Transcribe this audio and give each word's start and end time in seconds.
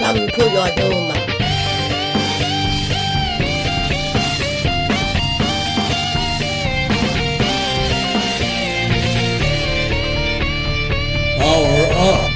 Welcome 0.00 0.26
to 0.26 0.42
your 0.50 0.68
doom. 0.74 1.12
Power 11.38 11.88
up. 11.92 12.32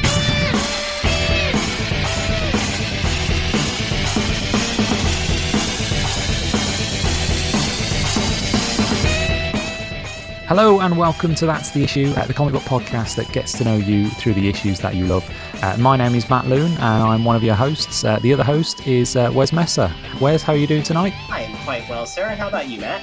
Hello 10.47 10.81
and 10.81 10.97
welcome 10.97 11.35
to 11.35 11.47
That's 11.47 11.71
the 11.71 11.83
Issue, 11.83 12.13
uh, 12.17 12.27
the 12.27 12.33
comic 12.33 12.53
book 12.53 12.63
podcast 12.63 13.17
that 13.17 13.33
gets 13.33 13.53
to 13.59 13.65
know 13.65 13.77
you 13.77 14.09
through 14.11 14.35
the 14.35 14.49
issues 14.49 14.79
that 14.81 14.95
you 14.95 15.07
love. 15.07 15.29
Uh, 15.63 15.77
my 15.79 15.97
name 15.97 16.15
is 16.15 16.29
Matt 16.29 16.47
Loon 16.47 16.71
and 16.73 16.81
I'm 16.81 17.25
one 17.25 17.35
of 17.35 17.43
your 17.43 17.55
hosts. 17.55 18.05
Uh, 18.05 18.19
the 18.19 18.33
other 18.33 18.45
host 18.45 18.87
is 18.87 19.17
uh, 19.17 19.31
Wes 19.35 19.53
Messer. 19.53 19.93
Wes, 20.21 20.43
how 20.43 20.53
are 20.53 20.57
you 20.57 20.67
doing 20.67 20.83
tonight? 20.83 21.15
I 21.31 21.43
am 21.43 21.57
quite 21.65 21.89
well, 21.89 22.07
sir. 22.07 22.29
How 22.29 22.49
about 22.49 22.69
you, 22.69 22.81
Matt? 22.81 23.03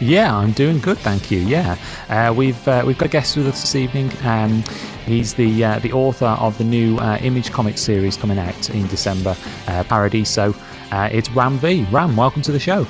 Yeah, 0.00 0.36
I'm 0.36 0.52
doing 0.52 0.78
good, 0.78 0.98
thank 0.98 1.30
you. 1.30 1.40
Yeah, 1.40 1.76
uh, 2.08 2.32
we've 2.32 2.68
uh, 2.68 2.84
we've 2.86 2.96
got 2.96 3.06
a 3.06 3.08
guest 3.08 3.36
with 3.36 3.48
us 3.48 3.60
this 3.62 3.74
evening. 3.74 4.12
Um, 4.22 4.62
he's 5.06 5.34
the 5.34 5.64
uh, 5.64 5.78
the 5.80 5.92
author 5.92 6.26
of 6.26 6.56
the 6.56 6.62
new 6.62 6.98
uh, 6.98 7.18
Image 7.20 7.50
comic 7.50 7.78
series 7.78 8.16
coming 8.16 8.38
out 8.38 8.70
in 8.70 8.86
December, 8.86 9.36
uh, 9.66 9.82
Paradiso. 9.84 10.54
Uh, 10.92 11.08
it's 11.10 11.28
Ram 11.30 11.58
V. 11.58 11.84
Ram, 11.90 12.16
welcome 12.16 12.42
to 12.42 12.52
the 12.52 12.60
show. 12.60 12.86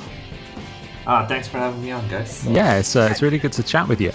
Ah, 1.07 1.25
thanks 1.25 1.47
for 1.47 1.57
having 1.57 1.81
me 1.81 1.89
on, 1.89 2.07
guys. 2.07 2.45
Yeah, 2.45 2.77
it's, 2.77 2.95
uh, 2.95 3.07
it's 3.09 3.23
really 3.23 3.39
good 3.39 3.53
to 3.53 3.63
chat 3.63 3.87
with 3.87 3.99
you. 3.99 4.11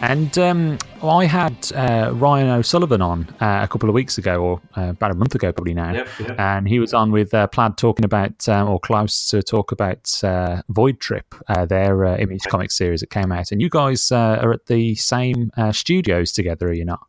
And 0.00 0.38
um, 0.38 0.78
I 1.02 1.26
had 1.26 1.72
uh, 1.74 2.12
Ryan 2.14 2.48
O'Sullivan 2.48 3.02
on 3.02 3.28
uh, 3.40 3.60
a 3.62 3.68
couple 3.68 3.88
of 3.88 3.94
weeks 3.94 4.16
ago, 4.16 4.42
or 4.42 4.60
uh, 4.76 4.90
about 4.90 5.10
a 5.10 5.14
month 5.14 5.34
ago, 5.34 5.52
probably 5.52 5.74
now. 5.74 5.92
Yep, 5.92 6.08
yep. 6.20 6.40
And 6.40 6.68
he 6.68 6.78
was 6.78 6.94
on 6.94 7.10
with 7.10 7.34
uh, 7.34 7.48
Plaid 7.48 7.76
talking 7.76 8.04
about, 8.04 8.48
um, 8.48 8.68
or 8.68 8.78
Klaus 8.78 9.26
to 9.28 9.42
talk 9.42 9.72
about 9.72 10.22
uh, 10.22 10.62
Void 10.68 11.00
Trip, 11.00 11.34
uh, 11.48 11.66
their 11.66 12.04
uh, 12.04 12.16
image 12.16 12.42
comic 12.44 12.70
series 12.70 13.00
that 13.00 13.10
came 13.10 13.32
out. 13.32 13.50
And 13.50 13.60
you 13.60 13.68
guys 13.68 14.12
uh, 14.12 14.38
are 14.40 14.52
at 14.52 14.66
the 14.66 14.94
same 14.94 15.50
uh, 15.56 15.72
studios 15.72 16.32
together, 16.32 16.68
are 16.68 16.72
you 16.72 16.84
not? 16.84 17.00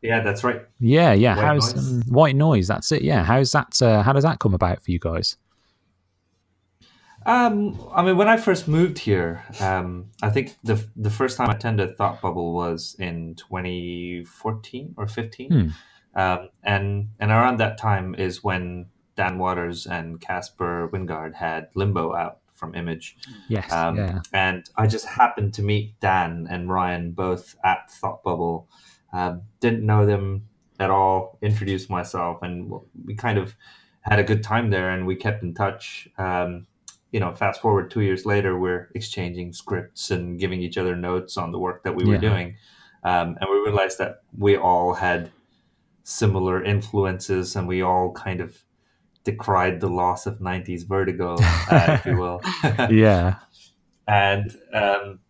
Yeah, 0.00 0.20
that's 0.20 0.44
right. 0.44 0.62
Yeah, 0.80 1.14
yeah. 1.14 1.34
White 1.34 1.44
How's 1.44 1.74
Noise. 1.74 1.92
um, 1.92 2.02
White 2.08 2.36
Noise? 2.36 2.68
That's 2.68 2.92
it. 2.92 3.02
Yeah. 3.02 3.24
How's 3.24 3.52
that? 3.52 3.80
Uh, 3.82 4.02
how 4.02 4.12
does 4.12 4.24
that 4.24 4.38
come 4.38 4.54
about 4.54 4.82
for 4.82 4.90
you 4.90 4.98
guys? 4.98 5.36
Um, 7.26 7.80
I 7.94 8.02
mean, 8.02 8.16
when 8.16 8.28
I 8.28 8.36
first 8.36 8.68
moved 8.68 8.98
here, 8.98 9.42
um, 9.60 10.10
I 10.22 10.30
think 10.30 10.56
the 10.62 10.84
the 10.96 11.10
first 11.10 11.36
time 11.36 11.48
I 11.48 11.54
attended 11.54 11.96
Thought 11.96 12.20
Bubble 12.20 12.52
was 12.52 12.96
in 12.98 13.34
2014 13.36 14.94
or 14.96 15.06
15, 15.06 15.50
Hmm. 15.50 15.68
um, 16.20 16.48
and 16.62 17.08
and 17.18 17.30
around 17.30 17.58
that 17.58 17.78
time 17.78 18.14
is 18.14 18.44
when 18.44 18.86
Dan 19.16 19.38
Watters 19.38 19.86
and 19.86 20.20
Caspar 20.20 20.88
Wijngaard 20.92 21.34
had 21.34 21.68
Limbo 21.74 22.14
out 22.14 22.38
from 22.52 22.74
Image, 22.74 23.16
Yes. 23.48 23.72
um, 23.72 23.96
yeah. 23.96 24.20
and 24.32 24.68
I 24.76 24.86
just 24.86 25.06
happened 25.06 25.54
to 25.54 25.62
meet 25.62 25.98
Dan 26.00 26.46
and 26.50 26.68
Ryan 26.70 27.12
both 27.12 27.56
at 27.64 27.90
Thought 27.90 28.22
Bubble. 28.22 28.68
Um, 29.12 29.42
didn't 29.60 29.84
know 29.86 30.06
them 30.06 30.48
at 30.78 30.90
all. 30.90 31.38
Introduced 31.40 31.88
myself, 31.90 32.42
and 32.42 32.72
we 33.04 33.14
kind 33.14 33.38
of 33.38 33.56
had 34.00 34.18
a 34.18 34.24
good 34.24 34.42
time 34.42 34.70
there, 34.70 34.90
and 34.90 35.06
we 35.06 35.16
kept 35.16 35.42
in 35.42 35.54
touch. 35.54 36.08
Um, 36.18 36.66
you 37.14 37.20
know, 37.20 37.32
fast 37.32 37.60
forward 37.60 37.92
two 37.92 38.00
years 38.00 38.26
later, 38.26 38.58
we're 38.58 38.90
exchanging 38.92 39.52
scripts 39.52 40.10
and 40.10 40.36
giving 40.36 40.60
each 40.60 40.76
other 40.76 40.96
notes 40.96 41.36
on 41.36 41.52
the 41.52 41.60
work 41.60 41.84
that 41.84 41.94
we 41.94 42.04
were 42.04 42.18
doing, 42.18 42.56
um, 43.04 43.36
and 43.40 43.48
we 43.48 43.56
realized 43.58 43.98
that 43.98 44.22
we 44.36 44.56
all 44.56 44.94
had 44.94 45.30
similar 46.02 46.60
influences, 46.60 47.54
and 47.54 47.68
we 47.68 47.82
all 47.82 48.10
kind 48.10 48.40
of 48.40 48.64
decried 49.22 49.78
the 49.78 49.88
loss 49.88 50.26
of 50.26 50.40
'90s 50.40 50.88
vertigo, 50.88 51.36
uh, 51.70 51.98
if 52.00 52.04
you 52.04 52.16
will. 52.18 52.40
Yeah. 52.90 53.36
and 54.08 54.56
um, 54.72 55.20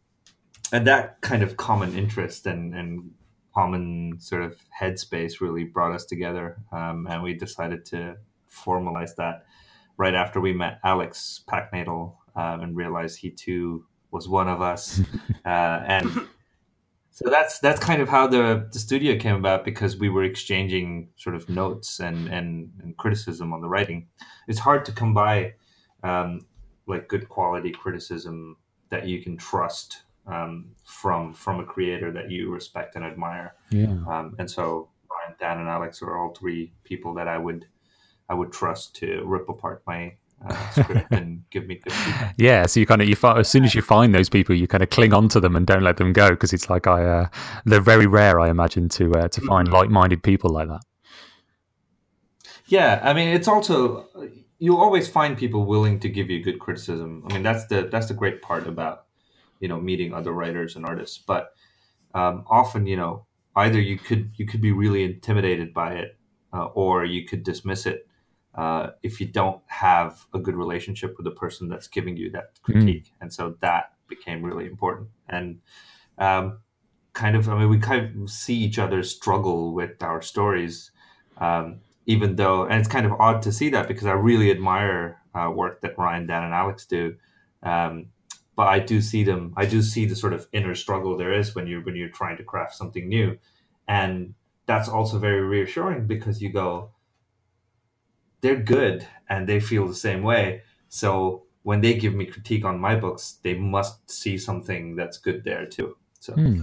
and 0.73 0.87
that 0.87 1.21
kind 1.21 1.43
of 1.43 1.59
common 1.59 1.95
interest 1.99 2.47
and, 2.47 2.75
and 2.75 3.11
common 3.55 4.19
sort 4.21 4.43
of 4.43 4.57
headspace 4.81 5.43
really 5.43 5.65
brought 5.65 5.95
us 5.95 6.07
together, 6.07 6.57
um, 6.73 7.07
and 7.11 7.23
we 7.23 7.35
decided 7.35 7.85
to 7.85 8.17
formalize 8.51 9.17
that 9.17 9.45
right 9.97 10.15
after 10.15 10.41
we 10.41 10.53
met 10.53 10.81
Alex 10.85 11.43
Paknadel 11.49 12.17
um, 12.37 12.61
and 12.61 12.77
realized 12.77 13.19
he 13.19 13.31
too 13.31 13.87
was 14.11 14.29
one 14.29 14.49
of 14.49 14.61
us, 14.61 15.01
uh, 15.45 15.49
and 15.87 16.29
so 17.15 17.31
that's 17.31 17.61
that's 17.61 17.79
kind 17.79 18.03
of 18.03 18.09
how 18.09 18.27
the, 18.27 18.69
the 18.73 18.79
studio 18.81 19.17
came 19.17 19.37
about 19.37 19.65
because 19.65 19.97
we 19.97 20.09
were 20.09 20.25
exchanging 20.25 21.11
sort 21.15 21.37
of 21.37 21.49
notes 21.49 22.01
and, 22.01 22.27
and, 22.27 22.71
and 22.83 22.97
criticism 22.97 23.53
on 23.53 23.61
the 23.61 23.69
writing. 23.69 24.09
It's 24.49 24.59
hard 24.59 24.85
to 24.87 24.93
come 24.93 25.15
by 25.15 25.55
um, 26.03 26.45
like 26.89 27.07
good 27.07 27.29
quality 27.29 27.71
criticism 27.71 28.57
that 28.91 29.07
you 29.07 29.23
can 29.23 29.37
trust 29.37 30.03
um, 30.27 30.73
from 30.85 31.33
from 31.33 31.61
a 31.61 31.65
creator 31.65 32.11
that 32.11 32.33
you 32.33 32.51
respect 32.51 32.97
and 32.97 33.05
admire. 33.05 33.55
Yeah. 33.71 33.97
Um, 34.09 34.35
and 34.41 34.51
so 34.51 34.91
Brian, 35.07 35.37
Dan, 35.39 35.61
and 35.61 35.69
Alex 35.69 36.03
are 36.03 36.19
all 36.19 36.35
three 36.35 36.73
people 36.83 37.15
that 37.15 37.29
I 37.29 37.39
would 37.39 37.67
I 38.29 38.35
would 38.35 38.53
trust 38.53 38.97
to 38.97 39.23
rip 39.25 39.49
apart 39.49 39.83
my 39.87 40.15
uh, 40.47 40.71
script 40.71 41.13
and 41.13 41.45
give 41.51 41.67
me 41.67 41.77
good 41.77 41.93
feedback. 41.93 42.35
Yeah, 42.39 42.67
so 42.67 42.81
you 42.81 42.87
kind 42.87 43.03
of 43.03 43.09
you 43.09 43.17
fi- 43.17 43.39
as 43.39 43.49
soon 43.49 43.65
as 43.65 43.75
you 43.75 43.83
find 43.83 44.15
those 44.15 44.29
people, 44.29 44.55
you 44.55 44.67
kind 44.67 44.83
of 44.83 44.91
cling 44.91 45.13
on 45.13 45.29
to 45.31 45.41
them 45.41 45.57
and 45.57 45.67
don't 45.67 45.83
let 45.83 45.97
them 45.97 46.13
go 46.13 46.31
because 46.31 46.53
it's 46.53 46.71
like 46.71 46.87
I 46.87 47.05
uh, 47.05 47.29
they're 47.65 47.81
very 47.81 48.07
rare, 48.07 48.41
I 48.41 48.51
imagine, 48.51 48.89
to 48.91 49.13
uh, 49.13 49.29
to 49.29 49.41
find 49.43 49.71
like-minded 49.71 50.23
people 50.23 50.51
like 50.51 50.69
that. 50.69 50.83
Yeah, 52.67 53.01
I 53.03 53.13
mean, 53.13 53.29
it's 53.29 53.49
also 53.49 54.09
you'll 54.59 54.81
always 54.81 55.09
find 55.09 55.37
people 55.37 55.67
willing 55.67 56.01
to 56.01 56.09
give 56.09 56.31
you 56.31 56.43
good 56.43 56.59
criticism. 56.59 57.25
I 57.29 57.35
mean, 57.35 57.43
that's 57.43 57.67
the 57.67 57.89
that's 57.91 58.07
the 58.07 58.15
great 58.15 58.43
part 58.43 58.67
about 58.67 59.07
you 59.61 59.69
know 59.69 59.81
meeting 59.81 60.15
other 60.15 60.33
writers 60.33 60.77
and 60.77 60.87
artists. 60.87 61.19
But 61.19 61.55
um, 62.15 62.45
often, 62.47 62.87
you 62.87 62.97
know, 62.97 63.27
either 63.57 63.81
you 63.81 63.99
could 63.99 64.33
you 64.37 64.47
could 64.47 64.61
be 64.61 64.73
really 64.73 65.05
intimidated 65.05 65.75
by 65.75 65.95
it, 65.95 66.17
uh, 66.53 66.67
or 66.67 67.05
you 67.05 67.27
could 67.27 67.45
dismiss 67.45 67.87
it 67.87 68.07
uh, 68.55 68.91
if 69.03 69.21
you 69.21 69.27
don't 69.27 69.61
have 69.67 70.27
a 70.33 70.39
good 70.39 70.55
relationship 70.55 71.17
with 71.17 71.25
the 71.25 71.31
person 71.31 71.69
that's 71.69 71.89
giving 71.89 72.17
you 72.17 72.31
that 72.31 72.61
critique. 72.63 73.13
And 73.21 73.33
so 73.33 73.57
that 73.61 73.93
became 74.09 74.43
really 74.43 74.67
important. 74.67 75.09
And 75.29 75.61
um, 76.19 76.59
kind 77.13 77.37
of, 77.37 77.49
I 77.49 77.59
mean, 77.59 77.69
we 77.69 77.79
kind 77.79 78.23
of 78.23 78.31
see 78.31 78.57
each 78.57 78.79
other 78.79 79.03
struggle 79.03 79.75
with 79.75 80.03
our 80.03 80.23
stories. 80.23 80.91
Um, 81.39 81.81
even 82.07 82.37
though, 82.37 82.65
and 82.65 82.75
it's 82.75 82.89
kind 82.89 83.07
of 83.07 83.13
odd 83.13 83.43
to 83.43 83.53
see 83.53 83.71
that 83.71 83.89
because 83.89 84.07
I 84.07 84.13
really 84.13 84.51
admire 84.51 85.21
uh, 85.35 85.51
work 85.51 85.81
that 85.81 85.99
Ryan, 85.99 86.27
Dan, 86.27 86.45
and 86.45 86.55
Alex 86.55 86.87
do. 86.87 87.17
Um, 87.63 88.07
but 88.57 88.69
I 88.69 88.79
do 88.79 89.01
see 89.01 89.25
them. 89.25 89.53
I 89.57 89.67
do 89.67 89.83
see 89.83 90.05
the 90.05 90.15
sort 90.15 90.33
of 90.33 90.47
inner 90.53 90.75
struggle 90.75 91.17
there 91.17 91.33
is 91.33 91.55
when 91.55 91.67
you're 91.67 91.83
when 91.83 91.97
you're 91.97 92.09
trying 92.09 92.37
to 92.37 92.45
craft 92.45 92.75
something 92.75 93.09
new, 93.09 93.39
and 93.89 94.35
that's 94.67 94.89
also 94.89 95.19
very 95.19 95.41
reassuring 95.41 96.07
because 96.07 96.41
you 96.41 96.51
go, 96.51 96.91
they're 98.45 98.57
good 98.57 99.09
and 99.31 99.49
they 99.49 99.59
feel 99.59 99.89
the 99.89 99.95
same 99.95 100.23
way. 100.23 100.63
So 100.91 101.45
when 101.63 101.81
they 101.81 101.95
give 101.95 102.15
me 102.15 102.27
critique 102.27 102.67
on 102.67 102.79
my 102.79 102.95
books, 102.95 103.39
they 103.43 103.55
must 103.55 104.11
see 104.11 104.37
something 104.37 104.97
that's 104.97 105.17
good 105.17 105.45
there 105.45 105.65
too. 105.65 105.97
So 106.21 106.35
Hmm. 106.35 106.63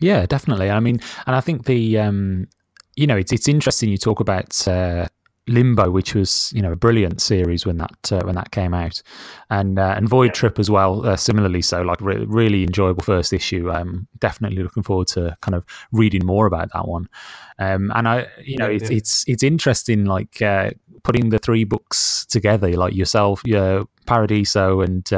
Yeah, 0.00 0.24
definitely. 0.26 0.70
I 0.70 0.80
mean, 0.80 1.00
and 1.26 1.36
I 1.36 1.40
think 1.40 1.66
the 1.66 1.98
um, 1.98 2.48
you 2.96 3.06
know 3.06 3.16
it's 3.16 3.30
it's 3.30 3.46
interesting 3.46 3.90
you 3.90 3.98
talk 3.98 4.20
about 4.20 4.66
uh, 4.66 5.06
Limbo, 5.48 5.90
which 5.90 6.14
was 6.14 6.52
you 6.54 6.62
know 6.62 6.72
a 6.72 6.76
brilliant 6.76 7.20
series 7.20 7.66
when 7.66 7.78
that 7.78 8.12
uh, 8.12 8.20
when 8.24 8.34
that 8.36 8.52
came 8.52 8.74
out, 8.74 9.02
and 9.50 9.78
uh, 9.78 9.94
and 9.96 10.08
Void 10.08 10.34
Trip 10.34 10.58
as 10.58 10.70
well, 10.70 11.04
uh, 11.06 11.16
similarly 11.16 11.62
so. 11.62 11.82
Like 11.82 12.00
re- 12.00 12.24
really 12.26 12.62
enjoyable 12.62 13.02
first 13.02 13.32
issue. 13.32 13.70
Um, 13.70 14.06
definitely 14.20 14.62
looking 14.62 14.82
forward 14.82 15.08
to 15.08 15.36
kind 15.40 15.54
of 15.54 15.64
reading 15.90 16.24
more 16.24 16.46
about 16.46 16.70
that 16.72 16.86
one. 16.86 17.08
Um, 17.58 17.90
and 17.94 18.08
I, 18.08 18.26
you 18.42 18.56
know, 18.56 18.68
Yeah, 18.68 18.76
it's 18.76 18.90
yeah. 18.90 18.96
it's 18.98 19.24
it's 19.26 19.42
interesting 19.42 20.04
like 20.04 20.40
uh, 20.40 20.70
putting 21.02 21.30
the 21.30 21.38
three 21.38 21.64
books 21.64 22.24
together, 22.26 22.70
like 22.72 22.94
yourself, 22.94 23.42
your 23.44 23.86
Paradiso 24.06 24.80
and. 24.80 25.12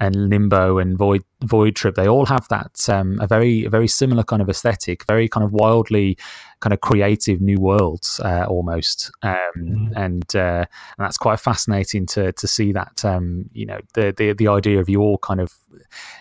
And 0.00 0.28
Limbo 0.28 0.78
and 0.78 0.98
Void 0.98 1.22
Void 1.44 1.76
Trip, 1.76 1.94
they 1.94 2.08
all 2.08 2.26
have 2.26 2.48
that 2.48 2.88
um, 2.88 3.18
a 3.20 3.28
very 3.28 3.64
a 3.64 3.70
very 3.70 3.86
similar 3.86 4.24
kind 4.24 4.42
of 4.42 4.48
aesthetic, 4.48 5.06
very 5.06 5.28
kind 5.28 5.44
of 5.44 5.52
wildly 5.52 6.18
kind 6.60 6.72
of 6.72 6.80
creative 6.80 7.40
new 7.40 7.60
worlds 7.60 8.20
uh, 8.24 8.44
almost, 8.48 9.12
um, 9.22 9.36
Mhm. 9.56 9.92
and 9.96 10.36
uh, 10.36 10.64
and 10.98 10.98
that's 10.98 11.16
quite 11.16 11.38
fascinating 11.38 12.06
to 12.06 12.32
to 12.32 12.46
see 12.46 12.72
that 12.72 13.04
um, 13.04 13.48
you 13.52 13.66
know 13.66 13.78
the, 13.94 14.12
the 14.16 14.32
the 14.32 14.48
idea 14.48 14.80
of 14.80 14.88
you 14.88 15.00
all 15.00 15.18
kind 15.18 15.40
of 15.40 15.54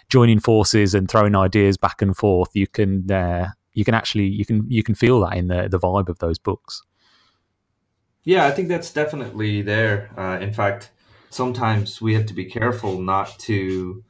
joining 0.07 0.39
forces 0.39 0.93
and 0.93 1.09
throwing 1.09 1.35
ideas 1.35 1.75
back 1.75 2.01
and 2.01 2.15
forth. 2.15 2.49
You 2.53 2.67
can 2.67 3.09
uh, 3.11 3.49
you 3.73 3.83
can 3.83 3.95
actually 3.95 4.27
you 4.27 4.45
can 4.45 4.69
you 4.69 4.83
can 4.83 4.93
feel 4.95 5.19
that 5.21 5.35
in 5.35 5.47
the 5.47 5.67
the 5.67 5.79
vibe 5.79 6.09
of 6.09 6.19
those 6.19 6.37
books. 6.37 6.83
Yeah, 8.23 8.45
I 8.45 8.51
think 8.51 8.69
that's 8.69 8.93
definitely 8.93 9.61
there. 9.61 10.11
Uh, 10.17 10.39
in 10.39 10.53
fact, 10.53 10.91
sometimes 11.33 12.01
we 12.01 12.13
have 12.13 12.25
to 12.27 12.33
be 12.33 12.45
careful 12.45 13.01
not 13.01 13.37
to 13.39 14.03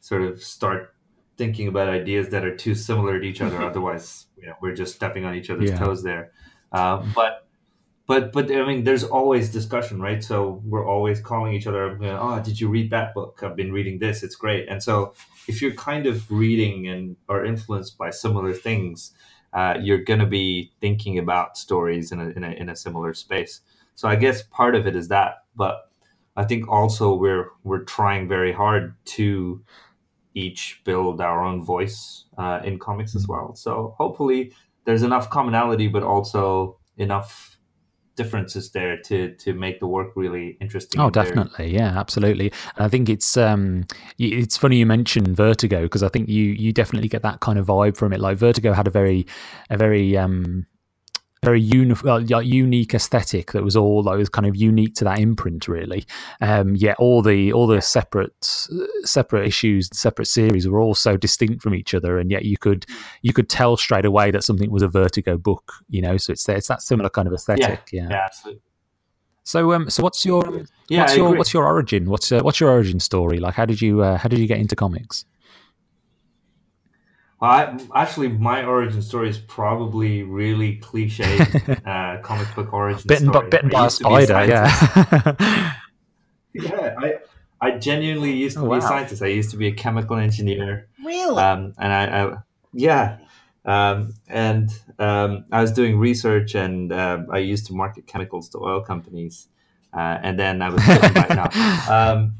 sort 0.00 0.22
of 0.22 0.42
start 0.42 0.94
thinking 1.36 1.68
about 1.68 1.88
ideas 1.88 2.30
that 2.30 2.44
are 2.44 2.56
too 2.56 2.74
similar 2.74 3.18
to 3.20 3.26
each 3.26 3.40
other. 3.40 3.62
Otherwise, 3.70 4.26
you 4.36 4.46
know, 4.46 4.54
we're 4.60 4.74
just 4.74 4.94
stepping 4.94 5.24
on 5.24 5.34
each 5.34 5.50
other's 5.50 5.70
Yeah. 5.70 5.78
toes 5.78 6.02
there. 6.02 6.32
Uh, 6.72 7.02
but 7.14 7.46
but 8.06 8.32
but 8.32 8.50
I 8.50 8.66
mean, 8.66 8.84
there's 8.84 9.04
always 9.04 9.50
discussion, 9.50 10.00
right? 10.00 10.22
So 10.24 10.62
we're 10.64 10.86
always 10.86 11.20
calling 11.20 11.52
each 11.54 11.66
other. 11.66 11.96
You 12.00 12.06
know, 12.06 12.18
oh, 12.20 12.40
did 12.40 12.60
you 12.60 12.68
read 12.68 12.90
that 12.90 13.14
book? 13.14 13.40
I've 13.42 13.56
been 13.56 13.72
reading 13.72 13.98
this. 13.98 14.22
It's 14.22 14.36
great. 14.36 14.68
And 14.68 14.82
so 14.82 15.14
if 15.46 15.60
you're 15.62 15.74
kind 15.74 16.06
of 16.06 16.30
reading 16.30 16.88
and 16.88 17.16
are 17.28 17.44
influenced 17.44 17.96
by 17.98 18.10
similar 18.10 18.52
things, 18.52 19.12
uh, 19.52 19.74
you're 19.80 20.02
going 20.04 20.20
to 20.20 20.26
be 20.26 20.72
thinking 20.80 21.18
about 21.18 21.56
stories 21.56 22.12
in 22.12 22.20
a, 22.20 22.28
in 22.30 22.44
a 22.44 22.50
in 22.50 22.68
a 22.68 22.76
similar 22.76 23.14
space. 23.14 23.60
So 23.94 24.08
I 24.08 24.16
guess 24.16 24.42
part 24.42 24.74
of 24.74 24.86
it 24.86 24.94
is 24.94 25.08
that, 25.08 25.44
but 25.56 25.87
I 26.38 26.44
think 26.44 26.68
also 26.68 27.14
we're 27.14 27.50
we're 27.64 27.82
trying 27.82 28.28
very 28.28 28.52
hard 28.52 28.94
to 29.16 29.60
each 30.34 30.80
build 30.84 31.20
our 31.20 31.44
own 31.44 31.64
voice 31.64 32.26
uh, 32.38 32.60
in 32.64 32.78
comics 32.78 33.16
as 33.16 33.26
well. 33.26 33.56
So 33.56 33.96
hopefully 33.98 34.52
there's 34.84 35.02
enough 35.02 35.30
commonality, 35.30 35.88
but 35.88 36.04
also 36.04 36.78
enough 36.96 37.58
differences 38.14 38.70
there 38.70 38.98
to 39.02 39.34
to 39.34 39.52
make 39.52 39.80
the 39.80 39.88
work 39.88 40.12
really 40.14 40.56
interesting. 40.60 41.00
Oh, 41.00 41.10
definitely, 41.10 41.74
yeah, 41.74 41.98
absolutely. 41.98 42.52
And 42.76 42.86
I 42.86 42.88
think 42.88 43.08
it's 43.08 43.36
um, 43.36 43.84
it's 44.16 44.56
funny 44.56 44.76
you 44.76 44.86
mentioned 44.86 45.36
Vertigo 45.36 45.82
because 45.82 46.04
I 46.04 46.08
think 46.08 46.28
you 46.28 46.44
you 46.44 46.72
definitely 46.72 47.08
get 47.08 47.22
that 47.22 47.40
kind 47.40 47.58
of 47.58 47.66
vibe 47.66 47.96
from 47.96 48.12
it. 48.12 48.20
Like 48.20 48.38
Vertigo 48.38 48.72
had 48.72 48.86
a 48.86 48.92
very 48.92 49.26
a 49.70 49.76
very 49.76 50.16
um 50.16 50.66
very 51.44 51.60
uni- 51.60 51.94
like 52.04 52.46
unique 52.46 52.94
aesthetic 52.94 53.52
that 53.52 53.62
was 53.62 53.76
all 53.76 54.02
that 54.02 54.16
was 54.16 54.28
kind 54.28 54.46
of 54.46 54.56
unique 54.56 54.94
to 54.96 55.04
that 55.04 55.18
imprint 55.18 55.68
really. 55.68 56.04
Um 56.40 56.74
yeah 56.76 56.94
all 56.98 57.22
the 57.22 57.52
all 57.52 57.66
the 57.66 57.80
separate 57.80 58.68
separate 59.04 59.46
issues 59.46 59.88
separate 59.92 60.26
series 60.26 60.68
were 60.68 60.80
all 60.80 60.94
so 60.94 61.16
distinct 61.16 61.62
from 61.62 61.74
each 61.74 61.94
other 61.94 62.18
and 62.18 62.30
yet 62.30 62.44
you 62.44 62.56
could 62.56 62.86
you 63.22 63.32
could 63.32 63.48
tell 63.48 63.76
straight 63.76 64.04
away 64.04 64.30
that 64.30 64.44
something 64.44 64.70
was 64.70 64.82
a 64.82 64.88
vertigo 64.88 65.36
book 65.36 65.72
you 65.88 66.02
know? 66.02 66.16
So 66.16 66.32
it's 66.32 66.48
it's 66.48 66.68
that 66.68 66.82
similar 66.82 67.10
kind 67.10 67.28
of 67.28 67.34
aesthetic 67.34 67.90
yeah, 67.92 68.02
yeah. 68.02 68.08
yeah. 68.10 68.24
absolutely. 68.24 68.62
So 69.44 69.72
um 69.72 69.88
so 69.88 70.02
what's 70.02 70.24
your 70.26 70.64
yeah, 70.88 71.02
what's 71.02 71.16
your 71.16 71.36
what's 71.36 71.54
your 71.54 71.64
origin? 71.66 72.10
What's 72.10 72.30
uh, 72.32 72.40
what's 72.40 72.60
your 72.60 72.70
origin 72.70 73.00
story? 73.00 73.38
Like 73.38 73.54
how 73.54 73.64
did 73.64 73.80
you 73.80 74.02
uh, 74.02 74.18
how 74.18 74.28
did 74.28 74.38
you 74.40 74.46
get 74.46 74.58
into 74.58 74.76
comics 74.76 75.24
well, 77.40 77.50
I, 77.50 77.78
actually, 77.94 78.28
my 78.28 78.64
origin 78.64 79.00
story 79.00 79.28
is 79.28 79.38
probably 79.38 80.24
really 80.24 80.76
cliche 80.76 81.38
uh, 81.86 82.18
comic 82.22 82.52
book 82.54 82.72
origin 82.72 83.04
bitten, 83.06 83.28
story. 83.28 83.48
Bitten 83.48 83.70
by 83.70 83.86
a 83.86 83.90
spider, 83.90 84.34
a 84.34 84.46
yeah. 84.48 85.74
yeah, 86.52 86.94
I, 86.98 87.14
I 87.60 87.70
genuinely 87.78 88.32
used 88.32 88.56
to 88.56 88.62
oh, 88.62 88.64
be 88.64 88.70
wow. 88.70 88.78
a 88.78 88.82
scientist. 88.82 89.22
I 89.22 89.28
used 89.28 89.50
to 89.50 89.56
be 89.56 89.68
a 89.68 89.72
chemical 89.72 90.16
engineer. 90.16 90.88
Really? 91.04 91.40
Um, 91.40 91.74
and 91.78 91.92
I, 91.92 92.24
I 92.24 92.36
yeah. 92.72 93.18
Um, 93.64 94.14
and 94.28 94.70
um, 94.98 95.44
I 95.52 95.60
was 95.60 95.72
doing 95.72 95.98
research, 95.98 96.54
and 96.54 96.92
uh, 96.92 97.20
I 97.30 97.38
used 97.38 97.66
to 97.66 97.72
market 97.72 98.06
chemicals 98.06 98.48
to 98.50 98.58
oil 98.58 98.80
companies. 98.80 99.48
Uh, 99.92 100.18
and 100.22 100.38
then 100.38 100.60
I 100.60 100.70
was 100.70 100.84
back 100.84 101.30
now. 101.30 101.48
Um, 101.88 102.34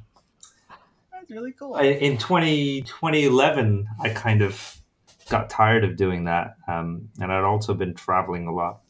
That's 1.12 1.30
really 1.30 1.52
cool. 1.52 1.74
I, 1.74 1.84
in 1.84 2.18
20, 2.18 2.82
2011, 2.82 3.86
I 4.00 4.10
kind 4.10 4.42
of 4.42 4.77
got 5.28 5.50
tired 5.50 5.84
of 5.84 5.96
doing 5.96 6.25
that, 6.25 6.56
um, 6.66 7.08
and 7.20 7.32
I'd 7.32 7.44
also 7.44 7.75
been 7.75 7.94
traveling 7.94 8.46
a 8.46 8.52
lot, 8.52 8.80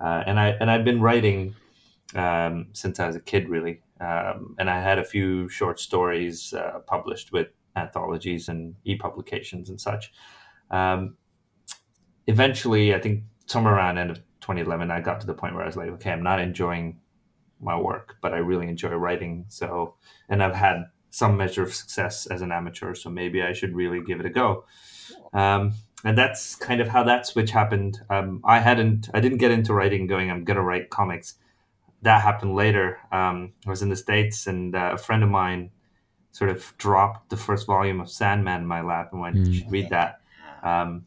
uh, 0.00 0.22
and 0.26 0.38
I 0.38 0.48
and 0.60 0.70
I'd 0.70 0.84
been 0.84 1.00
writing 1.00 1.54
um, 2.14 2.68
since 2.72 3.00
I 3.00 3.06
was 3.06 3.16
a 3.16 3.20
kid, 3.20 3.48
really, 3.48 3.82
um, 4.00 4.54
and 4.58 4.68
I 4.68 4.80
had 4.80 4.98
a 4.98 5.04
few 5.04 5.48
short 5.48 5.80
stories 5.80 6.52
uh, 6.52 6.80
published 6.86 7.32
with 7.32 7.48
anthologies 7.76 8.48
and 8.48 8.74
e-publications 8.84 9.70
and 9.70 9.80
such. 9.80 10.12
Um, 10.70 11.16
eventually, 12.26 12.94
I 12.94 13.00
think 13.00 13.24
somewhere 13.46 13.74
around 13.74 13.98
end 13.98 14.10
of 14.10 14.18
2011, 14.40 14.90
I 14.90 15.00
got 15.00 15.20
to 15.20 15.26
the 15.26 15.34
point 15.34 15.54
where 15.54 15.62
I 15.62 15.66
was 15.66 15.76
like, 15.76 15.88
okay, 15.88 16.10
I'm 16.10 16.22
not 16.22 16.40
enjoying 16.40 16.98
my 17.60 17.78
work, 17.78 18.16
but 18.20 18.32
I 18.32 18.38
really 18.38 18.68
enjoy 18.68 18.90
writing. 18.90 19.44
So, 19.48 19.94
and 20.28 20.42
I've 20.42 20.54
had 20.54 20.84
some 21.10 21.36
measure 21.36 21.62
of 21.62 21.74
success 21.74 22.26
as 22.26 22.42
an 22.42 22.52
amateur, 22.52 22.94
so 22.94 23.10
maybe 23.10 23.42
I 23.42 23.52
should 23.52 23.74
really 23.74 24.02
give 24.02 24.18
it 24.20 24.26
a 24.26 24.30
go. 24.30 24.64
Um, 25.32 25.74
and 26.04 26.18
that's 26.18 26.54
kind 26.56 26.80
of 26.80 26.88
how 26.88 27.04
that 27.04 27.26
switch 27.26 27.50
happened. 27.50 28.00
Um, 28.10 28.40
I 28.44 28.58
hadn't, 28.58 29.08
I 29.14 29.20
didn't 29.20 29.38
get 29.38 29.50
into 29.50 29.72
writing 29.72 30.06
going, 30.06 30.30
I'm 30.30 30.44
going 30.44 30.56
to 30.56 30.62
write 30.62 30.90
comics. 30.90 31.34
That 32.02 32.22
happened 32.22 32.56
later. 32.56 32.98
Um, 33.12 33.52
I 33.66 33.70
was 33.70 33.82
in 33.82 33.88
the 33.88 33.96
States 33.96 34.46
and 34.46 34.74
uh, 34.74 34.90
a 34.94 34.98
friend 34.98 35.22
of 35.22 35.28
mine 35.28 35.70
sort 36.32 36.50
of 36.50 36.72
dropped 36.78 37.30
the 37.30 37.36
first 37.36 37.66
volume 37.66 38.00
of 38.00 38.10
Sandman 38.10 38.62
in 38.62 38.66
my 38.66 38.80
lap 38.80 39.10
and 39.12 39.20
went, 39.20 39.36
mm. 39.36 39.46
You 39.46 39.54
should 39.54 39.70
read 39.70 39.90
that. 39.90 40.20
Um, 40.62 41.06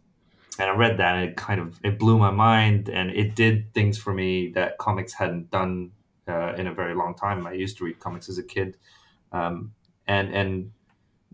and 0.58 0.70
I 0.70 0.76
read 0.76 0.98
that 1.00 1.16
and 1.16 1.30
it 1.30 1.36
kind 1.36 1.60
of, 1.60 1.80
it 1.84 2.00
blew 2.00 2.18
my 2.18 2.32
mind 2.32 2.88
and 2.88 3.10
it 3.12 3.36
did 3.36 3.74
things 3.74 3.98
for 3.98 4.14
me 4.14 4.50
that 4.52 4.78
comics 4.78 5.12
hadn't 5.14 5.52
done 5.52 5.92
uh, 6.28 6.54
in 6.54 6.68
a 6.68 6.74
very 6.74 6.96
long 6.96 7.16
time. 7.16 7.46
I 7.46 7.54
used 7.54 7.78
to 7.80 7.84
read 7.84 8.00
comics 8.00 8.30
as 8.30 8.38
a 8.38 8.44
kid. 8.44 8.78
Um, 9.34 9.74
and, 10.08 10.34
and 10.34 10.72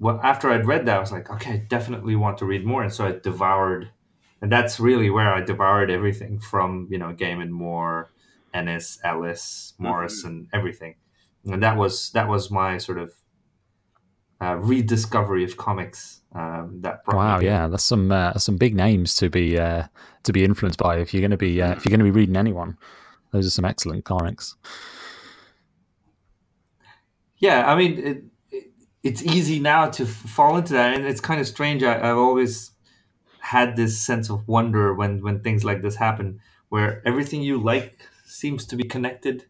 well, 0.02 0.20
after 0.24 0.50
I'd 0.50 0.66
read 0.66 0.88
that, 0.88 0.98
I 0.98 1.00
was 1.00 1.12
like, 1.12 1.30
okay, 1.30 1.52
I 1.52 1.58
definitely 1.58 2.16
want 2.16 2.40
to 2.40 2.46
read 2.46 2.66
more. 2.66 2.82
And 2.82 2.92
so 2.92 3.06
I 3.06 3.12
devoured, 3.12 3.92
and 4.42 4.52
that's 4.52 4.80
really 4.80 5.12
where 5.12 5.32
I 5.32 5.42
devoured 5.42 5.92
everything 5.92 6.40
from, 6.40 6.88
you 6.90 6.98
know, 6.98 7.14
Gaiman 7.14 7.52
Moore, 7.52 8.12
Ennis, 8.52 8.98
Ellis, 9.04 9.76
Morrison, 9.78 10.48
mm-hmm. 10.48 10.58
everything. 10.58 10.96
And 11.46 11.62
that 11.62 11.78
was 11.78 12.10
that 12.14 12.28
was 12.28 12.50
my 12.50 12.80
sort 12.80 12.98
of 12.98 13.14
uh, 14.42 14.56
rediscovery 14.56 15.44
of 15.44 15.56
comics. 15.58 16.22
Um, 16.34 16.80
that 16.82 17.02
wow, 17.08 17.40
yeah, 17.40 17.68
that's 17.68 17.84
some 17.84 18.12
uh, 18.12 18.34
some 18.34 18.58
big 18.58 18.74
names 18.74 19.16
to 19.18 19.30
be 19.30 19.60
uh, 19.60 19.84
to 20.24 20.34
be 20.34 20.44
influenced 20.44 20.80
by 20.80 20.98
if 20.98 21.14
you're 21.14 21.22
going 21.22 21.30
to 21.30 21.38
be 21.38 21.62
uh, 21.62 21.74
if 21.74 21.86
you're 21.86 21.96
going 21.96 22.00
to 22.00 22.12
be 22.12 22.20
reading 22.20 22.38
anyone. 22.38 22.76
Those 23.32 23.46
are 23.46 23.52
some 23.52 23.66
excellent 23.66 24.04
comics. 24.04 24.56
Yeah, 27.38 27.72
I 27.72 27.76
mean, 27.76 28.00
it, 28.00 28.24
it's 29.04 29.24
easy 29.24 29.60
now 29.60 29.90
to 29.90 30.06
fall 30.06 30.58
into 30.58 30.74
that, 30.74 30.96
and 30.96 31.06
it's 31.06 31.22
kind 31.22 31.42
of 31.42 31.48
strange. 31.48 31.84
I, 31.84 31.98
have 32.06 32.18
always 32.18 32.72
had 33.40 33.76
this 33.76 34.00
sense 34.00 34.30
of 34.30 34.48
wonder 34.48 34.94
when 34.94 35.22
when 35.22 35.42
things 35.42 35.64
like 35.64 35.82
this 35.82 35.96
happen, 35.96 36.40
where 36.70 37.02
everything 37.06 37.42
you 37.42 37.62
like 37.62 38.08
seems 38.26 38.66
to 38.68 38.76
be 38.76 38.84
connected. 38.84 39.46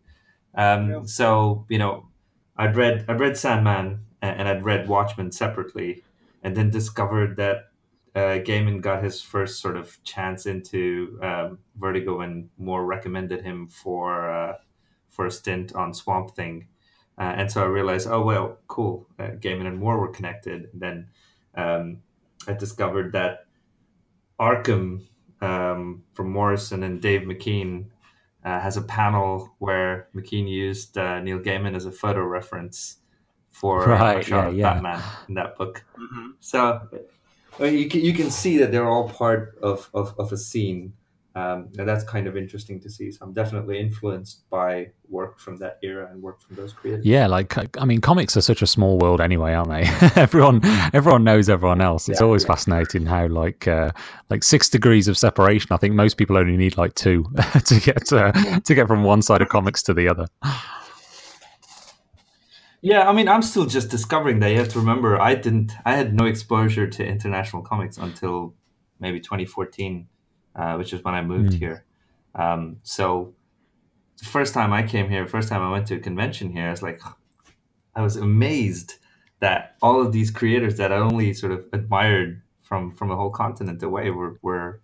Um, 0.56 0.90
yeah. 0.90 1.02
So 1.06 1.66
you 1.70 1.78
know, 1.78 2.08
I'd 2.56 2.76
read 2.76 3.06
I'd 3.10 3.20
read 3.20 3.38
Sandman 3.38 4.06
and, 4.22 4.48
I'd 4.48 4.64
read 4.64 4.88
Watchmen 4.88 5.32
separately, 5.32 6.04
and 6.44 6.56
then 6.56 6.70
discovered 6.70 7.36
that 7.38 7.72
uh, 8.16 8.40
Gaiman 8.46 8.82
got 8.82 9.04
his 9.04 9.22
first 9.22 9.62
sort 9.62 9.76
of 9.76 10.02
chance 10.04 10.46
into 10.46 11.20
um, 11.22 11.60
Vertigo 11.76 12.22
and 12.22 12.50
Moore 12.58 12.86
recommended 12.86 13.44
him 13.44 13.68
for 13.68 14.30
uh, 14.32 14.54
for 15.10 15.26
a 15.26 15.32
stint 15.32 15.74
on 15.76 15.94
Swamp 15.94 16.36
Thing 16.36 16.68
uh, 17.22 17.36
and 17.38 17.52
so 17.52 17.62
I 17.62 17.68
realized, 17.68 18.08
oh, 18.08 18.24
well, 18.24 18.58
cool. 18.68 19.08
Uh, 19.20 19.34
Gaiman 19.40 19.68
and 19.68 19.78
Moore 19.78 20.00
were 20.00 20.08
connected. 20.08 20.70
And 20.74 20.82
then 20.82 21.08
um, 21.54 22.02
I 22.48 22.54
discovered 22.54 23.12
that 23.12 23.46
Arkham 24.40 25.04
um, 25.40 26.04
from 26.14 26.32
Morrison 26.32 26.82
and 26.82 27.00
Dave 27.00 27.22
McKean 27.22 27.86
uh, 28.44 28.60
has 28.60 28.76
a 28.76 28.82
panel 28.82 29.54
where 29.60 30.08
McKean 30.16 30.50
used 30.50 30.98
uh, 30.98 31.20
Neil 31.20 31.38
Gaiman 31.38 31.76
as 31.76 31.86
a 31.86 31.92
photo 31.92 32.24
reference 32.24 32.98
for 33.52 33.84
uh, 33.84 33.88
right, 34.00 34.28
yeah, 34.28 34.50
yeah. 34.50 34.74
Batman 34.74 35.04
in 35.28 35.36
that 35.36 35.56
book. 35.60 35.86
Mm-hmm. 36.00 36.30
So 36.40 36.90
you 37.60 37.88
can, 37.88 38.02
you 38.02 38.14
can 38.14 38.32
see 38.32 38.58
that 38.58 38.72
they're 38.72 38.90
all 38.90 39.08
part 39.08 39.60
of, 39.62 39.92
of, 39.94 40.16
of 40.18 40.32
a 40.32 40.38
scene 40.38 40.94
um, 41.34 41.70
and 41.78 41.88
that's 41.88 42.04
kind 42.04 42.28
of 42.28 42.36
interesting 42.36 42.80
to 42.82 42.90
see. 42.90 43.10
So 43.10 43.20
I'm 43.26 43.32
definitely 43.34 43.80
influenced 43.80 44.50
by 44.50 44.90
work 45.08 45.40
from 45.40 45.56
that 45.58 45.80
era 45.82 46.10
and 46.12 46.22
work 46.22 46.42
from 46.42 46.58
those 46.58 46.74
creators. 46.74 47.06
Yeah, 47.06 47.28
like 47.28 47.56
I 47.78 47.86
mean, 47.86 48.02
comics 48.02 48.36
are 48.36 48.42
such 48.42 48.62
a 48.62 48.68
small 48.68 48.98
world 48.98 49.22
anyway, 49.22 49.54
aren't 49.54 49.70
they? 49.70 49.84
everyone, 50.22 50.60
everyone 50.94 51.24
knows 51.24 51.48
everyone 51.48 51.80
else. 51.80 52.10
It's 52.10 52.20
yeah, 52.20 52.26
always 52.26 52.44
yeah. 52.44 52.48
fascinating 52.48 53.06
how 53.06 53.28
like 53.28 53.66
uh, 53.66 53.92
like 54.30 54.44
six 54.44 54.68
degrees 54.68 55.08
of 55.08 55.18
separation. 55.18 55.70
I 55.72 55.78
think 55.78 55.96
most 55.96 56.18
people 56.18 56.38
only 56.38 56.58
need 56.58 56.78
like 56.78 56.96
two 56.96 57.24
to 57.66 57.80
get 57.80 58.12
uh, 58.12 58.34
to 58.60 58.76
get 58.76 58.88
from 58.88 59.04
one 59.04 59.22
side 59.22 59.42
of 59.42 59.48
comics 59.48 59.82
to 59.84 59.94
the 59.94 60.10
other. 60.10 60.28
Yeah, 62.82 63.08
I 63.08 63.14
mean, 63.14 63.30
I'm 63.30 63.44
still 63.44 63.68
just 63.68 63.90
discovering 63.90 64.40
that. 64.40 64.50
You 64.50 64.58
have 64.58 64.70
to 64.70 64.80
remember, 64.80 65.22
I 65.22 65.36
didn't, 65.36 65.72
I 65.86 65.94
had 65.94 66.16
no 66.16 66.26
exposure 66.26 66.88
to 66.88 67.06
international 67.06 67.62
comics 67.62 67.98
until 67.98 68.56
maybe 69.00 69.20
2014 69.20 70.08
uh, 70.56 70.76
which 70.76 70.94
is 70.94 71.04
when 71.04 71.14
I 71.14 71.22
moved 71.22 71.54
mm. 71.54 71.60
here. 71.60 71.86
Um, 72.36 72.78
so 72.84 73.34
the 74.18 74.26
first 74.26 74.54
time 74.54 74.72
I 74.74 74.84
came 74.84 75.10
here, 75.10 75.28
first 75.28 75.50
time 75.50 75.62
I 75.62 75.72
went 75.72 75.88
to 75.88 75.96
a 75.96 76.00
convention 76.00 76.52
here, 76.52 76.68
I 76.68 76.72
was 76.72 76.82
like, 76.82 77.02
I 77.96 78.02
was 78.02 78.16
amazed 78.16 78.96
that 79.40 79.76
all 79.82 80.02
of 80.02 80.14
these 80.14 80.32
creators 80.32 80.78
that 80.78 80.94
I 80.94 80.98
only 80.98 81.34
sort 81.34 81.52
of 81.52 81.66
admired 81.74 82.42
from 82.62 82.92
from 82.92 83.12
a 83.12 83.16
whole 83.16 83.32
continent 83.32 83.84
away 83.84 84.12
were 84.12 84.40
were 84.42 84.82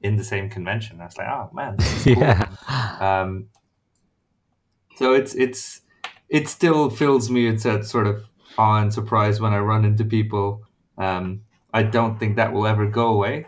in 0.00 0.16
the 0.16 0.24
same 0.24 0.48
convention. 0.48 1.00
I 1.00 1.04
was 1.04 1.16
like, 1.16 1.28
oh 1.28 1.50
man, 1.52 1.76
cool. 2.02 2.14
yeah. 2.14 2.48
Um, 3.00 3.48
so 4.96 5.12
it's 5.12 5.34
it's 5.34 5.82
it 6.28 6.48
still 6.48 6.90
fills 6.90 7.30
me 7.30 7.50
with 7.50 7.62
that 7.62 7.84
sort 7.84 8.06
of 8.06 8.24
awe 8.58 8.80
and 8.80 8.92
surprise 8.92 9.40
when 9.40 9.52
I 9.52 9.58
run 9.58 9.84
into 9.84 10.04
people. 10.04 10.62
Um, 10.98 11.42
I 11.72 11.82
don't 11.82 12.18
think 12.18 12.36
that 12.36 12.52
will 12.52 12.66
ever 12.66 12.86
go 12.86 13.08
away. 13.08 13.46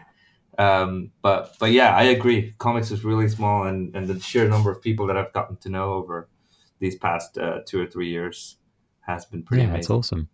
Um, 0.59 1.13
but 1.23 1.57
but 1.59 1.73
yeah, 1.73 1.95
I 1.97 2.05
agree. 2.05 2.55
Comics 2.59 2.91
is 2.91 3.05
really 3.05 3.29
small, 3.29 3.65
and 3.65 3.95
and 3.95 4.07
the 4.07 4.21
sheer 4.21 4.49
number 4.49 4.71
of 4.71 4.83
people 4.83 5.07
that 5.07 5.17
I've 5.17 5.33
gotten 5.33 5.57
to 5.59 5.69
know 5.69 5.93
over 5.95 6.29
these 6.79 6.97
past 6.97 7.39
uh, 7.39 7.61
two 7.67 7.81
or 7.81 7.87
three 7.87 8.11
years 8.11 8.57
has 9.01 9.25
been 9.25 9.43
pretty 9.43 9.63
yeah, 9.63 9.69
amazing. 9.69 9.81
it's 9.81 9.91
awesome. 9.91 10.29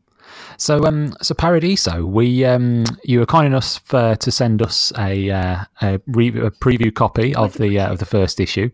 So, 0.56 0.84
um, 0.84 1.14
so 1.22 1.34
Paradiso, 1.34 2.04
we 2.04 2.44
um, 2.44 2.84
you 3.04 3.20
were 3.20 3.26
kind 3.26 3.46
enough 3.46 3.82
uh, 3.94 4.16
to 4.16 4.30
send 4.30 4.60
us 4.62 4.92
a, 4.98 5.30
uh, 5.30 5.64
a, 5.80 6.00
re- 6.06 6.28
a 6.28 6.50
preview 6.50 6.94
copy 6.94 7.34
of 7.34 7.54
the 7.54 7.78
uh, 7.78 7.92
of 7.92 7.98
the 7.98 8.04
first 8.04 8.40
issue, 8.40 8.70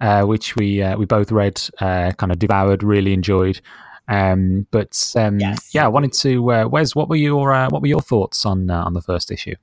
uh, 0.00 0.24
which 0.24 0.56
we 0.56 0.82
uh, 0.82 0.96
we 0.96 1.04
both 1.04 1.30
read, 1.30 1.62
uh, 1.80 2.12
kind 2.12 2.32
of 2.32 2.38
devoured, 2.38 2.82
really 2.82 3.12
enjoyed. 3.12 3.60
Um, 4.08 4.66
but 4.70 5.12
um, 5.16 5.40
Yes. 5.40 5.74
yeah, 5.74 5.84
I 5.84 5.88
wanted 5.88 6.12
to. 6.14 6.52
Uh, 6.52 6.68
Wes, 6.68 6.94
what 6.94 7.08
were 7.08 7.16
your 7.16 7.52
uh, 7.52 7.68
what 7.70 7.82
were 7.82 7.88
your 7.88 8.00
thoughts 8.00 8.46
on 8.46 8.70
uh, 8.70 8.82
on 8.82 8.94
the 8.94 9.02
first 9.02 9.30
issue? 9.30 9.54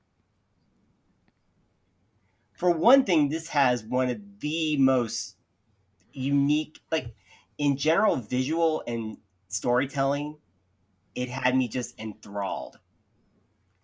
For 2.56 2.70
one 2.70 3.04
thing, 3.04 3.28
this 3.28 3.48
has 3.48 3.84
one 3.84 4.10
of 4.10 4.40
the 4.40 4.76
most 4.78 5.36
unique, 6.12 6.80
like 6.92 7.14
in 7.58 7.76
general, 7.76 8.16
visual 8.16 8.82
and 8.86 9.18
storytelling. 9.48 10.38
It 11.14 11.28
had 11.28 11.56
me 11.56 11.68
just 11.68 11.98
enthralled. 12.00 12.78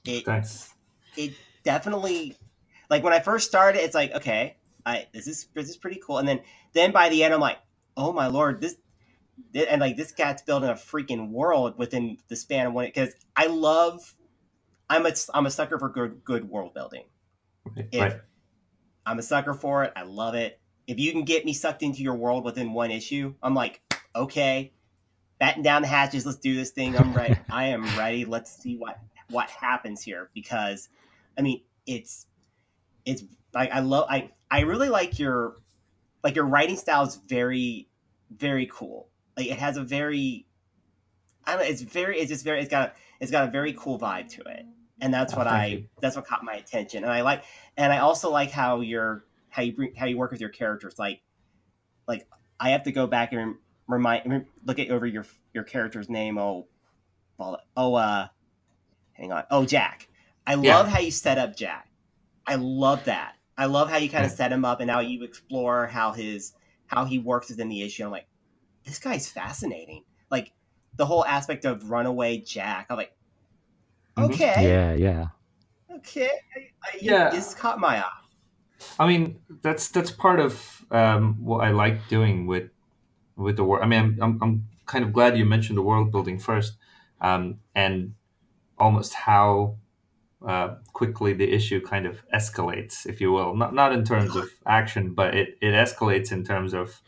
It 0.04 0.24
Thanks. 0.24 0.74
it 1.16 1.34
definitely, 1.64 2.36
like 2.88 3.02
when 3.04 3.12
I 3.12 3.20
first 3.20 3.48
started, 3.48 3.82
it's 3.82 3.94
like 3.94 4.12
okay, 4.14 4.56
I 4.86 5.06
this 5.12 5.26
is 5.26 5.48
this 5.54 5.68
is 5.68 5.76
pretty 5.76 6.00
cool, 6.04 6.18
and 6.18 6.28
then 6.28 6.40
then 6.72 6.92
by 6.92 7.08
the 7.08 7.24
end, 7.24 7.34
I'm 7.34 7.40
like, 7.40 7.58
oh 7.96 8.12
my 8.12 8.28
lord, 8.28 8.60
this. 8.60 8.76
thi- 9.52 9.66
And 9.68 9.80
like 9.80 9.96
this 9.96 10.12
cat's 10.12 10.42
building 10.42 10.70
a 10.70 10.74
freaking 10.74 11.30
world 11.30 11.78
within 11.78 12.18
the 12.28 12.36
span 12.36 12.66
of 12.66 12.72
one 12.74 12.86
because 12.86 13.14
I 13.36 13.46
love, 13.46 14.14
I'm 14.88 15.06
a 15.06 15.12
I'm 15.34 15.46
a 15.46 15.50
sucker 15.50 15.78
for 15.78 15.88
good 15.88 16.24
good 16.24 16.48
world 16.48 16.74
building. 16.74 17.04
If- 17.92 18.00
right. 18.00 18.20
I'm 19.06 19.18
a 19.18 19.22
sucker 19.22 19.54
for 19.54 19.84
it. 19.84 19.92
I 19.96 20.02
love 20.02 20.34
it. 20.34 20.60
If 20.86 20.98
you 20.98 21.12
can 21.12 21.24
get 21.24 21.44
me 21.44 21.52
sucked 21.52 21.82
into 21.82 22.02
your 22.02 22.14
world 22.14 22.44
within 22.44 22.72
one 22.72 22.90
issue, 22.90 23.34
I'm 23.42 23.54
like, 23.54 23.80
okay, 24.14 24.72
batten 25.38 25.62
down 25.62 25.82
the 25.82 25.88
hatches. 25.88 26.26
Let's 26.26 26.38
do 26.38 26.54
this 26.54 26.70
thing. 26.70 26.96
I'm 26.96 27.14
ready. 27.14 27.36
I 27.50 27.66
am 27.66 27.84
ready. 27.96 28.24
Let's 28.24 28.60
see 28.62 28.76
what 28.76 28.98
what 29.28 29.48
happens 29.48 30.02
here 30.02 30.30
because, 30.34 30.88
I 31.38 31.42
mean, 31.42 31.62
it's 31.86 32.26
it's 33.04 33.22
like 33.54 33.70
I 33.72 33.80
love. 33.80 34.06
I 34.10 34.30
I 34.50 34.60
really 34.60 34.88
like 34.88 35.18
your 35.18 35.56
like 36.24 36.36
your 36.36 36.46
writing 36.46 36.76
style 36.76 37.04
is 37.04 37.16
very 37.16 37.88
very 38.36 38.66
cool. 38.66 39.08
Like 39.36 39.46
it 39.46 39.58
has 39.58 39.76
a 39.76 39.82
very 39.82 40.46
I 41.44 41.52
don't 41.52 41.60
know. 41.60 41.66
It's 41.68 41.82
very. 41.82 42.18
It's 42.18 42.30
just 42.30 42.44
very. 42.44 42.60
It's 42.60 42.70
got. 42.70 42.90
A, 42.90 42.92
it's 43.20 43.30
got 43.30 43.48
a 43.48 43.50
very 43.50 43.74
cool 43.74 43.98
vibe 43.98 44.28
to 44.30 44.42
it, 44.42 44.64
and 45.00 45.12
that's 45.12 45.34
Oh, 45.34 45.38
what 45.38 45.46
I. 45.46 45.66
you. 45.66 45.84
That's 46.00 46.16
what 46.16 46.26
caught 46.26 46.44
my 46.44 46.54
attention, 46.54 47.04
and 47.04 47.12
I 47.12 47.22
like. 47.22 47.44
And 47.76 47.92
I 47.92 47.98
also 47.98 48.30
like 48.30 48.50
how 48.50 48.80
you're 48.80 49.24
how 49.48 49.62
you 49.62 49.72
bring 49.74 49.94
how 49.94 50.06
you 50.06 50.16
work 50.18 50.30
with 50.30 50.40
your 50.40 50.50
characters. 50.50 50.98
Like, 50.98 51.20
like 52.08 52.26
I 52.58 52.70
have 52.70 52.84
to 52.84 52.92
go 52.92 53.06
back 53.06 53.32
and 53.32 53.56
remind 53.88 54.46
look 54.64 54.78
at 54.78 54.90
over 54.90 55.06
your 55.06 55.26
your 55.54 55.64
character's 55.64 56.08
name. 56.08 56.38
Oh, 56.38 56.68
oh, 57.76 57.94
uh, 57.94 58.28
hang 59.12 59.32
on. 59.32 59.44
Oh, 59.50 59.64
Jack. 59.64 60.08
I 60.46 60.54
Yeah. 60.60 60.76
love 60.76 60.88
how 60.88 61.00
you 61.00 61.10
set 61.10 61.38
up 61.38 61.56
Jack. 61.56 61.88
I 62.46 62.56
love 62.56 63.04
that. 63.04 63.34
I 63.56 63.66
love 63.66 63.90
how 63.90 63.98
you 63.98 64.08
kind 64.08 64.24
of 64.24 64.32
set 64.32 64.52
him 64.52 64.64
up 64.64 64.80
and 64.80 64.90
how 64.90 65.00
you 65.00 65.22
explore 65.24 65.86
how 65.86 66.12
his 66.12 66.52
how 66.86 67.04
he 67.04 67.18
works 67.18 67.50
within 67.50 67.68
the 67.68 67.82
issue. 67.82 68.04
I'm 68.04 68.10
like, 68.10 68.26
this 68.84 68.98
guy's 68.98 69.28
fascinating. 69.28 70.04
Like 70.30 70.52
the 70.96 71.06
whole 71.06 71.24
aspect 71.24 71.64
of 71.64 71.90
runaway 71.90 72.38
Jack. 72.38 72.86
I'm 72.90 72.96
like. 72.96 73.12
Okay, 74.18 74.66
Yeah, 74.68 74.94
yeah. 74.94 75.26
okay, 75.96 76.30
I, 76.56 76.60
I, 76.84 76.98
Yeah. 77.00 77.30
this 77.30 77.54
caught 77.54 77.78
my 77.78 78.00
eye. 78.00 78.20
I 78.98 79.06
mean, 79.06 79.40
that's 79.62 79.88
that's 79.88 80.10
part 80.10 80.40
of 80.40 80.84
um, 80.90 81.36
what 81.44 81.64
I 81.64 81.70
like 81.70 82.08
doing 82.08 82.46
with 82.46 82.70
with 83.36 83.56
the 83.56 83.64
world. 83.64 83.84
I 83.84 83.86
mean, 83.86 84.00
I'm, 84.00 84.18
I'm 84.22 84.38
I'm 84.42 84.68
kind 84.86 85.04
of 85.04 85.12
glad 85.12 85.36
you 85.36 85.44
mentioned 85.44 85.78
the 85.78 85.82
world 85.82 86.10
building 86.10 86.38
first, 86.38 86.76
um, 87.20 87.60
and 87.74 88.14
almost 88.78 89.14
how 89.14 89.76
uh, 90.46 90.76
quickly 90.92 91.32
the 91.34 91.52
issue 91.52 91.80
kind 91.80 92.06
of 92.06 92.22
escalates, 92.34 93.06
if 93.06 93.20
you 93.20 93.32
will. 93.32 93.54
Not 93.54 93.74
not 93.74 93.92
in 93.92 94.04
terms 94.04 94.34
of 94.36 94.50
action, 94.66 95.14
but 95.14 95.34
it, 95.34 95.58
it 95.60 95.72
escalates 95.74 96.32
in 96.32 96.44
terms 96.44 96.72
of 96.74 97.02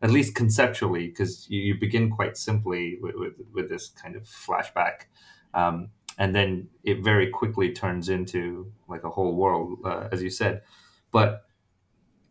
at 0.00 0.10
least 0.10 0.34
conceptually, 0.34 1.08
because 1.08 1.48
you, 1.50 1.60
you 1.60 1.74
begin 1.78 2.08
quite 2.10 2.36
simply 2.36 2.98
with, 3.02 3.16
with, 3.16 3.32
with 3.52 3.68
this 3.68 3.88
kind 3.88 4.14
of 4.16 4.22
flashback. 4.24 5.06
Um, 5.54 5.90
and 6.18 6.34
then 6.34 6.68
it 6.84 7.02
very 7.02 7.30
quickly 7.30 7.72
turns 7.72 8.08
into 8.08 8.72
like 8.88 9.04
a 9.04 9.10
whole 9.10 9.34
world, 9.36 9.78
uh, 9.84 10.08
as 10.12 10.22
you 10.22 10.30
said. 10.30 10.62
But 11.12 11.46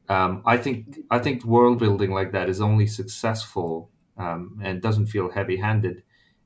um, 0.09 0.41
I 0.45 0.57
think 0.57 0.99
I 1.11 1.19
think 1.19 1.43
world 1.43 1.79
building 1.79 2.11
like 2.11 2.31
that 2.31 2.49
is 2.49 2.61
only 2.61 2.87
successful 2.87 3.91
um, 4.17 4.59
and 4.63 4.81
doesn't 4.81 5.07
feel 5.07 5.29
heavy-handed 5.31 6.03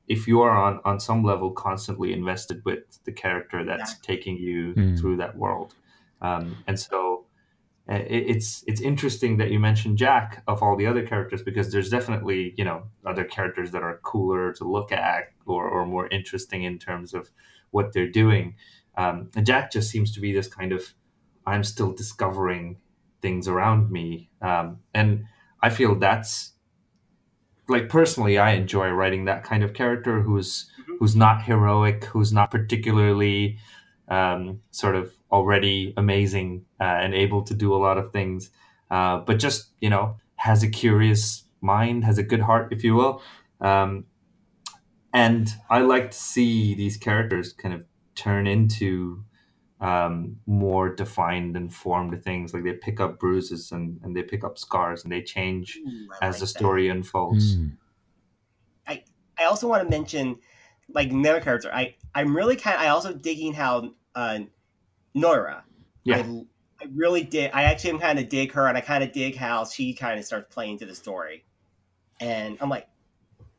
if 0.08 0.26
you 0.26 0.40
are 0.40 0.50
on 0.50 0.80
on 0.84 0.98
some 1.00 1.22
level 1.22 1.52
constantly 1.52 2.12
invested 2.12 2.64
with 2.64 3.02
the 3.04 3.12
character 3.12 3.64
that's 3.64 3.98
taking 4.00 4.36
you 4.36 4.74
Mm. 4.74 4.98
through 4.98 5.16
that 5.18 5.36
world. 5.36 5.74
Um, 6.20 6.64
and 6.66 6.78
so 6.78 6.98
uh, 6.98 7.10
it, 7.10 7.11
it's 7.96 8.64
it's 8.66 8.80
interesting 8.80 9.36
that 9.38 9.50
you 9.50 9.58
mentioned 9.58 9.98
Jack 9.98 10.42
of 10.46 10.62
all 10.62 10.76
the 10.76 10.86
other 10.86 11.06
characters 11.06 11.42
because 11.42 11.72
there's 11.72 11.90
definitely 11.90 12.54
you 12.56 12.64
know 12.64 12.84
other 13.04 13.24
characters 13.24 13.70
that 13.72 13.82
are 13.82 13.98
cooler 14.02 14.52
to 14.54 14.64
look 14.64 14.92
at 14.92 15.32
or, 15.46 15.68
or 15.68 15.84
more 15.86 16.06
interesting 16.08 16.62
in 16.62 16.78
terms 16.78 17.12
of 17.14 17.30
what 17.70 17.92
they're 17.92 18.10
doing. 18.10 18.54
Um, 18.96 19.30
and 19.34 19.44
Jack 19.46 19.72
just 19.72 19.90
seems 19.90 20.12
to 20.12 20.20
be 20.20 20.32
this 20.32 20.48
kind 20.48 20.72
of 20.72 20.94
I'm 21.46 21.64
still 21.64 21.92
discovering 21.92 22.76
things 23.20 23.48
around 23.48 23.90
me, 23.90 24.30
um, 24.40 24.78
and 24.94 25.24
I 25.60 25.70
feel 25.70 25.94
that's 25.96 26.52
like 27.68 27.88
personally 27.88 28.38
I 28.38 28.52
enjoy 28.52 28.90
writing 28.90 29.24
that 29.26 29.44
kind 29.44 29.62
of 29.62 29.72
character 29.74 30.22
who's 30.22 30.70
Mhm. 30.80 30.96
who's 30.98 31.16
not 31.16 31.42
heroic, 31.42 32.04
who's 32.04 32.32
not 32.32 32.50
particularly 32.50 33.58
um, 34.08 34.60
sort 34.72 34.94
of 34.94 35.12
already 35.32 35.94
amazing 35.96 36.64
uh, 36.80 36.84
and 36.84 37.14
able 37.14 37.42
to 37.42 37.54
do 37.54 37.74
a 37.74 37.78
lot 37.78 37.98
of 37.98 38.12
things, 38.12 38.50
uh, 38.90 39.18
but 39.18 39.38
just 39.38 39.70
you 39.80 39.90
know 39.90 40.16
has 40.36 40.62
a 40.62 40.68
curious 40.68 41.44
mind, 41.60 42.04
has 42.04 42.18
a 42.18 42.22
good 42.22 42.40
heart, 42.40 42.72
if 42.72 42.84
you 42.84 42.94
will. 42.94 43.22
Um, 43.60 44.04
and 45.14 45.48
I 45.70 45.80
like 45.80 46.10
to 46.10 46.16
see 46.16 46.74
these 46.74 46.96
characters 46.96 47.52
kind 47.52 47.74
of 47.74 47.84
turn 48.14 48.46
into 48.46 49.24
um, 49.80 50.36
more 50.46 50.94
defined 50.94 51.56
and 51.56 51.72
formed 51.72 52.22
things. 52.24 52.54
Like 52.54 52.64
they 52.64 52.72
pick 52.72 52.98
up 52.98 53.18
bruises 53.18 53.72
and, 53.72 54.00
and 54.02 54.16
they 54.16 54.22
pick 54.22 54.42
up 54.42 54.58
scars 54.58 55.02
and 55.04 55.12
they 55.12 55.22
change 55.22 55.76
Ooh, 55.76 56.08
as 56.20 56.34
like 56.34 56.40
the 56.40 56.46
that. 56.46 56.58
story 56.58 56.88
unfolds. 56.88 57.56
Mm. 57.56 57.76
I 59.42 59.46
also 59.46 59.68
want 59.68 59.82
to 59.82 59.90
mention 59.90 60.38
like 60.94 61.10
another 61.10 61.40
character. 61.40 61.72
I 61.72 61.96
I'm 62.14 62.36
really 62.36 62.56
kind. 62.56 62.78
I 62.78 62.88
also 62.88 63.12
digging 63.12 63.52
how 63.52 63.92
uh, 64.14 64.40
Nora. 65.14 65.64
Yeah. 66.04 66.18
I, 66.18 66.42
I 66.82 66.88
really 66.94 67.22
did. 67.22 67.50
I 67.54 67.64
actually 67.64 67.90
am 67.90 67.98
kind 68.00 68.18
of 68.18 68.28
dig 68.28 68.52
her, 68.52 68.66
and 68.66 68.76
I 68.76 68.80
kind 68.80 69.04
of 69.04 69.12
dig 69.12 69.36
how 69.36 69.64
she 69.64 69.94
kind 69.94 70.18
of 70.18 70.24
starts 70.24 70.52
playing 70.52 70.78
to 70.78 70.86
the 70.86 70.94
story. 70.94 71.44
And 72.20 72.58
I'm 72.60 72.68
like, 72.68 72.88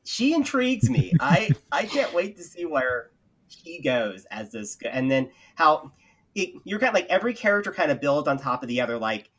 she 0.03 0.33
intrigues 0.33 0.89
me. 0.89 1.13
I 1.19 1.49
I 1.71 1.85
can't 1.85 2.13
wait 2.13 2.37
to 2.37 2.43
see 2.43 2.65
where 2.65 3.11
she 3.47 3.81
goes 3.81 4.25
as 4.31 4.51
this. 4.51 4.77
And 4.89 5.09
then 5.09 5.29
how 5.55 5.91
it, 6.35 6.49
you're 6.63 6.79
kind 6.79 6.89
of 6.89 6.95
like 6.95 7.07
every 7.09 7.33
character 7.33 7.71
kind 7.71 7.91
of 7.91 8.01
builds 8.01 8.27
on 8.27 8.37
top 8.37 8.63
of 8.63 8.69
the 8.69 8.81
other. 8.81 8.97
Like 8.97 9.29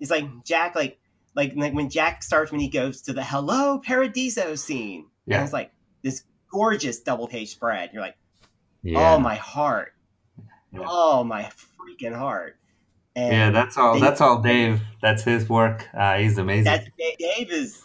it's 0.00 0.10
like 0.10 0.26
Jack, 0.44 0.74
like 0.74 0.98
like 1.34 1.52
like 1.56 1.72
when 1.72 1.88
Jack 1.88 2.22
starts 2.22 2.50
when 2.50 2.60
he 2.60 2.68
goes 2.68 3.02
to 3.02 3.12
the 3.12 3.24
Hello 3.24 3.78
Paradiso 3.78 4.54
scene. 4.54 5.00
And 5.26 5.34
Yeah. 5.34 5.44
it's 5.44 5.52
like 5.52 5.72
this 6.02 6.24
gorgeous 6.50 7.00
double 7.00 7.28
page 7.28 7.50
spread. 7.50 7.90
You're 7.92 8.02
like, 8.02 8.16
Yeah. 8.82 9.14
oh 9.14 9.18
my 9.18 9.36
heart, 9.36 9.94
Yeah. 10.72 10.80
oh 10.86 11.24
my 11.24 11.50
freaking 11.78 12.14
heart. 12.16 12.56
And 13.16 13.32
Yeah, 13.32 13.50
that's 13.50 13.76
all. 13.76 13.94
they- 13.94 14.00
That's 14.00 14.20
all, 14.20 14.40
Dev. 14.40 14.80
That's 15.02 15.22
his 15.24 15.48
work. 15.48 15.88
Uh, 15.92 16.18
he's 16.18 16.38
amazing. 16.38 16.64
that's 16.64 16.86
Dev- 16.98 17.48
is. 17.50 17.84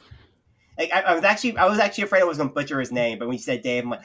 Like 0.77 0.91
I, 0.93 1.01
I 1.01 1.15
was 1.15 1.23
actually, 1.23 1.57
I 1.57 1.65
was 1.67 1.79
actually 1.79 2.03
afraid 2.03 2.21
I 2.21 2.25
was 2.25 2.37
going 2.37 2.49
to 2.49 2.53
butcher 2.53 2.79
his 2.79 2.91
name, 2.91 3.17
but 3.17 3.27
when 3.27 3.33
you 3.37 3.41
said 3.43 3.61
Dev, 3.63 3.85
I'm 3.85 3.89
like, 3.91 4.01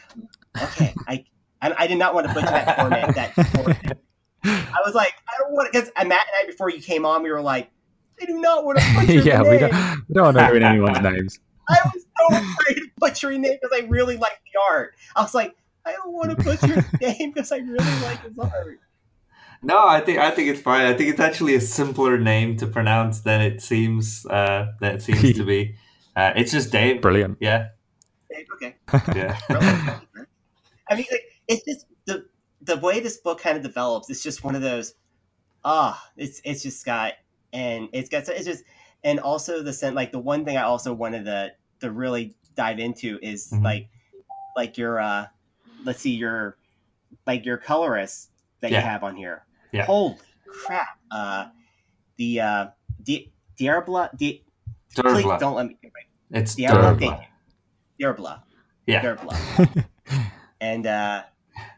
okay, 0.62 0.94
I, 1.08 1.24
I, 1.60 1.74
I 1.80 1.86
did 1.88 1.98
not 1.98 2.14
want 2.14 2.28
to 2.28 2.32
butcher 2.34 2.46
that 2.46 2.78
poor 2.78 2.88
man. 2.88 3.12
That 3.12 3.34
poor 3.34 3.66
man. 3.66 3.92
I 4.44 4.78
was 4.84 4.94
like, 4.94 5.12
I 5.28 5.32
don't 5.42 5.52
want 5.52 5.72
to, 5.72 5.78
because 5.78 5.92
Matt 5.96 6.06
and 6.08 6.12
I 6.42 6.46
before 6.46 6.70
you 6.70 6.80
came 6.80 7.04
on, 7.04 7.22
we 7.22 7.30
were 7.30 7.42
like, 7.42 7.70
I 8.22 8.24
do 8.24 8.38
not 8.40 8.64
want 8.64 8.78
to 8.78 8.94
butcher 9.00 9.12
yeah, 9.28 9.42
we 9.42 9.50
name. 9.50 9.60
don't, 9.60 9.98
we 10.08 10.14
don't 10.14 10.24
want 10.24 10.38
to 10.38 10.44
ruin 10.46 10.62
anyone's 10.62 11.00
names. 11.00 11.38
I 11.68 11.76
was 11.92 12.04
so 12.18 12.36
afraid 12.36 12.78
of 12.78 12.84
butchering 12.98 13.42
name 13.42 13.58
because 13.60 13.78
I 13.78 13.86
really 13.86 14.16
like 14.16 14.40
the 14.52 14.60
art. 14.72 14.94
I 15.16 15.22
was 15.22 15.34
like, 15.34 15.54
I 15.86 15.92
don't 15.92 16.12
want 16.12 16.30
to 16.30 16.36
butcher 16.44 16.80
his 16.80 17.00
name 17.00 17.32
because 17.32 17.52
I 17.52 17.58
really 17.58 17.76
like 18.02 18.22
his 18.22 18.38
art. 18.38 18.78
no, 19.62 19.86
I 19.86 20.00
think 20.00 20.18
I 20.18 20.30
think 20.30 20.48
it's 20.48 20.60
fine. 20.60 20.86
I 20.86 20.94
think 20.94 21.10
it's 21.10 21.20
actually 21.20 21.54
a 21.54 21.60
simpler 21.60 22.18
name 22.18 22.56
to 22.58 22.66
pronounce 22.66 23.20
than 23.20 23.40
it 23.40 23.60
seems. 23.62 24.26
Uh, 24.26 24.72
than 24.80 24.96
it 24.96 25.02
seems 25.02 25.34
to 25.36 25.44
be. 25.44 25.74
Uh, 26.16 26.32
it's 26.34 26.50
just 26.50 26.72
Dev. 26.72 27.00
Brilliant. 27.00 27.38
Yeah, 27.40 27.68
Dev, 28.30 28.44
Okay. 28.56 28.74
yeah. 29.14 29.38
I 30.90 30.94
mean, 30.96 31.06
like, 31.10 31.22
it's 31.46 31.64
just 31.64 31.86
the 32.04 32.26
the 32.62 32.76
way 32.78 32.98
this 32.98 33.18
book 33.18 33.40
kind 33.40 33.56
of 33.56 33.62
develops. 33.62 34.10
It's 34.10 34.22
just 34.22 34.42
one 34.42 34.56
of 34.56 34.60
those. 34.60 34.94
ah, 35.64 36.04
it's 36.16 36.40
it's 36.44 36.62
just 36.64 36.84
got 36.84 37.12
and 37.52 37.88
it's 37.92 38.08
got 38.08 38.28
it's 38.28 38.44
just 38.44 38.64
and 39.04 39.20
also 39.20 39.62
the 39.62 39.72
scent 39.72 39.94
like 39.94 40.10
the 40.10 40.18
one 40.18 40.44
thing 40.44 40.56
I 40.56 40.62
also 40.62 40.92
wanted 40.92 41.24
to 41.26 41.52
to 41.80 41.92
really 41.92 42.34
dive 42.56 42.80
into 42.80 43.18
is 43.22 43.50
Mhm. 43.52 43.62
like 43.64 43.88
like 44.56 44.76
your 44.76 44.98
uh 44.98 45.26
let's 45.84 46.00
see 46.00 46.14
your 46.14 46.56
like 47.26 47.44
your 47.44 47.56
colorist 47.56 48.30
that 48.60 48.70
Yeah. 48.70 48.78
you 48.80 48.86
have 48.86 49.02
on 49.04 49.16
here. 49.16 49.44
Yeah. 49.72 49.84
Holy 49.84 50.16
crap. 50.48 50.98
Uh 51.10 51.46
the 52.16 52.40
uh 52.40 52.66
Di- 53.02 53.32
Diabla 53.58 54.16
Di- 54.16 54.44
please 54.94 55.24
don't 55.38 55.54
let 55.54 55.66
me 55.66 55.76
Right. 55.82 56.40
It's 56.40 56.54
Diabla, 56.54 56.96
Dearbhla. 56.96 56.98
thank 56.98 57.20
you. 57.98 58.06
Diabla. 58.06 58.42
Yeah. 58.86 59.02
Diabla. 59.16 59.84
and 60.60 60.86
uh 60.86 61.22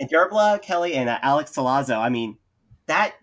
and 0.01 0.09
Diabla, 0.11 0.63
Kelly, 0.63 0.95
and 0.95 1.09
uh, 1.09 1.19
Alex 1.23 1.53
Sollazzo, 1.55 1.97
I 1.99 2.09
mean, 2.09 2.37
that 2.87 3.15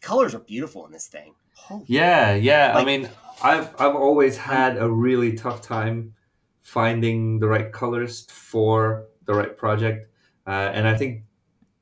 colors 0.00 0.34
are 0.34 0.38
beautiful 0.40 0.86
in 0.86 0.92
this 0.92 1.08
thing. 1.08 1.34
Holy 1.54 1.84
Yeah, 1.88 2.34
yeah. 2.34 2.72
I 2.74 2.84
mean, 2.84 3.08
I've 3.42 3.68
I've 3.80 3.94
always 3.96 4.36
had 4.36 4.76
a 4.78 4.88
really 4.90 5.34
tough 5.34 5.60
time 5.62 6.14
finding 6.62 7.38
the 7.38 7.48
right 7.48 7.70
colorist 7.72 8.30
for 8.32 9.06
the 9.26 9.34
right 9.34 9.56
project, 9.56 10.09
uh, 10.50 10.72
and 10.74 10.88
I 10.88 10.96
think 10.96 11.22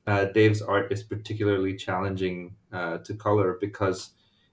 uh, 0.05 0.25
Dev's 0.25 0.61
art 0.61 0.91
is 0.91 1.01
particularly 1.01 1.75
challenging 1.75 2.55
uh, 2.71 2.99
to 2.99 3.15
color 3.15 3.57
because 3.59 4.11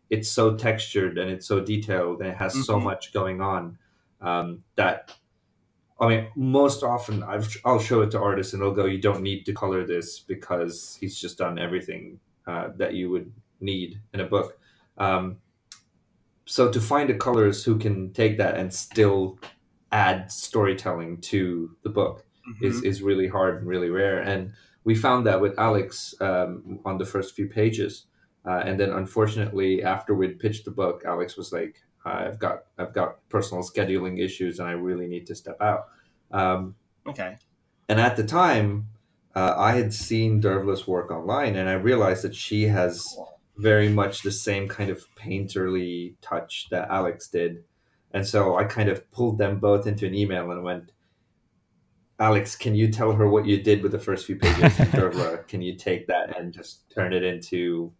it's 0.08 0.30
so 0.30 0.56
textured 0.56 1.18
and 1.18 1.30
it's 1.30 1.46
so 1.46 1.60
detailed 1.60 2.20
and 2.20 2.30
it 2.30 2.36
has 2.38 2.64
so 2.64 2.78
Mhm. 2.78 2.84
much 2.84 3.12
going 3.12 3.42
on 3.42 3.78
um, 4.22 4.64
that. 4.76 5.14
I 6.00 6.08
mean, 6.08 6.28
most 6.34 6.82
often 6.82 7.22
I've, 7.22 7.54
I'll 7.64 7.78
show 7.78 8.02
it 8.02 8.10
to 8.12 8.20
artists 8.20 8.54
and 8.54 8.62
they'll 8.62 8.74
go, 8.74 8.86
"You 8.86 9.00
don't 9.00 9.22
need 9.22 9.44
to 9.46 9.52
color 9.52 9.86
this 9.86 10.20
because 10.20 10.96
he's 11.00 11.18
just 11.18 11.38
done 11.38 11.58
everything 11.58 12.20
uh, 12.46 12.68
that 12.76 12.94
you 12.94 13.10
would 13.10 13.32
need 13.60 14.00
in 14.14 14.20
a 14.20 14.26
book." 14.26 14.58
Um, 14.96 15.40
so 16.46 16.70
to 16.70 16.80
find 16.80 17.10
a 17.10 17.16
colorist 17.16 17.64
who 17.66 17.78
can 17.78 18.12
take 18.12 18.38
that 18.38 18.56
and 18.56 18.72
still 18.72 19.38
add 19.92 20.30
storytelling 20.32 21.20
to 21.32 21.76
the 21.82 21.90
book 21.90 22.25
is, 22.60 22.82
is 22.82 23.02
really 23.02 23.28
hard 23.28 23.58
and 23.58 23.66
really 23.66 23.90
rare. 23.90 24.20
And 24.20 24.52
we 24.84 24.94
found 24.94 25.26
that 25.26 25.40
with 25.40 25.58
Alex 25.58 26.14
um, 26.20 26.80
on 26.84 26.98
the 26.98 27.04
first 27.04 27.34
few 27.34 27.48
pages. 27.48 28.06
Uh, 28.44 28.62
and 28.64 28.78
then 28.78 28.90
unfortunately, 28.90 29.82
after 29.82 30.14
we'd 30.14 30.38
pitched 30.38 30.64
the 30.64 30.70
book, 30.70 31.02
Alex 31.04 31.36
was 31.36 31.52
like, 31.52 31.82
"I've 32.04 32.38
got 32.38 32.66
I've 32.78 32.92
got 32.92 33.28
personal 33.28 33.64
scheduling 33.64 34.22
issues, 34.24 34.60
and 34.60 34.68
I 34.68 34.72
really 34.72 35.08
need 35.08 35.26
to 35.26 35.34
step 35.34 35.60
out." 35.60 35.88
Um, 36.30 36.76
Okay. 37.08 37.36
and 37.88 38.00
at 38.00 38.16
the 38.16 38.24
time, 38.24 38.88
uh, 39.34 39.54
I 39.56 39.72
had 39.72 39.92
seen 39.92 40.40
Dearbhla's 40.40 40.86
work 40.86 41.10
online, 41.10 41.56
and 41.56 41.68
I 41.68 41.74
realized 41.74 42.22
that 42.22 42.34
she 42.36 42.64
has 42.68 43.04
very 43.56 43.88
much 43.88 44.22
the 44.22 44.30
same 44.30 44.68
kind 44.68 44.90
of 44.90 45.04
painterly 45.16 46.14
touch 46.20 46.68
that 46.70 46.88
Alex 46.90 47.28
did. 47.28 47.64
And 48.12 48.26
so 48.26 48.56
I 48.56 48.64
kind 48.64 48.88
of 48.88 49.10
pulled 49.10 49.38
them 49.38 49.58
both 49.58 49.86
into 49.86 50.06
an 50.06 50.14
email 50.14 50.50
and 50.50 50.62
went, 50.62 50.92
Alex, 52.18 52.56
can 52.56 52.74
you 52.74 52.88
tell 52.90 53.12
her 53.12 53.28
what 53.28 53.46
you 53.46 53.62
did 53.62 53.82
with 53.82 53.92
the 53.92 53.98
first 53.98 54.24
few 54.26 54.36
pages? 54.36 54.78
And 54.78 54.90
Dearbhla, 54.90 55.46
can 55.48 55.60
you 55.60 55.74
take 55.76 56.06
that 56.06 56.38
and 56.38 56.52
just 56.52 56.88
turn 56.90 57.12
it 57.12 57.22
into 57.22 57.92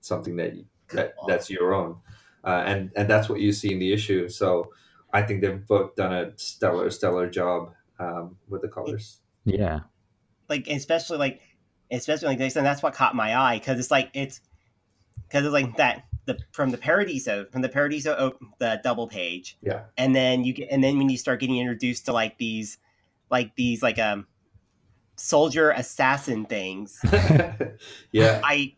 something 0.00 0.36
that, 0.36 0.54
that 0.92 1.14
that's 1.26 1.50
your 1.50 1.74
own? 1.74 1.96
Uh, 2.44 2.62
and 2.66 2.90
and 2.96 3.08
that's 3.10 3.28
what 3.28 3.40
you 3.40 3.52
see 3.52 3.72
in 3.72 3.78
the 3.78 3.92
issue. 3.92 4.28
So 4.28 4.72
I 5.12 5.22
think 5.22 5.42
they've 5.42 5.66
both 5.66 5.96
done 5.96 6.12
a 6.14 6.32
stellar, 6.36 6.88
stellar 6.90 7.28
job 7.28 7.72
um, 7.98 8.36
with 8.48 8.62
the 8.62 8.68
colors. 8.68 9.20
yeah. 9.44 9.80
Like 10.48 10.66
especially 10.68 11.18
like 11.18 11.42
especially 11.90 12.28
like 12.28 12.38
this, 12.38 12.56
and 12.56 12.64
that's 12.64 12.82
what 12.82 12.94
caught 12.94 13.14
my 13.14 13.36
eye 13.36 13.58
because 13.58 13.78
it's 13.78 13.90
like 13.90 14.10
it's 14.14 14.40
because 15.26 15.44
it's 15.44 15.52
like 15.52 15.76
that 15.76 16.04
the 16.24 16.38
from 16.52 16.70
the 16.70 16.78
Paradiso 16.78 17.44
from 17.52 17.60
the 17.60 17.68
Paradiso 17.68 18.16
oh, 18.18 18.46
the 18.58 18.80
double 18.82 19.08
page 19.08 19.58
Yeah. 19.60 19.82
and 19.98 20.14
then 20.16 20.44
you 20.44 20.54
get 20.54 20.68
and 20.70 20.82
then 20.82 20.96
when 20.96 21.10
you 21.10 21.18
start 21.18 21.40
getting 21.40 21.58
introduced 21.58 22.06
to 22.06 22.12
like 22.12 22.38
these 22.38 22.78
like 23.30 23.54
these 23.56 23.82
like 23.82 23.98
um 23.98 24.26
soldier 25.16 25.70
assassin 25.70 26.44
things 26.44 27.00
yeah. 28.12 28.40
i 28.44 28.72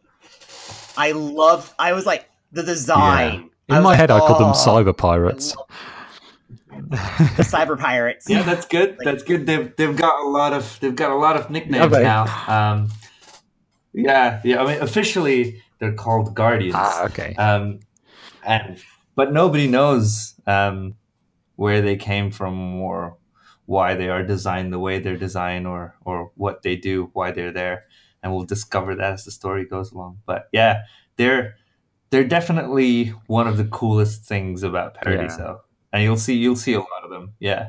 i 0.96 1.12
love 1.12 1.74
i 1.78 1.92
was 1.92 2.06
like 2.06 2.28
the 2.52 2.62
design 2.62 3.50
I 3.68 3.76
In 3.76 3.76
was 3.76 3.84
my 3.84 3.90
like, 3.90 3.98
head, 4.00 4.10
I 4.10 4.18
called 4.18 4.40
them 4.40 4.48
"Oh, 4.48 4.52
cyber 4.52 4.96
pirates. 4.96 5.54
the 6.90 7.44
cyber 7.44 7.78
pirates 7.78 8.28
Yeah, 8.28 8.42
that's 8.42 8.66
good. 8.66 8.96
That's 9.04 9.22
good. 9.22 9.46
They've 9.46 9.74
they've 9.76 9.94
got 9.96 10.24
a 10.24 10.28
lot 10.28 10.52
of 10.52 10.76
they've 10.80 10.96
got 10.96 11.12
a 11.12 11.14
lot 11.14 11.36
of 11.36 11.50
nicknames 11.50 11.92
Okay. 11.92 12.02
now. 12.02 12.24
Um, 12.48 12.88
yeah, 13.92 14.40
yeah. 14.44 14.62
I 14.62 14.66
mean, 14.66 14.82
officially 14.82 15.62
they're 15.78 15.92
called 15.94 16.34
Guardians. 16.34 16.74
ah, 16.76 17.04
okay. 17.04 17.34
Um, 17.36 17.78
and 18.44 18.82
but 19.14 19.32
nobody 19.32 19.68
knows 19.68 20.34
um, 20.48 20.94
where 21.54 21.80
they 21.82 21.94
came 21.96 22.32
from 22.32 22.80
or 22.80 23.16
why 23.70 23.94
they 23.94 24.08
are 24.08 24.24
designed 24.24 24.72
the 24.72 24.80
way 24.80 24.98
they're 24.98 25.16
designed 25.16 25.64
or 25.64 25.94
or 26.04 26.32
what 26.34 26.62
they 26.62 26.74
do, 26.74 27.08
why 27.12 27.30
they're 27.30 27.52
there, 27.52 27.84
and 28.20 28.34
we'll 28.34 28.44
discover 28.44 28.96
that 28.96 29.12
as 29.12 29.24
the 29.24 29.30
story 29.30 29.64
goes 29.64 29.92
along. 29.92 30.18
But 30.26 30.48
yeah, 30.52 30.82
they're 31.14 31.54
they're 32.10 32.24
definitely 32.24 33.10
one 33.28 33.46
of 33.46 33.58
the 33.58 33.64
coolest 33.64 34.24
things 34.24 34.64
about 34.64 34.94
Paradiso, 34.94 35.60
and 35.92 36.02
you'll 36.02 36.16
see 36.16 36.34
you'll 36.34 36.56
see 36.56 36.72
a 36.72 36.80
lot 36.80 37.04
of 37.04 37.10
them. 37.10 37.34
Yeah. 37.38 37.68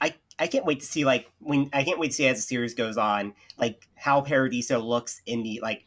I 0.00 0.14
I 0.38 0.46
can't 0.46 0.64
wait 0.64 0.78
to 0.80 0.86
see 0.86 1.04
like 1.04 1.28
when 1.40 1.68
I 1.72 1.82
can't 1.82 1.98
wait 1.98 2.08
to 2.08 2.14
see 2.14 2.28
as 2.28 2.36
the 2.36 2.42
series 2.42 2.74
goes 2.74 2.96
on 2.96 3.34
like 3.58 3.88
how 3.96 4.20
Paradiso 4.20 4.78
looks 4.78 5.20
in 5.26 5.42
the 5.42 5.58
like 5.64 5.84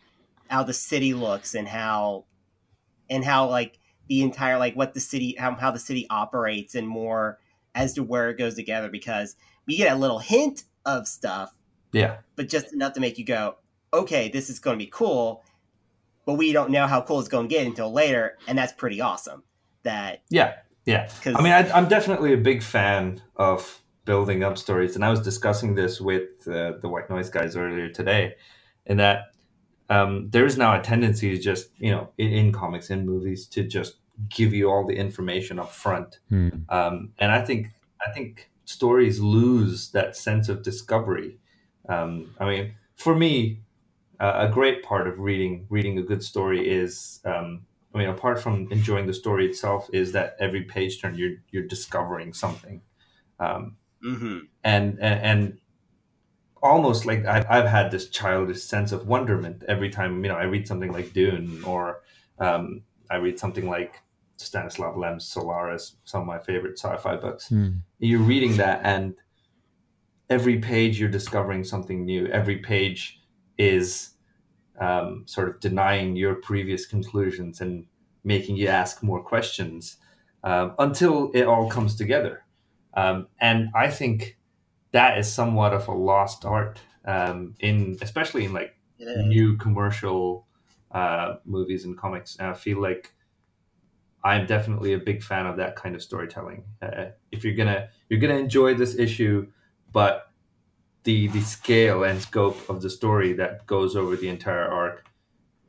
how 0.49 0.63
the 0.63 0.73
city 0.73 1.13
looks 1.13 1.55
and 1.55 1.69
how 1.69 2.25
and 3.09 3.23
how 3.23 3.47
like 3.47 3.79
the 4.09 4.23
entire 4.23 4.57
like 4.57 4.75
what 4.75 4.93
the 4.93 4.99
city 4.99 5.37
how, 5.39 5.55
how 5.55 5.71
the 5.71 5.79
city 5.79 6.05
operates 6.09 6.75
and 6.75 6.85
more 6.85 7.39
as 7.75 7.93
to 7.93 8.03
where 8.03 8.29
it 8.29 8.37
goes 8.37 8.55
together 8.55 8.89
because 8.89 9.35
we 9.65 9.77
get 9.77 9.91
a 9.91 9.95
little 9.95 10.19
hint 10.19 10.63
of 10.85 11.07
stuff 11.07 11.55
Yeah. 11.91 12.17
but 12.35 12.49
just 12.49 12.73
enough 12.73 12.93
to 12.93 12.99
make 12.99 13.17
you 13.17 13.25
go 13.25 13.55
okay 13.93 14.29
this 14.29 14.49
is 14.49 14.59
going 14.59 14.77
to 14.77 14.83
be 14.85 14.89
cool 14.91 15.43
but 16.25 16.35
we 16.35 16.51
don't 16.53 16.69
know 16.71 16.87
how 16.87 17.01
cool 17.01 17.19
it's 17.19 17.29
going 17.29 17.47
to 17.49 17.53
get 17.55 17.65
until 17.65 17.91
later 17.91 18.37
and 18.47 18.57
that's 18.57 18.73
pretty 18.73 19.01
awesome 19.01 19.43
that 19.83 20.21
Yeah, 20.29 20.53
yeah. 20.85 21.07
because 21.15 21.35
I 21.35 21.41
mean, 21.41 21.53
I, 21.53 21.69
I'm 21.71 21.87
definitely 21.87 22.33
a 22.33 22.37
big 22.37 22.61
fan 22.63 23.21
of 23.35 23.81
building 24.05 24.43
up 24.43 24.57
stories, 24.57 24.95
and 24.95 25.03
I 25.05 25.09
was 25.09 25.21
discussing 25.21 25.75
this 25.75 26.01
with 26.01 26.47
uh, 26.47 26.73
the 26.81 26.89
White 26.89 27.09
Noise 27.09 27.29
guys 27.29 27.55
earlier 27.55 27.89
today, 27.89 28.35
in 28.85 28.97
that 28.97 29.31
um, 29.89 30.29
there 30.31 30.45
is 30.45 30.57
now 30.57 30.79
a 30.79 30.81
tendency 30.81 31.35
to 31.35 31.41
just, 31.41 31.69
you 31.77 31.91
know, 31.91 32.09
in, 32.17 32.31
in 32.31 32.51
comics, 32.51 32.89
and 32.89 33.05
movies, 33.05 33.45
to 33.47 33.63
just 33.63 33.95
give 34.29 34.53
you 34.53 34.69
all 34.69 34.85
the 34.85 34.95
information 34.95 35.59
up 35.59 35.71
front, 35.71 36.19
Hmm. 36.29 36.49
um, 36.69 37.13
and 37.19 37.31
I 37.31 37.41
think 37.43 37.67
I 38.05 38.11
think 38.11 38.49
stories 38.65 39.19
lose 39.19 39.91
that 39.91 40.15
sense 40.15 40.49
of 40.49 40.63
discovery. 40.63 41.39
Um, 41.89 42.35
I 42.39 42.45
mean, 42.45 42.75
for 42.95 43.15
me, 43.15 43.61
uh, 44.19 44.47
a 44.47 44.49
great 44.49 44.83
part 44.83 45.07
of 45.07 45.19
reading 45.19 45.65
reading 45.69 45.97
a 45.97 46.03
good 46.03 46.23
story 46.23 46.69
is 46.69 47.19
um, 47.25 47.65
I 47.93 47.97
mean, 47.97 48.09
apart 48.09 48.41
from 48.41 48.67
enjoying 48.71 49.07
the 49.07 49.13
story 49.13 49.45
itself, 49.45 49.89
is 49.91 50.13
that 50.13 50.37
every 50.39 50.63
page 50.63 51.01
turn 51.01 51.15
you're 51.15 51.37
you're 51.51 51.67
discovering 51.67 52.33
something, 52.33 52.81
um, 53.39 53.77
hmm 54.01 54.39
and, 54.63 54.99
and 54.99 55.21
and 55.21 55.57
almost 56.61 57.05
like 57.05 57.25
I've, 57.25 57.45
I've 57.49 57.67
had 57.67 57.91
this 57.91 58.09
childish 58.09 58.61
sense 58.61 58.91
of 58.91 59.07
wonderment 59.07 59.63
every 59.67 59.89
time 59.89 60.23
you 60.23 60.29
know 60.29 60.37
I 60.37 60.43
read 60.43 60.67
something 60.67 60.91
like 60.91 61.13
Dune 61.13 61.63
or 61.63 62.01
um, 62.39 62.83
I 63.09 63.15
read 63.17 63.39
something 63.39 63.67
like 63.67 63.95
Stanislav 64.45 64.97
Lem's 64.97 65.27
Solaris, 65.27 65.97
some 66.03 66.21
of 66.21 66.27
my 66.27 66.39
favorite 66.39 66.79
sci-fi 66.79 67.15
books. 67.15 67.49
Hmm. 67.49 67.69
You're 67.99 68.19
reading 68.19 68.57
that, 68.57 68.81
and 68.83 69.15
every 70.29 70.59
page 70.59 70.99
you're 70.99 71.09
discovering 71.09 71.63
something 71.63 72.05
new. 72.05 72.27
Every 72.27 72.57
page 72.57 73.21
is 73.57 74.11
um, 74.79 75.23
sort 75.27 75.49
of 75.49 75.59
denying 75.59 76.15
your 76.15 76.35
previous 76.35 76.85
conclusions 76.85 77.61
and 77.61 77.85
making 78.23 78.55
you 78.55 78.67
ask 78.67 79.03
more 79.03 79.21
questions 79.21 79.97
um, 80.43 80.73
until 80.79 81.31
it 81.33 81.45
all 81.45 81.69
comes 81.69 81.95
together. 81.95 82.43
Um, 82.93 83.27
and 83.39 83.69
I 83.75 83.89
think 83.89 84.37
that 84.91 85.17
is 85.17 85.31
somewhat 85.31 85.73
of 85.73 85.87
a 85.87 85.93
lost 85.93 86.45
art 86.45 86.79
um, 87.05 87.55
in, 87.59 87.97
especially 88.01 88.45
in 88.45 88.53
like 88.53 88.75
new 88.99 89.57
commercial 89.57 90.47
uh, 90.91 91.35
movies 91.45 91.85
and 91.85 91.97
comics. 91.97 92.37
And 92.37 92.47
I 92.47 92.53
feel 92.53 92.81
like 92.81 93.13
I'm 94.23 94.45
definitely 94.45 94.93
a 94.93 94.99
big 94.99 95.23
fan 95.23 95.47
of 95.47 95.57
that 95.57 95.75
kind 95.75 95.95
of 95.95 96.01
storytelling. 96.01 96.63
Uh, 96.81 97.05
if 97.31 97.43
you're 97.43 97.55
gonna 97.55 97.89
you're 98.09 98.19
gonna 98.19 98.35
enjoy 98.35 98.75
this 98.75 98.95
issue, 98.95 99.47
but 99.91 100.31
the 101.03 101.27
the 101.29 101.41
scale 101.41 102.03
and 102.03 102.21
scope 102.21 102.69
of 102.69 102.81
the 102.81 102.89
story 102.89 103.33
that 103.33 103.65
goes 103.65 103.95
over 103.95 104.15
the 104.15 104.29
entire 104.29 104.65
arc, 104.65 105.05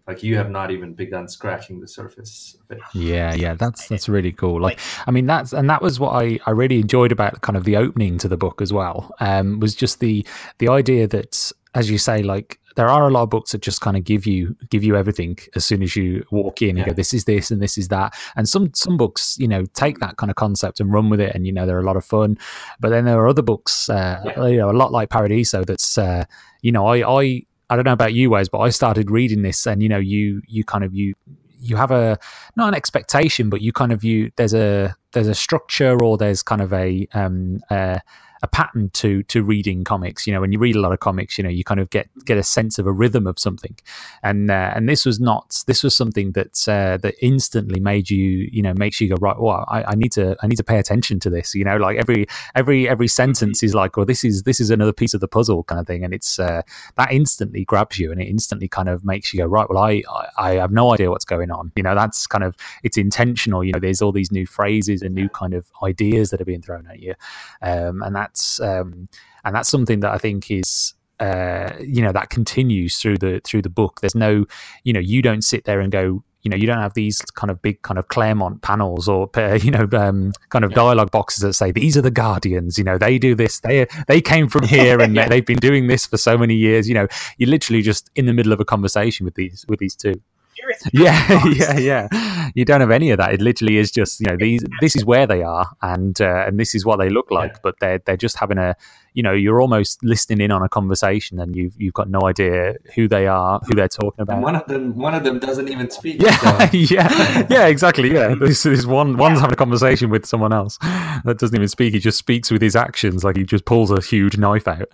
like 0.06 0.22
you 0.22 0.36
have 0.36 0.50
not 0.50 0.70
even 0.70 0.92
begun 0.92 1.28
scratching 1.28 1.80
the 1.80 1.88
surface 1.88 2.56
of 2.60 2.76
it. 2.76 2.82
Yeah, 2.92 3.34
yeah, 3.34 3.54
that's 3.54 3.88
that's 3.88 4.08
really 4.08 4.32
cool. 4.32 4.60
Like, 4.60 4.78
I 5.06 5.10
mean, 5.10 5.26
that's 5.26 5.52
and 5.52 5.70
that 5.70 5.80
was 5.80 5.98
what 5.98 6.10
I 6.10 6.38
I 6.46 6.50
really 6.50 6.80
enjoyed 6.80 7.12
about 7.12 7.40
kind 7.40 7.56
of 7.56 7.64
the 7.64 7.76
opening 7.76 8.18
to 8.18 8.28
the 8.28 8.36
book 8.36 8.60
as 8.60 8.72
well. 8.72 9.14
Um, 9.20 9.60
was 9.60 9.74
just 9.74 10.00
the 10.00 10.26
the 10.58 10.68
idea 10.68 11.06
that, 11.08 11.52
as 11.74 11.90
you 11.90 11.98
say, 11.98 12.22
like 12.22 12.58
there 12.76 12.88
are 12.88 13.06
a 13.06 13.10
lot 13.10 13.22
of 13.24 13.30
books 13.30 13.52
that 13.52 13.60
just 13.62 13.80
kind 13.80 13.96
of 13.96 14.04
give 14.04 14.26
you 14.26 14.56
give 14.70 14.82
you 14.84 14.96
everything 14.96 15.38
as 15.54 15.64
soon 15.64 15.82
as 15.82 15.94
you 15.96 16.24
walk 16.30 16.62
in 16.62 16.70
and 16.70 16.78
Yeah. 16.78 16.86
go 16.86 16.92
this 16.92 17.12
is 17.14 17.24
this 17.24 17.50
and 17.50 17.60
this 17.62 17.76
is 17.78 17.88
that 17.88 18.14
and 18.36 18.48
some 18.48 18.70
some 18.74 18.96
books 18.96 19.36
you 19.38 19.48
know 19.48 19.64
take 19.74 19.98
that 20.00 20.16
kind 20.16 20.30
of 20.30 20.36
concept 20.36 20.80
and 20.80 20.92
run 20.92 21.10
with 21.10 21.20
it 21.20 21.34
and 21.34 21.46
you 21.46 21.52
know 21.52 21.66
they're 21.66 21.78
a 21.78 21.84
lot 21.84 21.96
of 21.96 22.04
fun 22.04 22.38
but 22.80 22.88
then 22.90 23.04
there 23.04 23.18
are 23.18 23.28
other 23.28 23.42
books 23.42 23.88
uh, 23.90 24.20
Yeah. 24.24 24.46
you 24.46 24.56
know 24.58 24.70
a 24.70 24.78
lot 24.82 24.92
like 24.92 25.10
Paradiso 25.10 25.64
that's 25.64 25.98
uh, 25.98 26.24
you 26.62 26.72
know 26.72 26.86
I 26.86 26.96
I 27.22 27.42
I 27.70 27.76
don't 27.76 27.84
know 27.84 27.92
about 27.92 28.12
you 28.14 28.30
guys 28.30 28.48
but 28.48 28.58
I 28.60 28.70
started 28.70 29.10
reading 29.10 29.42
this 29.42 29.66
and 29.66 29.82
you 29.82 29.88
know 29.88 29.98
you 29.98 30.42
you 30.48 30.64
kind 30.64 30.84
of 30.84 30.94
you 30.94 31.14
you 31.58 31.76
have 31.76 31.90
a 31.92 32.18
not 32.56 32.68
an 32.68 32.74
expectation 32.74 33.48
but 33.48 33.60
you 33.60 33.72
kind 33.72 33.92
of 33.92 34.02
you 34.02 34.30
there's 34.36 34.52
a 34.54 34.94
there's 35.12 35.28
a 35.28 35.34
structure 35.34 36.02
or 36.02 36.16
there's 36.18 36.42
kind 36.42 36.60
of 36.60 36.72
a 36.72 37.06
um 37.14 37.60
uh, 37.70 37.98
a 38.42 38.48
pattern 38.48 38.90
to 38.90 39.22
to 39.24 39.42
reading 39.42 39.84
comics. 39.84 40.26
You 40.26 40.32
know, 40.32 40.40
when 40.40 40.52
you 40.52 40.58
read 40.58 40.76
a 40.76 40.80
lot 40.80 40.92
of 40.92 41.00
comics, 41.00 41.38
you 41.38 41.44
know, 41.44 41.50
you 41.50 41.64
kind 41.64 41.80
of 41.80 41.90
get 41.90 42.08
get 42.24 42.38
a 42.38 42.42
sense 42.42 42.78
of 42.78 42.86
a 42.86 42.92
rhythm 42.92 43.26
of 43.26 43.38
something, 43.38 43.76
and 44.22 44.50
uh, 44.50 44.72
and 44.74 44.88
this 44.88 45.04
was 45.04 45.20
not. 45.20 45.62
This 45.66 45.82
was 45.82 45.96
something 45.96 46.32
that 46.32 46.68
uh, 46.68 46.96
that 46.98 47.14
instantly 47.20 47.80
made 47.80 48.10
you, 48.10 48.48
you 48.52 48.62
know, 48.62 48.74
makes 48.74 49.00
you 49.00 49.08
go 49.08 49.16
right. 49.20 49.38
Well, 49.38 49.64
I, 49.68 49.84
I 49.84 49.94
need 49.94 50.12
to 50.12 50.36
I 50.42 50.46
need 50.46 50.56
to 50.56 50.64
pay 50.64 50.78
attention 50.78 51.20
to 51.20 51.30
this. 51.30 51.54
You 51.54 51.64
know, 51.64 51.76
like 51.76 51.98
every 51.98 52.26
every 52.54 52.88
every 52.88 53.08
sentence 53.08 53.62
is 53.62 53.74
like, 53.74 53.96
well, 53.96 54.06
this 54.06 54.24
is 54.24 54.42
this 54.42 54.60
is 54.60 54.70
another 54.70 54.92
piece 54.92 55.14
of 55.14 55.20
the 55.20 55.28
puzzle 55.28 55.64
kind 55.64 55.80
of 55.80 55.86
thing, 55.86 56.04
and 56.04 56.12
it's 56.12 56.38
uh, 56.38 56.62
that 56.96 57.12
instantly 57.12 57.64
grabs 57.64 57.98
you, 57.98 58.10
and 58.10 58.20
it 58.20 58.26
instantly 58.26 58.68
kind 58.68 58.88
of 58.88 59.04
makes 59.04 59.32
you 59.32 59.40
go 59.40 59.46
right. 59.46 59.68
Well, 59.68 59.82
I 59.82 60.02
I, 60.36 60.52
have 60.62 60.72
no 60.72 60.92
idea 60.92 61.10
what's 61.10 61.24
going 61.24 61.50
on. 61.50 61.72
You 61.76 61.82
know, 61.82 61.94
that's 61.94 62.26
kind 62.26 62.44
of 62.44 62.56
it's 62.82 62.96
intentional. 62.96 63.64
You 63.64 63.72
know, 63.72 63.80
there's 63.80 64.02
all 64.02 64.12
these 64.12 64.32
new 64.32 64.46
phrases 64.46 65.02
and 65.02 65.14
new 65.14 65.28
kind 65.28 65.54
of 65.54 65.70
ideas 65.82 66.30
that 66.30 66.40
are 66.40 66.44
being 66.44 66.62
thrown 66.62 66.86
at 66.88 67.00
you 67.00 67.14
um, 67.62 68.02
and 68.02 68.14
that's 68.32 68.60
um, 68.60 69.08
and 69.44 69.54
that's 69.54 69.68
something 69.68 70.00
that 70.00 70.12
I 70.12 70.18
think 70.18 70.50
is 70.50 70.94
uh, 71.20 71.70
you 71.80 72.02
know 72.02 72.12
that 72.12 72.30
continues 72.30 72.96
through 72.98 73.18
the 73.18 73.40
through 73.44 73.62
the 73.62 73.70
book. 73.70 74.00
There's 74.00 74.14
no 74.14 74.46
you 74.84 74.92
know 74.92 75.00
you 75.00 75.22
don't 75.22 75.42
sit 75.42 75.64
there 75.64 75.80
and 75.80 75.92
go 75.92 76.22
you 76.42 76.50
know 76.50 76.56
you 76.56 76.66
don't 76.66 76.78
have 76.80 76.94
these 76.94 77.20
kind 77.36 77.50
of 77.50 77.62
big 77.62 77.80
kind 77.82 77.98
of 77.98 78.08
Claremont 78.08 78.62
panels 78.62 79.08
or 79.08 79.28
uh, 79.36 79.54
you 79.62 79.70
know 79.70 79.86
um, 79.92 80.32
kind 80.48 80.64
of 80.64 80.70
Yeah. 80.72 80.76
dialogue 80.76 81.10
boxes 81.10 81.42
that 81.42 81.52
say 81.52 81.70
these 81.70 81.96
are 81.96 82.02
the 82.02 82.10
Guardians. 82.10 82.78
You 82.78 82.84
know 82.84 82.98
they 82.98 83.18
do 83.18 83.34
this. 83.34 83.60
They 83.60 83.86
they 84.08 84.20
came 84.20 84.48
from 84.48 84.66
here 84.66 85.00
and 85.00 85.14
Yeah. 85.14 85.24
they, 85.28 85.36
they've 85.36 85.46
been 85.46 85.58
doing 85.58 85.86
this 85.88 86.06
for 86.06 86.16
so 86.16 86.36
many 86.38 86.54
years. 86.54 86.88
You 86.88 86.94
know 86.94 87.06
you're 87.38 87.50
literally 87.50 87.82
just 87.82 88.10
in 88.16 88.26
the 88.26 88.32
middle 88.32 88.52
of 88.52 88.60
a 88.60 88.64
conversation 88.64 89.24
with 89.24 89.34
these 89.34 89.64
with 89.68 89.78
these 89.78 89.94
two. 89.94 90.20
Here 90.54 90.68
it's 90.70 90.84
Yeah, 90.92 91.46
yeah, 91.78 91.78
yeah. 91.78 92.50
You 92.54 92.64
don't 92.64 92.80
have 92.80 92.90
any 92.90 93.10
of 93.10 93.18
that. 93.18 93.32
It 93.34 93.40
literally 93.40 93.78
is 93.78 93.90
just 93.90 94.20
you 94.20 94.26
know 94.28 94.36
these. 94.36 94.62
This 94.80 94.94
is 94.96 95.04
where 95.04 95.26
they 95.26 95.42
are, 95.42 95.66
and 95.80 96.20
uh, 96.20 96.44
and 96.46 96.58
this 96.60 96.74
is 96.74 96.84
what 96.84 96.98
they 96.98 97.08
look 97.08 97.30
like. 97.30 97.52
Yeah. 97.52 97.58
But 97.62 97.74
they're 97.80 97.98
they're 97.98 98.16
just 98.16 98.36
having 98.38 98.58
a 98.58 98.76
you 99.14 99.22
know 99.22 99.32
you're 99.32 99.60
almost 99.60 100.02
listening 100.04 100.40
in 100.42 100.50
on 100.50 100.62
a 100.62 100.68
conversation, 100.68 101.40
and 101.40 101.56
you've 101.56 101.74
you've 101.80 101.94
got 101.94 102.10
no 102.10 102.20
idea 102.24 102.74
who 102.94 103.08
they 103.08 103.26
are, 103.26 103.60
who 103.66 103.74
they're 103.74 103.88
talking 103.88 104.12
And 104.18 104.28
about. 104.28 104.42
one 104.42 104.56
of 104.56 104.66
them, 104.66 104.96
one 104.96 105.14
of 105.14 105.24
them 105.24 105.38
doesn't 105.38 105.68
even 105.68 105.90
speak. 105.90 106.20
Yeah, 106.20 106.36
so- 106.36 106.68
yeah, 106.76 107.46
yeah, 107.50 107.66
exactly. 107.66 108.12
Yeah, 108.12 108.34
this 108.38 108.66
is 108.66 108.86
one. 108.86 109.16
One's 109.16 109.40
having 109.40 109.54
a 109.54 109.56
conversation 109.56 110.10
with 110.10 110.26
someone 110.26 110.52
else 110.52 110.76
that 111.24 111.36
doesn't 111.38 111.56
even 111.56 111.68
speak. 111.68 111.94
He 111.94 112.00
just 112.00 112.18
speaks 112.18 112.50
with 112.50 112.60
his 112.60 112.76
actions, 112.76 113.24
like 113.24 113.36
he 113.36 113.44
just 113.44 113.64
pulls 113.64 113.90
a 113.90 114.00
huge 114.02 114.36
knife 114.36 114.68
out. 114.68 114.88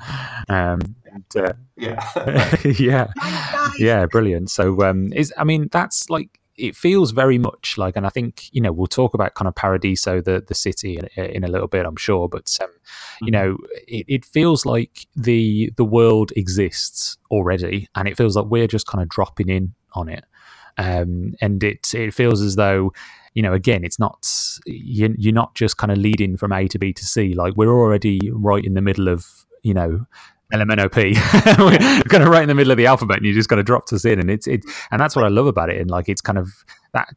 Um, 0.49 0.81
and, 1.35 1.45
uh, 1.45 1.53
yeah. 1.77 2.57
yeah, 2.79 3.09
yeah, 3.79 4.07
brilliant. 4.07 4.51
So, 4.51 4.83
um, 4.83 5.13
is 5.13 5.33
I 5.37 5.45
mean, 5.45 5.69
that's 5.71 6.11
like 6.11 6.39
it 6.57 6.75
feels 6.75 7.13
very 7.13 7.39
much 7.39 7.79
like, 7.79 7.97
and 7.97 8.07
I 8.07 8.11
think 8.11 8.49
you 8.53 8.61
know 8.61 8.73
we'll 8.73 8.89
talk 8.89 9.15
about 9.15 9.35
kind 9.35 9.49
of 9.49 9.55
Paradiso, 9.55 10.21
the 10.21 10.45
the 10.47 10.55
city, 10.55 10.99
in, 10.99 11.25
in 11.25 11.45
a 11.45 11.49
little 11.49 11.69
bit, 11.69 11.87
I'm 11.87 11.97
sure. 11.97 12.29
But 12.29 12.57
um, 12.63 12.71
you 13.23 13.31
know, 13.31 13.57
it, 13.87 14.05
it 14.09 14.25
feels 14.25 14.67
like 14.67 15.07
the 15.17 15.73
the 15.77 15.85
world 15.85 16.33
exists 16.37 17.17
already, 17.31 17.89
and 17.95 18.09
it 18.09 18.17
feels 18.17 18.37
like 18.37 18.47
we're 18.47 18.67
just 18.67 18.87
kind 18.87 19.03
of 19.03 19.09
dropping 19.09 19.49
in 19.49 19.75
on 19.95 20.09
it. 20.09 20.25
Um, 20.77 21.35
and 21.41 21.63
it 21.65 21.93
it 21.95 22.15
feels 22.15 22.41
as 22.41 22.57
though 22.57 22.93
you 23.35 23.43
know 23.43 23.53
again 23.53 23.85
it's 23.85 23.99
not 23.99 24.29
you, 24.65 25.15
you're 25.19 25.35
not 25.35 25.55
just 25.55 25.77
kind 25.77 25.91
of 25.91 25.99
leading 25.99 26.37
from 26.37 26.53
A 26.53 26.69
to 26.69 26.79
B 26.79 26.93
to 26.93 27.05
C 27.05 27.35
like 27.35 27.55
we're 27.57 27.77
already 27.77 28.21
right 28.33 28.65
in 28.65 28.75
the 28.75 28.81
middle 28.81 29.09
of 29.09 29.27
you 29.63 29.75
know 29.75 30.07
LMNOP 30.53 30.97
we're 31.59 32.03
kind 32.05 32.23
of 32.23 32.29
right 32.29 32.43
in 32.43 32.49
the 32.49 32.55
middle 32.55 32.71
of 32.71 32.79
the 32.79 32.87
alphabet 32.87 33.19
and 33.19 33.27
you 33.27 33.35
just 33.35 33.49
kind 33.49 33.61
of 33.61 33.67
dropped 33.67 33.93
us 33.93 34.05
in 34.05 34.19
and 34.19 34.31
it's 34.31 34.47
it 34.47 34.65
and 34.91 35.01
that's 35.01 35.15
what 35.15 35.25
I 35.25 35.29
love 35.29 35.47
about 35.47 35.71
it 35.71 35.81
and 35.81 35.91
like 35.91 36.09
it's 36.09 36.21
kind 36.21 36.39
of 36.39 36.49
that 36.93 37.09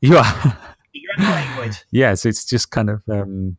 you 0.00 0.16
are 0.16 0.24
Figure 0.24 1.08
out 1.18 1.18
the 1.18 1.30
language. 1.30 1.84
yes 1.90 2.24
it's 2.24 2.44
just 2.44 2.70
kind 2.70 2.90
of 2.90 3.02
um 3.10 3.56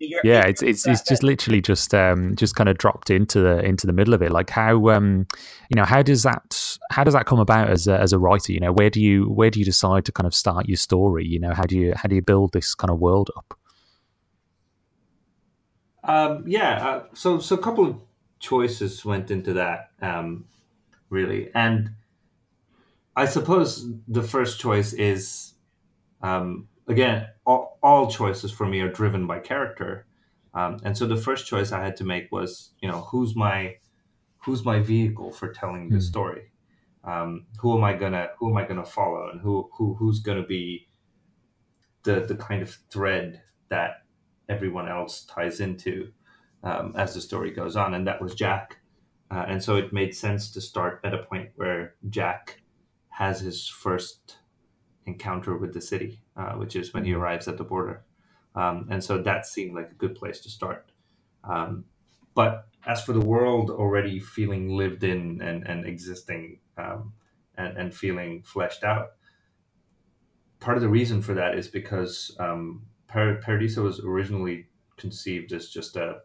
yeah 0.00 0.46
it's 0.46 0.62
it's 0.62 0.86
it's 0.86 1.02
just 1.02 1.22
literally 1.22 1.60
just 1.60 1.94
um 1.94 2.34
just 2.34 2.56
kind 2.56 2.68
of 2.70 2.78
dropped 2.78 3.10
into 3.10 3.40
the 3.40 3.62
into 3.64 3.86
the 3.86 3.92
middle 3.92 4.14
of 4.14 4.22
it. 4.22 4.32
Like 4.32 4.48
how 4.48 4.88
um 4.88 5.26
you 5.68 5.76
know 5.76 5.84
how 5.84 6.02
does 6.02 6.22
that 6.22 6.78
how 6.90 7.04
does 7.04 7.12
that 7.14 7.26
come 7.26 7.38
about 7.38 7.68
as 7.68 7.86
a, 7.86 7.98
as 8.00 8.12
a 8.14 8.18
writer? 8.18 8.52
You 8.52 8.60
know 8.60 8.72
where 8.72 8.88
do 8.88 9.00
you 9.00 9.24
where 9.26 9.50
do 9.50 9.58
you 9.58 9.64
decide 9.64 10.06
to 10.06 10.12
kind 10.12 10.26
of 10.26 10.34
start 10.34 10.68
your 10.68 10.78
story? 10.78 11.26
You 11.26 11.38
know 11.38 11.52
how 11.52 11.64
do 11.64 11.76
you 11.76 11.92
how 11.94 12.08
do 12.08 12.14
you 12.14 12.22
build 12.22 12.52
this 12.52 12.74
kind 12.74 12.90
of 12.90 12.98
world 12.98 13.30
up 13.36 13.54
Um, 16.04 16.44
yeah. 16.46 16.86
Uh, 16.88 17.04
so, 17.14 17.38
so 17.38 17.56
a 17.56 17.58
couple 17.62 17.86
of 17.86 18.00
choices 18.38 19.04
went 19.04 19.30
into 19.30 19.52
that, 19.54 19.90
um, 20.00 20.46
really, 21.10 21.50
and 21.54 21.90
I 23.16 23.26
suppose 23.26 23.86
the 24.08 24.22
first 24.22 24.60
choice 24.60 24.92
is, 24.94 25.54
um, 26.22 26.68
again, 26.88 27.28
all, 27.44 27.78
all 27.82 28.10
choices 28.10 28.50
for 28.50 28.66
me 28.66 28.80
are 28.80 28.90
driven 28.90 29.26
by 29.26 29.40
character, 29.40 30.06
um, 30.54 30.78
and 30.84 30.96
so 30.96 31.06
the 31.06 31.16
first 31.16 31.46
choice 31.46 31.70
I 31.72 31.84
had 31.84 31.96
to 31.96 32.04
make 32.04 32.32
was, 32.32 32.70
you 32.80 32.88
know, 32.88 33.02
who's 33.02 33.36
my, 33.36 33.76
who's 34.38 34.64
my 34.64 34.80
vehicle 34.80 35.32
for 35.32 35.52
telling 35.52 35.90
the 35.90 35.96
Hmm. 35.96 36.00
story. 36.00 36.52
Um, 37.02 37.46
who 37.60 37.76
am 37.76 37.84
I 37.84 37.94
gonna, 37.94 38.28
who 38.38 38.50
am 38.50 38.56
I 38.56 38.64
gonna 38.66 38.84
follow, 38.84 39.30
and 39.30 39.40
who, 39.40 39.70
who, 39.74 39.94
who's 39.94 40.20
gonna 40.20 40.44
be 40.46 40.86
the 42.02 42.20
the 42.20 42.34
kind 42.34 42.62
of 42.62 42.70
thread 42.90 43.42
that 43.68 44.02
everyone 44.50 44.88
else 44.88 45.24
ties 45.24 45.60
into 45.60 46.12
um, 46.62 46.94
as 46.96 47.14
the 47.14 47.20
story 47.20 47.50
goes 47.50 47.76
on, 47.76 47.94
and 47.94 48.06
that 48.06 48.20
was 48.20 48.34
Jack. 48.34 48.78
Uh, 49.30 49.44
and 49.48 49.62
so 49.62 49.76
it 49.76 49.92
made 49.92 50.14
sense 50.14 50.50
to 50.50 50.60
start 50.60 51.00
at 51.04 51.14
a 51.14 51.22
point 51.22 51.50
where 51.54 51.94
Jack 52.08 52.62
has 53.10 53.40
his 53.40 53.66
first 53.66 54.38
encounter 55.06 55.56
with 55.56 55.72
the 55.72 55.80
city, 55.80 56.20
uh, 56.36 56.52
which 56.54 56.74
is 56.74 56.92
when 56.92 57.04
he 57.04 57.14
arrives 57.14 57.46
at 57.48 57.56
the 57.56 57.64
border. 57.64 58.02
Um, 58.54 58.88
and 58.90 59.02
so 59.02 59.22
that 59.22 59.46
seemed 59.46 59.74
like 59.74 59.90
a 59.90 59.94
good 59.94 60.16
place 60.16 60.40
to 60.40 60.50
start. 60.50 60.90
Um, 61.44 61.84
but 62.34 62.66
as 62.86 63.02
for 63.02 63.12
the 63.12 63.20
world 63.20 63.70
already 63.70 64.18
feeling 64.18 64.76
lived 64.76 65.04
in 65.04 65.40
and, 65.40 65.66
and 65.66 65.86
existing 65.86 66.58
um, 66.76 67.12
and, 67.56 67.76
and 67.76 67.94
feeling 67.94 68.42
fleshed 68.42 68.82
out, 68.82 69.12
part 70.58 70.76
of 70.76 70.82
the 70.82 70.88
reason 70.88 71.22
for 71.22 71.34
that 71.34 71.56
is 71.56 71.68
because 71.68 72.34
um, 72.38 72.82
Par- 73.12 73.36
Paradiso 73.42 73.84
was 73.84 74.00
originally 74.00 74.66
conceived 74.96 75.52
as 75.52 75.68
just 75.68 75.96
a 75.96 76.20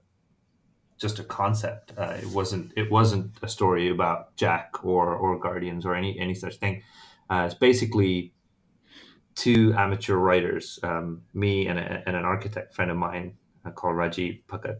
just 0.98 1.20
a 1.20 1.24
concept. 1.24 1.92
Uh, 1.98 2.16
it 2.22 2.28
wasn't 2.30 2.72
it 2.78 2.90
wasn't 2.92 3.38
a 3.42 3.48
story 3.48 3.90
about 3.90 4.36
Jack 4.38 4.84
or 4.86 5.16
or 5.16 5.40
Guardians 5.40 5.86
or 5.86 5.96
any 5.96 6.18
any 6.20 6.34
such 6.36 6.58
thing. 6.58 6.84
Uh, 7.30 7.44
it's 7.46 7.56
basically 7.56 8.34
two 9.36 9.74
amateur 9.78 10.16
writers, 10.16 10.80
um, 10.84 11.24
me 11.34 11.68
and, 11.68 11.78
a, 11.80 12.04
and 12.08 12.16
an 12.16 12.24
architect 12.24 12.74
friend 12.74 12.92
of 12.92 12.98
mine 12.98 13.36
uh, 13.66 13.72
called 13.72 13.96
Rajiv 13.96 14.44
Pakat, 14.48 14.78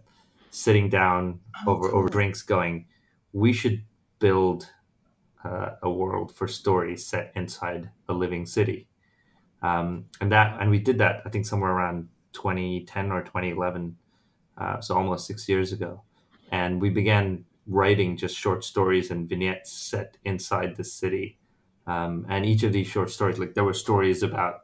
sitting 0.52 0.90
down 0.90 1.40
Oh, 1.68 1.74
over 1.74 1.90
cool. 1.90 2.00
over 2.00 2.10
drinks, 2.10 2.42
going, 2.44 2.88
"We 3.34 3.52
should 3.54 3.84
build 4.20 4.70
uh, 5.44 5.72
a 5.82 5.90
world 5.90 6.34
for 6.36 6.48
stories 6.48 7.06
set 7.06 7.32
inside 7.36 7.90
a 8.08 8.14
living 8.14 8.46
city." 8.46 8.88
Um, 9.66 10.06
and 10.22 10.32
that 10.32 10.58
and 10.60 10.70
we 10.70 10.80
did 10.80 10.98
that 11.00 11.24
I 11.26 11.30
think 11.30 11.46
somewhere 11.46 11.72
around 11.72 12.10
2010 12.34 13.12
or 13.12 13.22
2011 13.24 13.96
uh, 14.58 14.80
so 14.80 14.96
almost 14.96 15.26
six 15.26 15.50
years 15.50 15.72
ago. 15.74 16.04
And 16.52 16.82
we 16.82 16.90
began 16.90 17.46
writing 17.68 18.16
just 18.16 18.38
short 18.38 18.64
stories 18.64 19.12
and 19.12 19.28
vignettes 19.28 19.72
set 19.72 20.18
inside 20.24 20.76
the 20.76 20.84
city. 20.84 21.40
Um, 21.88 22.26
and 22.30 22.46
each 22.46 22.64
of 22.64 22.74
these 22.74 22.88
short 22.88 23.10
stories, 23.10 23.40
like 23.40 23.54
there 23.54 23.64
were 23.64 23.74
stories 23.74 24.24
about 24.24 24.62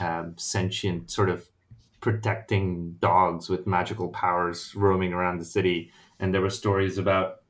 um, 0.00 0.34
sentient 0.36 1.10
sort 1.10 1.28
of 1.28 1.48
protecting 2.00 2.92
dogs 3.00 3.48
with 3.48 3.66
magical 3.66 4.08
powers 4.08 4.74
roaming 4.74 5.12
around 5.12 5.38
the 5.38 5.44
city, 5.44 5.90
and 6.18 6.32
there 6.32 6.40
were 6.40 6.50
stories 6.50 6.98
about 6.98 7.42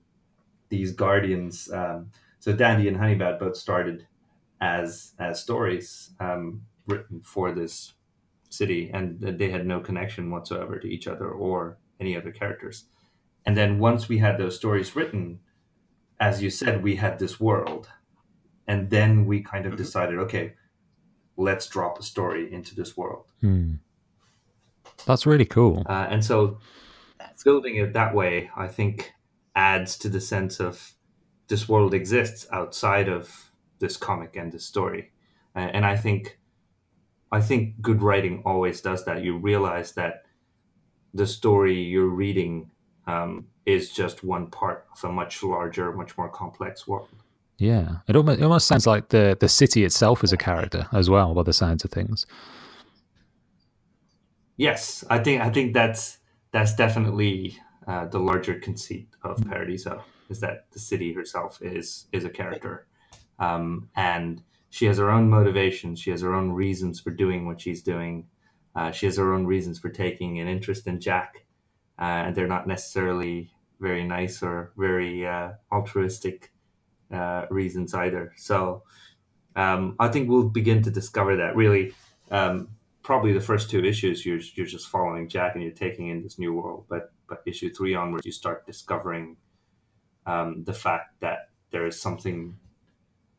these 0.69 0.93
guardians. 0.93 1.71
Um, 1.73 2.11
so 2.41 2.53
Dandy 2.53 2.89
and 2.89 2.97
Honeybad 2.97 3.39
both 3.39 3.57
started 3.57 4.07
as 4.61 5.15
as 5.19 5.41
stories 5.41 6.11
um, 6.21 6.63
written 6.87 7.21
for 7.23 7.53
this 7.53 7.95
city, 8.49 8.91
and 8.93 9.21
they 9.21 9.51
had 9.51 9.67
no 9.67 9.81
connection 9.81 10.31
whatsoever 10.31 10.79
to 10.79 10.89
each 10.89 11.07
other 11.07 11.31
or 11.31 11.79
any 12.01 12.17
other 12.17 12.33
characters. 12.33 12.85
And 13.47 13.57
then 13.57 13.79
once 13.79 14.09
we 14.09 14.19
had 14.19 14.39
those 14.39 14.57
stories 14.57 14.95
written, 14.97 15.41
as 16.19 16.43
you 16.43 16.51
said, 16.51 16.83
we 16.83 16.97
had 16.97 17.19
this 17.19 17.41
world, 17.41 17.89
and 18.67 18.91
then 18.91 19.25
we 19.27 19.41
kind 19.41 19.67
of 19.67 19.75
Mhm. 19.75 19.79
decided, 19.79 20.19
okay, 20.19 20.55
let's 21.37 21.67
drop 21.67 21.99
a 21.99 22.03
story 22.03 22.53
into 22.53 22.75
this 22.75 22.97
world. 22.97 23.33
Hmm. 23.41 23.75
That's 25.07 25.27
really 25.27 25.47
cool. 25.47 25.83
Uh, 25.87 26.07
and 26.11 26.25
so 26.25 26.59
building 27.45 27.77
it 27.77 27.93
that 27.95 28.15
way, 28.15 28.51
I 28.57 28.69
think 28.69 29.13
adds 29.57 29.97
to 29.99 30.09
the 30.09 30.21
sense 30.21 30.61
of 30.61 30.93
this 31.49 31.69
world 31.69 31.95
exists 31.95 32.47
outside 32.53 33.09
of 33.09 33.50
this 33.81 33.97
comic 33.97 34.37
and 34.37 34.53
this 34.53 34.65
story. 34.65 35.11
Uh, 35.57 35.71
and 35.73 35.85
I 35.85 35.97
think 35.97 36.39
I 37.33 37.41
think 37.41 37.81
good 37.81 38.03
writing 38.03 38.43
always 38.45 38.81
does 38.81 39.05
that. 39.05 39.23
You 39.23 39.37
realize 39.37 39.93
that 39.93 40.25
the 41.15 41.27
story 41.27 41.81
you're 41.81 42.07
reading 42.07 42.71
um, 43.07 43.47
is 43.67 43.93
just 43.93 44.25
one 44.25 44.47
part 44.49 44.87
of 44.93 45.05
a 45.09 45.13
much 45.13 45.43
larger, 45.43 45.93
much 45.93 46.17
more 46.17 46.29
complex 46.29 46.87
world. 46.87 47.09
Yeah, 47.59 47.99
it 48.09 48.17
almost 48.17 48.41
it 48.41 48.45
almost 48.45 48.67
sounds 48.67 48.87
like 48.87 49.09
the 49.09 49.37
the 49.39 49.49
city 49.49 49.85
itself 49.85 50.25
is 50.25 50.33
a 50.33 50.37
character 50.37 50.87
as 50.93 51.11
well, 51.11 51.35
by 51.35 51.43
the 51.43 51.53
sounds 51.53 51.85
of 51.85 51.91
things. 51.91 52.27
Yes, 54.57 55.05
I 55.11 55.19
think 55.19 55.43
I 55.43 55.51
think 55.51 55.75
that's 55.75 56.19
that's 56.53 56.75
definitely 56.75 57.59
uh, 57.87 58.07
the 58.07 58.19
larger 58.19 58.55
conceit 58.55 59.09
of. 59.23 59.45
Paradiso 59.47 60.03
is 60.31 60.41
that 60.41 60.71
the 60.71 60.79
city 60.79 61.13
herself 61.13 61.61
is 61.61 62.07
is 62.13 62.25
a 62.25 62.31
character, 62.31 62.87
um, 63.41 63.89
and 63.97 64.43
she 64.69 64.87
has 64.87 64.99
her 64.99 65.11
own 65.11 65.29
motivations. 65.29 65.99
She 65.99 66.11
has 66.11 66.21
her 66.21 66.35
own 66.35 66.53
reasons 66.53 67.01
for 67.01 67.11
doing 67.11 67.47
what 67.47 67.61
she's 67.61 67.83
doing. 67.83 68.29
Uh, 68.77 68.93
she 68.93 69.07
has 69.07 69.17
her 69.17 69.35
own 69.35 69.47
reasons 69.47 69.81
for 69.81 69.89
taking 69.89 70.39
an 70.39 70.47
interest 70.47 70.87
in 70.87 71.01
Jack, 71.01 71.45
uh, 71.99 72.05
and 72.27 72.37
they're 72.37 72.47
not 72.47 72.69
necessarily 72.69 73.51
very 73.81 74.05
nice 74.05 74.43
or 74.43 74.73
very 74.77 75.27
uh, 75.27 75.53
altruistic 75.73 76.53
uh, 77.13 77.47
reasons 77.51 77.95
either. 77.95 78.33
So 78.37 78.85
um, 79.57 79.97
I 79.99 80.09
think 80.09 80.29
we'll 80.29 80.49
begin 80.49 80.83
to 80.83 80.91
discover 80.91 81.37
that 81.37 81.57
really. 81.57 81.95
Um, 82.31 82.69
probably 83.03 83.33
the 83.33 83.41
first 83.41 83.71
two 83.71 83.85
issues, 83.85 84.25
you're 84.25 84.41
you're 84.55 84.67
just 84.67 84.89
following 84.89 85.29
Jack 85.29 85.55
and 85.55 85.65
you're 85.65 85.73
taking 85.73 86.09
in 86.09 86.23
this 86.23 86.39
new 86.39 86.53
world. 86.53 86.85
But 86.89 87.13
but 87.29 87.43
issue 87.47 87.73
three 87.73 87.95
onwards, 87.95 88.27
you 88.27 88.33
start 88.33 88.67
discovering 88.67 89.37
um, 90.27 90.63
the 90.65 90.75
fact 90.75 91.21
that 91.21 91.49
there 91.73 91.87
is 91.87 92.01
something 92.01 92.57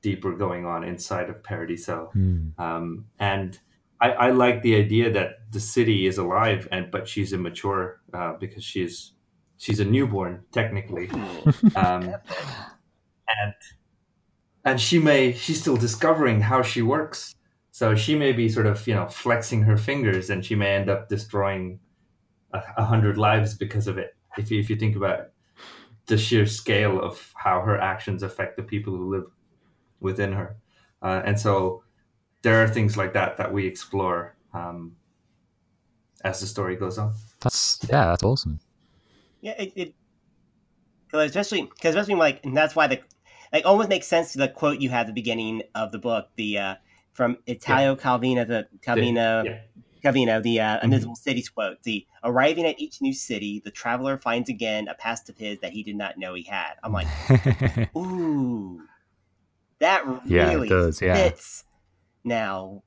deeper 0.02 0.34
going 0.34 0.66
on 0.66 0.84
inside 0.84 1.30
of 1.30 1.44
Paradiso. 1.44 2.12
Mm. 2.16 2.60
Um, 2.60 3.06
and 3.20 3.60
I, 4.00 4.12
I, 4.12 4.32
like 4.32 4.62
the 4.62 4.76
idea 4.76 5.12
that 5.12 5.52
the 5.52 5.60
city 5.60 6.08
is 6.08 6.18
alive 6.18 6.68
and 6.72 6.90
but 6.92 7.08
she's 7.08 7.34
immature 7.34 8.02
uh, 8.14 8.34
because 8.40 8.64
she's 8.64 9.14
she's 9.58 9.80
a 9.80 9.86
newborn 9.86 10.44
technically, 10.52 11.10
um, 11.76 12.14
and 13.28 13.54
and 14.66 14.82
she 14.82 15.00
may 15.00 15.34
she's 15.34 15.62
still 15.62 15.78
discovering 15.78 16.42
how 16.42 16.62
she 16.62 16.82
works. 16.82 17.36
So 17.74 17.96
she 17.96 18.16
may 18.16 18.32
be 18.32 18.50
sort 18.50 18.66
of 18.66 18.86
you 18.88 18.96
know 18.96 19.08
flexing 19.08 19.62
her 19.64 19.78
fingers 19.78 20.30
and 20.30 20.44
she 20.44 20.56
may 20.56 20.76
end 20.76 20.90
up 20.90 21.08
destroying 21.08 21.80
a, 22.54 22.62
a 22.78 22.86
hundred 22.86 23.18
lives 23.18 23.54
because 23.54 23.88
of 23.88 23.98
it. 23.98 24.16
If 24.38 24.50
you, 24.50 24.60
if 24.60 24.70
you 24.70 24.78
think 24.78 24.96
about 24.96 25.30
the 26.08 26.18
sheer 26.18 26.46
scale 26.46 27.00
of 27.00 27.32
how 27.36 27.62
her 27.62 27.80
actions 27.80 28.24
affect 28.24 28.58
the 28.58 28.64
people 28.64 28.96
who 28.96 29.14
live 29.14 29.26
within 30.02 30.34
her. 30.34 30.58
Uh, 31.02 31.22
and 31.24 31.40
so 31.40 31.84
there 32.42 32.62
are 32.62 32.68
things 32.68 32.98
like 32.98 33.14
that 33.14 33.38
that 33.38 33.54
we 33.54 33.66
explore 33.66 34.36
um, 34.54 34.96
as 36.24 36.42
the 36.42 36.48
story 36.48 36.76
goes 36.76 36.98
on. 36.98 37.14
That's 37.40 37.80
yeah, 37.90 38.08
that's 38.08 38.24
awesome. 38.24 38.60
Yeah, 39.42 39.54
it, 39.58 39.74
it 39.76 39.94
especially 41.14 41.64
because 41.64 41.96
especially 41.96 42.16
like 42.16 42.44
and 42.44 42.56
that's 42.56 42.76
why 42.76 42.88
the 42.88 43.00
like 43.54 43.66
almost 43.66 43.90
makes 43.90 44.08
sense 44.08 44.32
to 44.34 44.38
the 44.38 44.48
quote 44.48 44.80
you 44.80 44.90
had 44.90 45.02
at 45.02 45.08
the 45.08 45.14
beginning 45.14 45.64
of 45.76 45.92
the 45.92 46.00
book, 46.00 46.30
the 46.36 46.58
uh, 46.58 46.76
from 47.14 47.38
Italo 47.48 47.96
yeah. 47.96 48.04
Calvino 48.04 48.48
the 48.48 48.68
Calvino. 48.82 49.46
Yeah. 49.46 49.60
Calvino, 50.04 50.42
the 50.42 50.60
uh, 50.60 50.64
mm-hmm. 50.64 50.86
Invisible 50.86 51.16
Cities 51.16 51.48
quote: 51.48 51.84
"The 51.84 52.08
arriving 52.24 52.66
at 52.66 52.80
each 52.80 53.02
new 53.02 53.14
city, 53.14 53.62
the 53.64 53.70
traveler 53.70 54.18
finds 54.18 54.50
again 54.50 54.88
a 54.88 54.96
past 54.96 55.30
of 55.30 55.38
his 55.38 55.60
that 55.60 55.74
he 55.74 55.84
did 55.84 55.96
not 55.96 56.18
know 56.18 56.34
he 56.34 56.42
had." 56.42 56.74
I'm 56.84 56.92
like, 56.92 57.08
ooh, 57.96 58.82
that 59.82 60.06
yeah, 60.26 60.54
really 60.54 60.70
does, 60.70 61.02
yeah. 61.02 61.16
fits 61.16 61.66
now 62.24 62.82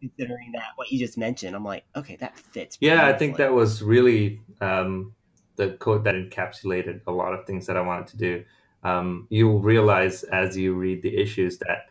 considering 0.00 0.50
that 0.52 0.68
what 0.76 0.90
you 0.90 0.98
just 0.98 1.16
mentioned. 1.16 1.54
I'm 1.54 1.64
like 1.64 1.84
okay 1.94 2.16
that 2.16 2.38
fits 2.38 2.78
yeah 2.80 3.06
i 3.06 3.12
think 3.12 3.36
that 3.36 3.52
was 3.52 3.82
really 3.82 4.40
um, 4.60 5.14
the 5.56 5.72
quote 5.72 6.04
that 6.04 6.14
encapsulated 6.14 7.02
a 7.06 7.12
lot 7.12 7.34
of 7.34 7.46
things 7.46 7.66
that 7.66 7.76
i 7.76 7.80
wanted 7.80 8.08
to 8.08 8.16
do. 8.16 8.44
Um, 8.82 9.26
you'll 9.28 9.60
realize 9.60 10.22
as 10.24 10.56
you 10.56 10.74
read 10.74 11.02
the 11.02 11.16
issues 11.16 11.58
that 11.58 11.86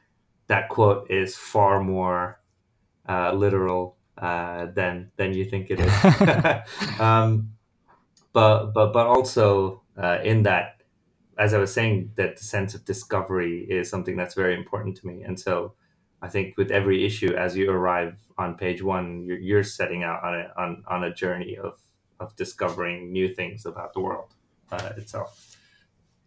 that 0.48 0.70
quote 0.70 1.10
is 1.10 1.36
far 1.36 1.82
more 1.82 2.40
uh, 3.08 3.32
literal 3.32 3.96
uh, 4.18 4.66
than 4.74 5.12
than 5.18 5.34
you 5.34 5.46
think 5.46 5.70
it 5.70 5.80
is. 5.80 7.00
Um, 7.00 7.54
but 8.34 8.74
but 8.74 8.92
but 8.94 9.08
also 9.08 9.82
uh, 9.98 10.20
in 10.24 10.44
that 10.44 10.79
as 11.40 11.54
I 11.54 11.58
was 11.58 11.74
saying, 11.74 12.12
that 12.16 12.38
the 12.38 12.44
sense 12.44 12.76
of 12.76 12.84
discovery 12.84 13.66
is 13.70 13.90
something 13.90 14.18
that's 14.18 14.36
very 14.36 14.56
important 14.56 14.98
to 14.98 15.08
me. 15.08 15.24
And 15.24 15.40
so 15.40 15.74
I 16.22 16.28
think 16.28 16.58
with 16.58 16.70
every 16.70 17.06
issue, 17.06 17.34
as 17.34 17.56
you 17.56 17.72
arrive 17.72 18.18
on 18.38 18.56
page 18.56 18.84
one, 18.84 19.24
you're, 19.26 19.40
you're 19.40 19.64
setting 19.64 20.04
out 20.04 20.22
on 20.22 20.36
a, 20.36 20.52
on, 20.58 20.84
on 20.88 21.04
a 21.06 21.14
journey 21.14 21.58
of, 21.58 21.80
of 22.20 22.36
discovering 22.36 23.12
new 23.14 23.34
things 23.34 23.66
about 23.66 23.94
the 23.94 24.02
world 24.02 24.34
uh, 24.72 24.92
itself. 24.98 25.58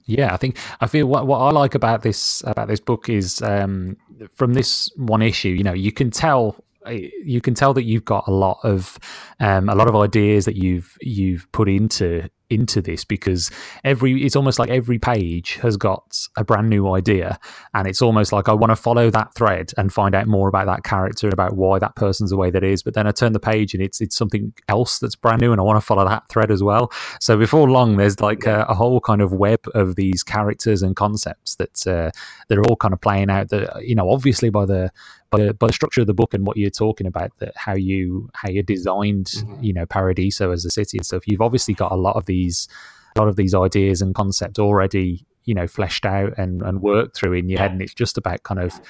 Yeah, 0.06 0.32
I 0.32 0.36
think 0.38 0.58
I 0.80 0.88
feel 0.88 1.06
what 1.06 1.28
what 1.28 1.38
I 1.38 1.52
like 1.52 1.76
about 1.76 2.02
this 2.02 2.42
about 2.44 2.66
this 2.66 2.80
book 2.80 3.08
is 3.08 3.40
um, 3.40 3.96
from 4.34 4.54
this 4.54 4.90
one 4.96 5.22
issue. 5.22 5.50
You 5.50 5.62
know, 5.62 5.72
you 5.72 5.92
can 5.92 6.10
tell 6.10 6.56
you 6.90 7.40
can 7.40 7.54
tell 7.54 7.72
that 7.74 7.84
you've 7.84 8.04
got 8.04 8.26
a 8.26 8.32
lot 8.32 8.58
of 8.64 8.98
um, 9.38 9.68
a 9.68 9.76
lot 9.76 9.88
of 9.88 9.94
ideas 9.94 10.44
that 10.46 10.56
you've 10.56 10.98
you've 11.00 11.50
put 11.52 11.68
into 11.68 12.28
into 12.52 12.80
this 12.80 13.04
because 13.04 13.50
every 13.84 14.24
it's 14.24 14.36
almost 14.36 14.58
like 14.58 14.70
every 14.70 14.98
page 14.98 15.54
has 15.56 15.76
got 15.76 16.28
a 16.36 16.44
brand 16.44 16.68
new 16.68 16.92
idea 16.94 17.38
and 17.74 17.88
it's 17.88 18.02
almost 18.02 18.32
like 18.32 18.48
I 18.48 18.52
want 18.52 18.70
to 18.70 18.76
follow 18.76 19.10
that 19.10 19.34
thread 19.34 19.72
and 19.76 19.92
find 19.92 20.14
out 20.14 20.26
more 20.26 20.48
about 20.48 20.66
that 20.66 20.84
character 20.84 21.26
and 21.26 21.32
about 21.32 21.56
why 21.56 21.78
that 21.78 21.96
person's 21.96 22.30
the 22.30 22.36
way 22.36 22.50
that 22.50 22.62
is. 22.62 22.82
But 22.82 22.94
then 22.94 23.06
I 23.06 23.12
turn 23.12 23.32
the 23.32 23.40
page 23.40 23.74
and 23.74 23.82
it's 23.82 24.00
it's 24.00 24.16
something 24.16 24.52
else 24.68 24.98
that's 24.98 25.16
brand 25.16 25.40
new 25.40 25.52
and 25.52 25.60
I 25.60 25.64
want 25.64 25.78
to 25.78 25.86
follow 25.86 26.06
that 26.06 26.28
thread 26.28 26.50
as 26.50 26.62
well. 26.62 26.92
So 27.20 27.36
before 27.36 27.68
long 27.68 27.96
there's 27.96 28.20
like 28.20 28.46
a, 28.46 28.66
a 28.68 28.74
whole 28.74 29.00
kind 29.00 29.22
of 29.22 29.32
web 29.32 29.60
of 29.74 29.96
these 29.96 30.22
characters 30.22 30.82
and 30.82 30.94
concepts 30.94 31.56
that 31.56 31.86
uh, 31.86 32.10
that 32.48 32.58
are 32.58 32.64
all 32.68 32.76
kind 32.76 32.94
of 32.94 33.00
playing 33.00 33.30
out 33.30 33.48
that 33.48 33.84
you 33.84 33.94
know 33.94 34.10
obviously 34.10 34.50
by 34.50 34.66
the 34.66 34.90
by 35.32 35.38
the, 35.38 35.54
by 35.54 35.66
the 35.66 35.72
structure 35.72 36.02
of 36.02 36.06
the 36.06 36.14
book 36.14 36.34
and 36.34 36.46
what 36.46 36.56
you're 36.56 36.70
talking 36.70 37.06
about 37.06 37.36
that 37.38 37.52
how 37.56 37.74
you 37.74 38.28
how 38.34 38.50
you 38.50 38.62
designed 38.62 39.26
mm-hmm. 39.26 39.64
you 39.64 39.72
know 39.72 39.86
Paradiso 39.86 40.52
as 40.52 40.64
a 40.64 40.70
city 40.70 40.98
and 40.98 41.06
stuff 41.06 41.26
you've 41.26 41.40
obviously 41.40 41.74
got 41.74 41.90
a 41.90 41.96
lot 41.96 42.16
of 42.16 42.26
these 42.42 42.68
a 43.16 43.20
lot 43.20 43.28
of 43.28 43.36
these 43.36 43.54
ideas 43.54 44.00
and 44.00 44.14
concepts 44.14 44.58
already 44.58 45.26
you 45.44 45.54
know 45.54 45.66
fleshed 45.66 46.06
out 46.06 46.32
and, 46.38 46.62
and 46.62 46.82
worked 46.82 47.16
through 47.16 47.32
in 47.34 47.48
your 47.48 47.58
head. 47.58 47.72
And 47.72 47.82
it's 47.82 47.94
just 47.94 48.16
about 48.16 48.42
kind 48.42 48.60
of 48.60 48.80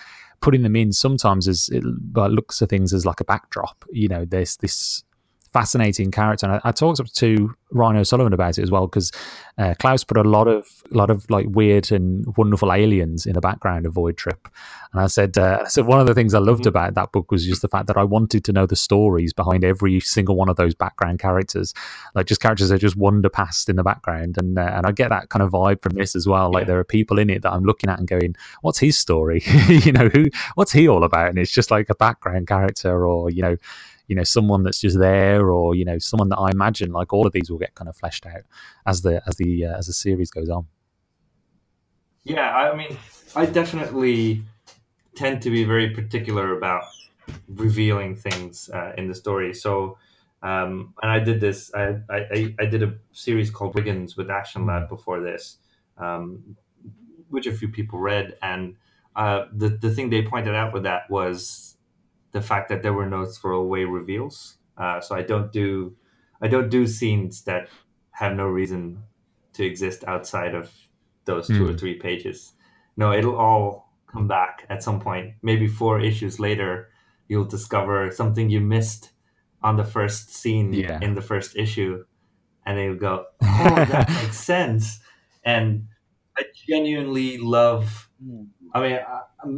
putting 0.41 0.63
them 0.63 0.77
in 0.77 0.93
sometimes 0.93 1.49
as 1.49 1.69
it 1.73 1.85
looks 1.85 2.61
at 2.63 2.69
things 2.69 2.93
as 2.93 3.07
like 3.07 3.21
a 3.21 3.25
backdrop 3.25 3.85
you 3.93 4.09
know 4.09 4.25
there's 4.25 4.57
this 4.57 5.05
fascinating 5.53 6.11
character. 6.11 6.47
And 6.47 6.57
I, 6.57 6.69
I 6.69 6.73
talked 6.73 7.15
to 7.15 7.55
Ryan 7.71 7.97
O'Sullivan 7.97 8.33
about 8.33 8.59
it 8.59 8.63
as 8.63 8.71
well 8.71 8.87
because 8.87 9.13
uh, 9.59 9.75
Klaus 9.79 10.05
put 10.05 10.17
a 10.17 10.23
lot 10.23 10.49
of 10.49 10.67
lot 10.91 11.11
of 11.11 11.29
like 11.31 11.47
weird 11.49 11.91
and 11.93 12.25
wonderful 12.37 12.73
aliens 12.73 13.27
in 13.27 13.35
the 13.35 13.41
background 13.41 13.87
of 13.87 13.93
Void 13.93 14.17
Trip. 14.17 14.49
And 14.93 15.01
I 15.01 15.07
said, 15.07 15.39
uh, 15.39 15.65
so 15.67 15.83
one 15.83 16.01
of 16.01 16.07
the 16.07 16.15
things 16.15 16.35
I 16.35 16.39
loved 16.39 16.61
mm-hmm. 16.61 16.69
about 16.69 16.95
that 16.95 17.13
book 17.13 17.31
was 17.31 17.47
just 17.47 17.63
the 17.63 17.69
fact 17.69 17.87
that 17.87 17.97
I 17.97 18.05
wanted 18.05 18.45
to 18.45 18.53
know 18.53 18.67
the 18.67 18.77
stories 18.77 19.33
behind 19.33 19.65
every 19.65 20.01
single 20.01 20.37
one 20.37 20.51
of 20.51 20.57
those 20.57 20.75
background 20.75 21.19
characters, 21.19 21.73
like 22.15 22.27
just 22.27 22.43
characters 22.43 22.69
that 22.69 22.79
just 22.79 22.97
wander 22.97 23.31
past 23.31 23.71
in 23.71 23.77
the 23.77 23.83
background. 23.83 24.37
And 24.39 24.59
uh, 24.59 24.71
and 24.75 24.87
I 24.87 24.93
get 24.93 25.09
that 25.09 25.31
kind 25.31 25.43
of 25.43 25.51
vibe 25.51 25.83
from 25.83 25.95
this 25.95 26.15
as 26.15 26.27
well. 26.27 26.53
Like 26.53 26.63
yeah. 26.63 26.69
there 26.69 26.79
are 26.79 26.85
people 26.85 27.19
in 27.19 27.31
it 27.31 27.43
that 27.43 27.53
I'm 27.53 27.65
looking 27.65 27.89
at 27.89 27.99
and 27.99 28.09
going, 28.09 28.37
what's 28.61 28.79
his 28.79 28.99
story? 28.99 29.43
you 29.69 29.93
know, 29.93 30.09
who 30.09 30.27
what's 30.55 30.73
he 30.73 30.89
all 30.89 31.05
about? 31.05 31.29
And 31.29 31.39
it's 31.39 31.53
just 31.53 31.71
like 31.71 31.89
a 31.89 31.95
background 31.95 32.47
character, 32.47 33.07
or 33.07 33.31
you 33.31 33.43
know 33.43 33.57
you 34.13 34.17
know 34.17 34.25
someone 34.25 34.63
that's 34.63 34.81
just 34.81 34.99
there 34.99 35.51
or 35.51 35.75
you 35.75 35.87
know 35.87 35.99
someone 35.99 36.29
that 36.29 36.39
i 36.39 36.51
imagine 36.51 36.93
like 36.93 37.15
all 37.15 37.27
of 37.27 37.33
these 37.33 37.51
will 37.51 37.59
get 37.59 37.75
kind 37.75 37.89
of 37.89 37.97
fleshed 37.97 38.27
out 38.27 38.43
as 38.87 39.01
the 39.01 39.23
as 39.27 39.37
the 39.37 39.65
uh, 39.65 39.79
as 39.79 39.87
the 39.87 39.93
series 39.95 40.31
goes 40.31 40.51
on 40.51 40.67
yeah 42.25 42.55
i 42.55 42.77
mean 42.77 42.95
i 43.35 43.47
definitely 43.47 44.43
tend 45.15 45.41
to 45.41 45.49
be 45.49 45.65
very 45.65 45.89
particular 45.91 46.55
about 46.59 46.85
revealing 47.49 48.15
things 48.15 48.69
uh, 48.75 48.93
in 48.99 49.09
the 49.09 49.15
story 49.15 49.55
so 49.55 49.97
um, 50.43 50.95
and 51.01 51.11
I 51.11 51.21
did 51.21 51.41
this. 51.41 51.73
I, 51.73 51.99
I, 52.11 52.55
I 52.59 52.67
did 52.67 52.83
a 52.83 52.95
series 53.13 53.49
called 53.51 53.77
Wiggins 53.77 54.17
with 54.17 54.29
Action 54.29 54.67
Lab 54.67 54.89
before 54.89 55.21
this, 55.21 55.59
um, 55.99 56.57
which 57.29 57.47
a 57.47 57.53
few 57.53 57.69
people 57.69 58.01
read. 58.01 58.37
And 58.43 58.75
uh, 59.15 59.45
the 59.53 59.69
the 59.69 59.91
thing 59.91 60.11
they 60.11 60.23
pointed 60.23 60.57
out 60.57 60.73
with 60.73 60.83
that 60.83 61.09
was 61.09 61.72
the 62.33 62.43
fact 62.43 62.69
that 62.69 62.83
there 62.83 62.93
were 62.93 63.09
no 63.09 63.25
throwaway 63.25 63.85
reveals. 63.85 64.59
Uh, 64.77 65.01
so 65.01 65.15
I 65.15 65.23
don't 65.23 65.53
do 65.53 65.97
I 66.41 66.49
don't 66.49 66.69
do 66.69 66.87
scenes 66.87 67.43
that 67.45 67.69
have 68.13 68.35
no 68.35 68.47
reason 68.47 69.03
to 69.55 69.65
exist 69.65 70.05
outside 70.07 70.55
of 70.55 70.73
those 71.25 71.47
mm. 71.47 71.57
two 71.57 71.67
or 71.69 71.71
hmm. 71.71 71.77
three 71.77 71.95
pages. 71.95 72.53
No, 72.97 73.13
it'll 73.13 73.37
all 73.37 73.93
come 74.11 74.27
back 74.27 74.67
at 74.69 74.83
some 74.83 75.01
point. 75.01 75.35
Maybe 75.43 75.69
four 75.69 76.01
issues 76.01 76.41
later, 76.41 76.91
you'll 77.29 77.45
discover 77.45 78.11
something 78.11 78.51
you 78.51 78.61
missed 78.61 79.13
on 79.63 79.77
the 79.77 79.85
first 79.85 80.35
scene 80.35 80.73
yeah. 80.73 80.99
in 81.01 81.15
the 81.15 81.23
first 81.23 81.57
issue, 81.57 82.05
and 82.67 82.77
then 82.77 82.85
you 82.87 82.97
go, 82.97 83.27
"Oh, 83.43 83.75
that 83.75 84.09
makes 84.09 84.39
sense." 84.39 84.99
and 85.45 85.89
I 86.37 86.45
genuinely 86.69 87.39
love. 87.39 88.09
I 88.75 88.81
mean, 88.81 89.01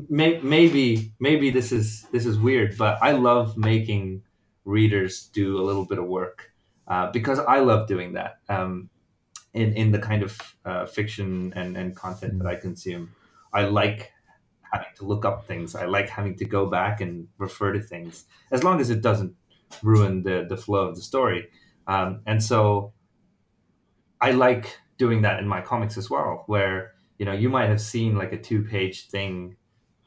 may, 0.08 0.40
maybe 0.40 1.12
maybe 1.20 1.50
this 1.50 1.72
is 1.72 2.02
this 2.12 2.26
is 2.26 2.38
weird, 2.38 2.76
but 2.76 2.98
I 3.02 3.12
love 3.12 3.56
making 3.56 4.22
readers 4.64 5.26
do 5.26 5.58
a 5.60 5.62
little 5.62 5.84
bit 5.84 5.98
of 5.98 6.06
work 6.06 6.52
uh, 6.88 7.10
because 7.12 7.38
I 7.38 7.60
love 7.60 7.86
doing 7.86 8.14
that 8.14 8.38
um, 8.48 8.90
in 9.52 9.72
in 9.74 9.92
the 9.92 9.98
kind 9.98 10.22
of 10.22 10.56
uh, 10.64 10.86
fiction 10.86 11.52
and, 11.54 11.76
and 11.76 11.94
content 11.94 12.38
that 12.38 12.48
I 12.48 12.56
consume. 12.56 13.14
I 13.52 13.64
like 13.64 14.12
having 14.72 14.88
to 14.96 15.04
look 15.04 15.24
up 15.24 15.46
things. 15.46 15.74
I 15.74 15.84
like 15.84 16.08
having 16.08 16.36
to 16.36 16.44
go 16.44 16.66
back 16.66 17.00
and 17.00 17.28
refer 17.38 17.72
to 17.72 17.80
things, 17.80 18.24
as 18.50 18.64
long 18.64 18.80
as 18.80 18.90
it 18.90 19.02
doesn't 19.02 19.34
ruin 19.82 20.22
the 20.22 20.46
the 20.48 20.56
flow 20.56 20.88
of 20.88 20.96
the 20.96 21.02
story. 21.02 21.48
Um, 21.86 22.22
and 22.26 22.42
so, 22.42 22.94
I 24.20 24.32
like 24.32 24.78
doing 24.96 25.22
that 25.22 25.38
in 25.38 25.46
my 25.46 25.60
comics 25.60 25.96
as 25.98 26.08
well, 26.10 26.44
where 26.46 26.93
you 27.18 27.24
know 27.24 27.32
you 27.32 27.48
might 27.48 27.68
have 27.68 27.80
seen 27.80 28.16
like 28.16 28.32
a 28.32 28.38
two 28.38 28.62
page 28.62 29.08
thing 29.08 29.56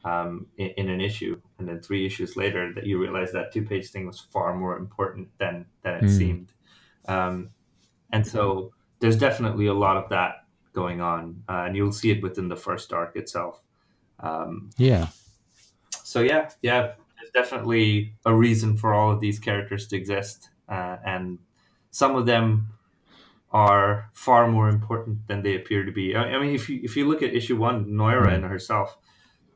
um, 0.04 0.46
in, 0.58 0.68
in, 0.76 0.88
an 0.88 1.00
issue, 1.00 1.40
and 1.58 1.68
then 1.68 1.80
three 1.80 2.06
issues 2.06 2.36
later 2.36 2.72
that 2.74 2.86
you 2.86 3.00
realize 3.00 3.32
that 3.32 3.52
two 3.52 3.62
page 3.62 3.90
thing 3.90 4.06
was 4.06 4.20
far 4.20 4.54
more 4.54 4.76
important 4.76 5.28
than 5.38 5.66
than 5.82 5.94
it 5.94 6.04
mm. 6.04 6.16
seemed. 6.16 6.52
Um, 7.06 7.50
and 8.12 8.26
so 8.26 8.72
there's 9.00 9.16
definitely 9.16 9.66
a 9.66 9.74
lot 9.74 9.96
of 9.96 10.08
that 10.10 10.44
going 10.72 11.00
on, 11.00 11.42
uh, 11.48 11.64
and 11.66 11.76
you'll 11.76 11.92
see 11.92 12.10
it 12.10 12.22
within 12.22 12.48
the 12.48 12.56
first 12.56 12.92
arc 12.92 13.16
itself. 13.16 13.62
Um, 14.20 14.70
yeah. 14.76 15.08
So 16.04 16.20
yeah, 16.20 16.50
yeah, 16.62 16.92
there's 17.18 17.30
definitely 17.34 18.14
a 18.24 18.34
reason 18.34 18.76
for 18.76 18.94
all 18.94 19.10
of 19.10 19.20
these 19.20 19.38
characters 19.38 19.86
to 19.88 19.96
exist, 19.96 20.50
uh, 20.68 20.96
and 21.04 21.38
some 21.90 22.16
of 22.16 22.26
them 22.26 22.68
are 23.50 24.10
far 24.12 24.46
more 24.46 24.68
important 24.68 25.26
than 25.26 25.42
they 25.42 25.56
appear 25.56 25.84
to 25.84 25.92
be. 25.92 26.14
I, 26.14 26.34
I 26.34 26.38
mean, 26.38 26.54
if 26.54 26.68
you 26.68 26.80
if 26.82 26.96
you 26.96 27.08
look 27.08 27.22
at 27.22 27.34
issue 27.34 27.56
one, 27.56 27.86
Noira 27.86 28.34
and 28.34 28.44
herself, 28.44 28.98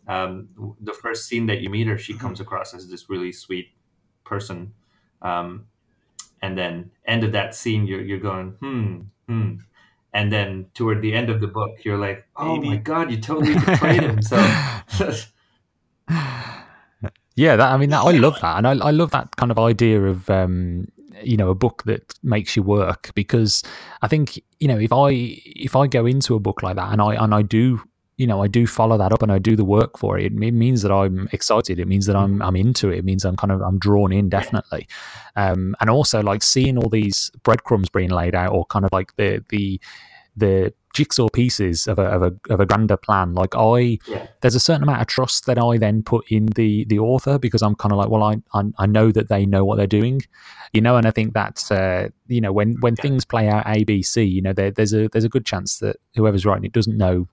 um, 0.09 0.49
the 0.81 0.93
first 0.93 1.27
scene 1.27 1.47
that 1.47 1.61
you 1.61 1.71
meet 1.71 1.87
her, 1.87 1.99
she 1.99 2.15
comes 2.15 2.41
across 2.41 2.75
as 2.75 2.89
this 2.91 3.11
really 3.11 3.33
sweet 3.33 3.69
person, 4.25 4.73
um, 5.21 5.67
and 6.41 6.57
then 6.57 6.91
end 7.05 7.25
of 7.25 7.33
that 7.33 7.55
scene, 7.55 7.87
you're 7.87 8.03
you're 8.03 8.19
going 8.19 8.53
hmm 8.61 9.01
hmm, 9.27 9.57
and 10.15 10.33
then 10.33 10.67
toward 10.75 11.03
the 11.03 11.15
end 11.15 11.29
of 11.29 11.41
the 11.41 11.47
book, 11.47 11.85
you're 11.85 11.99
like, 11.99 12.27
oh 12.37 12.57
Maybe. 12.57 12.69
my 12.69 12.77
god, 12.77 13.11
you 13.11 13.21
totally 13.21 13.55
betrayed 13.55 14.03
him. 14.03 14.23
So. 14.23 14.37
yeah, 17.37 17.57
that 17.57 17.73
I 17.73 17.77
mean, 17.77 17.91
that, 17.91 18.03
I 18.05 18.11
love 18.13 18.41
that, 18.41 18.59
and 18.59 18.67
I, 18.67 18.73
I 18.87 18.91
love 18.91 19.11
that 19.11 19.37
kind 19.37 19.51
of 19.51 19.59
idea 19.59 20.03
of 20.03 20.29
um, 20.31 20.89
you 21.23 21.37
know 21.37 21.51
a 21.51 21.55
book 21.55 21.83
that 21.85 22.15
makes 22.23 22.57
you 22.57 22.63
work 22.63 23.11
because 23.15 23.63
I 24.03 24.09
think 24.09 24.41
you 24.61 24.69
know 24.69 24.79
if 24.79 24.93
I 24.93 25.11
if 25.11 25.77
I 25.77 25.87
go 25.87 26.07
into 26.07 26.35
a 26.35 26.41
book 26.41 26.63
like 26.63 26.77
that 26.77 26.93
and 26.93 27.01
I 27.01 27.15
and 27.23 27.35
I 27.35 27.43
do 27.43 27.81
you 28.17 28.27
know 28.27 28.43
I 28.43 28.49
do 28.49 28.67
follow 28.67 28.99
that 28.99 29.13
up 29.13 29.23
and 29.23 29.33
I 29.33 29.39
do 29.39 29.57
the 29.57 29.65
work 29.65 29.99
for 29.99 30.19
it. 30.19 30.27
It 30.27 30.33
means 30.33 30.83
that 30.83 30.93
I'm 30.93 31.29
excited. 31.33 31.79
It 31.79 31.89
means 31.89 32.07
that 32.07 32.17
I'm 32.17 32.43
I'm 32.43 32.57
into 32.57 32.91
it. 32.91 32.99
It 32.99 33.05
means 33.05 33.25
I'm 33.25 33.37
kind 33.37 33.53
of 33.53 33.63
I'm 33.63 33.79
drawn 33.79 34.13
in 34.13 34.29
definitely, 34.29 34.87
um, 35.37 35.75
and 35.81 35.91
also 35.91 36.23
like 36.23 36.43
seeing 36.43 36.79
all 36.79 36.89
these 36.89 37.31
breadcrumbs 37.43 37.89
being 37.89 38.11
laid 38.11 38.35
out 38.35 38.53
or 38.53 38.65
kind 38.67 38.85
of 38.85 38.93
like 38.93 39.17
the 39.17 39.45
the 39.49 39.81
the 40.37 40.73
jigsaw 40.93 41.29
pieces 41.29 41.87
of 41.87 41.99
a, 41.99 42.03
of 42.03 42.23
a 42.23 42.53
of 42.53 42.61
a 42.61 42.67
grander 42.67 42.97
plan. 42.97 43.35
Like 43.35 43.55
I, 43.57 43.99
yeah. 44.07 44.27
there's 44.41 44.55
a 44.55 44.61
certain 44.61 44.83
amount 44.83 45.01
of 45.01 45.07
trust 45.07 45.47
that 45.47 45.59
I 45.59 45.79
then 45.79 46.03
put 46.03 46.25
in 46.31 46.47
the 46.47 46.85
the 46.87 46.99
author 46.99 47.39
because 47.39 47.63
I'm 47.63 47.75
kind 47.75 47.93
of 47.93 47.99
like, 47.99 48.09
well, 48.09 48.23
I, 48.23 48.37
I, 48.55 48.65
I 48.79 48.87
know 48.87 49.11
that 49.13 49.29
they 49.29 49.47
know 49.47 49.65
what 49.65 49.77
they're 49.77 49.87
doing, 49.87 50.23
you 50.73 50.81
know, 50.81 50.97
and 50.97 51.07
I 51.07 51.11
think 51.11 51.35
that 51.35 51.71
uh, 51.71 52.09
you 52.29 52.41
know 52.41 52.53
when 52.53 52.77
when 52.81 52.95
yeah. 52.99 53.03
things 53.03 53.25
play 53.25 53.49
out 53.49 53.65
A 53.67 53.85
B 53.85 54.03
C, 54.03 54.23
you 54.23 54.43
know, 54.43 54.53
there, 54.53 54.71
there's 54.71 54.93
a 54.93 55.09
there's 55.09 55.25
a 55.25 55.29
good 55.29 55.47
chance 55.47 55.79
that 55.79 55.97
whoever's 56.15 56.45
writing 56.45 56.65
it 56.65 56.73
doesn't 56.73 56.97
know 56.97 57.29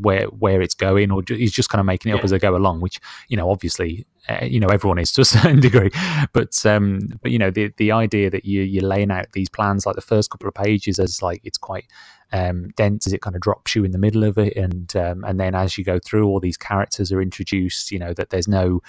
where 0.00 0.26
where 0.26 0.62
it's 0.62 0.74
going 0.74 1.10
or 1.10 1.22
he's 1.26 1.52
just 1.52 1.68
kind 1.68 1.80
of 1.80 1.86
making 1.86 2.10
it 2.10 2.14
yeah. 2.14 2.18
up 2.18 2.24
as 2.24 2.30
they 2.30 2.38
go 2.38 2.56
along 2.56 2.80
which 2.80 3.00
you 3.28 3.36
know 3.36 3.50
obviously 3.50 4.06
uh, 4.28 4.44
you 4.44 4.60
know 4.60 4.68
everyone 4.68 4.98
is 4.98 5.10
to 5.10 5.20
a 5.20 5.24
certain 5.24 5.58
degree 5.58 5.90
but 6.32 6.64
um 6.64 7.00
but 7.22 7.32
you 7.32 7.38
know 7.38 7.50
the 7.50 7.72
the 7.78 7.90
idea 7.90 8.30
that 8.30 8.44
you 8.44 8.62
you're 8.62 8.84
laying 8.84 9.10
out 9.10 9.26
these 9.32 9.48
plans 9.48 9.84
like 9.84 9.96
the 9.96 10.00
first 10.00 10.30
couple 10.30 10.46
of 10.46 10.54
pages 10.54 11.00
as 11.00 11.22
like 11.22 11.40
it's 11.44 11.58
quite 11.58 11.86
um, 12.34 12.70
dense 12.70 13.06
as 13.06 13.12
it 13.12 13.22
kind 13.22 13.36
of 13.36 13.42
drops 13.42 13.76
you 13.76 13.84
in 13.84 13.92
the 13.92 13.98
middle 13.98 14.24
of 14.24 14.38
it, 14.38 14.56
and 14.56 14.94
um, 14.96 15.22
and 15.24 15.38
then 15.38 15.54
as 15.54 15.78
you 15.78 15.84
go 15.84 16.00
through, 16.00 16.26
all 16.26 16.40
these 16.40 16.56
characters 16.56 17.12
are 17.12 17.22
introduced. 17.22 17.92
You 17.92 18.00
know 18.00 18.12
that 18.14 18.30
there's 18.30 18.48
no 18.48 18.82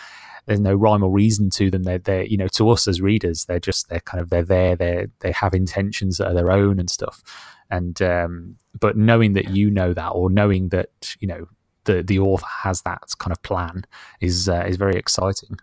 there's 0.48 0.60
no 0.60 0.74
rhyme 0.74 1.04
or 1.04 1.12
reason 1.12 1.50
to 1.52 1.70
them. 1.70 1.84
They're 1.84 2.00
they're 2.00 2.26
you 2.26 2.38
know 2.38 2.48
to 2.50 2.70
us 2.72 2.88
as 2.88 3.02
readers, 3.02 3.46
they're 3.46 3.60
just 3.60 3.90
they're 3.90 4.00
kind 4.00 4.20
of 4.20 4.32
they're 4.32 4.44
there. 4.44 4.76
They 4.76 5.08
they 5.20 5.32
have 5.32 5.54
intentions 5.54 6.18
that 6.18 6.30
are 6.30 6.34
their 6.34 6.52
own 6.52 6.80
and 6.80 6.90
stuff. 6.90 7.22
And 7.70 8.00
um, 8.02 8.58
but 8.80 8.98
knowing 8.98 9.34
that 9.34 9.50
you 9.50 9.72
know 9.72 9.94
that, 9.94 10.10
or 10.10 10.30
knowing 10.30 10.70
that 10.70 11.16
you 11.20 11.28
know 11.28 11.48
the 11.86 12.04
the 12.04 12.20
author 12.20 12.46
has 12.64 12.82
that 12.84 13.04
kind 13.20 13.32
of 13.32 13.42
plan, 13.42 13.86
is 14.22 14.48
uh, 14.50 14.66
is 14.68 14.78
very 14.78 14.96
exciting. 14.96 15.58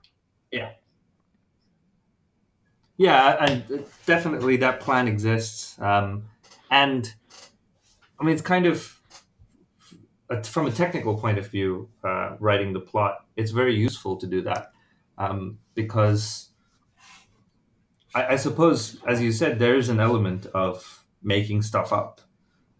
Yeah. 0.51 0.71
Yeah, 2.99 3.45
and 3.45 3.85
definitely 4.07 4.59
that 4.59 4.81
plan 4.81 5.09
exists. 5.09 5.81
Um, 5.81 6.25
and 6.71 7.13
I 8.21 8.25
mean, 8.25 8.35
it's 8.35 8.43
kind 8.43 8.67
of 8.67 9.01
from 10.45 10.67
a 10.67 10.71
technical 10.71 11.17
point 11.17 11.39
of 11.39 11.49
view, 11.49 11.89
uh, 12.05 12.37
writing 12.39 12.73
the 12.73 12.81
plot, 12.81 13.27
it's 13.37 13.51
very 13.51 13.75
useful 13.75 14.17
to 14.17 14.27
do 14.27 14.41
that 14.43 14.73
um, 15.19 15.59
because 15.75 16.49
I, 18.15 18.29
I, 18.29 18.37
suppose, 18.37 18.99
as 19.07 19.21
you 19.21 19.33
said, 19.33 19.59
there 19.59 19.77
is 19.77 19.89
an 19.89 20.01
element 20.01 20.47
of 20.47 21.02
making 21.23 21.63
stuff 21.63 21.93
up 21.93 22.21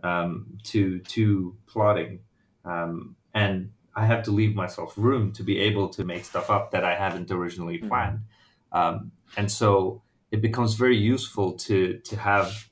um, 0.03 0.59
to 0.65 1.01
to 1.01 1.57
plotting, 1.67 2.21
um, 2.65 3.17
and 3.35 3.73
I 3.95 4.07
have 4.07 4.23
to 4.25 4.31
leave 4.31 4.55
myself 4.55 4.95
room 4.97 5.33
to 5.33 5.43
be 5.43 5.59
able 5.61 5.89
to 5.91 6.05
make 6.05 6.25
stuff 6.25 6.51
up 6.51 6.71
that 6.73 6.85
I 6.85 6.95
hadn't 6.95 7.31
originally 7.31 7.79
mm-hmm. 7.79 7.89
planned, 7.89 8.21
mm-hmm. 8.73 9.09
and 9.37 9.51
so 9.51 10.03
it 10.31 10.41
becomes 10.41 10.75
very 10.75 10.97
useful 10.97 11.53
to 11.53 11.99
to 11.99 12.17
have 12.17 12.69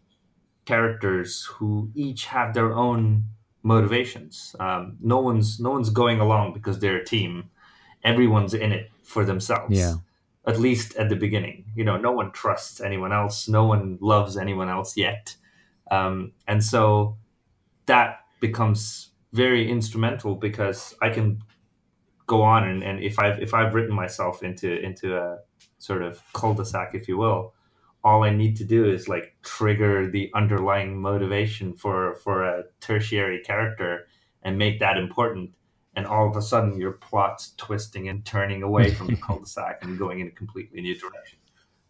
characters 0.64 1.44
who 1.44 1.90
each 1.94 2.26
have 2.26 2.54
their 2.54 2.72
own 2.72 3.24
motivations. 3.62 4.56
Um, 4.58 4.96
no 5.00 5.20
one's 5.20 5.60
no 5.60 5.70
one's 5.70 5.90
going 5.90 6.20
along 6.20 6.54
because 6.54 6.78
they're 6.78 6.96
a 6.96 7.04
team. 7.04 7.50
Everyone's 8.02 8.54
in 8.54 8.72
it 8.72 8.90
for 9.02 9.24
themselves. 9.24 9.78
Yeah. 9.78 9.96
At 10.46 10.58
least 10.58 10.96
at 10.96 11.10
the 11.10 11.16
beginning, 11.16 11.66
you 11.76 11.84
know, 11.84 11.98
no 11.98 12.12
one 12.12 12.32
trusts 12.32 12.80
anyone 12.80 13.12
else. 13.12 13.46
No 13.46 13.66
one 13.66 13.98
loves 14.00 14.36
anyone 14.36 14.70
else 14.70 14.96
yet, 14.96 15.36
um, 15.90 16.32
and 16.46 16.62
so 16.62 17.18
that 17.86 18.20
becomes 18.40 19.10
very 19.32 19.70
instrumental 19.70 20.34
because 20.34 20.94
I 21.02 21.10
can 21.10 21.42
go 22.26 22.42
on 22.42 22.66
and, 22.68 22.82
and 22.82 23.02
if 23.02 23.18
I've 23.18 23.40
if 23.40 23.54
I've 23.54 23.74
written 23.74 23.94
myself 23.94 24.42
into 24.42 24.80
into 24.80 25.16
a 25.16 25.38
sort 25.78 26.02
of 26.02 26.22
cul-de-sac, 26.32 26.94
if 26.94 27.08
you 27.08 27.16
will, 27.16 27.54
all 28.04 28.22
I 28.22 28.30
need 28.30 28.56
to 28.56 28.64
do 28.64 28.88
is 28.88 29.08
like 29.08 29.34
trigger 29.42 30.10
the 30.10 30.30
underlying 30.34 31.00
motivation 31.00 31.74
for 31.74 32.14
for 32.14 32.44
a 32.44 32.64
tertiary 32.80 33.40
character 33.40 34.06
and 34.42 34.56
make 34.56 34.78
that 34.80 34.96
important. 34.96 35.50
And 35.96 36.06
all 36.06 36.28
of 36.30 36.36
a 36.36 36.42
sudden 36.42 36.78
your 36.78 36.92
plot's 36.92 37.52
twisting 37.56 38.08
and 38.08 38.24
turning 38.24 38.62
away 38.62 38.92
from 38.92 39.08
the 39.08 39.16
cul-de-sac 39.26 39.80
and 39.82 39.98
going 39.98 40.20
in 40.20 40.28
a 40.28 40.30
completely 40.30 40.80
new 40.80 40.96
direction. 40.96 41.38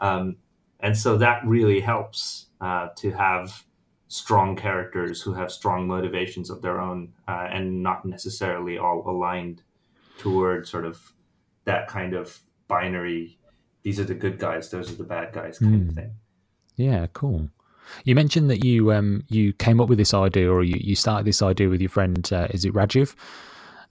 Um, 0.00 0.36
and 0.80 0.96
so 0.96 1.18
that 1.18 1.42
really 1.44 1.80
helps 1.80 2.46
uh, 2.62 2.88
to 2.96 3.10
have 3.10 3.62
strong 4.10 4.56
characters 4.56 5.22
who 5.22 5.32
have 5.32 5.50
strong 5.50 5.86
motivations 5.86 6.50
of 6.50 6.60
their 6.60 6.80
own 6.80 7.12
uh, 7.28 7.46
and 7.50 7.82
not 7.82 8.04
necessarily 8.04 8.76
all 8.76 9.08
aligned 9.08 9.62
toward 10.18 10.66
sort 10.66 10.84
of 10.84 11.12
that 11.64 11.86
kind 11.88 12.12
of 12.12 12.40
binary 12.66 13.38
these 13.82 13.98
are 13.98 14.04
the 14.04 14.14
good 14.14 14.38
guys, 14.38 14.70
those 14.70 14.90
are 14.90 14.94
the 14.94 15.04
bad 15.04 15.32
guys 15.32 15.58
kind 15.58 15.74
mm. 15.74 15.80
of 15.80 15.88
hmm. 15.88 15.94
thing. 15.94 16.14
Yeah, 16.76 17.06
cool. 17.12 17.48
You 18.04 18.14
mentioned 18.14 18.50
that 18.50 18.64
you 18.64 18.92
um 18.92 19.24
you 19.28 19.52
came 19.54 19.80
up 19.80 19.88
with 19.88 19.98
this 19.98 20.14
idea, 20.14 20.50
or 20.50 20.62
you, 20.62 20.76
you 20.78 20.94
started 20.94 21.26
this 21.26 21.42
idea 21.42 21.68
with 21.68 21.80
your 21.80 21.90
friend. 21.90 22.28
Uh, 22.32 22.48
is 22.50 22.64
it 22.64 22.72
Rajiv? 22.72 23.14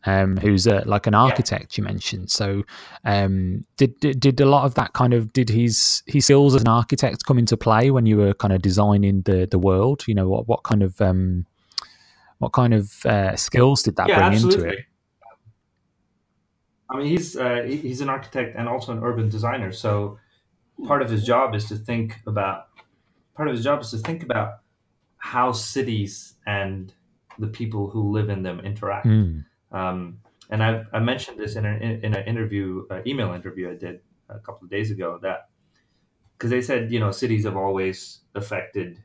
Um, 0.05 0.37
who's 0.37 0.65
uh, 0.65 0.83
like 0.85 1.07
an 1.07 1.13
architect 1.13 1.77
yeah. 1.77 1.81
you 1.81 1.87
mentioned. 1.87 2.31
So, 2.31 2.63
um, 3.03 3.65
did, 3.75 3.99
did, 3.99 4.21
did 4.21 4.39
a 4.39 4.45
lot 4.45 4.63
of 4.63 4.75
that 4.75 4.93
kind 4.93 5.13
of 5.13 5.33
did 5.33 5.49
his 5.49 6.03
his 6.07 6.23
skills 6.23 6.55
as 6.55 6.61
an 6.61 6.69
architect 6.69 7.25
come 7.25 7.37
into 7.37 7.57
play 7.57 7.91
when 7.91 8.05
you 8.05 8.15
were 8.15 8.33
kind 8.33 8.53
of 8.53 8.61
designing 8.61 9.23
the 9.23 9.45
the 9.45 9.59
world? 9.59 10.05
You 10.07 10.15
know, 10.15 10.29
what 10.29 10.47
what 10.47 10.63
kind 10.63 10.83
of 10.83 11.01
um, 11.01 11.45
what 12.37 12.53
kind 12.53 12.73
of 12.73 13.05
uh, 13.05 13.35
skills 13.35 13.83
did 13.83 13.97
that 13.97 14.07
yeah, 14.07 14.19
bring 14.19 14.33
absolutely. 14.33 14.63
into 14.63 14.77
it? 14.79 14.85
I 16.89 16.97
mean, 16.97 17.07
he's 17.07 17.35
uh, 17.35 17.63
he's 17.67 18.01
an 18.01 18.09
architect 18.09 18.55
and 18.57 18.67
also 18.67 18.93
an 18.93 19.03
urban 19.03 19.29
designer. 19.29 19.71
So 19.71 20.17
part 20.87 21.01
of 21.01 21.09
his 21.09 21.25
job 21.25 21.53
is 21.53 21.65
to 21.65 21.75
think 21.75 22.19
about 22.25 22.67
part 23.35 23.47
of 23.47 23.55
his 23.55 23.63
job 23.63 23.81
is 23.81 23.91
to 23.91 23.97
think 23.97 24.23
about 24.23 24.59
how 25.17 25.51
cities 25.51 26.33
and 26.47 26.93
the 27.37 27.47
people 27.47 27.89
who 27.89 28.11
live 28.11 28.29
in 28.29 28.43
them 28.43 28.59
interact. 28.61 29.05
Mm. 29.05 29.45
Um, 29.71 30.19
and 30.49 30.63
I, 30.63 30.83
I, 30.91 30.99
mentioned 30.99 31.39
this 31.39 31.55
in, 31.55 31.65
an 31.65 31.81
in 31.81 32.15
an 32.15 32.25
interview, 32.25 32.85
uh, 32.89 33.01
email 33.05 33.33
interview 33.33 33.69
I 33.69 33.75
did 33.75 33.99
a 34.29 34.39
couple 34.39 34.65
of 34.65 34.71
days 34.71 34.89
ago, 34.89 35.19
that 35.21 35.49
because 36.37 36.49
they 36.49 36.61
said 36.61 36.91
you 36.91 36.99
know 36.99 37.11
cities 37.11 37.45
have 37.45 37.57
always 37.57 38.21
affected 38.33 39.03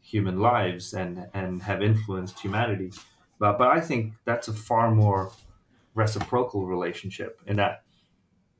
human 0.00 0.38
lives 0.38 0.94
and 0.94 1.26
and 1.34 1.62
have 1.62 1.82
influenced 1.82 2.38
humanity. 2.38 2.92
But 3.40 3.58
but 3.58 3.68
I 3.68 3.80
think 3.80 4.14
that's 4.24 4.48
a 4.48 4.52
far 4.52 4.94
more 4.94 5.32
reciprocal 5.94 6.66
relationship 6.66 7.40
in 7.46 7.56
that 7.56 7.82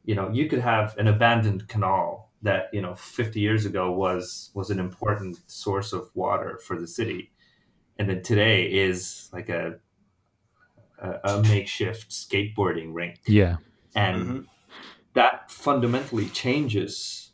you 0.05 0.14
know 0.14 0.28
you 0.30 0.48
could 0.48 0.61
have 0.61 0.96
an 0.98 1.07
abandoned 1.07 1.68
canal 1.68 2.30
that 2.42 2.68
you 2.72 2.80
know 2.80 2.94
50 2.94 3.40
years 3.40 3.64
ago 3.64 3.90
was 3.90 4.50
was 4.55 4.70
an 4.70 4.78
important 4.78 5.38
source 5.46 5.92
of 5.92 6.11
water 6.14 6.59
for 6.59 6.78
the 6.78 6.86
city 6.86 7.32
and 7.98 8.09
then 8.09 8.22
today 8.22 8.64
is 8.64 9.28
like 9.32 9.48
a 9.48 9.78
a, 11.05 11.11
a 11.24 11.42
makeshift 11.42 12.11
skateboarding 12.11 12.94
rink. 12.94 13.16
Yeah. 13.26 13.57
and 13.94 14.16
Mm-hmm. 14.26 14.40
that 15.14 15.50
fundamentally 15.50 16.28
changes 16.28 17.30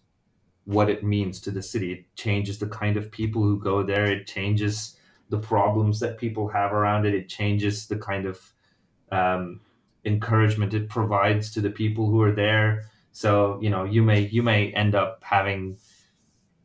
what 0.65 0.89
it 0.91 1.03
means 1.03 1.41
to 1.41 1.51
the 1.51 1.63
city. 1.63 1.93
It 1.93 2.05
changes 2.17 2.59
the 2.59 2.69
kind 2.69 2.97
of 2.97 3.11
people 3.11 3.43
who 3.43 3.59
go 3.59 3.83
there. 3.83 4.07
It 4.07 4.27
changes 4.27 4.97
the 5.31 5.39
problems 5.39 6.01
that 6.01 6.19
people 6.19 6.49
have 6.49 6.73
around 6.73 7.07
it. 7.07 7.15
It 7.15 7.29
changes 7.29 7.87
the 7.87 7.97
kind 7.97 8.27
of 8.27 8.53
um, 9.11 9.61
encouragement 10.05 10.75
it 10.75 10.89
provides 10.89 11.51
to 11.53 11.61
the 11.61 11.71
people 11.71 12.05
who 12.11 12.21
are 12.23 12.33
there. 12.33 12.91
So 13.13 13.59
you 13.63 13.71
know 13.71 13.85
you 13.85 14.03
may 14.03 14.21
you 14.37 14.43
may 14.43 14.73
end 14.73 14.95
up 14.95 15.23
having 15.23 15.79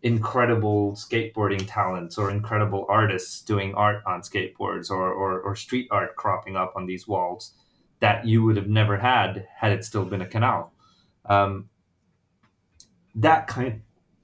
incredible 0.05 0.91
skateboarding 0.93 1.65
talents 1.67 2.15
or 2.15 2.29
incredible 2.29 2.85
artists 2.87 3.41
doing 3.41 3.73
art 3.73 4.03
on 4.05 4.21
skateboards 4.21 4.91
or, 4.91 5.11
or, 5.11 5.41
or 5.41 5.55
street 5.55 5.87
art 5.89 6.15
cropping 6.15 6.55
up 6.55 6.71
on 6.75 6.85
these 6.85 7.07
walls 7.07 7.53
that 8.01 8.23
you 8.23 8.43
would 8.43 8.55
have 8.55 8.67
never 8.67 8.97
had 8.97 9.47
had 9.57 9.71
it 9.71 9.83
still 9.83 10.05
been 10.05 10.21
a 10.21 10.27
canal. 10.27 10.71
Um, 11.27 11.69
that 13.15 13.47
kind 13.47 13.81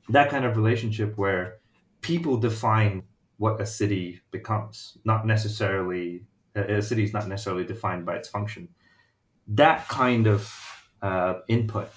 that 0.10 0.30
kind 0.30 0.46
of 0.46 0.56
relationship 0.56 1.18
where 1.18 1.58
people 2.02 2.38
define 2.38 3.04
what 3.38 3.60
a 3.60 3.66
city 3.66 4.22
becomes, 4.30 5.00
not 5.04 5.26
necessarily 5.26 6.26
a 6.54 6.82
city 6.82 7.04
is 7.04 7.14
not 7.14 7.28
necessarily 7.28 7.64
defined 7.64 8.06
by 8.06 8.18
its 8.18 8.30
function. 8.30 8.70
That 9.48 9.88
kind 9.88 10.28
of 10.28 10.54
uh, 11.02 11.36
input, 11.48 11.90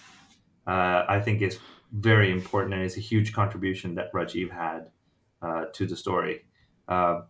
uh, 0.66 1.04
I 1.06 1.20
think, 1.20 1.42
is 1.42 1.58
very 1.94 2.30
important 2.32 2.74
and 2.74 2.82
it's 2.82 2.96
a 2.96 3.00
huge 3.00 3.32
contribution 3.32 3.94
that 3.94 4.12
Rajiv 4.12 4.50
had 4.50 4.90
uh, 5.40 5.66
to 5.72 5.86
the 5.86 5.96
story. 5.96 6.44
Uh, 6.88 7.22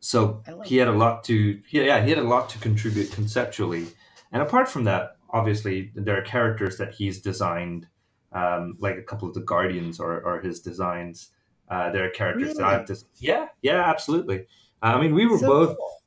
so 0.00 0.42
like 0.48 0.66
he 0.66 0.76
had 0.78 0.88
a 0.88 0.92
lot 0.92 1.22
to 1.24 1.60
yeah 1.70 2.02
he 2.02 2.10
had 2.10 2.18
a 2.18 2.24
lot 2.24 2.48
to 2.50 2.58
contribute 2.58 3.12
conceptually, 3.12 3.86
and 4.32 4.42
apart 4.42 4.68
from 4.68 4.84
that, 4.84 5.16
obviously 5.30 5.92
there 5.94 6.18
are 6.18 6.22
characters 6.22 6.76
that 6.78 6.94
he's 6.94 7.20
designed, 7.20 7.86
um, 8.32 8.76
like 8.80 8.96
a 8.96 9.02
couple 9.02 9.28
of 9.28 9.34
the 9.34 9.40
Guardians 9.42 10.00
are, 10.00 10.24
are 10.26 10.40
his 10.40 10.60
designs. 10.60 11.30
Uh, 11.68 11.90
there 11.92 12.04
are 12.04 12.10
characters 12.10 12.54
that 12.54 12.64
I've 12.64 12.86
just 12.86 13.06
yeah 13.18 13.48
yeah 13.62 13.88
absolutely. 13.88 14.40
Uh, 14.82 14.86
I 14.96 15.00
mean 15.00 15.14
we 15.14 15.26
were 15.26 15.38
So 15.38 15.46
both 15.46 15.76
cool. 15.76 16.02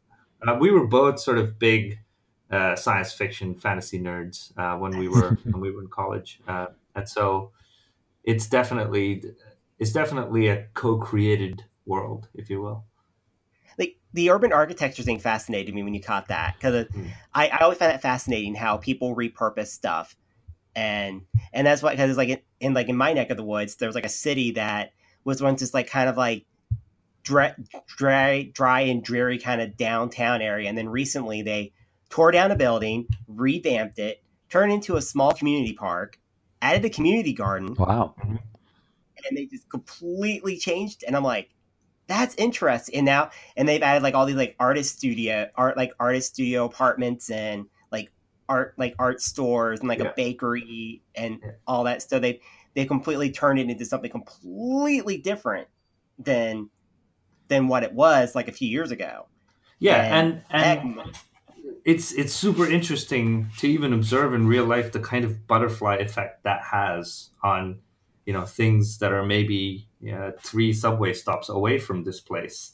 uh, 0.47 0.58
we 0.60 0.72
were 0.72 0.88
both 0.88 1.20
sort 1.20 1.38
of 1.38 1.58
big 1.58 1.99
uh, 2.51 2.76
science 2.76 3.14
fiction 3.14 3.56
fantasy 3.56 3.99
nerds 3.99 4.51
uh, 4.58 4.78
when 4.78 4.97
we 4.97 5.08
were 5.08 5.38
when 5.45 5.62
we 5.62 5.72
were 5.72 5.82
in 5.82 5.88
college, 5.88 6.41
uh, 6.49 6.68
and 6.96 7.08
so 7.08 7.52
it's 8.24 8.48
definitely 8.48 9.24
it's 9.80 9.91
definitely 9.91 10.48
a 10.48 10.68
co-created 10.74 11.64
world, 11.86 12.28
if 12.34 12.50
you 12.50 12.62
will. 12.62 12.86
like 13.78 13.98
the 14.14 14.30
urban 14.32 14.54
architecture 14.54 15.04
thing 15.04 15.20
fascinated 15.20 15.76
me 15.76 15.84
when 15.84 15.93
you 15.93 16.02
caught 16.02 16.28
that 16.30 16.56
because 16.56 16.86
Mm. 16.88 17.12
I, 17.34 17.50
I 17.50 17.58
always 17.60 17.78
find 17.78 17.91
that 17.91 18.02
fascinating 18.02 18.56
how 18.56 18.78
people 18.78 19.16
repurpose 19.16 19.68
stuff 19.68 20.16
and 20.76 21.22
and 21.54 21.68
that's 21.68 21.84
why 21.84 21.91
because 21.91 22.10
it's 22.10 22.18
like 22.18 22.30
in, 22.30 22.39
in 22.60 22.74
like 22.74 22.89
in 22.89 22.96
my 22.98 23.14
neck 23.14 23.30
of 23.30 23.38
the 23.38 23.43
woods 23.43 23.76
there 23.76 23.88
was 23.89 23.96
like 23.96 24.06
a 24.06 24.10
city 24.10 24.52
that 24.52 24.91
was 25.24 25.41
once 25.41 25.60
this 25.60 25.74
like 25.74 25.88
kind 25.88 26.10
of 26.10 26.18
like 26.18 26.46
dry, 27.24 27.54
dry 27.98 28.50
dry 28.54 28.82
and 28.82 29.04
dreary 29.04 29.38
kind 29.38 29.62
of 29.62 29.76
downtown 29.78 30.41
area 30.41 30.70
and 30.70 30.78
then 30.78 30.89
recently 30.89 31.41
they 31.41 31.74
tore 32.10 32.32
down 32.32 32.52
a 32.52 32.56
building 32.56 33.08
revamped 33.28 34.00
it 34.00 34.24
turned 34.50 34.72
it 34.72 34.76
into 34.76 34.96
a 34.96 35.02
small 35.02 35.34
community 35.34 35.74
park 35.74 36.20
added 36.66 36.84
a 36.86 36.89
community 36.89 37.34
garden 37.34 37.74
Wow. 37.76 38.16
and 38.20 39.38
they 39.38 39.45
just 39.45 39.70
completely 39.70 40.57
changed 40.57 41.03
and 41.05 41.16
i'm 41.16 41.24
like 41.24 41.49
that's 42.07 42.36
interesting 42.36 42.95
and 42.97 43.05
now 43.05 43.30
and 43.57 43.68
they've 43.68 43.82
added 43.82 44.03
like 44.03 44.13
all 44.16 44.26
these 44.26 44.36
like 44.36 44.55
artist 44.59 44.97
studio 44.97 45.47
art 45.55 45.76
like 45.78 45.91
artist 45.99 46.34
studio 46.34 46.66
apartments 46.66 47.30
and 47.32 47.66
like 47.91 48.11
art 48.47 48.74
like 48.78 48.93
art 48.99 49.22
stores 49.22 49.80
and 49.80 49.89
like 49.89 49.99
Yeah. 49.99 50.09
a 50.09 50.13
bakery 50.16 51.01
and 51.16 51.39
Yeah. 51.43 51.51
all 51.68 51.84
that 51.86 52.01
so 52.01 52.20
they 52.20 52.41
they 52.76 52.86
completely 52.86 53.32
turned 53.32 53.57
it 53.59 53.70
into 53.70 53.86
something 53.86 54.11
completely 54.11 55.18
different 55.18 55.68
than 56.20 56.70
than 57.47 57.68
what 57.68 57.84
it 57.84 57.93
was 57.93 58.36
like 58.36 58.47
a 58.47 58.51
few 58.51 58.68
years 58.70 58.91
ago 58.91 59.28
Yeah, 59.80 60.01
And 60.03 60.41
and 60.51 60.80
and 60.95 61.16
it's 61.86 62.12
it's 62.14 62.34
super 62.34 62.68
interesting 62.68 63.50
to 63.60 63.68
even 63.68 63.94
observe 63.94 64.34
in 64.34 64.48
real 64.48 64.66
life 64.66 64.92
the 64.92 65.00
kind 65.00 65.24
of 65.24 65.48
butterfly 65.48 65.96
effect 65.96 66.44
that 66.44 66.62
has 66.64 67.30
on 67.44 67.80
you 68.26 68.34
know 68.34 68.44
things 68.44 68.98
that 68.98 69.14
are 69.14 69.26
maybe 69.26 69.88
three 70.40 70.74
subway 70.74 71.14
stops 71.14 71.50
away 71.50 71.78
from 71.80 72.04
this 72.04 72.20
place, 72.20 72.74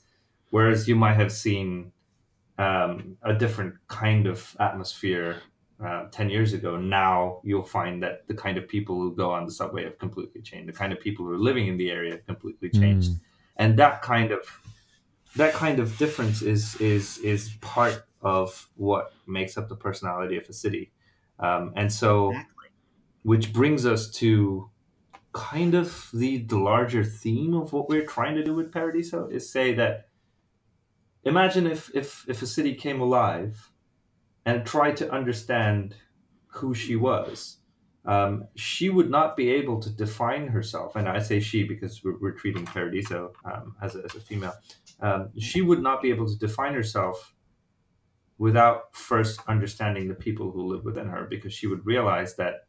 whereas 0.49 0.88
you 0.88 0.95
might 0.95 1.16
have 1.16 1.32
seen 1.32 1.91
um, 2.57 3.18
a 3.24 3.34
different 3.34 3.76
kind 3.88 4.28
of 4.28 4.55
atmosphere 4.59 5.41
uh, 5.86 6.05
ten 6.12 6.30
years 6.30 6.53
ago. 6.53 6.78
Now 6.78 7.41
you'll 7.43 7.64
find 7.64 8.01
that 8.03 8.28
the 8.28 8.34
kind 8.34 8.57
of 8.57 8.68
people 8.68 8.95
who 8.95 9.16
go 9.16 9.32
on 9.32 9.45
the 9.45 9.51
subway 9.51 9.84
have 9.84 9.97
completely 9.99 10.41
changed. 10.41 10.70
The 10.70 10.78
kind 10.78 10.93
of 10.93 10.99
people 10.99 11.26
who 11.26 11.34
are 11.34 11.39
living 11.39 11.68
in 11.68 11.78
the 11.78 11.91
area 11.91 12.12
have 12.12 12.26
completely 12.26 12.70
changed, 12.70 13.12
and 13.57 13.78
that 13.78 14.01
kind 14.01 14.32
of 14.32 14.39
that 15.36 15.53
kind 15.53 15.80
of 15.80 15.97
difference 15.97 16.41
is 16.41 16.76
is 16.76 17.18
is 17.20 17.49
part 17.62 18.05
of 18.22 18.69
what 18.76 19.13
makes 19.28 19.57
up 19.57 19.69
the 19.69 19.76
personality 19.76 20.38
of 20.38 20.47
a 20.47 20.53
city. 20.53 20.91
Um, 21.39 21.74
and 21.76 21.91
so 21.91 22.30
exactly. 22.30 22.67
which 23.24 23.53
brings 23.53 23.86
us 23.86 24.09
to 24.11 24.69
kind 25.34 25.76
of 25.76 26.09
the, 26.13 26.39
the 26.39 26.57
larger 26.57 27.03
theme 27.03 27.53
of 27.53 27.74
what 27.74 27.89
we're 27.89 28.05
trying 28.05 28.36
to 28.36 28.43
do 28.43 28.53
with 28.53 28.72
paradiso 28.72 29.28
is 29.28 29.49
say 29.49 29.74
that 29.74 30.09
imagine 31.24 31.65
if 31.67 31.89
if 31.95 32.26
if 32.28 32.41
a 32.41 32.47
city 32.47 32.76
came 32.76 32.99
alive 32.99 33.72
and 34.45 34.65
tried 34.65 34.97
to 34.97 35.11
understand 35.11 35.95
who 36.47 36.74
she 36.74 36.95
was. 36.95 37.57
Um, 38.03 38.47
she 38.55 38.89
would 38.89 39.11
not 39.11 39.38
be 39.38 39.51
able 39.51 39.80
to 39.80 39.89
define 39.91 40.47
herself 40.47 40.95
and 40.95 41.07
i 41.07 41.19
say 41.19 41.39
she 41.39 41.63
because 41.63 42.03
we're, 42.03 42.17
we're 42.17 42.32
treating 42.32 42.65
paradiso 42.65 43.32
um, 43.45 43.76
as, 43.80 43.95
a, 43.95 44.03
as 44.03 44.15
a 44.15 44.19
female. 44.19 44.55
Um, 45.01 45.30
she 45.38 45.61
would 45.61 45.84
not 45.84 46.01
be 46.01 46.09
able 46.09 46.28
to 46.28 46.36
define 46.39 46.74
herself 46.74 47.36
without 48.41 48.95
first 48.95 49.39
understanding 49.47 50.07
the 50.07 50.15
people 50.15 50.49
who 50.49 50.65
live 50.65 50.83
within 50.83 51.07
her 51.07 51.27
because 51.29 51.53
she 51.53 51.67
would 51.67 51.85
realize 51.85 52.35
that 52.37 52.65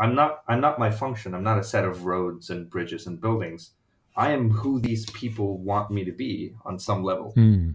i'm 0.00 0.16
not 0.16 0.42
i'm 0.48 0.60
not 0.60 0.80
my 0.80 0.90
function. 0.90 1.32
I'm 1.32 1.44
not 1.44 1.60
a 1.60 1.70
set 1.72 1.84
of 1.84 2.04
roads 2.04 2.50
and 2.50 2.68
bridges 2.68 3.06
and 3.06 3.20
buildings. 3.20 3.70
I 4.16 4.32
am 4.32 4.50
who 4.50 4.80
these 4.80 5.08
people 5.10 5.58
want 5.58 5.92
me 5.92 6.04
to 6.04 6.12
be 6.12 6.54
on 6.64 6.80
some 6.80 7.04
level. 7.04 7.30
Hmm. 7.30 7.70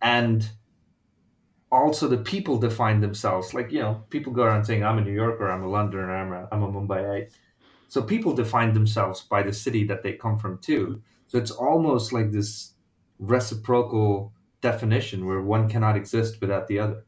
and 0.00 0.48
also 1.72 2.06
the 2.08 2.24
people 2.34 2.56
define 2.58 3.00
themselves. 3.00 3.52
Like 3.52 3.72
you 3.72 3.80
know 3.80 4.04
people 4.10 4.32
go 4.32 4.44
around 4.44 4.64
saying 4.66 4.84
i'm 4.84 4.98
a 4.98 5.06
new 5.08 5.18
yorker 5.22 5.50
i'm 5.50 5.64
a 5.64 5.68
londoner 5.68 6.08
i'm 6.14 6.32
a, 6.32 6.48
I'm 6.52 6.62
a 6.62 6.72
mumbaiite 6.76 7.30
so 7.90 8.00
people 8.00 8.32
define 8.32 8.72
themselves 8.72 9.22
by 9.22 9.42
the 9.42 9.52
city 9.52 9.82
that 9.88 10.04
they 10.04 10.12
come 10.12 10.38
from 10.38 10.58
too. 10.58 11.02
So 11.26 11.38
it's 11.38 11.50
almost 11.50 12.12
like 12.12 12.30
this 12.30 12.74
reciprocal 13.18 14.32
definition 14.60 15.26
where 15.26 15.40
one 15.40 15.68
cannot 15.68 15.96
exist 15.96 16.40
without 16.40 16.68
the 16.68 16.78
other 16.78 17.04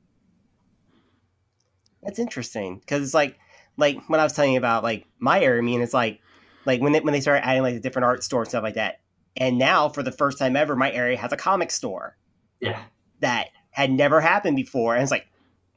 That's 2.03 2.19
interesting 2.19 2.79
because 2.79 3.03
it's 3.03 3.15
like 3.15 3.39
like 3.77 3.99
when 4.09 4.21
I 4.21 4.25
was 4.25 4.33
telling 4.33 4.53
you 4.53 4.59
about 4.59 4.83
like 4.83 5.07
my 5.19 5.41
area. 5.41 5.61
I 5.61 5.65
mean, 5.65 5.81
it's 5.81 5.95
like 5.95 6.21
like 6.67 6.81
when 6.81 6.93
they 6.93 7.01
when 7.01 7.13
they 7.13 7.21
started 7.21 7.47
adding 7.47 7.63
like 7.63 7.75
the 7.75 7.81
different 7.81 8.05
art 8.05 8.23
stores 8.23 8.47
and 8.47 8.51
stuff 8.51 8.63
like 8.63 8.75
that. 8.75 9.01
And 9.37 9.59
now, 9.59 9.89
for 9.89 10.03
the 10.03 10.13
first 10.13 10.39
time 10.39 10.57
ever, 10.57 10.77
my 10.77 10.93
area 10.93 11.17
has 11.17 11.33
a 11.33 11.37
comic 11.37 11.71
store 11.71 12.17
yeah 12.61 12.83
that 13.21 13.49
had 13.71 13.91
never 13.91 14.21
happened 14.21 14.57
before. 14.57 14.95
And 14.95 15.03
it's 15.03 15.11
like, 15.11 15.27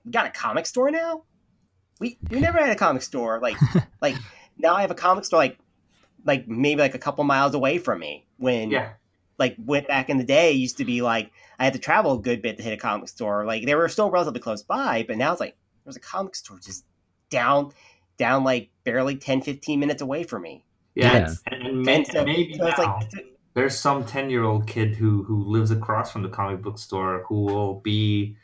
we 0.04 0.12
got 0.12 0.26
a 0.26 0.32
comic 0.32 0.66
store 0.66 0.92
now. 0.92 1.24
We 2.00 2.18
we 2.30 2.40
never 2.40 2.60
had 2.60 2.70
a 2.70 2.76
comic 2.76 3.02
store. 3.02 3.40
Like 3.40 3.58
like 4.02 4.16
now 4.58 4.76
I 4.76 4.82
have 4.82 4.92
a 4.92 4.96
comic 4.96 5.26
store 5.26 5.40
like 5.40 5.58
like 6.26 6.48
maybe 6.48 6.82
like 6.82 6.96
a 6.96 7.00
couple 7.00 7.24
miles 7.24 7.54
away 7.54 7.78
from 7.78 8.00
me. 8.00 8.28
When 8.38 8.72
yeah 8.72 8.94
like 9.38 9.56
went 9.58 9.88
back 9.88 10.10
in 10.10 10.18
the 10.18 10.24
day, 10.24 10.52
used 10.52 10.78
to 10.78 10.86
be 10.86 11.02
like 11.02 11.32
I 11.60 11.64
had 11.66 11.74
to 11.74 11.80
travel 11.80 12.14
a 12.14 12.20
good 12.22 12.42
bit 12.42 12.58
to 12.58 12.64
hit 12.64 12.74
a 12.74 12.78
comic 12.78 13.08
store. 13.10 13.46
Like 13.46 13.66
they 13.66 13.76
were 13.76 13.90
still 13.90 14.10
relatively 14.12 14.40
close 14.42 14.64
by, 14.64 15.04
but 15.08 15.18
now 15.18 15.32
it's 15.32 15.40
like 15.42 15.56
there's 15.84 15.96
a 15.96 16.00
comic 16.02 16.36
store 16.36 16.60
just 16.60 16.86
down 17.30 17.72
down 18.18 18.44
like 18.44 18.70
barely 18.86 19.16
10, 19.18 19.42
15 19.42 19.80
minutes 19.80 20.02
away 20.02 20.24
from 20.24 20.42
me. 20.44 20.64
yeah, 20.96 21.14
Yeah. 21.14 21.34
And, 21.52 21.64
and 21.68 21.82
may- 21.82 21.96
And 21.96 22.08
so, 22.08 22.24
maybe 22.26 22.58
so 22.58 22.68
it's 22.68 22.78
now, 22.78 22.98
like 23.00 23.10
there's 23.56 23.78
some 23.78 24.06
10 24.06 24.30
year 24.30 24.44
old 24.44 24.68
kid 24.68 24.96
who 24.96 25.24
who 25.24 25.44
lives 25.44 25.72
across 25.72 26.12
from 26.12 26.22
the 26.24 26.30
comic 26.30 26.62
book 26.62 26.78
store 26.80 27.24
who 27.28 27.42
will 27.46 27.80
be 27.82 28.36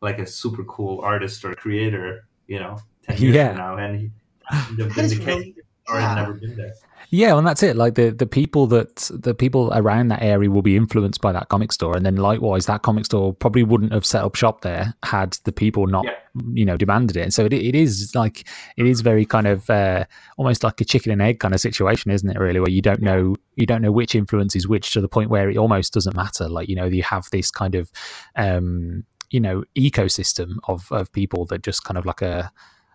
like 0.00 0.18
a 0.18 0.26
super 0.26 0.64
cool 0.64 1.00
artist 1.02 1.44
or 1.44 1.54
creator 1.54 2.26
you 2.46 2.58
know 2.58 2.78
10 3.04 3.18
years 3.18 3.34
Yeah. 3.34 3.48
from 3.48 3.56
now 3.58 3.76
and 3.76 4.00
he 4.00 4.10
hasn't 4.44 4.76
been 4.94 5.08
the 5.08 5.16
kid 5.16 5.26
really 5.26 5.54
or 5.88 5.96
yeah. 5.96 6.08
has 6.08 6.16
never 6.16 6.34
been 6.34 6.56
there 6.56 6.72
Yeah, 7.10 7.38
and 7.38 7.46
that's 7.46 7.62
it. 7.62 7.74
Like 7.74 7.94
the 7.94 8.10
the 8.10 8.26
people 8.26 8.66
that 8.66 9.10
the 9.14 9.34
people 9.34 9.72
around 9.74 10.08
that 10.08 10.22
area 10.22 10.50
will 10.50 10.60
be 10.62 10.76
influenced 10.76 11.22
by 11.22 11.32
that 11.32 11.48
comic 11.48 11.72
store, 11.72 11.96
and 11.96 12.04
then 12.04 12.16
likewise, 12.16 12.66
that 12.66 12.82
comic 12.82 13.06
store 13.06 13.32
probably 13.32 13.62
wouldn't 13.62 13.92
have 13.92 14.04
set 14.04 14.22
up 14.22 14.34
shop 14.34 14.60
there 14.60 14.94
had 15.04 15.38
the 15.44 15.52
people 15.52 15.86
not, 15.86 16.04
Yeah. 16.04 16.12
you 16.52 16.66
know, 16.66 16.76
demanded 16.76 17.16
it. 17.16 17.22
And 17.22 17.32
so 17.32 17.46
it, 17.46 17.52
it 17.54 17.74
is 17.74 18.14
like 18.14 18.46
it 18.76 18.86
is 18.86 19.00
very 19.00 19.24
kind 19.24 19.46
of 19.46 19.70
uh, 19.70 20.04
almost 20.36 20.62
like 20.62 20.80
a 20.82 20.84
chicken 20.84 21.10
and 21.10 21.22
egg 21.22 21.40
kind 21.40 21.54
of 21.54 21.60
situation, 21.60 22.10
isn't 22.10 22.28
it? 22.28 22.38
Really, 22.38 22.60
where 22.60 22.70
you 22.70 22.82
don't 22.82 23.00
know 23.00 23.36
you 23.56 23.64
don't 23.64 23.80
know 23.80 23.92
which 23.92 24.14
influence 24.14 24.54
is 24.54 24.68
which 24.68 24.92
to 24.92 25.00
the 25.00 25.08
point 25.08 25.30
where 25.30 25.48
it 25.48 25.56
almost 25.56 25.94
doesn't 25.94 26.14
matter. 26.14 26.46
Like 26.46 26.68
you 26.68 26.76
know, 26.76 26.84
you 26.84 27.02
have 27.04 27.26
this 27.32 27.50
kind 27.50 27.74
of 27.74 27.90
um, 28.36 29.04
you 29.30 29.40
know 29.40 29.64
ecosystem 29.78 30.56
of 30.64 30.86
of 30.92 31.10
people 31.12 31.46
that 31.46 31.62
just 31.62 31.84
kind 31.84 31.96
of 31.96 32.04
like 32.04 32.20
a 32.20 32.52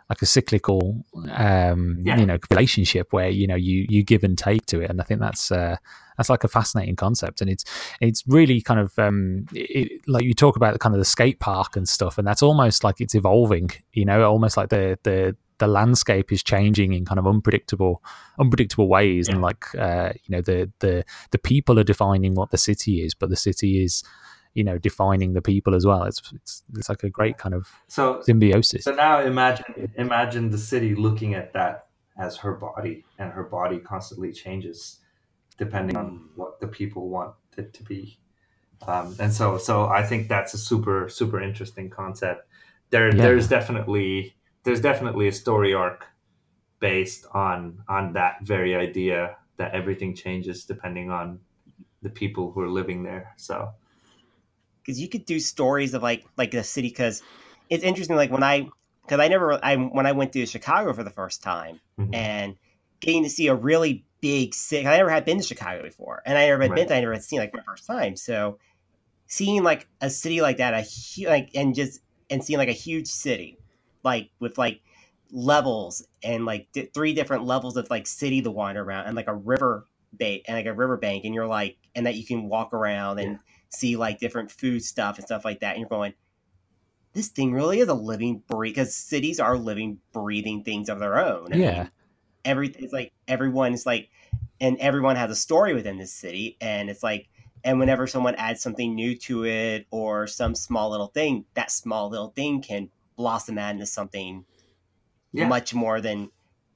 like 0.10 0.22
a 0.22 0.26
cyclical 0.26 1.04
um 1.32 1.97
Yeah. 2.06 2.18
you 2.20 2.26
know 2.26 2.38
relationship 2.51 3.12
where 3.12 3.30
you 3.30 3.47
know 3.47 3.56
you 3.56 3.86
you 3.89 4.04
give 4.04 4.24
and 4.24 4.38
take 4.38 4.66
to 4.68 4.82
it. 4.82 4.89
And 4.89 4.99
i 5.01 5.04
think 5.04 5.20
that's 5.20 5.51
uh 5.51 5.78
that's 6.18 6.30
like 6.30 6.43
a 6.43 6.47
fascinating 6.47 6.95
concept. 6.95 7.41
And 7.41 7.49
it's 7.49 7.66
it's 7.99 8.24
really 8.28 8.62
kind 8.62 8.80
of 8.80 8.97
um 8.99 9.45
it, 9.54 10.01
like 10.08 10.24
you 10.24 10.34
talk 10.34 10.56
about 10.56 10.74
the 10.74 10.80
kind 10.80 10.93
of 10.95 10.99
the 10.99 11.06
skate 11.06 11.39
park 11.39 11.76
and 11.76 11.88
stuff 11.89 12.18
and 12.18 12.28
that's 12.28 12.43
almost 12.43 12.84
like 12.84 13.01
it's 13.01 13.16
evolving 13.16 13.72
you 13.93 14.06
know 14.06 14.24
almost 14.30 14.58
like 14.58 14.70
the 14.70 14.97
the 15.04 15.36
the 15.60 15.68
landscape 15.68 16.32
is 16.32 16.43
changing 16.43 16.93
in 16.93 17.06
kind 17.06 17.20
of 17.20 17.28
unpredictable 17.28 18.01
unpredictable 18.39 18.88
ways. 18.89 19.30
And 19.30 19.41
like 19.41 19.64
uh 19.76 20.12
you 20.24 20.36
know 20.36 20.41
the 20.41 20.72
the 20.80 21.04
the 21.32 21.38
people 21.39 21.80
are 21.80 21.84
defining 21.84 22.34
what 22.36 22.51
the 22.51 22.58
city 22.58 23.01
is 23.06 23.14
but 23.16 23.30
the 23.30 23.36
city 23.36 23.84
is 23.84 24.04
you 24.54 24.64
know 24.64 24.78
defining 24.78 25.34
the 25.34 25.41
people 25.41 25.74
as 25.76 25.86
well 25.86 26.04
it's 26.04 26.22
it's, 26.34 26.64
it's 26.78 26.89
like 26.89 27.04
a 27.04 27.10
great 27.10 27.38
kind 27.38 27.56
of 27.56 27.68
So 27.88 28.22
symbiosis 28.22 28.84
So 28.84 28.93
now 28.93 29.22
imagine 29.22 29.91
imagine 29.95 30.49
the 30.51 30.58
city 30.58 30.95
looking 30.95 31.34
at 31.34 31.54
that 31.54 31.88
as 32.18 32.38
her 32.38 32.54
body, 32.54 33.04
and 33.18 33.32
her 33.32 33.43
body 33.43 33.80
constantly 33.80 34.32
changes 34.32 34.99
depending 35.58 35.97
on 35.97 36.30
what 36.36 36.60
the 36.60 36.68
people 36.68 37.10
want 37.10 37.34
it 37.58 37.74
to 37.74 37.84
be. 37.84 38.20
Um, 38.88 39.16
and 39.20 39.32
so, 39.34 39.58
so 39.58 39.86
I 39.86 40.04
think 40.04 40.28
that's 40.28 40.54
a 40.54 40.58
super 40.58 41.10
super 41.10 41.41
interesting 41.41 41.89
concept. 41.89 42.47
There, 42.89 43.08
Yeah. 43.16 43.24
there's 43.24 43.47
definitely 43.47 44.36
there's 44.64 44.82
definitely 44.82 45.28
a 45.28 45.32
story 45.32 45.74
arc 45.74 46.08
based 46.80 47.26
on 47.34 47.84
on 47.88 48.14
that 48.14 48.36
very 48.43 48.76
idea 48.76 49.38
that 49.58 49.74
everything 49.74 50.16
changes 50.16 50.66
depending 50.66 51.10
on 51.10 51.39
the 52.01 52.10
people 52.10 52.51
who 52.51 52.62
are 52.62 52.70
living 52.70 53.04
there. 53.04 53.34
So 53.38 53.70
because 54.84 55.00
you 55.00 55.08
could 55.08 55.26
do 55.26 55.40
stories 55.40 55.94
of 55.94 56.04
like 56.04 56.26
like 56.38 56.52
the 56.52 56.64
city 56.64 56.90
because 56.90 57.22
it's 57.70 57.84
interesting 57.84 58.16
like 58.16 58.32
when 58.32 58.44
i 58.44 58.68
because 59.04 59.20
i 59.20 59.28
never 59.28 59.64
i 59.64 59.76
when 59.76 60.06
i 60.06 60.12
went 60.12 60.32
to 60.34 60.46
chicago 60.46 60.94
for 60.94 61.04
the 61.04 61.10
first 61.10 61.42
time 61.42 61.80
mhm. 62.00 62.14
and 62.14 62.56
getting 63.00 63.24
to 63.24 63.30
see 63.30 63.48
a 63.48 63.56
really 63.56 64.06
big 64.22 64.54
city 64.54 64.88
i 64.88 64.98
never 64.98 65.10
had 65.10 65.26
been 65.26 65.38
to 65.38 65.44
chicago 65.44 65.82
before 65.84 66.22
and 66.26 66.38
i 66.38 66.48
never 66.48 66.62
had 66.62 66.70
been 66.72 66.80
Right. 66.80 66.88
to 66.90 66.96
i 66.96 67.00
never 67.02 67.14
had 67.14 67.24
seen 67.24 67.40
like 67.40 67.54
my 67.54 67.62
first 67.66 67.86
time 67.86 68.16
so 68.16 68.58
seeing 69.28 69.64
like 69.64 69.88
a 70.02 70.10
city 70.10 70.42
like 70.42 70.58
that 70.58 70.74
a 70.74 70.82
hu- 70.82 71.28
like 71.28 71.50
and 71.56 71.74
just 71.76 72.00
and 72.30 72.44
seeing 72.44 72.58
like 72.60 72.70
a 72.70 72.74
huge 72.74 73.08
city 73.08 73.58
like 74.04 74.30
with 74.40 74.58
like 74.58 74.82
levels 75.32 76.06
and 76.24 76.46
like 76.46 76.68
di- 76.74 76.90
three 76.94 77.14
different 77.14 77.46
levels 77.46 77.76
of 77.76 77.90
like 77.90 78.06
city 78.06 78.42
to 78.42 78.52
wander 78.52 78.84
around 78.84 79.06
and 79.08 79.16
like 79.16 79.28
a 79.28 79.34
river 79.34 79.88
bay 80.16 80.44
and 80.48 80.56
like 80.56 80.68
a 80.68 80.74
river 80.74 80.96
bank 80.98 81.26
and 81.26 81.34
you're 81.34 81.48
like 81.48 81.78
and 81.96 82.06
that 82.06 82.16
you 82.16 82.26
can 82.26 82.48
walk 82.48 82.74
around 82.74 83.20
and 83.20 83.40
see 83.74 83.95
like 83.95 84.19
different 84.19 84.51
food 84.51 84.84
stuff 84.84 85.17
and 85.17 85.26
stuff 85.26 85.45
like 85.45 85.59
that 85.59 85.71
and 85.71 85.80
you're 85.82 85.89
going 85.89 86.13
this 87.13 87.28
thing 87.30 87.53
really 87.53 87.80
is 87.80 87.89
a 87.89 87.93
living 87.93 88.43
breathe 88.47 88.76
because 88.76 88.95
cities 88.95 89.39
are 89.39 89.57
living 89.57 89.99
breathing 90.11 90.63
things 90.63 90.89
of 90.89 90.99
their 90.99 91.17
own 91.19 91.53
I 91.53 91.57
Yeah. 91.57 91.57
mean, 91.57 91.91
everything's 92.45 92.93
like 92.93 93.13
everyone's 93.28 93.86
like 93.86 94.09
and 94.59 94.78
everyone 94.80 95.15
has 95.15 95.32
a 95.32 95.36
story 95.36 95.74
within 95.74 95.97
this 95.97 96.13
city 96.13 96.57
and 96.61 96.89
it's 96.89 97.03
like 97.03 97.30
and 97.63 97.80
whenever 97.80 98.07
someone 98.07 98.36
adds 98.36 98.61
something 98.61 98.95
new 98.95 99.15
to 99.17 99.45
it 99.45 99.88
or 99.91 100.28
some 100.28 100.55
small 100.55 100.89
little 100.91 101.07
thing 101.07 101.45
that 101.55 101.71
small 101.71 102.09
little 102.09 102.30
thing 102.30 102.61
can 102.61 102.89
blossom 103.15 103.57
out 103.57 103.71
into 103.74 103.86
something 103.86 104.45
Yeah. 105.34 105.47
much 105.47 105.74
more 105.74 106.01
than 106.01 106.32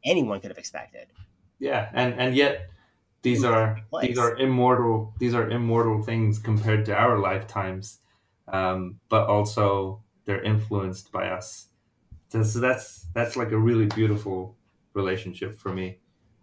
anyone 0.06 0.40
could 0.40 0.52
have 0.52 0.58
expected 0.58 1.08
Yeah, 1.60 1.90
and 1.94 2.14
and 2.14 2.36
yet 2.36 2.70
these 3.28 3.44
are 3.44 3.66
Place. 3.90 4.08
these 4.08 4.18
are 4.24 4.32
immortal 4.38 5.14
these 5.24 5.36
are 5.40 5.50
immortal 5.58 5.98
things 6.10 6.40
compared 6.50 6.82
to 6.86 6.94
our 7.04 7.16
lifetimes, 7.30 8.00
um, 8.58 8.80
but 9.10 9.24
also 9.36 10.02
they're 10.26 10.44
influenced 10.54 11.12
by 11.12 11.26
us. 11.40 11.48
So, 12.32 12.44
so 12.44 12.60
that's 12.60 13.08
that's 13.18 13.36
like 13.42 13.52
a 13.52 13.58
really 13.70 13.88
beautiful 14.00 14.56
relationship 14.94 15.52
for 15.62 15.72
me, 15.80 15.88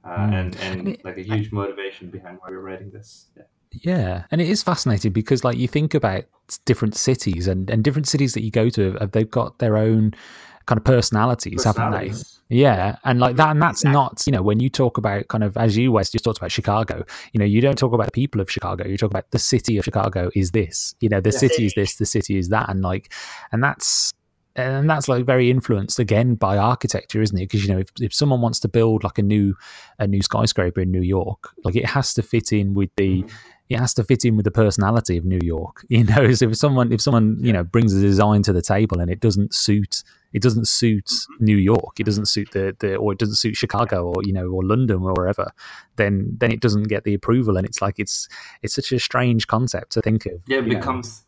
uh, 0.04 0.08
Mm. 0.18 0.32
and 0.38 0.56
and 0.64 0.78
And 0.80 0.88
it- 0.88 1.04
like 1.04 1.18
a 1.18 1.22
huge 1.32 1.48
motivation 1.60 2.04
behind 2.16 2.34
why 2.40 2.48
we're 2.50 2.60
writing 2.68 2.90
this. 2.90 3.10
Yeah. 3.36 3.48
Yeah, 3.82 4.24
and 4.30 4.40
it 4.40 4.48
is 4.48 4.62
fascinating 4.62 5.12
because, 5.12 5.42
like, 5.42 5.58
you 5.58 5.66
think 5.66 5.94
about 5.94 6.24
different 6.64 6.94
cities 6.94 7.48
and, 7.48 7.68
and 7.72 7.82
different 7.82 8.06
cities 8.06 8.32
that 8.34 8.44
you 8.44 8.52
go 8.52 8.68
to, 8.70 8.96
uh, 9.00 9.06
they've 9.14 9.30
got 9.40 9.58
their 9.58 9.76
own 9.76 10.14
kind 10.66 10.78
of 10.78 10.84
personalities, 10.84 11.64
haven't 11.64 11.90
they? 11.92 12.12
Yeah, 12.48 12.96
and 13.04 13.20
like 13.20 13.36
that, 13.36 13.50
and 13.50 13.60
that's 13.62 13.82
Exactly. 13.82 13.92
not, 13.92 14.22
you 14.26 14.32
know, 14.32 14.42
when 14.42 14.60
you 14.60 14.68
talk 14.68 14.98
about 14.98 15.28
kind 15.28 15.42
of 15.42 15.56
as 15.56 15.76
you 15.76 15.92
Wes 15.92 16.10
just 16.10 16.24
talked 16.24 16.38
about 16.38 16.52
Chicago, 16.52 17.04
you 17.32 17.38
know, 17.38 17.44
you 17.46 17.60
don't 17.60 17.78
talk 17.78 17.92
about 17.92 18.06
the 18.06 18.12
people 18.12 18.40
of 18.40 18.50
Chicago, 18.50 18.86
you 18.86 18.96
talk 18.96 19.10
about 19.10 19.30
the 19.30 19.38
city 19.38 19.78
of 19.78 19.84
Chicago 19.84 20.30
is 20.34 20.50
this, 20.50 20.94
you 21.00 21.08
know, 21.08 21.20
the 21.20 21.30
Yeah. 21.32 21.38
city 21.38 21.66
is 21.66 21.74
this, 21.74 21.96
the 21.96 22.06
city 22.06 22.36
is 22.38 22.50
that, 22.50 22.68
and 22.68 22.82
like, 22.82 23.12
and 23.52 23.62
that's. 23.62 24.12
And 24.56 24.88
that's 24.88 25.08
like 25.08 25.26
very 25.26 25.50
influenced 25.50 25.98
again 25.98 26.36
by 26.36 26.56
architecture, 26.58 27.20
isn't 27.20 27.36
it? 27.36 27.46
Because 27.50 27.66
you 27.66 27.74
know, 27.74 27.80
if, 27.80 27.88
if 28.00 28.14
someone 28.14 28.40
wants 28.40 28.60
to 28.60 28.68
build 28.68 29.02
like 29.02 29.18
a 29.18 29.22
new 29.22 29.56
a 29.98 30.06
new 30.06 30.22
skyscraper 30.22 30.80
in 30.82 30.92
New 30.92 31.02
York, 31.02 31.48
like 31.64 31.74
it 31.74 31.86
has 31.86 32.14
to 32.14 32.22
fit 32.22 32.52
in 32.52 32.72
with 32.72 32.90
the 32.96 33.24
Mhm. 33.24 33.30
It 33.68 33.78
has 33.78 33.94
to 33.94 34.04
fit 34.04 34.24
in 34.24 34.36
with 34.36 34.44
the 34.44 34.50
personality 34.50 35.16
of 35.16 35.24
New 35.24 35.40
York. 35.42 35.84
You 35.94 36.04
know, 36.04 36.32
so 36.32 36.48
if 36.48 36.56
someone 36.56 36.92
if 36.92 37.00
someone 37.00 37.36
you 37.40 37.52
know 37.52 37.62
brings 37.62 37.94
a 37.94 38.00
design 38.00 38.42
to 38.42 38.52
the 38.52 38.62
table 38.62 39.00
and 39.00 39.10
it 39.10 39.20
doesn't 39.20 39.54
suit 39.54 40.02
it 40.32 40.42
doesn't 40.42 40.66
suit 40.66 41.06
mm-hmm. 41.06 41.44
New 41.44 41.56
York, 41.56 42.00
it 42.00 42.04
doesn't 42.04 42.26
suit 42.26 42.50
the, 42.52 42.76
the 42.80 42.96
or 42.96 43.12
it 43.12 43.18
doesn't 43.18 43.36
suit 43.36 43.56
Chicago 43.56 44.06
or 44.08 44.16
you 44.24 44.32
know 44.32 44.48
or 44.48 44.64
London 44.64 45.02
or 45.02 45.12
wherever, 45.14 45.52
then 45.96 46.36
then 46.38 46.50
it 46.50 46.60
doesn't 46.60 46.84
get 46.84 47.04
the 47.04 47.14
approval 47.14 47.56
and 47.56 47.66
it's 47.66 47.80
like 47.80 47.94
it's 47.98 48.28
it's 48.62 48.74
such 48.74 48.90
a 48.92 48.98
strange 48.98 49.46
concept 49.46 49.92
to 49.92 50.02
think 50.02 50.26
of. 50.26 50.42
Yeah, 50.48 50.58
it 50.58 50.66
you 50.66 50.72
know. 50.72 50.78
becomes 50.80 51.24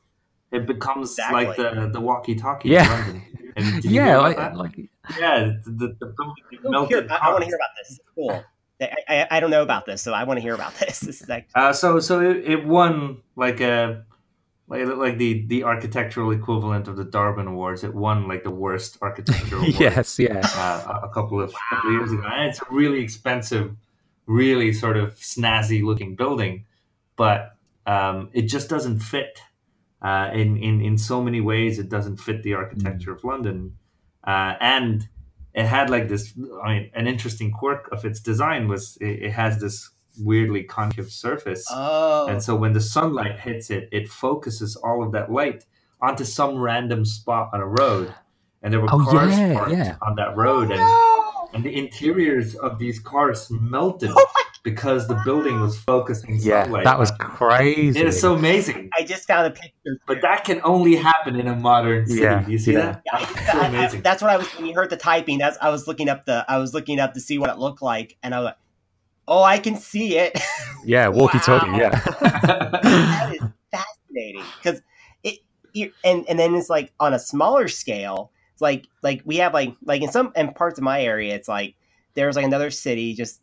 it 0.50 0.66
becomes 0.66 1.10
Exactly. 1.12 1.46
like 1.46 1.56
the 1.56 1.90
the 1.92 2.00
walkie-talkie 2.00 2.68
Yeah. 2.68 2.84
in 2.84 3.00
London. 3.00 3.22
And 3.58 3.80
did 3.80 3.84
you 3.84 3.90
hear 3.92 4.04
yeah, 4.04 4.28
about 4.28 4.54
like, 4.54 4.76
like 4.76 4.90
yeah, 5.18 5.52
the, 5.64 5.70
the, 5.70 5.96
the 5.98 6.06
building 6.14 6.74
Oh, 6.74 6.84
here, 6.84 7.06
I, 7.08 7.28
I 7.28 7.30
want 7.30 7.40
to 7.40 7.46
hear 7.46 7.56
about 7.56 7.70
this. 7.78 7.88
This 7.88 8.00
cool. 8.14 8.44
I, 8.80 8.90
I, 9.08 9.26
I 9.30 9.40
don't 9.40 9.50
know 9.50 9.62
about 9.62 9.86
this, 9.86 10.02
so 10.02 10.12
I 10.12 10.24
want 10.24 10.38
to 10.38 10.42
hear 10.42 10.54
about 10.54 10.74
this. 10.80 11.00
This 11.00 11.22
is 11.22 11.28
like, 11.28 11.48
Uh, 11.54 11.72
so 11.72 12.00
so 12.00 12.20
it, 12.20 12.36
it 12.44 12.66
won 12.66 13.22
like 13.36 13.60
a 13.60 14.04
like, 14.68 14.86
like 14.86 15.18
the 15.18 15.46
the 15.46 15.64
architectural 15.64 16.32
equivalent 16.32 16.88
of 16.88 16.96
the 16.96 17.04
Darwin 17.04 17.46
Awards. 17.46 17.84
It 17.84 17.94
won 17.94 18.26
like 18.28 18.42
the 18.42 18.50
worst 18.50 18.98
architectural 19.00 19.62
award 19.62 19.76
yes, 19.80 20.18
yeah, 20.18 20.40
uh, 20.54 21.00
a 21.02 21.06
a 21.06 21.08
couple 21.12 21.40
of 21.40 21.54
couple 21.70 21.90
of 21.90 21.94
years 21.94 22.12
ago. 22.12 22.22
And 22.26 22.48
it's 22.48 22.60
a 22.60 22.66
really 22.70 23.00
expensive, 23.00 23.76
really 24.26 24.72
sort 24.72 24.96
of 24.96 25.14
snazzy 25.16 25.82
looking 25.82 26.16
building, 26.16 26.64
but 27.16 27.56
um, 27.86 28.30
it 28.32 28.42
just 28.42 28.68
doesn't 28.68 29.00
fit. 29.00 29.40
Uh, 30.02 30.30
in, 30.34 30.56
in 30.58 30.82
in 30.82 30.98
so 30.98 31.22
many 31.22 31.40
ways, 31.40 31.78
it 31.78 31.88
doesn't 31.88 32.18
fit 32.18 32.42
the 32.42 32.54
architecture 32.54 33.12
of 33.12 33.24
London, 33.24 33.76
uh, 34.24 34.54
and 34.60 35.08
it 35.56 35.66
had 35.66 35.90
like 35.90 36.06
this. 36.08 36.32
I 36.62 36.68
mean, 36.74 36.90
an 36.94 37.06
interesting 37.08 37.50
quirk 37.50 37.88
of 37.90 38.04
its 38.04 38.20
design 38.20 38.68
was 38.68 38.96
it, 39.00 39.24
it 39.26 39.32
has 39.32 39.58
this 39.60 39.90
weirdly 40.18 40.62
concave 40.62 41.10
surface. 41.10 41.66
oh, 41.70 42.26
And 42.28 42.42
so 42.42 42.54
when 42.56 42.72
the 42.72 42.80
sunlight 42.80 43.40
hits 43.40 43.70
it, 43.70 43.88
it 43.92 44.08
focuses 44.08 44.76
all 44.76 45.02
of 45.02 45.10
that 45.12 45.30
light 45.32 45.64
onto 46.00 46.24
some 46.24 46.58
random 46.58 47.04
spot 47.04 47.50
on 47.52 47.60
a 47.60 47.66
road. 47.66 48.14
And 48.62 48.72
there 48.72 48.80
were 48.80 48.88
Oh, 48.90 49.04
cars 49.04 49.32
yeah, 49.36 49.54
parked 49.54 49.72
yeah. 49.72 49.96
on 50.02 50.14
that 50.16 50.36
road, 50.36 50.70
and, 50.70 50.80
oh, 50.82 51.48
no! 51.52 51.54
and 51.54 51.62
the 51.64 51.74
interiors 51.76 52.54
of 52.56 52.78
these 52.78 52.98
cars 52.98 53.48
melted 53.50 54.10
Oh 54.10 54.14
my- 54.14 54.42
because 54.66 55.06
the 55.06 55.14
building 55.24 55.60
was 55.60 55.78
focusing 55.78 56.36
yeah, 56.40 56.66
that 56.82 56.98
was 56.98 57.12
crazy. 57.20 57.98
It 58.00 58.06
is 58.06 58.20
so 58.20 58.34
amazing, 58.34 58.90
I 58.98 59.04
just 59.04 59.26
found 59.28 59.46
a 59.46 59.50
picture. 59.52 60.00
but 60.08 60.20
that 60.22 60.42
can 60.44 60.60
only 60.64 60.96
happen 60.96 61.36
in 61.38 61.46
a 61.46 61.54
modern 61.54 62.04
city. 62.06 62.22
Yeah, 62.22 62.42
Do 62.42 62.50
you 62.50 62.58
see 62.58 62.72
yeah. 62.72 62.80
that? 62.80 63.02
Yeah, 63.06 63.12
I- 63.14 63.52
so 63.52 63.58
I- 63.60 63.86
I- 63.98 64.00
that's 64.00 64.20
what 64.20 64.30
I 64.32 64.36
was 64.36 64.48
when 64.56 64.66
you 64.66 64.74
heard 64.74 64.90
the 64.90 64.96
typing. 64.96 65.38
That's 65.38 65.56
I 65.62 65.70
was 65.70 65.86
looking 65.86 66.08
up 66.08 66.26
the 66.26 66.44
I 66.48 66.58
was 66.58 66.74
looking 66.74 66.98
up 66.98 67.14
to 67.14 67.20
see 67.20 67.38
what 67.38 67.48
it 67.48 67.58
looked 67.58 67.80
like, 67.80 68.16
and 68.24 68.34
I 68.34 68.38
was 68.40 68.44
like, 68.46 68.56
"Oh, 69.28 69.42
I 69.44 69.58
can 69.60 69.76
see 69.76 70.18
it." 70.18 70.36
yeah, 70.84 71.06
walkie-talkie, 71.08 71.70
Wow. 71.70 71.78
yeah. 71.78 71.90
that 71.90 73.32
is 73.34 73.42
fascinating 73.70 74.42
because 74.58 74.82
it, 75.22 75.38
you 75.72 75.92
and 76.04 76.24
and 76.28 76.38
then 76.38 76.54
it's 76.56 76.68
like 76.70 76.92
on 76.98 77.14
a 77.14 77.18
smaller 77.18 77.68
scale. 77.68 78.32
It's 78.52 78.62
like 78.62 78.86
like 79.02 79.22
we 79.24 79.36
have 79.36 79.54
like 79.54 79.76
like 79.84 80.02
in 80.02 80.10
some 80.10 80.32
in 80.34 80.52
parts 80.54 80.78
of 80.78 80.82
my 80.84 81.00
area, 81.02 81.34
it's 81.36 81.46
like 81.48 81.76
there's 82.14 82.34
like 82.34 82.44
another 82.46 82.70
city 82.70 83.14
just 83.14 83.36
a 83.36 83.42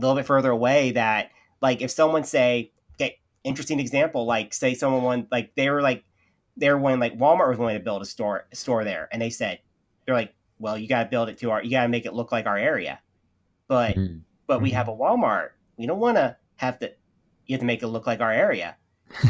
little 0.00 0.16
bit 0.16 0.26
further 0.26 0.50
away 0.50 0.90
that 0.92 1.30
like 1.60 1.80
if 1.82 1.90
someone 1.90 2.24
say 2.24 2.72
okay 2.94 3.18
interesting 3.44 3.78
example 3.80 4.24
like 4.26 4.52
say 4.54 4.74
someone 4.74 5.02
want 5.02 5.30
like 5.30 5.52
they 5.54 5.68
were 5.70 5.82
like 5.82 6.04
they 6.56 6.68
were 6.70 6.78
when 6.78 6.98
like 7.00 7.18
Walmart 7.18 7.48
was 7.48 7.58
going 7.58 7.76
to 7.76 7.82
build 7.84 8.02
a 8.02 8.06
store 8.06 8.46
a 8.52 8.56
store 8.56 8.84
there 8.84 9.08
and 9.12 9.20
they 9.20 9.30
said 9.30 9.58
they're 10.06 10.14
like 10.14 10.34
well 10.58 10.76
you 10.78 10.88
got 10.88 11.02
to 11.04 11.08
build 11.10 11.28
it 11.28 11.38
to 11.38 11.50
our 11.50 11.62
you 11.62 11.70
got 11.70 11.82
to 11.82 11.88
make 11.88 12.06
it 12.06 12.14
look 12.14 12.32
like 12.32 12.46
our 12.46 12.56
area 12.58 13.00
but 13.68 13.94
Mm. 13.96 14.20
but 14.46 14.60
we 14.60 14.70
Mhm. 14.70 14.74
have 14.74 14.88
a 14.88 14.92
Walmart. 14.92 15.50
We 15.76 15.86
don't 15.86 15.98
want 16.00 16.16
to 16.16 16.36
have 16.56 16.78
to. 16.80 16.92
You 17.46 17.54
have 17.54 17.60
to 17.60 17.66
make 17.66 17.82
it 17.82 17.86
look 17.88 18.06
like 18.06 18.20
our 18.20 18.32
area, 18.32 18.76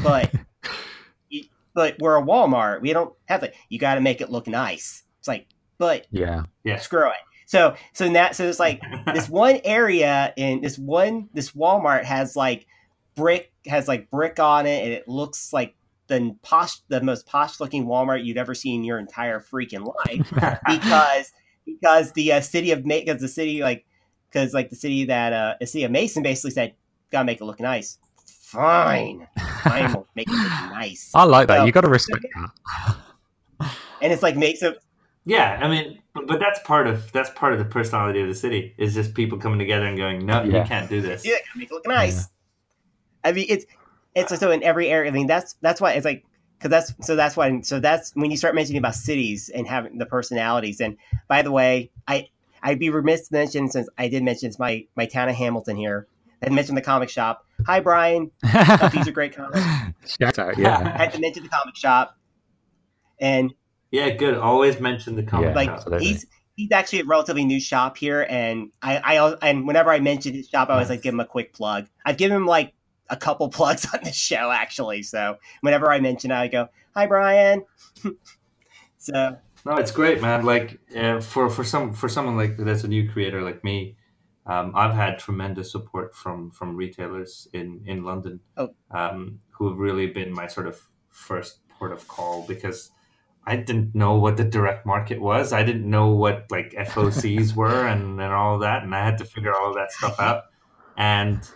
but 0.02 0.32
you- 1.28 1.44
but 1.74 1.96
we're 2.00 2.16
a 2.16 2.22
Walmart. 2.22 2.80
We 2.80 2.92
don't 2.92 3.14
have 3.26 3.40
to. 3.42 3.52
You 3.68 3.78
got 3.78 3.94
to 3.94 4.00
make 4.00 4.20
it 4.20 4.30
look 4.30 4.46
nice. 4.46 5.04
It's 5.20 5.28
like, 5.28 5.46
but 5.78 6.06
yeah. 6.10 6.42
Yeah. 6.64 6.78
screw 6.78 7.06
it. 7.08 7.14
So 7.52 7.76
so 7.92 8.08
now 8.08 8.32
so 8.32 8.48
it's 8.48 8.58
like 8.58 8.80
this 9.12 9.28
one 9.28 9.60
area 9.62 10.32
in 10.38 10.62
this 10.62 10.78
one 10.78 11.28
this 11.34 11.50
Walmart 11.50 12.02
has 12.04 12.34
like 12.34 12.66
brick 13.14 13.52
has 13.66 13.86
like 13.86 14.10
brick 14.10 14.40
on 14.40 14.64
it 14.64 14.82
and 14.82 14.90
it 14.90 15.06
looks 15.06 15.52
like 15.52 15.74
the 16.06 16.34
posh 16.40 16.78
the 16.88 17.02
most 17.02 17.26
posh 17.26 17.60
looking 17.60 17.84
Walmart 17.84 18.24
you've 18.24 18.38
ever 18.38 18.54
seen 18.54 18.80
in 18.80 18.84
your 18.84 18.98
entire 18.98 19.38
freaking 19.38 19.84
life 19.84 20.58
because 20.66 21.32
because 21.66 22.12
the 22.12 22.32
uh, 22.32 22.40
city 22.40 22.70
of 22.70 22.84
because 22.84 23.20
the 23.20 23.28
city 23.28 23.60
like 23.60 23.84
because 24.30 24.54
like 24.54 24.70
the 24.70 24.76
city 24.76 25.04
that 25.04 25.34
uh 25.34 25.54
the 25.60 25.66
city 25.66 25.84
of 25.84 25.90
Mason 25.90 26.22
basically 26.22 26.52
said 26.52 26.72
gotta 27.10 27.26
make 27.26 27.42
it 27.42 27.44
look 27.44 27.60
nice. 27.60 27.98
Fine, 28.24 29.28
fine, 29.62 29.92
we'll 29.92 30.06
make 30.14 30.26
it 30.26 30.32
look 30.32 30.72
nice. 30.72 31.10
I 31.14 31.24
like 31.24 31.48
that. 31.48 31.58
So- 31.58 31.64
you 31.66 31.72
got 31.72 31.82
to 31.82 31.90
respect 31.90 32.24
that. 32.34 32.96
And 34.00 34.10
it's 34.10 34.22
like 34.22 34.36
makes 34.38 34.62
it 34.62 34.78
yeah, 35.24 35.58
I 35.62 35.68
mean, 35.68 36.00
but, 36.14 36.26
but 36.26 36.40
that's 36.40 36.60
part 36.60 36.86
of 36.86 37.10
that's 37.12 37.30
part 37.30 37.52
of 37.52 37.58
the 37.58 37.64
personality 37.64 38.20
of 38.20 38.28
the 38.28 38.34
city 38.34 38.74
is 38.78 38.94
just 38.94 39.14
people 39.14 39.38
coming 39.38 39.58
together 39.58 39.86
and 39.86 39.96
going, 39.96 40.26
no, 40.26 40.42
Yeah. 40.42 40.62
you 40.62 40.64
can't 40.68 40.88
do 40.88 41.00
this. 41.00 41.24
yeah, 41.24 41.32
gotta 41.46 41.58
make 41.58 41.70
it 41.70 41.74
look 41.74 41.86
nice. 41.86 42.28
I 43.24 43.32
mean, 43.32 43.46
it's 43.48 43.66
it's 44.14 44.38
so 44.38 44.50
in 44.50 44.62
every 44.62 44.88
area. 44.88 45.10
I 45.10 45.14
mean, 45.14 45.26
that's 45.26 45.54
that's 45.60 45.80
why 45.80 45.92
it's 45.92 46.04
like 46.04 46.24
because 46.58 46.70
that's 46.70 47.06
so 47.06 47.16
that's 47.16 47.36
why 47.36 47.60
so 47.62 47.80
that's 47.80 48.12
when 48.14 48.30
you 48.30 48.36
start 48.36 48.54
mentioning 48.54 48.78
about 48.78 48.94
cities 48.94 49.48
and 49.48 49.66
having 49.66 49.98
the 49.98 50.06
personalities. 50.06 50.80
And 50.80 50.96
by 51.28 51.42
the 51.42 51.50
way, 51.52 51.90
I 52.08 52.28
I'd 52.62 52.78
be 52.78 52.90
remiss 52.90 53.28
to 53.28 53.34
mention 53.34 53.68
since 53.70 53.88
I 53.98 54.08
did 54.08 54.22
mention 54.22 54.48
it's 54.48 54.58
my 54.58 54.86
my 54.96 55.06
town 55.06 55.28
of 55.28 55.34
Hamilton 55.36 55.76
here. 55.76 56.06
I 56.44 56.48
mentioned 56.50 56.76
the 56.76 56.82
comic 56.82 57.08
shop. 57.08 57.46
Hi, 57.66 57.78
Brian. 57.78 58.32
Thought 58.44 58.90
these 58.92 59.06
are 59.06 59.12
great 59.12 59.32
comics. 59.36 59.60
Shout 60.18 60.40
out, 60.40 60.58
I 60.58 60.60
yeah. 60.60 60.96
had 60.98 61.12
to 61.12 61.20
mention 61.20 61.44
the 61.44 61.48
comic 61.48 61.76
shop, 61.76 62.16
and 63.20 63.54
Yeah, 63.92 64.10
good. 64.10 64.34
Always 64.34 64.80
mention 64.80 65.14
the 65.14 65.22
comic 65.22 65.50
Yeah. 65.50 65.54
like 65.54 65.68
absolutely. 65.68 66.06
he's 66.06 66.26
he's 66.56 66.72
actually 66.72 67.00
a 67.00 67.04
relatively 67.04 67.44
new 67.44 67.60
shop 67.60 67.96
here, 67.96 68.26
and 68.28 68.70
I 68.82 68.96
I 68.98 69.32
and 69.48 69.66
whenever 69.66 69.90
I 69.90 70.00
mention 70.00 70.32
his 70.34 70.48
shop, 70.48 70.68
I 70.68 70.72
always 70.72 70.88
Nice. 70.88 70.96
like 70.96 71.02
give 71.02 71.14
him 71.14 71.20
a 71.20 71.26
quick 71.26 71.52
plug. 71.52 71.86
I've 72.04 72.16
given 72.16 72.36
him 72.36 72.46
like 72.46 72.72
a 73.10 73.16
couple 73.16 73.48
plugs 73.58 73.86
on 73.94 74.00
the 74.02 74.12
show 74.12 74.50
actually, 74.50 75.02
so 75.04 75.36
whenever 75.60 75.92
I 75.92 76.00
mention 76.00 76.30
it, 76.30 76.34
I 76.34 76.48
go, 76.48 76.68
"Hi, 76.96 77.06
Brian." 77.06 77.64
so 78.98 79.36
No, 79.64 79.76
it's 79.76 79.92
great, 79.92 80.20
man. 80.22 80.44
Like 80.44 80.80
uh, 80.96 81.20
for 81.20 81.48
for 81.50 81.62
some 81.64 81.92
for 81.92 82.08
someone 82.08 82.36
like 82.36 82.56
that's 82.56 82.84
a 82.84 82.88
new 82.88 83.10
creator 83.10 83.42
like 83.42 83.62
me, 83.62 83.96
um, 84.46 84.72
I've 84.74 84.94
had 84.94 85.18
tremendous 85.18 85.70
support 85.70 86.14
from 86.14 86.50
from 86.50 86.76
retailers 86.76 87.46
in 87.52 87.82
in 87.86 88.04
London, 88.04 88.40
Oh. 88.56 88.70
um, 88.90 89.40
who 89.50 89.68
have 89.68 89.78
really 89.78 90.06
been 90.08 90.32
my 90.32 90.46
sort 90.46 90.66
of 90.66 90.80
first 91.10 91.58
port 91.68 91.92
of 91.92 92.08
call 92.08 92.44
because 92.48 92.90
I 93.44 93.56
didn't 93.56 93.94
know 93.94 94.14
what 94.14 94.36
the 94.36 94.44
direct 94.44 94.86
market 94.86 95.20
was. 95.20 95.52
I 95.52 95.62
didn't 95.62 95.88
know 95.88 96.08
what 96.08 96.46
like 96.50 96.72
FOCs 96.72 97.54
were 97.56 97.86
and 97.86 98.20
and 98.20 98.32
all 98.32 98.58
that, 98.60 98.82
and 98.82 98.94
I 98.94 99.04
had 99.04 99.18
to 99.18 99.24
figure 99.24 99.54
all 99.54 99.74
that 99.74 99.92
stuff 99.92 100.20
out. 100.20 100.44
And 100.96 101.48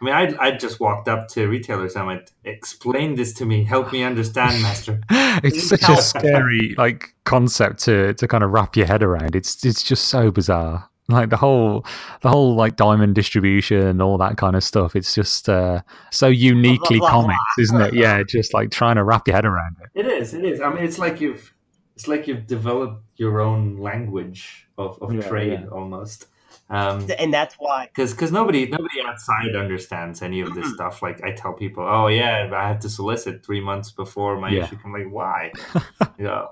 I 0.00 0.04
mean, 0.04 0.14
I 0.14 0.36
I 0.38 0.50
just 0.52 0.80
walked 0.80 1.08
up 1.08 1.28
to 1.28 1.46
retailers 1.46 1.94
and 1.94 2.02
I 2.02 2.06
went, 2.06 2.32
"Explain 2.44 3.14
this 3.14 3.32
to 3.34 3.46
me. 3.46 3.64
Help 3.64 3.92
me 3.92 4.02
understand, 4.02 4.60
master." 4.62 5.00
it's 5.10 5.68
such 5.68 5.88
a 5.88 5.96
scary 5.96 6.74
like 6.76 7.14
concept 7.24 7.80
to 7.84 8.12
to 8.14 8.28
kind 8.28 8.42
of 8.42 8.50
wrap 8.50 8.76
your 8.76 8.86
head 8.86 9.02
around. 9.02 9.36
It's 9.36 9.64
it's 9.64 9.82
just 9.82 10.08
so 10.08 10.30
bizarre. 10.30 10.90
Like 11.16 11.30
the 11.30 11.36
whole 11.36 11.86
the 12.22 12.30
whole 12.30 12.56
like 12.56 12.74
diamond 12.74 13.14
distribution 13.14 13.86
and 13.86 14.02
all 14.02 14.18
that 14.18 14.36
kind 14.36 14.56
of 14.56 14.64
stuff. 14.64 14.96
It's 14.96 15.14
just 15.14 15.48
uh, 15.48 15.82
so 16.10 16.26
uniquely 16.26 16.98
blah, 16.98 17.10
blah, 17.12 17.22
comics, 17.22 17.58
isn't 17.60 17.80
it? 17.80 17.94
Yeah, 17.94 18.24
just 18.24 18.52
like 18.52 18.72
trying 18.72 18.96
to 18.96 19.04
wrap 19.04 19.28
your 19.28 19.36
head 19.36 19.44
around 19.44 19.76
it. 19.80 20.00
It 20.00 20.06
is. 20.06 20.34
It 20.34 20.44
is. 20.44 20.60
I 20.60 20.68
mean, 20.74 20.82
it's 20.82 20.98
like 20.98 21.20
you've 21.20 21.54
it's 21.94 22.08
like 22.08 22.26
you've 22.26 22.48
developed 22.48 23.04
your 23.14 23.40
own 23.40 23.76
language 23.78 24.66
of, 24.76 25.00
of 25.00 25.14
Yeah, 25.14 25.28
trade 25.28 25.60
yeah. 25.60 25.68
almost. 25.68 26.26
Um, 26.68 27.06
and 27.18 27.32
that's 27.32 27.54
why 27.58 27.86
because 27.86 28.12
because 28.12 28.32
nobody 28.32 28.66
nobody 28.66 29.00
outside 29.06 29.54
understands 29.54 30.20
any 30.20 30.40
of 30.40 30.52
this 30.54 30.72
stuff. 30.74 31.00
Like 31.00 31.22
I 31.22 31.30
tell 31.30 31.52
people, 31.52 31.84
oh 31.88 32.08
yeah, 32.08 32.50
I 32.52 32.66
had 32.66 32.80
to 32.80 32.88
solicit 32.88 33.44
three 33.46 33.60
months 33.60 33.92
before 33.92 34.38
my 34.40 34.50
Yeah. 34.50 34.64
issue. 34.64 34.76
I'm 34.84 34.92
like, 34.92 35.08
why? 35.08 35.52
you 36.18 36.24
know, 36.24 36.48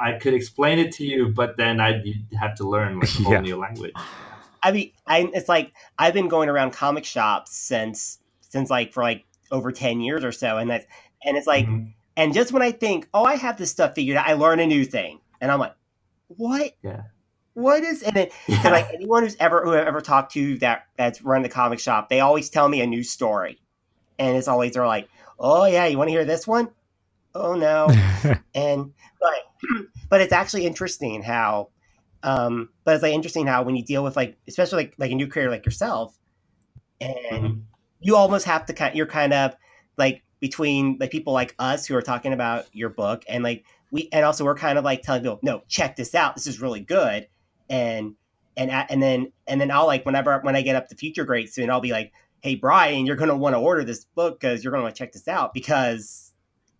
I 0.00 0.18
could 0.20 0.34
explain 0.34 0.80
it 0.80 0.90
to 0.96 1.04
you, 1.04 1.28
but 1.28 1.56
then 1.56 1.80
I'd 1.80 2.02
have 2.40 2.56
to 2.56 2.68
learn 2.68 2.98
like 2.98 3.08
a 3.10 3.22
whole 3.22 3.32
Yeah. 3.34 3.40
new 3.40 3.56
language. 3.56 3.94
I 4.64 4.72
mean, 4.72 4.92
I 5.06 5.30
it's 5.32 5.48
like 5.48 5.72
I've 5.98 6.14
been 6.14 6.28
going 6.28 6.48
around 6.48 6.72
comic 6.72 7.04
shops 7.04 7.56
since 7.56 8.18
since 8.40 8.68
like 8.68 8.92
for 8.92 9.02
like 9.04 9.24
over 9.52 9.70
ten 9.70 10.00
years 10.00 10.24
or 10.24 10.32
so, 10.32 10.58
and 10.58 10.68
that's 10.68 10.86
and 11.24 11.36
it's 11.36 11.46
like 11.46 11.66
Mhm. 11.66 11.92
and 12.16 12.34
just 12.34 12.52
when 12.52 12.62
I 12.62 12.72
think, 12.72 13.08
oh, 13.14 13.24
I 13.24 13.36
have 13.36 13.58
this 13.58 13.70
stuff 13.70 13.94
figured 13.94 14.16
out, 14.16 14.26
I 14.26 14.32
learn 14.34 14.58
a 14.58 14.66
new 14.66 14.84
thing, 14.84 15.20
and 15.40 15.52
I'm 15.52 15.60
like, 15.60 15.74
what? 16.26 16.72
Yeah. 16.82 17.02
What 17.54 17.82
is 17.82 18.02
and 18.02 18.14
then 18.16 18.28
Yeah. 18.48 18.70
Like 18.70 18.86
anyone 18.94 19.22
who's 19.22 19.36
ever 19.40 19.62
who 19.64 19.72
I've 19.72 19.86
ever 19.86 20.00
talked 20.00 20.32
to 20.32 20.58
that 20.58 20.86
that's 20.96 21.22
run 21.22 21.42
the 21.42 21.48
comic 21.48 21.78
shop, 21.78 22.08
they 22.08 22.20
always 22.20 22.48
tell 22.50 22.68
me 22.68 22.80
a 22.80 22.86
new 22.86 23.02
story, 23.02 23.58
and 24.18 24.36
it's 24.36 24.48
always 24.48 24.72
they're 24.72 24.86
like, 24.86 25.08
"Oh 25.38 25.64
yeah, 25.66 25.86
you 25.86 25.98
want 25.98 26.08
to 26.08 26.12
hear 26.12 26.24
this 26.24 26.46
one? 26.46 26.70
Oh 27.34 27.54
no!" 27.54 27.88
and 28.54 28.92
but 29.20 29.34
but 30.10 30.20
it's 30.20 30.32
actually 30.32 30.66
interesting 30.66 31.22
how, 31.22 31.68
um, 32.22 32.70
but 32.84 32.94
it's 32.94 33.02
like 33.02 33.12
interesting 33.14 33.46
how 33.46 33.62
when 33.62 33.76
you 33.76 33.84
deal 33.84 34.04
with 34.04 34.16
like 34.16 34.38
especially 34.48 34.84
like 34.84 34.94
like 34.98 35.10
a 35.10 35.14
new 35.14 35.26
creator 35.28 35.50
like 35.50 35.66
yourself, 35.66 36.16
and 37.00 37.12
Mhm. 37.44 37.62
you 38.00 38.16
almost 38.16 38.46
have 38.46 38.66
to 38.66 38.72
kind 38.72 38.94
you're 38.94 39.06
kind 39.06 39.32
of 39.32 39.54
like 39.96 40.22
between 40.40 40.96
like 41.00 41.10
people 41.10 41.32
like 41.32 41.54
us 41.58 41.86
who 41.86 41.94
are 41.96 42.02
talking 42.02 42.32
about 42.32 42.66
your 42.72 42.88
book 42.88 43.24
and 43.28 43.44
like 43.44 43.64
we 43.90 44.08
and 44.12 44.24
also 44.24 44.44
we're 44.44 44.56
kind 44.56 44.78
of 44.78 44.84
like 44.84 45.02
telling 45.02 45.22
people 45.22 45.38
no 45.42 45.62
check 45.68 45.96
this 45.96 46.14
out 46.14 46.34
this 46.34 46.46
is 46.46 46.60
really 46.60 46.80
good 46.80 47.26
and 47.68 48.14
and 48.56 48.70
and 48.70 49.02
then 49.02 49.32
and 49.46 49.60
then 49.60 49.70
I'll 49.70 49.86
like 49.86 50.04
whenever 50.04 50.38
when 50.40 50.56
I 50.56 50.62
get 50.62 50.76
up 50.76 50.88
to 50.88 50.96
future 50.96 51.24
grade 51.24 51.52
soon 51.52 51.70
I'll 51.70 51.80
be 51.80 51.92
like 51.92 52.12
hey 52.40 52.54
Brian 52.54 53.06
you're 53.06 53.16
gonna 53.16 53.36
want 53.36 53.54
to 53.54 53.58
order 53.58 53.84
this 53.84 54.04
book 54.04 54.40
because 54.40 54.62
you're 54.62 54.70
gonna 54.70 54.82
want 54.82 54.94
to 54.94 54.98
check 54.98 55.12
this 55.12 55.28
out 55.28 55.54
because 55.54 56.32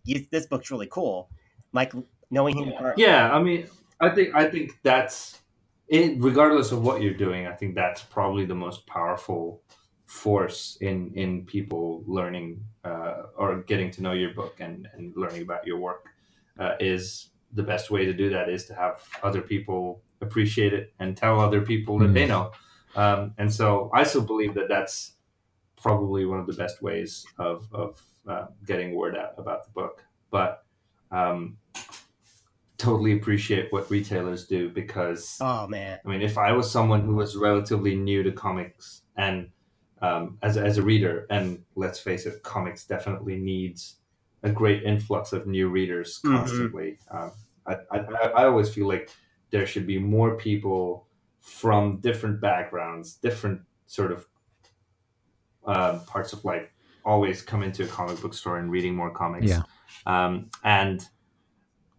you, 0.05 0.27
this 0.31 0.47
book's 0.47 0.71
really 0.71 0.89
cool 0.91 1.29
like 1.73 1.93
knowing 2.33 2.57
him 2.57 2.73
Yeah, 2.97 3.33
I 3.33 3.41
mean, 3.41 3.69
I 4.01 4.09
think 4.09 4.35
I 4.35 4.49
think 4.49 4.79
that's 4.83 5.39
it. 5.89 6.17
Regardless 6.19 6.73
of 6.73 6.83
what 6.83 7.03
you're 7.03 7.15
doing, 7.15 7.47
I 7.47 7.53
think 7.53 7.75
that's 7.75 8.03
probably 8.03 8.45
the 8.45 8.55
most 8.55 8.87
powerful 8.87 9.63
force 10.07 10.77
in 10.81 11.13
in 11.15 11.45
people 11.47 12.03
learning 12.07 12.63
uh, 12.85 13.23
or 13.37 13.63
getting 13.63 13.91
to 13.93 14.03
know 14.03 14.13
your 14.13 14.35
book 14.35 14.57
and 14.59 14.89
and 14.95 15.13
learning 15.17 15.43
about 15.43 15.67
your 15.67 15.79
work. 15.79 16.09
Uh, 16.59 16.75
is 16.81 17.31
the 17.55 17.63
best 17.63 17.91
way 17.91 18.05
to 18.05 18.13
do 18.13 18.29
that 18.31 18.49
is 18.49 18.67
to 18.67 18.75
have 18.75 19.03
other 19.23 19.41
people 19.41 20.03
appreciate 20.23 20.73
it 20.73 20.93
and 20.99 21.17
tell 21.17 21.39
other 21.41 21.61
people 21.61 21.99
that 21.99 22.11
Mm. 22.11 22.15
they 22.15 22.27
know. 22.27 22.53
Um, 22.95 23.35
and 23.39 23.53
so 23.53 23.91
I 23.93 24.05
still 24.05 24.23
believe 24.23 24.55
that 24.55 24.69
that's 24.69 25.15
probably 25.77 26.25
one 26.27 26.39
of 26.41 26.47
the 26.47 26.53
best 26.55 26.83
ways 26.83 27.27
of 27.39 27.67
of 27.73 28.01
uh, 28.27 28.47
getting 28.67 28.95
word 28.95 29.17
out 29.17 29.35
about 29.39 29.65
the 29.65 29.71
book. 29.73 30.05
But 30.31 30.65
um, 31.11 31.59
totally 32.79 33.13
appreciate 33.13 33.73
what 33.73 33.91
retailers 33.91 34.47
do 34.47 34.69
because 34.69 35.39
oh 35.41 35.67
man 35.69 36.01
I 36.05 36.09
mean, 36.09 36.23
if 36.23 36.37
I 36.39 36.53
was 36.53 36.71
someone 36.71 37.03
who 37.03 37.15
was 37.15 37.37
relatively 37.37 37.95
new 37.95 38.23
to 38.25 38.33
comics 38.33 39.03
and 39.17 39.51
um, 40.01 40.39
as, 40.43 40.57
as 40.57 40.79
a 40.79 40.83
reader, 40.83 41.27
and 41.31 41.63
let's 41.77 42.01
face 42.01 42.27
it, 42.27 42.43
comics 42.43 42.85
definitely 42.85 43.37
needs 43.37 43.99
a 44.43 44.51
great 44.51 44.83
influx 44.83 45.33
of 45.33 45.47
new 45.47 45.69
readers 45.69 46.21
Mhm. 46.25 46.39
constantly. 46.39 46.99
Um, 47.09 47.31
I, 47.67 47.77
I, 47.93 47.99
I 48.39 48.45
always 48.47 48.69
feel 48.75 48.89
like 48.89 49.11
there 49.53 49.67
should 49.67 49.87
be 49.87 49.99
more 49.99 50.37
people 50.37 51.07
from 51.41 51.99
different 51.99 52.41
backgrounds, 52.41 53.15
different 53.15 53.61
sort 53.87 54.11
of 54.11 54.27
uh, 55.67 55.99
parts 56.07 56.33
of 56.33 56.45
life, 56.45 56.69
always 57.05 57.43
come 57.43 57.63
into 57.63 57.85
a 57.85 57.87
comic 57.87 58.21
book 58.21 58.35
store 58.35 58.59
and 58.59 58.71
reading 58.71 58.97
more 58.97 59.11
comics. 59.11 59.47
Yeah. 59.47 59.63
Um, 60.07 60.51
and 60.65 61.07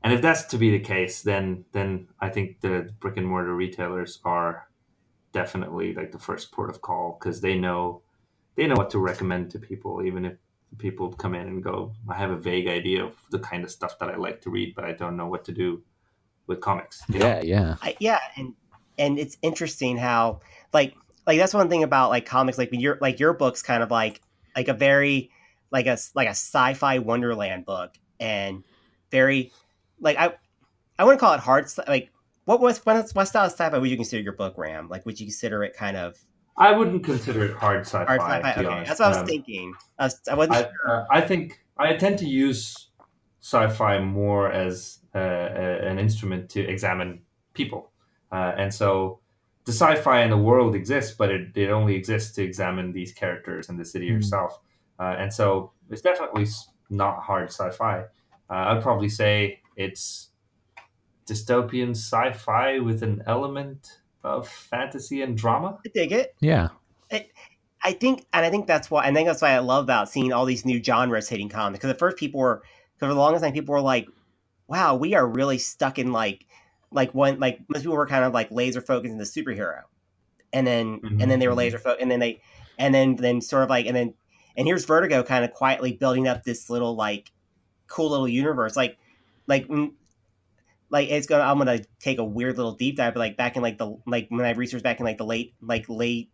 and 0.04 0.12
if 0.12 0.22
that's 0.22 0.45
to 0.45 0.58
be 0.58 0.72
the 0.72 0.80
case, 0.80 1.22
then 1.22 1.66
then 1.72 2.08
I 2.20 2.30
think 2.30 2.60
the 2.62 2.89
brick 2.99 3.18
and 3.18 3.28
mortar 3.28 3.56
retailers 3.56 4.20
are 4.26 4.68
definitely 5.32 5.93
like 5.93 6.12
the 6.12 6.20
first 6.20 6.51
port 6.51 6.70
of 6.70 6.82
call 6.82 7.18
because 7.20 7.41
they 7.41 7.58
know 7.58 8.01
they 8.56 8.68
know 8.68 8.76
what 8.76 8.89
to 8.91 8.99
recommend 8.99 9.51
to 9.51 9.60
people, 9.60 10.04
even 10.04 10.26
if 10.26 10.38
people 10.78 11.12
come 11.12 11.36
in 11.36 11.47
and 11.47 11.64
go, 11.64 11.93
I 12.10 12.16
have 12.16 12.32
a 12.32 12.38
vague 12.38 12.68
idea 12.68 13.04
of 13.04 13.16
the 13.30 13.39
kind 13.39 13.64
of 13.64 13.72
stuff 13.72 13.99
that 13.99 14.10
I 14.10 14.16
like 14.16 14.41
to 14.41 14.49
read, 14.49 14.74
but 14.76 14.86
I 14.86 14.93
don't 14.93 15.18
know 15.18 15.28
what 15.28 15.45
to 15.45 15.51
do 15.51 15.84
with 16.48 16.62
comics. 16.62 17.02
you 17.10 17.20
know? 17.20 17.28
yeah, 17.28 17.41
yeah. 17.41 17.76
I, 17.82 17.96
yeah, 18.00 18.20
and 18.36 18.54
and 18.98 19.20
it's 19.20 19.38
interesting 19.41 19.98
how 19.98 20.41
like 20.74 20.96
like 21.26 21.38
that's 21.38 21.54
one 21.54 21.70
thing 21.70 21.84
about 21.84 22.10
like 22.10 22.26
comics 22.26 22.58
like 22.58 22.72
when 22.72 22.80
your 22.80 22.98
like 23.02 23.20
your 23.20 23.34
book's 23.34 23.62
kind 23.62 23.82
of 23.84 23.91
like 23.91 24.22
like 24.56 24.68
a 24.68 24.74
very 24.74 25.32
like 25.72 25.88
a 25.88 25.98
like 26.16 26.28
a 26.28 26.32
sci-fi 26.32 27.00
wonderland 27.00 27.66
book 27.66 27.96
and 28.20 28.64
very 29.12 29.52
like 30.00 30.18
I 30.18 30.34
I 31.00 31.04
wouldn't 31.06 31.20
call 31.20 31.34
it 31.34 31.39
hard 31.39 31.66
sci- 31.66 31.84
like 31.88 32.12
what 32.46 32.60
was 32.60 32.86
what, 32.86 33.10
what 33.14 33.28
style 33.28 33.46
of 33.46 33.52
sci-fi 33.52 33.78
would 33.78 33.89
you 33.89 33.96
consider 33.96 34.22
your 34.22 34.34
book 34.34 34.58
Ram 34.58 34.89
like 34.89 35.06
would 35.06 35.20
you 35.20 35.26
consider 35.26 35.64
it 35.64 35.76
kind 35.76 35.98
of 35.98 36.18
I 36.56 36.72
wouldn't 36.72 37.04
consider 37.04 37.46
it 37.46 37.56
hard 37.56 37.82
sci-fi. 37.82 38.06
Hard 38.06 38.22
sci-fi. 38.22 38.52
Okay, 38.52 38.66
honest. 38.66 38.88
that's 38.89 39.00
what 39.00 39.06
I 39.06 39.10
was 39.10 39.18
Um, 39.18 39.26
thinking. 39.26 39.74
I, 39.98 40.04
was, 40.04 40.22
I 40.30 40.36
wasn't 40.36 40.58
I, 40.58 40.62
sure. 40.62 41.02
uh, 41.02 41.06
I 41.10 41.22
think 41.22 41.64
I 41.78 41.96
tend 41.96 42.20
to 42.20 42.28
use 42.28 42.89
sci-fi 43.39 43.98
more 44.00 44.52
as 44.52 45.00
a, 45.14 45.88
an 45.88 45.99
instrument 45.99 46.49
to 46.49 46.61
examine 46.61 47.22
people, 47.53 47.91
uh, 48.32 48.53
and 48.57 48.74
so 48.74 49.20
the 49.66 49.72
sci-fi 49.72 50.24
in 50.24 50.30
the 50.30 50.38
world 50.38 50.76
exists, 50.76 51.16
but 51.18 51.32
it, 51.32 51.55
it 51.55 51.70
only 51.70 51.95
exists 51.95 52.34
to 52.36 52.43
examine 52.43 52.91
these 52.91 53.11
characters 53.14 53.70
and 53.70 53.80
the 53.80 53.86
city 53.86 54.09
Hmm. 54.09 54.16
herself, 54.16 54.59
uh, 54.99 55.16
and 55.18 55.34
so 55.34 55.72
it's 55.89 56.01
definitely 56.01 56.47
not 56.89 57.22
hard 57.22 57.49
sci-fi. 57.49 58.01
Uh, 58.49 58.53
I'd 58.53 58.82
probably 58.82 59.09
say 59.09 59.61
it's 59.76 60.30
dystopian 61.26 61.91
sci-fi 61.91 62.80
with 62.80 63.03
an 63.03 63.24
element 63.26 63.99
of 64.24 64.47
fantasy 64.47 65.22
and 65.22 65.38
drama. 65.38 65.80
I 65.86 65.89
dig 65.93 66.11
it. 66.11 66.36
Yeah. 66.39 66.70
I 67.86 67.91
think, 67.91 68.26
and 68.32 68.45
I 68.45 68.49
think 68.49 68.66
that's 68.66 68.89
why. 68.89 69.03
I 69.03 69.14
think 69.14 69.28
that's 69.28 69.41
why 69.41 69.51
I 69.51 69.59
love 69.59 69.84
about 69.84 70.09
seeing 70.09 70.32
all 70.32 70.45
these 70.45 70.66
new 70.66 70.82
genres 70.82 71.28
hitting 71.28 71.49
comics. 71.49 71.80
Because 71.80 71.89
at 71.89 71.99
first, 71.99 72.16
people 72.16 72.39
were, 72.39 72.64
because 72.95 73.07
for 73.09 73.14
the 73.14 73.20
longest 73.20 73.43
time, 73.43 73.51
people 73.51 73.74
were 73.74 73.82
like, 73.82 74.07
"Wow, 74.68 74.95
we 74.95 75.16
are 75.16 75.28
really 75.28 75.57
stuck 75.57 75.99
in 75.99 76.11
like, 76.11 76.47
like 76.91 77.14
one, 77.14 77.39
like 77.39 77.59
most 77.70 77.82
people 77.84 77.97
were 77.97 78.07
kind 78.07 78.26
of 78.26 78.34
like 78.34 78.51
laser 78.51 78.82
focused 78.82 79.11
in 79.11 79.18
the 79.18 79.24
superhero," 79.26 79.84
and 80.53 80.68
then 80.68 81.03
and 81.20 81.32
then 81.32 81.39
they 81.39 81.47
were 81.47 81.55
Mhm. 81.55 81.57
laser 81.57 81.80
focused, 81.80 82.01
and 82.01 82.11
then 82.11 82.20
they, 82.20 82.41
and 82.78 82.93
then 82.95 83.16
then 83.18 83.41
sort 83.41 83.64
of 83.64 83.70
like, 83.70 83.86
and 83.88 83.95
then 83.95 84.16
and 84.57 84.68
here's 84.68 84.86
Vertigo 84.86 85.24
kind 85.24 85.45
of 85.45 85.53
quietly 85.53 85.93
building 85.97 86.28
up 86.28 86.43
this 86.43 86.70
little 86.70 86.95
like 86.95 87.32
cool 87.88 88.11
little 88.11 88.28
universe, 88.30 88.76
like 88.78 88.99
like. 89.47 89.68
Like 90.89 91.09
it's 91.09 91.26
gonna, 91.28 91.43
I'm 91.43 91.57
gonna 91.57 91.80
take 91.99 92.20
a 92.20 92.24
weird 92.24 92.57
little 92.57 92.74
deep 92.74 92.97
dive, 92.97 93.14
but 93.14 93.20
like 93.20 93.38
back 93.38 93.55
in 93.55 93.61
like 93.64 93.78
the 93.78 93.97
like 94.05 94.28
when 94.30 94.45
I 94.45 94.51
researched 94.51 94.84
back 94.84 94.99
in 94.99 95.05
like 95.05 95.18
the 95.18 95.26
late 95.26 95.55
like 95.61 95.86
late 95.89 96.32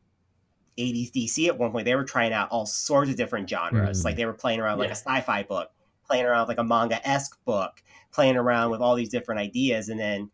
80s 0.78 1.12
DC 1.12 1.48
at 1.48 1.58
one 1.58 1.72
point, 1.72 1.86
they 1.86 1.96
were 1.96 2.04
trying 2.06 2.34
out 2.34 2.50
all 2.52 2.66
sorts 2.66 3.10
of 3.12 3.18
different 3.18 3.50
genres. 3.50 4.04
Mhm. 4.04 4.06
Like 4.06 4.18
they 4.18 4.26
were 4.26 4.34
playing 4.34 4.60
around 4.60 4.78
with, 4.80 4.86
like 4.90 4.92
a 4.92 4.96
sci-fi 5.00 5.44
book, 5.44 5.70
playing 6.10 6.26
around 6.26 6.42
with 6.42 6.58
like 6.58 6.66
a 6.66 6.68
manga 6.68 7.06
esque 7.08 7.38
book, 7.46 7.82
playing 8.12 8.38
around 8.38 8.72
with 8.72 8.82
all 8.82 8.96
these 8.96 9.10
different 9.10 9.40
ideas, 9.40 9.90
and 9.90 10.00
then 10.00 10.32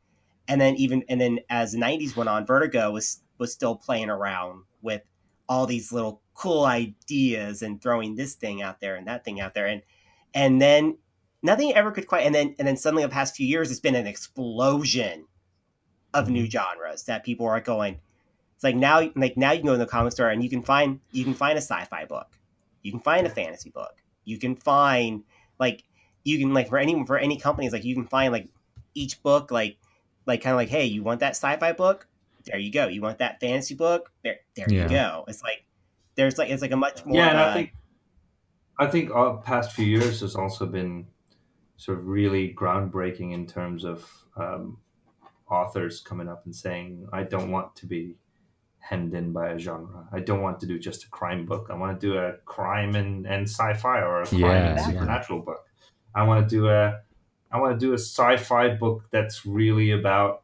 and 0.47 0.61
then 0.61 0.75
even 0.75 1.03
and 1.09 1.19
then 1.19 1.39
as 1.49 1.73
the 1.73 1.77
90s 1.77 2.15
went 2.15 2.29
on, 2.29 2.45
Vertigo 2.45 2.91
was 2.91 3.21
was 3.37 3.51
still 3.51 3.75
playing 3.75 4.09
around 4.09 4.63
with 4.81 5.01
all 5.47 5.65
these 5.65 5.91
little 5.91 6.21
cool 6.33 6.65
ideas 6.65 7.61
and 7.61 7.81
throwing 7.81 8.15
this 8.15 8.35
thing 8.35 8.61
out 8.61 8.79
there 8.79 8.95
and 8.95 9.07
that 9.07 9.25
thing 9.25 9.39
out 9.39 9.53
there, 9.53 9.67
and 9.67 9.81
and 10.33 10.61
then 10.61 10.97
nothing 11.45 11.73
ever 11.73 11.91
could 11.91 12.07
quite 12.07 12.25
and 12.25 12.33
then 12.33 12.55
and 12.57 12.67
then 12.67 12.75
suddenly 12.75 13.03
the 13.03 13.09
past 13.09 13.35
few 13.35 13.45
years 13.45 13.69
it's 13.69 13.79
been 13.79 13.95
an 13.95 14.07
explosion 14.07 15.25
of 16.13 16.29
new 16.29 16.43
mm-hmm. 16.43 16.49
genres 16.49 17.03
that 17.03 17.23
people 17.23 17.45
are 17.45 17.61
going 17.61 17.99
it's 18.55 18.63
like 18.63 18.75
now 18.75 19.09
like 19.15 19.37
now 19.37 19.51
you 19.51 19.59
can 19.59 19.67
go 19.67 19.73
in 19.73 19.79
the 19.79 19.85
comic 19.85 20.11
store 20.11 20.29
and 20.29 20.43
you 20.43 20.49
can 20.49 20.63
find 20.63 20.99
you 21.11 21.23
can 21.23 21.35
find 21.35 21.57
a 21.57 21.61
sci-fi 21.61 22.03
book 22.05 22.37
you 22.81 22.91
can 22.91 22.99
find 22.99 23.27
a 23.27 23.29
fantasy 23.29 23.69
book 23.69 24.01
you 24.25 24.39
can 24.39 24.55
find 24.55 25.23
like 25.59 25.83
you 26.23 26.39
can 26.39 26.53
like 26.53 26.69
for 26.69 26.77
any 26.77 27.05
for 27.05 27.17
any 27.17 27.37
companies 27.37 27.73
like 27.73 27.83
you 27.83 27.95
can 27.95 28.07
find 28.07 28.31
like 28.33 28.49
each 28.93 29.21
book 29.23 29.51
like 29.51 29.77
like 30.25 30.41
kind 30.41 30.53
of 30.53 30.57
like 30.57 30.69
hey 30.69 30.85
you 30.85 31.03
want 31.03 31.19
that 31.21 31.31
sci-fi 31.31 31.73
book? 31.73 32.07
There 32.45 32.59
you 32.59 32.71
go. 32.71 32.87
You 32.87 33.01
want 33.01 33.19
that 33.19 33.39
fantasy 33.39 33.75
book? 33.75 34.11
There 34.23 34.37
there 34.55 34.67
Yeah. 34.69 34.83
you 34.83 34.89
go. 34.89 35.25
It's 35.27 35.41
like 35.43 35.65
there's 36.15 36.37
like 36.37 36.49
it's 36.49 36.61
like 36.61 36.71
a 36.71 36.77
much 36.77 37.05
more 37.05 37.17
yeah, 37.17 37.29
and 37.29 37.39
uh, 37.39 37.49
I 37.49 37.53
think 37.53 37.71
I 38.77 38.87
think 38.87 39.11
our 39.11 39.37
past 39.37 39.71
few 39.73 39.85
years 39.85 40.21
has 40.21 40.35
also 40.35 40.65
been 40.65 41.07
sort 41.77 41.99
of 41.99 42.07
really 42.07 42.53
groundbreaking 42.53 43.33
in 43.33 43.47
terms 43.47 43.83
of 43.85 44.09
um, 44.37 44.79
authors 45.49 46.01
coming 46.01 46.27
up 46.29 46.45
and 46.45 46.55
saying, 46.55 47.07
"I 47.13 47.23
don't 47.23 47.51
want 47.51 47.75
to 47.77 47.85
be 47.87 48.17
hemmed 48.89 49.13
in 49.15 49.33
by 49.33 49.49
a 49.49 49.57
genre. 49.57 50.07
I 50.11 50.19
don't 50.19 50.41
want 50.41 50.59
to 50.59 50.67
do 50.67 50.77
just 50.77 51.05
a 51.05 51.09
crime 51.09 51.45
book. 51.45 51.69
I 51.71 51.75
want 51.75 51.99
to 51.99 52.07
do 52.07 52.17
a 52.17 52.33
crime 52.45 52.95
and, 52.95 53.25
and 53.25 53.49
sci-fi 53.49 53.99
or 54.01 54.21
a 54.21 54.27
crime 54.27 54.41
Yeah, 54.41 54.69
and 54.69 54.77
yeah. 54.77 54.85
supernatural 54.85 55.39
book. 55.41 55.65
I 56.13 56.23
want 56.23 56.47
to 56.47 56.55
do 56.55 56.69
a 56.69 57.01
I 57.51 57.59
want 57.59 57.79
to 57.79 57.85
do 57.85 57.91
a 57.93 57.97
sci-fi 57.97 58.75
book 58.75 59.05
that's 59.11 59.45
really 59.45 59.91
about 59.91 60.43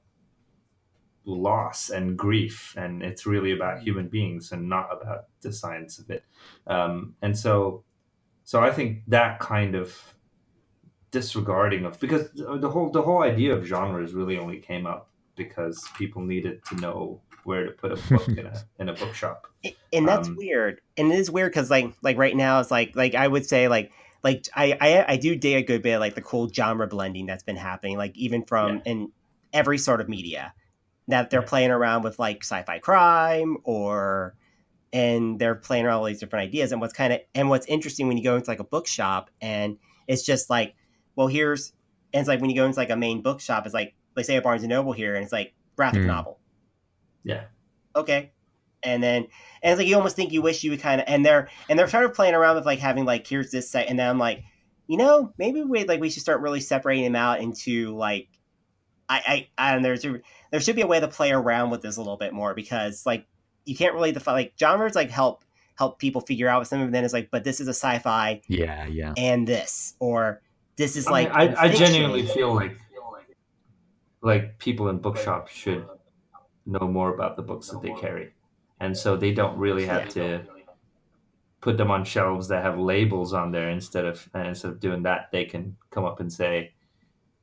loss 1.23 1.89
and 1.91 2.17
grief 2.17 2.73
and 2.77 3.03
it's 3.03 3.25
really 3.27 3.51
about 3.51 3.81
human 3.81 4.07
beings 4.07 4.51
and 4.51 4.67
not 4.67 4.89
about 4.91 5.25
the 5.41 5.51
science 5.53 5.99
of 5.99 6.09
it 6.09 6.23
um, 6.65 7.15
and 7.21 7.37
so 7.37 7.83
so 8.43 8.59
i 8.59 8.71
think 8.71 9.03
that 9.07 9.39
kind 9.39 9.75
of 9.75 10.15
disregarding 11.11 11.85
of 11.85 11.99
because 11.99 12.31
the 12.33 12.69
whole 12.69 12.89
the 12.89 13.01
whole 13.03 13.21
idea 13.21 13.53
of 13.53 13.63
genres 13.65 14.13
really 14.13 14.37
only 14.37 14.57
came 14.57 14.87
up 14.87 15.09
because 15.35 15.85
people 15.95 16.21
needed 16.23 16.63
to 16.65 16.75
know 16.75 17.21
where 17.45 17.65
to 17.65 17.71
put 17.71 17.91
a 17.91 17.97
book 17.97 18.37
in 18.37 18.45
a 18.47 18.65
in 18.79 18.89
a 18.89 18.93
bookshop. 18.93 19.47
And 19.93 20.07
that's 20.07 20.29
Um, 20.29 20.35
weird. 20.35 20.81
And 20.97 21.11
it 21.11 21.19
is 21.19 21.29
weird 21.29 21.51
because 21.51 21.69
like 21.69 21.93
like 22.01 22.17
right 22.17 22.35
now 22.35 22.59
it's 22.59 22.71
like 22.71 22.95
like 22.95 23.15
i 23.15 23.27
would 23.27 23.45
say 23.45 23.67
like 23.67 23.91
like 24.23 24.45
I, 24.55 24.77
I 24.81 25.13
i 25.13 25.17
do 25.17 25.35
dig 25.35 25.63
a 25.63 25.67
good 25.67 25.83
bit 25.83 25.93
of, 25.95 25.99
like 25.99 26.15
the 26.15 26.21
cool 26.21 26.49
genre 26.49 26.87
blending 26.87 27.25
that's 27.27 27.43
been 27.43 27.55
happening 27.57 27.97
like 27.97 28.15
even 28.17 28.43
from 28.45 28.81
in 28.85 29.11
every 29.53 29.77
sort 29.77 30.01
of 30.01 30.09
media 30.09 30.53
that 31.09 31.31
they're 31.31 31.41
Yeah. 31.41 31.47
playing 31.47 31.71
around 31.71 32.03
with 32.03 32.19
like 32.19 32.43
sci-fi 32.43 32.79
crime 32.79 33.57
or 33.65 34.35
and 34.93 35.39
they're 35.39 35.55
playing 35.55 35.85
around 35.85 35.97
with 35.97 36.01
all 36.01 36.07
these 36.07 36.21
different 36.21 36.45
ideas. 36.49 36.73
And 36.73 36.81
what's 36.81 36.93
kind 36.93 37.13
of 37.13 37.21
and 37.35 37.49
what's 37.49 37.67
interesting 37.67 38.07
when 38.09 38.17
you 38.17 38.25
go 38.25 38.37
into 38.37 38.51
like 38.51 38.59
a 38.61 38.65
bookshop 38.65 39.31
and 39.41 39.77
it's 40.07 40.23
just 40.23 40.51
like 40.51 40.75
well 41.17 41.27
here's 41.27 41.73
and 42.13 42.21
it's 42.21 42.29
like 42.29 42.41
when 42.41 42.51
you 42.51 42.57
go 42.57 42.65
into 42.67 42.79
like 42.79 42.91
a 42.91 42.97
main 42.97 43.23
bookshop 43.23 43.65
it's 43.65 43.75
like 43.75 43.95
let's 44.17 44.27
say 44.27 44.37
a 44.37 44.43
barnes 44.43 44.63
and 44.63 44.71
noble 44.71 44.93
here 44.93 45.15
and 45.15 45.23
it's 45.23 45.33
like 45.33 45.55
graphic 45.77 46.03
Hmm. 46.03 46.07
novel 46.07 46.40
yeah. 47.23 47.43
Okay. 47.95 48.31
And 48.83 49.01
then 49.03 49.27
and 49.61 49.71
it's 49.71 49.79
like 49.79 49.87
you 49.87 49.95
almost 49.95 50.15
think 50.15 50.31
you 50.31 50.41
wish 50.41 50.63
you 50.63 50.71
would 50.71 50.79
kind 50.79 51.01
of 51.01 51.05
and 51.07 51.25
they're 51.25 51.49
and 51.69 51.77
they're 51.77 51.87
sort 51.87 52.05
of 52.05 52.13
playing 52.13 52.33
around 52.33 52.55
with 52.55 52.65
like 52.65 52.79
having 52.79 53.05
like 53.05 53.27
here's 53.27 53.51
this 53.51 53.69
site 53.69 53.87
and 53.89 53.99
then 53.99 54.09
i'm 54.09 54.17
like 54.17 54.43
you 54.87 54.97
know 54.97 55.31
maybe 55.37 55.61
we 55.61 55.83
like 55.83 56.01
we 56.01 56.09
should 56.09 56.23
start 56.23 56.41
really 56.41 56.59
separating 56.59 57.03
them 57.03 57.15
out 57.15 57.39
into 57.39 57.95
like 57.95 58.27
i 59.07 59.47
i 59.57 59.73
and 59.75 59.85
there's 59.85 60.03
there 60.51 60.59
should 60.59 60.75
be 60.75 60.81
a 60.81 60.87
way 60.87 60.99
to 60.99 61.07
play 61.07 61.31
around 61.31 61.69
with 61.69 61.81
this 61.81 61.97
a 61.97 61.99
little 61.99 62.17
bit 62.17 62.33
more 62.33 62.53
because 62.53 63.05
like 63.05 63.27
you 63.65 63.75
can't 63.75 63.93
really 63.93 64.11
define 64.11 64.33
like 64.33 64.53
genres 64.59 64.95
like 64.95 65.11
help 65.11 65.45
help 65.75 65.99
people 65.99 66.21
figure 66.21 66.47
out 66.47 66.59
what 66.59 66.67
some 66.67 66.81
of 66.81 66.91
them 66.91 67.03
is 67.03 67.13
like 67.13 67.29
but 67.31 67.43
this 67.43 67.59
is 67.59 67.67
a 67.67 67.73
sci-fi 67.73 68.41
Yeah, 68.47 68.87
yeah. 68.87 69.13
and 69.15 69.47
this 69.47 69.93
or 69.99 70.41
this 70.75 70.95
is 70.95 71.07
I, 71.07 71.11
like 71.11 71.35
mean, 71.35 71.55
I, 71.55 71.61
I 71.61 71.69
genuinely 71.69 72.25
feel 72.25 72.53
like 72.53 72.77
like 74.21 74.57
people 74.59 74.89
in 74.89 74.97
bookshops 74.97 75.51
should 75.51 75.85
know 76.65 76.87
more 76.87 77.13
about 77.13 77.35
the 77.35 77.41
books 77.41 77.69
that 77.69 77.81
they 77.81 77.93
carry 77.99 78.33
and 78.79 78.95
so 78.97 79.15
they 79.15 79.31
don't 79.33 79.57
really 79.57 79.85
have 79.85 80.07
to 80.09 80.41
put 81.61 81.77
them 81.77 81.91
on 81.91 82.03
shelves 82.03 82.47
that 82.47 82.63
have 82.63 82.77
labels 82.79 83.33
on 83.33 83.51
there 83.51 83.69
instead 83.69 84.05
of 84.05 84.27
and 84.33 84.47
instead 84.47 84.71
of 84.71 84.79
doing 84.79 85.03
that 85.03 85.29
they 85.31 85.45
can 85.45 85.75
come 85.91 86.05
up 86.05 86.19
and 86.19 86.31
say 86.31 86.71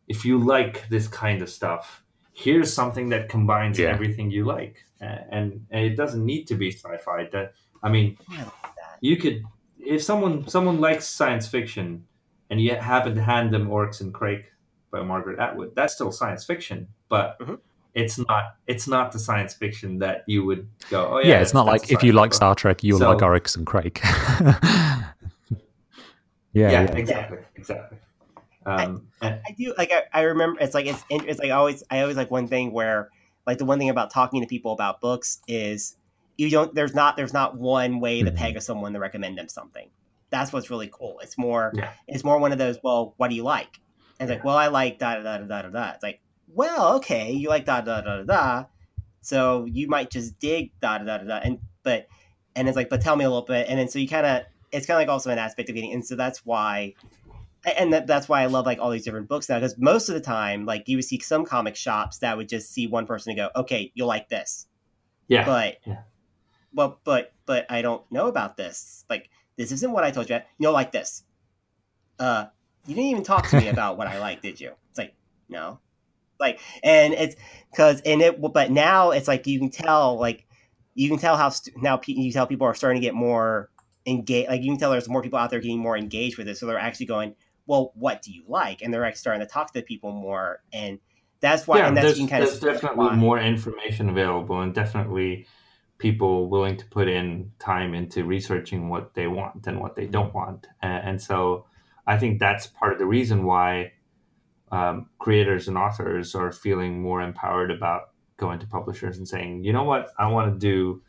if 0.08 0.24
you 0.24 0.38
like 0.38 0.88
this 0.88 1.06
kind 1.08 1.42
of 1.42 1.48
stuff 1.50 2.02
here's 2.32 2.72
something 2.72 3.08
that 3.08 3.28
combines 3.28 3.78
Yeah. 3.78 3.88
everything 3.88 4.30
you 4.30 4.44
like 4.44 4.84
and, 5.00 5.64
and 5.70 5.84
it 5.84 5.96
doesn't 5.96 6.24
need 6.24 6.46
to 6.48 6.54
be 6.56 6.70
sci-fi 6.72 7.28
that 7.32 7.54
i 7.82 7.88
mean 7.88 8.16
Yeah, 8.30 8.38
I 8.38 8.42
like 8.42 8.74
that. 8.76 8.98
you 9.00 9.16
could 9.16 9.44
if 9.78 10.02
someone 10.02 10.46
someone 10.48 10.80
likes 10.80 11.06
science 11.06 11.46
fiction 11.46 12.04
and 12.50 12.60
you 12.60 12.74
happen 12.74 13.14
to 13.14 13.22
hand 13.22 13.52
them 13.54 13.70
Oryx 13.70 14.00
and 14.00 14.12
Crake 14.12 14.46
by 14.90 15.02
margaret 15.02 15.38
atwood 15.38 15.74
that's 15.76 15.94
still 15.94 16.10
science 16.10 16.44
fiction 16.44 16.88
but 17.08 17.38
Mhm. 17.40 17.58
It's 17.98 18.18
not 18.18 18.54
it's 18.66 18.86
not 18.88 19.12
the 19.12 19.18
science 19.18 19.54
fiction 19.54 19.98
that 19.98 20.24
you 20.26 20.44
would 20.44 20.68
go 20.90 21.08
oh 21.14 21.18
yeah, 21.18 21.28
yeah, 21.28 21.40
it's 21.40 21.52
not 21.54 21.66
like 21.66 21.90
if 21.90 22.02
you 22.02 22.12
like. 22.12 22.32
Star 22.32 22.54
Trek, 22.54 22.82
you'll 22.84 22.98
So- 22.98 23.10
like 23.10 23.22
Oryx 23.22 23.56
and 23.56 23.66
Crake. 23.66 24.00
yeah, 24.04 25.04
yeah, 26.52 26.70
yeah. 26.70 26.82
exactly 26.92 27.38
exactly 27.56 27.98
um, 28.66 29.06
and, 29.22 29.40
I 29.48 29.52
do 29.56 29.74
like 29.78 29.90
I, 29.92 30.02
I 30.12 30.22
remember 30.22 30.60
it's 30.60 30.74
like 30.74 30.86
it's 30.86 31.02
it's 31.10 31.40
like 31.40 31.50
always 31.50 31.82
I 31.90 32.00
always 32.00 32.16
like 32.16 32.30
one 32.30 32.48
thing 32.48 32.72
where 32.72 33.08
like 33.46 33.58
the 33.58 33.64
one 33.64 33.78
thing 33.78 33.88
about 33.88 34.10
talking 34.10 34.42
to 34.42 34.46
people 34.46 34.72
about 34.72 35.00
books 35.00 35.38
is 35.48 35.96
you 36.36 36.50
don't 36.50 36.74
there's 36.74 36.94
not 36.94 37.16
there's 37.16 37.32
not 37.32 37.56
one 37.56 37.98
way 38.00 38.22
to 38.22 38.30
Mhm. 38.30 38.36
peg 38.36 38.60
someone 38.60 38.92
to 38.92 38.98
recommend 38.98 39.38
them 39.38 39.48
something. 39.48 39.88
That's 40.30 40.52
what's 40.52 40.68
really 40.68 40.90
cool. 40.92 41.18
It's 41.22 41.38
more 41.38 41.72
Yeah. 41.74 41.92
it's 42.06 42.24
more 42.24 42.38
one 42.38 42.52
of 42.52 42.58
those 42.58 42.78
well 42.82 43.14
what 43.16 43.28
do 43.30 43.36
you 43.36 43.42
like? 43.42 43.80
And 44.20 44.28
it's 44.28 44.36
like 44.36 44.44
well 44.44 44.56
I 44.58 44.66
like 44.68 44.98
da 44.98 45.14
da 45.16 45.22
da 45.22 45.38
da 45.38 45.62
da 45.62 45.68
da. 45.70 45.90
It's 45.92 46.02
like 46.02 46.20
well 46.54 46.96
okay 46.96 47.32
you 47.32 47.48
like 47.48 47.64
da 47.64 47.80
da 47.80 48.00
da 48.00 48.16
da 48.18 48.22
da. 48.24 48.64
So 49.20 49.64
you 49.66 49.88
might 49.88 50.10
just 50.10 50.38
dig 50.38 50.72
da 50.80 50.98
da 50.98 51.18
da 51.18 51.24
da 51.24 51.36
and 51.36 51.58
but 51.82 52.06
and 52.56 52.68
it's 52.68 52.76
like 52.76 52.88
but 52.88 53.00
tell 53.00 53.16
me 53.16 53.24
a 53.24 53.28
little 53.28 53.44
bit. 53.44 53.66
And 53.68 53.78
then 53.78 53.88
so 53.88 53.98
you 53.98 54.08
kind 54.08 54.26
of 54.26 54.42
it's 54.72 54.86
kind 54.86 54.96
of 54.96 55.00
like 55.00 55.12
also 55.12 55.30
an 55.30 55.38
aspect 55.38 55.68
of 55.68 55.74
getting 55.74 55.92
and 55.92 56.04
so 56.04 56.16
that's 56.16 56.44
why 56.44 56.94
and 57.78 57.92
that, 57.92 58.06
that's 58.06 58.28
why 58.28 58.42
I 58.42 58.46
love 58.46 58.66
like 58.66 58.78
all 58.78 58.90
these 58.90 59.04
different 59.04 59.28
books 59.28 59.48
now 59.48 59.56
because 59.56 59.76
most 59.78 60.08
of 60.08 60.14
the 60.14 60.20
time 60.20 60.64
like 60.64 60.88
you 60.88 60.96
would 60.96 61.04
see 61.04 61.18
some 61.20 61.44
comic 61.44 61.76
shops 61.76 62.18
that 62.18 62.36
would 62.36 62.48
just 62.48 62.72
see 62.72 62.86
one 62.86 63.06
person 63.06 63.30
and 63.30 63.36
go 63.38 63.50
okay 63.60 63.92
you'll 63.94 64.08
like 64.08 64.28
this. 64.28 64.66
Yeah. 65.26 65.44
But 65.44 65.78
Yeah. 65.84 66.02
but 66.72 66.98
but 67.04 67.32
but 67.46 67.66
I 67.70 67.82
don't 67.82 68.02
know 68.10 68.28
about 68.28 68.56
this. 68.56 69.04
Like 69.10 69.30
this 69.56 69.72
isn't 69.72 69.90
what 69.92 70.04
I 70.04 70.10
told 70.10 70.30
you. 70.30 70.38
You'll 70.58 70.72
like 70.72 70.92
this. 70.92 71.24
Uh 72.18 72.46
you 72.86 72.94
didn't 72.94 73.10
even 73.10 73.24
talk 73.24 73.48
to 73.48 73.60
me 73.60 73.68
about 73.74 73.98
what 73.98 74.06
I 74.06 74.18
like 74.18 74.40
did 74.40 74.60
you? 74.60 74.72
It's 74.90 74.98
like 74.98 75.14
no 75.48 75.80
like 76.40 76.60
and 76.82 77.14
it's 77.14 77.36
because 77.70 78.00
and 78.02 78.22
it 78.22 78.40
but 78.40 78.70
now 78.70 79.10
it's 79.10 79.28
like 79.28 79.46
you 79.46 79.58
can 79.58 79.70
tell 79.70 80.18
like 80.18 80.46
you 80.94 81.08
can 81.08 81.18
tell 81.18 81.36
how 81.36 81.48
st- 81.48 81.80
now 81.80 81.96
pe- 81.96 82.12
you 82.12 82.32
tell 82.32 82.46
people 82.46 82.66
are 82.66 82.74
starting 82.74 83.00
to 83.00 83.06
get 83.06 83.14
more 83.14 83.70
engaged. 84.08 84.48
Like 84.48 84.62
you 84.62 84.70
can 84.70 84.78
tell 84.78 84.90
there's 84.90 85.08
more 85.08 85.22
people 85.22 85.38
out 85.38 85.50
there 85.50 85.60
getting 85.60 85.78
more 85.78 85.96
engaged 85.96 86.38
with 86.38 86.48
it. 86.48 86.56
So 86.56 86.66
they're 86.66 86.78
actually 86.78 87.06
going, 87.06 87.34
well, 87.66 87.92
what 87.94 88.22
do 88.22 88.32
you 88.32 88.42
like? 88.48 88.82
And 88.82 88.92
they're 88.92 89.04
actually 89.04 89.18
starting 89.18 89.46
to 89.46 89.52
talk 89.52 89.72
to 89.74 89.82
people 89.82 90.12
more. 90.12 90.62
And 90.72 90.98
that's 91.40 91.66
why, 91.66 91.78
yeah, 91.78 91.88
and 91.88 91.96
that's 91.96 92.06
there's, 92.06 92.18
you 92.18 92.26
can 92.26 92.38
kind 92.38 92.46
there's 92.46 92.56
of 92.56 92.62
definitely 92.62 93.06
why. 93.06 93.14
more 93.14 93.38
information 93.38 94.08
available, 94.08 94.60
and 94.60 94.74
definitely 94.74 95.46
people 95.98 96.48
willing 96.48 96.76
to 96.76 96.86
put 96.86 97.08
in 97.08 97.52
time 97.58 97.94
into 97.94 98.24
researching 98.24 98.88
what 98.88 99.14
they 99.14 99.26
want 99.26 99.66
and 99.66 99.80
what 99.80 99.94
they 99.94 100.06
don't 100.06 100.34
want. 100.34 100.66
And, 100.82 101.10
and 101.10 101.22
so 101.22 101.66
I 102.06 102.18
think 102.18 102.40
that's 102.40 102.66
part 102.66 102.92
of 102.92 102.98
the 102.98 103.06
reason 103.06 103.44
why 103.44 103.92
um, 104.72 105.08
creators 105.18 105.68
and 105.68 105.78
authors 105.78 106.34
are 106.34 106.52
feeling 106.52 107.02
more 107.02 107.22
empowered 107.22 107.70
about 107.70 108.10
going 108.36 108.58
to 108.60 108.66
publishers 108.66 109.18
and 109.18 109.26
saying, 109.26 109.64
you 109.64 109.72
know 109.72 109.84
what, 109.84 110.10
I 110.18 110.28
want 110.28 110.52
to 110.52 110.58
do. 110.58 111.02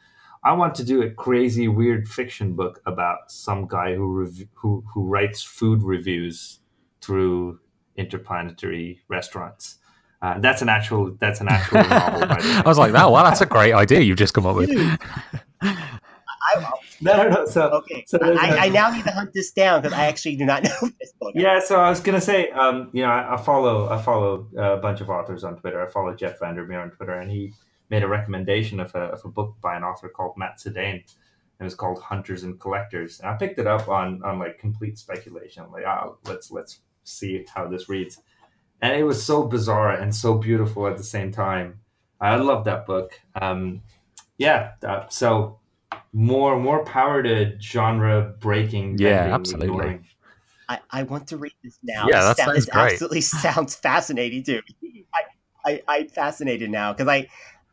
I 0.43 0.53
want 0.53 0.75
to 0.75 0.85
do 0.85 1.01
a 1.01 1.09
crazy, 1.09 1.67
weird 1.67 2.07
fiction 2.07 2.55
book 2.55 2.81
about 2.85 3.29
some 3.29 3.67
guy 3.67 3.95
who 3.95 4.07
rev- 4.07 4.47
who 4.53 4.83
who 4.93 5.03
writes 5.03 5.43
food 5.43 5.83
reviews 5.83 6.59
through 7.01 7.59
interplanetary 7.97 9.01
restaurants. 9.09 9.79
Uh, 10.21 10.39
that's 10.39 10.61
an 10.61 10.69
actual 10.69 11.11
that's 11.19 11.41
an 11.41 11.49
actual 11.49 11.83
novel. 11.89 12.21
By 12.21 12.41
the 12.41 12.47
way. 12.47 12.55
I 12.55 12.63
was 12.65 12.77
like, 12.77 12.93
"Oh, 12.93 13.11
well, 13.11 13.23
that's 13.23 13.41
a 13.41 13.45
great 13.45 13.73
idea 13.73 13.99
you've 13.99 14.17
just 14.17 14.33
come 14.33 14.45
up 14.45 14.55
with." 14.55 14.69
No, 17.01 17.23
no, 17.23 17.29
no. 17.29 17.45
So, 17.45 17.69
okay, 17.69 18.03
so 18.07 18.17
I, 18.21 18.47
a- 18.47 18.57
I 18.59 18.69
now 18.69 18.89
need 18.89 19.05
to 19.05 19.11
hunt 19.11 19.31
this 19.33 19.51
down 19.51 19.81
because 19.81 19.97
I 19.97 20.05
actually 20.07 20.35
do 20.35 20.45
not 20.45 20.63
know 20.65 20.89
this 20.99 21.13
book. 21.19 21.31
yeah. 21.33 21.59
So 21.61 21.79
I 21.79 21.89
was 21.89 21.99
gonna 22.01 22.19
say, 22.21 22.49
um, 22.51 22.89
you 22.93 23.03
know, 23.03 23.09
I, 23.09 23.35
I 23.35 23.37
follow 23.37 23.89
I 23.89 24.01
follow 24.01 24.47
a 24.57 24.77
bunch 24.77 24.99
of 25.01 25.09
authors 25.09 25.43
on 25.43 25.55
Twitter. 25.57 25.85
I 25.85 25.89
follow 25.89 26.13
Jeff 26.13 26.39
Vandermeer 26.39 26.81
on 26.81 26.91
Twitter, 26.91 27.13
and 27.13 27.31
he 27.31 27.53
made 27.89 28.03
a 28.03 28.07
recommendation 28.07 28.79
of 28.79 28.93
a, 28.95 28.99
of 28.99 29.21
a 29.25 29.29
book 29.29 29.55
by 29.61 29.75
an 29.77 29.83
author 29.83 30.09
called 30.09 30.33
Matt 30.37 30.59
Suddain. 30.59 31.03
It 31.59 31.63
was 31.63 31.75
called 31.75 32.01
Hunters 32.01 32.43
and 32.43 32.59
Collectors, 32.59 33.19
and 33.19 33.29
I 33.29 33.35
picked 33.35 33.59
it 33.59 33.67
up 33.67 33.87
on 33.87 34.21
on 34.23 34.39
like 34.39 34.59
complete 34.59 34.97
speculation. 34.97 35.65
Like, 35.71 35.85
oh, 35.85 36.17
let's 36.25 36.51
let's 36.51 36.79
see 37.03 37.45
how 37.53 37.67
this 37.67 37.87
reads, 37.89 38.21
and 38.81 38.93
it 38.93 39.03
was 39.03 39.23
so 39.23 39.43
bizarre 39.43 39.91
and 39.91 40.13
so 40.13 40.35
beautiful 40.37 40.87
at 40.87 40.97
the 40.97 41.03
same 41.03 41.31
time. 41.31 41.79
I 42.21 42.35
love 42.35 42.65
that 42.65 42.85
book. 42.85 43.19
Um, 43.41 43.81
yeah, 44.37 44.71
uh, 44.83 45.07
so 45.09 45.58
more 46.13 46.59
more 46.59 46.83
power 46.85 47.21
to 47.23 47.59
genre 47.61 48.33
breaking. 48.39 48.97
Yeah, 48.97 49.33
absolutely. 49.33 49.99
I, 50.67 50.79
I 50.91 51.03
want 51.03 51.27
to 51.29 51.37
read 51.37 51.53
this 51.63 51.79
now. 51.83 52.05
Yeah, 52.07 52.19
It 52.31 52.35
that 52.35 52.37
sounds- 52.37 52.47
sounds 52.53 52.65
great. 52.69 52.93
absolutely 52.93 53.21
sounds 53.21 53.75
fascinating 53.75 54.43
too. 54.43 54.61
I, 55.13 55.71
I, 55.71 55.81
I'm 55.87 56.07
fascinated 56.07 56.69
now 56.69 56.93
because 56.93 57.07
I, 57.07 57.27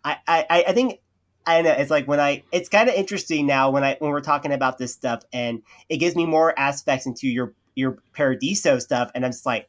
I, 0.04 0.16
I, 0.26 0.64
I 0.68 0.72
think 0.72 1.00
I 1.46 1.60
know 1.62 1.72
it's 1.72 1.90
like 1.90 2.08
when 2.08 2.20
I 2.20 2.42
it's 2.52 2.68
kind 2.68 2.88
of 2.88 2.94
interesting 2.94 3.46
now 3.46 3.70
when 3.70 3.84
I 3.84 3.96
when 3.98 4.10
we're 4.10 4.20
talking 4.20 4.52
about 4.52 4.78
this 4.78 4.92
stuff 4.92 5.22
and 5.32 5.62
it 5.88 5.98
gives 5.98 6.16
me 6.16 6.24
more 6.26 6.58
aspects 6.58 7.06
into 7.06 7.28
your 7.28 7.52
your 7.74 7.98
Paradiso 8.14 8.78
stuff 8.78 9.10
and 9.14 9.24
I'm 9.24 9.32
just 9.32 9.44
like 9.46 9.68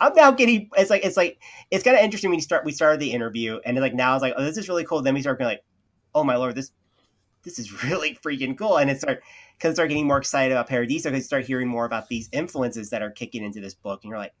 I'm 0.00 0.14
now 0.14 0.30
getting 0.30 0.70
it's 0.76 0.90
like 0.90 1.04
it's 1.04 1.16
like 1.16 1.38
it's 1.70 1.84
kind 1.84 1.96
of 1.96 2.02
interesting 2.02 2.30
when 2.30 2.38
you 2.38 2.42
start 2.42 2.64
we 2.64 2.72
started 2.72 2.98
the 3.00 3.12
interview 3.12 3.60
and 3.64 3.78
like 3.78 3.94
now 3.94 4.14
it's 4.14 4.22
like 4.22 4.34
oh 4.36 4.42
this 4.42 4.56
is 4.56 4.68
really 4.68 4.84
cool 4.84 5.02
then 5.02 5.14
we 5.14 5.20
start 5.20 5.38
being 5.38 5.48
like 5.48 5.62
oh 6.14 6.24
my 6.24 6.36
lord 6.36 6.54
this 6.54 6.72
this 7.44 7.58
is 7.58 7.84
really 7.84 8.18
freaking 8.24 8.56
cool 8.56 8.78
and 8.78 8.90
it 8.90 9.00
start 9.00 9.22
because 9.56 9.70
I 9.70 9.74
start 9.74 9.88
getting 9.90 10.06
more 10.06 10.18
excited 10.18 10.52
about 10.52 10.68
Paradiso 10.68 11.10
because 11.10 11.24
you 11.24 11.26
start 11.26 11.46
hearing 11.46 11.68
more 11.68 11.84
about 11.84 12.08
these 12.08 12.28
influences 12.32 12.90
that 12.90 13.02
are 13.02 13.10
kicking 13.10 13.44
into 13.44 13.60
this 13.60 13.74
book 13.74 14.00
and 14.02 14.10
you're 14.10 14.18
like 14.18 14.34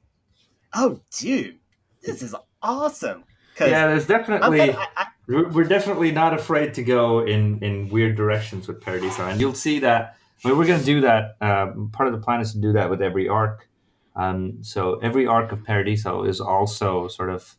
oh 0.74 1.00
dude 1.10 1.58
this 2.02 2.22
is 2.22 2.34
awesome 2.62 3.24
Yeah, 3.70 3.86
there's 3.86 4.06
definitely 4.06 4.72
I, 4.72 4.88
I, 4.96 5.06
we're 5.28 5.64
definitely 5.64 6.10
not 6.10 6.34
afraid 6.34 6.74
to 6.74 6.82
go 6.82 7.24
in 7.24 7.62
in 7.62 7.88
weird 7.88 8.16
directions 8.16 8.66
with 8.66 8.80
Paradiso, 8.80 9.26
and 9.26 9.40
you'll 9.40 9.54
see 9.54 9.78
that. 9.80 10.16
I 10.44 10.48
mean, 10.48 10.58
we're 10.58 10.66
going 10.66 10.80
to 10.80 10.84
do 10.84 11.00
that. 11.02 11.36
Um, 11.40 11.90
part 11.92 12.08
of 12.08 12.14
the 12.14 12.20
plan 12.20 12.40
is 12.40 12.52
to 12.52 12.58
do 12.58 12.72
that 12.72 12.90
with 12.90 13.00
every 13.00 13.28
arc. 13.28 13.68
Um, 14.16 14.62
so 14.62 14.98
every 14.98 15.26
arc 15.26 15.52
of 15.52 15.64
Paradiso 15.64 16.24
is 16.24 16.40
also 16.40 17.08
sort 17.08 17.30
of 17.30 17.56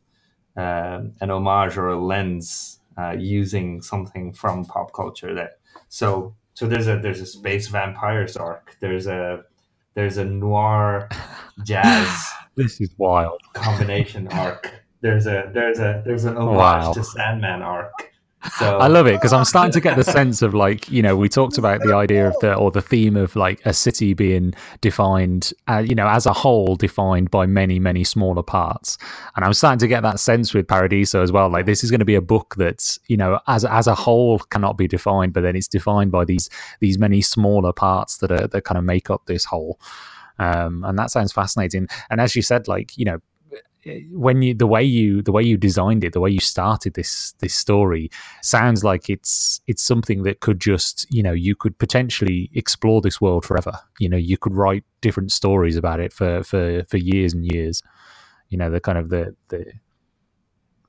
um 0.58 1.14
an 1.20 1.30
homage 1.32 1.78
or 1.78 1.90
a 1.90 2.00
lens 2.00 2.80
uh, 2.98 3.16
using 3.18 3.82
something 3.82 4.34
from 4.34 4.66
pop 4.66 4.94
culture. 4.94 5.34
That 5.34 5.60
so 5.90 6.36
so 6.54 6.68
there's 6.68 6.88
a 6.88 7.00
there's 7.00 7.22
a 7.22 7.26
space 7.26 7.68
vampires 7.68 8.38
arc. 8.38 8.78
There's 8.80 9.08
a 9.08 9.44
there's 9.94 10.18
a 10.18 10.26
noir 10.26 11.10
jazz 11.64 12.08
This 12.56 12.80
is 12.82 12.90
wild. 12.98 13.42
combination 13.54 14.28
arc. 14.30 14.72
There's 15.02 15.28
a 15.28 15.52
there's 15.54 15.80
a 15.80 16.02
there's 16.06 16.26
an 16.26 16.38
homage 16.38 16.58
Wow. 16.58 16.94
to 16.94 17.04
Sandman 17.04 17.62
arc. 17.62 17.92
So 18.58 18.78
I 18.78 18.88
love 18.88 19.08
it 19.08 19.14
because 19.14 19.34
I'm 19.34 19.46
starting 19.46 19.72
to 19.74 19.82
get 19.82 19.96
the 19.96 20.04
sense 20.04 20.42
of 20.42 20.54
like 20.54 20.90
you 20.90 21.02
know 21.02 21.16
we 21.16 21.30
talked 21.30 21.58
about 21.58 21.82
the 21.82 21.94
idea 21.96 22.28
of 22.28 22.36
the 22.40 22.54
or 22.54 22.72
the 22.72 22.82
theme 22.82 23.16
of 23.16 23.36
like 23.36 23.60
a 23.66 23.74
city 23.74 24.14
being 24.14 24.54
defined 24.82 25.52
uh, 25.68 25.84
you 25.86 25.96
know 25.96 26.08
as 26.08 26.26
a 26.26 26.34
whole 26.34 26.76
defined 26.76 27.32
by 27.32 27.46
many 27.46 27.80
many 27.80 28.04
smaller 28.04 28.44
parts. 28.44 28.98
And 29.36 29.44
I'm 29.44 29.54
starting 29.54 29.80
to 29.80 29.88
get 29.88 30.04
that 30.04 30.20
sense 30.20 30.54
with 30.54 30.68
Paradiso 30.68 31.22
as 31.22 31.32
well 31.32 31.50
like 31.50 31.66
this 31.66 31.84
is 31.84 31.92
going 31.92 32.00
to 32.00 32.06
be 32.06 32.16
a 32.16 32.22
book 32.22 32.56
that's 32.58 33.00
you 33.08 33.18
know 33.18 33.40
as 33.48 33.66
as 33.66 33.88
a 33.88 33.96
whole 33.96 34.40
cannot 34.40 34.78
be 34.78 34.88
defined 34.88 35.34
but 35.34 35.42
then 35.42 35.56
it's 35.56 35.68
defined 35.68 36.12
by 36.12 36.26
these 36.26 36.50
these 36.80 36.98
many 36.98 37.22
smaller 37.22 37.74
parts 37.74 38.18
that 38.18 38.32
are 38.32 38.48
that 38.48 38.64
kind 38.64 38.78
of 38.78 38.84
make 38.84 39.10
up 39.10 39.26
this 39.26 39.46
whole. 39.46 39.80
Um, 40.38 40.84
and 40.84 41.00
that 41.00 41.12
sounds 41.12 41.32
fascinating. 41.32 41.88
And 42.10 42.20
as 42.20 42.36
you 42.36 42.42
said 42.42 42.68
like 42.68 42.98
you 42.98 43.06
know 43.06 43.20
when 44.12 44.42
you 44.42 44.54
the 44.54 44.68
way 44.68 44.84
you 44.84 45.22
the 45.22 45.32
way 45.32 45.44
you 45.44 45.58
designed 45.58 46.04
it 46.04 46.14
the 46.14 46.20
way 46.20 46.30
you 46.30 46.40
started 46.40 46.94
this 46.96 47.34
this 47.40 47.54
story 47.54 48.10
sounds 48.42 48.84
like 48.84 49.10
it's 49.10 49.62
it's 49.68 49.84
something 49.84 50.24
that 50.24 50.40
could 50.40 50.60
just 50.60 51.06
you 51.12 51.22
know 51.22 51.32
you 51.32 51.56
could 51.56 51.78
potentially 51.78 52.50
explore 52.54 53.02
this 53.02 53.22
world 53.22 53.46
forever 53.46 53.80
you 54.00 54.10
know 54.10 54.18
you 54.18 54.38
could 54.38 54.54
write 54.54 54.84
different 55.02 55.32
stories 55.32 55.76
about 55.76 56.00
it 56.00 56.12
for 56.12 56.44
for 56.44 56.84
for 56.90 56.98
years 56.98 57.34
and 57.34 57.46
years 57.46 57.84
you 58.50 58.58
know 58.58 58.70
the 58.70 58.80
kind 58.80 58.98
of 58.98 59.10
the 59.10 59.36
the 59.50 59.72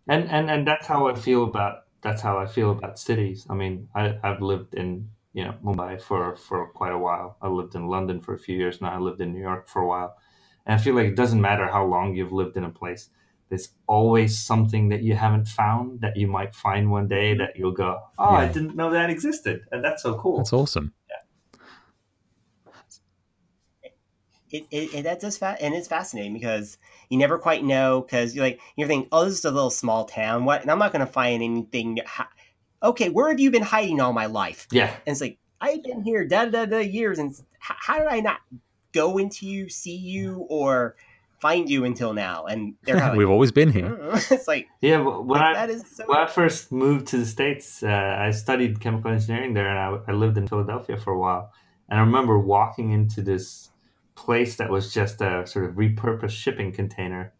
and 0.09 0.31
and 0.31 0.51
and 0.51 0.67
that's 0.67 0.87
how 0.87 1.09
I 1.09 1.15
feel 1.15 1.45
about 1.45 1.85
that's 2.03 2.23
how 2.23 2.39
I 2.39 2.47
feel 2.47 2.71
about 2.71 2.99
cities. 2.99 3.47
I 3.51 3.55
mean, 3.55 3.89
I 3.95 4.19
I've 4.23 4.43
lived 4.43 4.75
in 4.75 5.09
you 5.33 5.45
know 5.45 5.55
Mumbai 5.65 6.01
for 6.01 6.37
for 6.37 6.69
quite 6.69 6.93
a 6.93 6.99
while. 6.99 7.37
I 7.43 7.49
lived 7.49 7.75
in 7.75 7.89
London 7.89 8.21
for 8.21 8.35
a 8.35 8.39
few 8.39 8.57
years 8.57 8.81
now. 8.81 8.93
I 8.93 8.99
lived 8.99 9.21
in 9.21 9.33
New 9.33 9.41
York 9.41 9.69
for 9.69 9.83
a 9.83 9.89
while, 9.89 10.17
and 10.67 10.79
I 10.79 10.83
feel 10.83 10.95
like 10.95 11.07
it 11.07 11.17
doesn't 11.17 11.41
matter 11.41 11.67
how 11.69 11.85
long 11.87 12.15
you've 12.15 12.33
lived 12.33 12.57
in 12.57 12.65
a 12.65 12.71
place. 12.71 13.09
There's 13.49 13.69
always 13.87 14.37
something 14.37 14.89
that 14.89 15.03
you 15.03 15.15
haven't 15.15 15.47
found 15.47 16.01
that 16.01 16.17
you 16.17 16.27
might 16.27 16.55
find 16.55 16.91
one 16.91 17.07
day 17.07 17.37
that 17.37 17.57
you'll 17.57 17.71
go, 17.71 18.01
oh, 18.19 18.35
I 18.35 18.49
didn't 18.49 18.75
know 18.75 18.91
that 18.91 19.09
existed, 19.09 19.65
and 19.71 19.85
that's 19.85 20.03
so 20.03 20.19
cool. 20.19 20.39
that's 20.39 20.53
awesome. 20.53 20.93
It, 24.51 24.65
it, 24.71 24.95
it 24.95 25.03
that's 25.03 25.23
just 25.23 25.41
fa- 25.41 25.57
and 25.61 25.75
it's 25.75 25.89
fascinating 25.89 26.33
because 26.33 26.79
you 27.09 27.19
never 27.19 27.37
quite 27.37 27.65
know 27.65 28.01
because 28.01 28.35
you're 28.35 28.45
like 28.45 28.61
you're 28.77 28.87
thinking 28.87 29.09
oh 29.11 29.25
this 29.25 29.39
is 29.39 29.45
a 29.45 29.51
little 29.51 29.71
small 29.71 30.05
town. 30.05 30.45
What 30.45 30.63
and 30.63 30.71
I'm 30.71 30.79
not 30.79 30.93
gonna 30.93 31.05
find 31.05 31.43
anything 31.43 31.99
ha- 32.07 32.31
okay 32.81 33.09
where 33.09 33.29
have 33.29 33.41
you 33.41 33.51
been 33.51 33.63
hiding 33.63 34.01
all 34.01 34.13
my 34.13 34.27
life? 34.27 34.69
Yeah, 34.71 34.91
and 35.05 35.13
it's 35.13 35.21
like 35.21 35.39
I've 35.61 35.83
been 35.83 36.03
here 36.03 36.25
da 36.25 36.45
da 36.45 36.65
da 36.65 36.79
years 36.79 37.19
and 37.19 37.37
how, 37.59 37.75
how 37.79 37.99
did 37.99 38.07
I 38.07 38.21
not 38.21 38.39
go 38.97 39.19
into 39.19 39.47
you 39.47 39.69
see 39.69 39.97
you 39.97 40.47
or 40.49 40.97
find 41.39 41.69
you 41.69 41.85
until 41.85 42.13
now 42.15 42.45
and 42.47 42.75
they're 42.85 42.97
kind 43.03 43.11
of 43.11 43.17
we've 43.17 43.27
like 43.27 43.33
always 43.33 43.53
been 43.53 43.71
here 43.71 43.91
"Mm." 43.91 44.31
it's 44.33 44.49
like, 44.49 44.67
yeah. 44.81 44.99
When 44.99 45.29
like, 45.29 45.57
I 45.57 45.67
that 45.67 45.71
is 45.71 45.85
so 45.97 46.05
when 46.07 46.19
I 46.19 46.27
first 46.27 46.73
moved 46.73 47.09
to 47.09 47.19
the 47.19 47.27
States, 47.27 47.83
uh, 47.83 48.17
I 48.19 48.31
studied 48.31 48.81
chemical 48.81 49.11
engineering 49.11 49.55
there 49.55 49.69
and 49.69 49.79
I, 49.79 50.13
I 50.13 50.15
lived 50.15 50.37
in 50.39 50.47
Philadelphia 50.49 50.97
for 50.97 51.13
a 51.13 51.19
while. 51.19 51.53
And 51.89 52.01
I 52.01 52.03
remember 52.03 52.39
walking 52.39 52.91
into 52.91 53.23
this 53.23 53.71
place 54.17 54.57
that 54.57 54.71
was 54.71 54.93
just 54.93 55.21
a 55.21 55.47
sort 55.47 55.67
of 55.67 55.77
repurposed 55.77 56.31
shipping 56.31 56.73
container. 56.73 57.33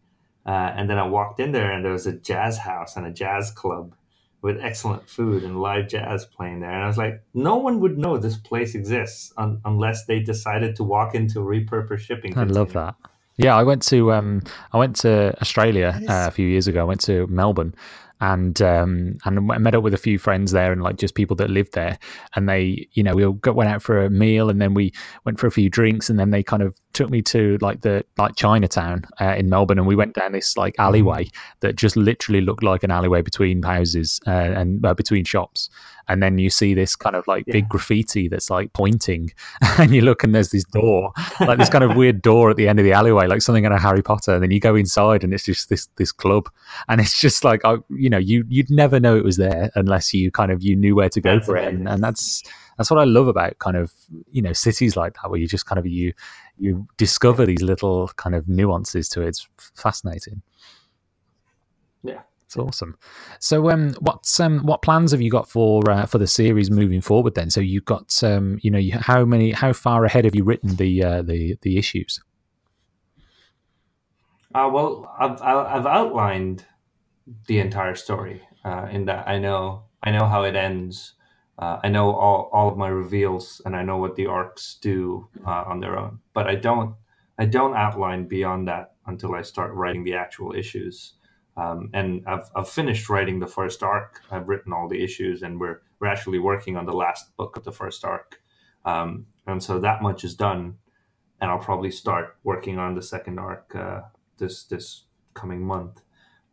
Uh, 0.45 0.71
and 0.77 0.89
then 0.89 0.97
I 0.97 1.05
walked 1.07 1.39
in 1.39 1.51
there 1.51 1.71
and 1.71 1.83
there 1.83 1.91
was 1.91 2.07
a 2.07 2.13
jazz 2.13 2.59
house 2.59 2.95
and 2.95 3.05
a 3.05 3.11
jazz 3.11 3.51
club 3.51 3.93
with 4.41 4.59
excellent 4.61 5.09
food 5.09 5.43
and 5.43 5.59
live 5.59 5.87
jazz 5.87 6.25
playing 6.25 6.59
there. 6.59 6.71
And 6.71 6.83
I 6.83 6.87
was 6.87 6.97
like, 6.97 7.23
no 7.33 7.57
one 7.57 7.79
would 7.79 7.97
know 7.97 8.17
this 8.17 8.37
place 8.37 8.75
exists 8.75 9.33
un- 9.37 9.59
unless 9.65 10.05
they 10.05 10.19
decided 10.19 10.75
to 10.77 10.83
walk 10.83 11.15
into 11.15 11.41
a 11.41 11.43
repurposed 11.43 11.99
shipping 11.99 12.37
I 12.37 12.43
love 12.43 12.73
that. 12.73 12.95
Yeah, 13.37 13.55
I 13.55 13.63
went 13.63 13.83
to 13.83 14.11
um, 14.13 14.41
I 14.73 14.77
went 14.77 14.95
to 14.97 15.39
Australia 15.41 15.99
uh, 16.09 16.25
a 16.27 16.31
few 16.31 16.47
years 16.47 16.67
ago. 16.67 16.81
I 16.81 16.85
went 16.85 17.01
to 17.01 17.27
Melbourne, 17.27 17.75
and 18.19 18.59
um, 18.63 19.17
and 19.25 19.51
I 19.51 19.57
met 19.59 19.75
up 19.75 19.83
with 19.83 19.93
a 19.93 19.97
few 19.97 20.17
friends 20.17 20.51
there, 20.51 20.71
and 20.71 20.81
like 20.81 20.97
just 20.97 21.13
people 21.13 21.35
that 21.35 21.49
lived 21.49 21.73
there. 21.73 21.99
And 22.35 22.49
they, 22.49 22.87
you 22.93 23.03
know, 23.03 23.13
we 23.13 23.23
all 23.23 23.33
got, 23.33 23.55
went 23.55 23.69
out 23.69 23.83
for 23.83 24.03
a 24.03 24.09
meal, 24.09 24.49
and 24.49 24.59
then 24.59 24.73
we 24.73 24.91
went 25.23 25.39
for 25.39 25.45
a 25.45 25.51
few 25.51 25.69
drinks, 25.69 26.09
and 26.09 26.19
then 26.19 26.31
they 26.31 26.41
kind 26.41 26.63
of 26.63 26.75
took 26.97 27.09
me 27.09 27.21
to 27.21 27.57
like 27.61 27.81
the 27.81 28.03
like 28.17 28.35
Chinatown 28.35 29.05
uh, 29.21 29.35
in 29.37 29.49
Melbourne, 29.49 29.77
and 29.77 29.87
we 29.87 29.95
went 29.95 30.13
down 30.15 30.31
this 30.31 30.57
like 30.57 30.75
alleyway 30.79 31.29
that 31.61 31.75
just 31.75 31.95
literally 31.95 32.41
looked 32.41 32.63
like 32.63 32.83
an 32.83 32.91
alleyway 32.91 33.21
between 33.21 33.61
houses 33.63 34.19
uh, 34.27 34.31
and 34.31 34.85
uh, 34.85 34.93
between 34.93 35.23
shops. 35.23 35.69
And 36.09 36.23
then 36.23 36.37
you 36.37 36.49
see 36.49 36.73
this 36.73 36.95
kind 36.95 37.17
of 37.17 37.27
like 37.27 37.43
Yeah. 37.47 37.53
big 37.53 37.69
graffiti 37.69 38.29
that's 38.29 38.49
like 38.49 38.71
pointing, 38.73 39.31
and 39.77 39.93
you 39.93 40.01
look 40.01 40.23
and 40.23 40.33
there's 40.33 40.51
this 40.51 40.63
door, 40.65 41.11
like 41.41 41.57
this 41.59 41.69
kind 41.69 41.83
of 41.83 41.95
weird 41.97 42.21
door 42.21 42.49
at 42.49 42.55
the 42.57 42.67
end 42.69 42.79
of 42.79 42.85
the 42.85 42.93
alleyway, 42.93 43.27
like 43.27 43.41
something 43.41 43.65
out 43.65 43.73
of 43.73 43.81
Harry 43.81 44.01
Potter. 44.01 44.33
And 44.33 44.41
then 44.43 44.51
you 44.51 44.59
go 44.59 44.75
inside, 44.75 45.23
and 45.23 45.33
it's 45.33 45.45
just 45.45 45.69
this 45.69 45.87
this 45.97 46.11
club, 46.11 46.49
and 46.89 46.99
it's 47.01 47.19
just 47.19 47.43
like 47.43 47.61
I, 47.65 47.77
you 47.89 48.09
know, 48.09 48.17
you 48.17 48.43
you'd 48.47 48.69
never 48.71 48.99
know 48.99 49.15
it 49.17 49.23
was 49.23 49.37
there 49.37 49.69
unless 49.75 50.13
you 50.13 50.31
kind 50.31 50.51
of 50.51 50.63
you 50.63 50.75
knew 50.75 50.95
where 50.95 51.09
to 51.09 51.21
go 51.21 51.35
That's 51.35 51.45
for 51.45 51.57
it, 51.57 51.67
and, 51.73 51.87
and 51.87 52.01
that's 52.01 52.43
that's 52.77 52.89
what 52.91 52.99
I 52.99 53.05
love 53.05 53.27
about 53.27 53.57
kind 53.59 53.75
of 53.75 53.91
you 54.31 54.41
know 54.41 54.53
cities 54.53 54.95
like 54.95 55.15
that 55.15 55.29
where 55.29 55.39
you 55.39 55.47
just 55.47 55.65
kind 55.65 55.79
of 55.79 55.85
you 55.87 56.13
you 56.59 56.87
discover 56.97 57.45
these 57.45 57.61
little 57.61 58.07
kind 58.15 58.35
of 58.35 58.47
nuances 58.47 59.09
to 59.09 59.21
it. 59.21 59.29
It's 59.29 59.47
fascinating. 59.75 60.41
Yeah. 62.03 62.21
It's 62.45 62.55
awesome. 62.55 62.97
So, 63.39 63.69
um, 63.71 63.93
what's 63.99 64.39
um, 64.39 64.59
what 64.59 64.81
plans 64.81 65.11
have 65.11 65.21
you 65.21 65.29
got 65.29 65.49
for 65.49 65.89
uh, 65.89 66.05
for 66.05 66.17
the 66.17 66.27
series 66.27 66.71
moving 66.71 67.01
forward? 67.01 67.35
Then, 67.35 67.49
so 67.49 67.59
you've 67.59 67.83
got 67.83 68.23
um, 68.23 68.57
you 68.61 68.71
know, 68.71 68.77
you, 68.77 68.97
how 68.97 69.25
many, 69.25 69.51
how 69.51 69.73
far 69.73 70.05
ahead 70.05 70.23
have 70.23 70.33
you 70.33 70.45
written 70.45 70.77
the 70.77 71.03
uh, 71.03 71.21
the 71.23 71.57
the 71.61 71.77
issues? 71.77 72.21
Uh, 74.55 74.69
well, 74.71 75.13
I've 75.19 75.41
I've 75.41 75.85
outlined 75.85 76.65
the 77.47 77.59
entire 77.59 77.95
story 77.95 78.41
uh, 78.63 78.87
in 78.89 79.05
that 79.05 79.27
I 79.27 79.39
know 79.39 79.83
I 80.01 80.11
know 80.11 80.25
how 80.25 80.43
it 80.43 80.55
ends. 80.55 81.15
Uh, 81.59 81.79
I 81.83 81.89
know 81.89 82.15
all, 82.15 82.49
all 82.53 82.69
of 82.69 82.77
my 82.77 82.87
reveals, 82.87 83.61
and 83.65 83.75
I 83.75 83.83
know 83.83 83.97
what 83.97 84.15
the 84.15 84.27
arcs 84.27 84.77
do 84.79 85.27
uh, 85.45 85.63
on 85.65 85.79
their 85.79 85.97
own. 85.97 86.19
But 86.33 86.47
I 86.47 86.55
don't 86.55 86.95
I 87.39 87.45
don't 87.45 87.75
outline 87.75 88.27
beyond 88.27 88.67
that 88.67 88.93
until 89.05 89.35
I 89.35 89.41
start 89.41 89.73
writing 89.73 90.03
the 90.03 90.15
actual 90.15 90.53
issues. 90.53 91.13
Um, 91.55 91.89
and 91.93 92.23
I've, 92.27 92.49
I've 92.55 92.69
finished 92.69 93.09
writing 93.09 93.39
the 93.39 93.47
first 93.47 93.81
arc. 93.81 94.21
I've 94.31 94.47
written 94.47 94.73
all 94.73 94.87
the 94.87 95.03
issues, 95.03 95.41
and 95.41 95.59
we're 95.59 95.81
we're 95.99 96.07
actually 96.07 96.39
working 96.39 96.77
on 96.77 96.85
the 96.85 96.93
last 96.93 97.35
book 97.37 97.57
of 97.57 97.63
the 97.63 97.71
first 97.71 98.05
arc. 98.05 98.39
Um, 98.85 99.25
and 99.47 99.61
so 99.61 99.79
that 99.79 100.01
much 100.03 100.23
is 100.23 100.35
done, 100.35 100.75
and 101.41 101.49
I'll 101.49 101.57
probably 101.57 101.91
start 101.91 102.37
working 102.43 102.77
on 102.77 102.93
the 102.93 103.01
second 103.01 103.39
arc 103.39 103.75
uh, 103.75 104.01
this 104.37 104.65
this 104.65 105.05
coming 105.33 105.65
month. 105.65 106.01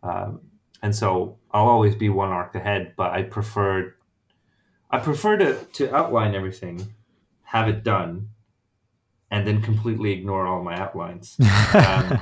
Um, 0.02 0.40
and 0.82 0.94
so 0.94 1.38
I'll 1.50 1.68
always 1.68 1.94
be 1.94 2.08
one 2.08 2.30
arc 2.30 2.54
ahead, 2.54 2.94
but 2.96 3.12
I 3.12 3.22
prefer 3.22 3.94
I 4.94 5.00
prefer 5.00 5.36
to 5.38 5.64
to 5.72 5.92
outline 5.92 6.36
everything, 6.36 6.94
have 7.42 7.68
it 7.68 7.82
done, 7.82 8.28
and 9.28 9.44
then 9.44 9.60
completely 9.60 10.12
ignore 10.12 10.46
all 10.46 10.62
my 10.62 10.76
outlines 10.78 11.36
Um, 11.74 12.20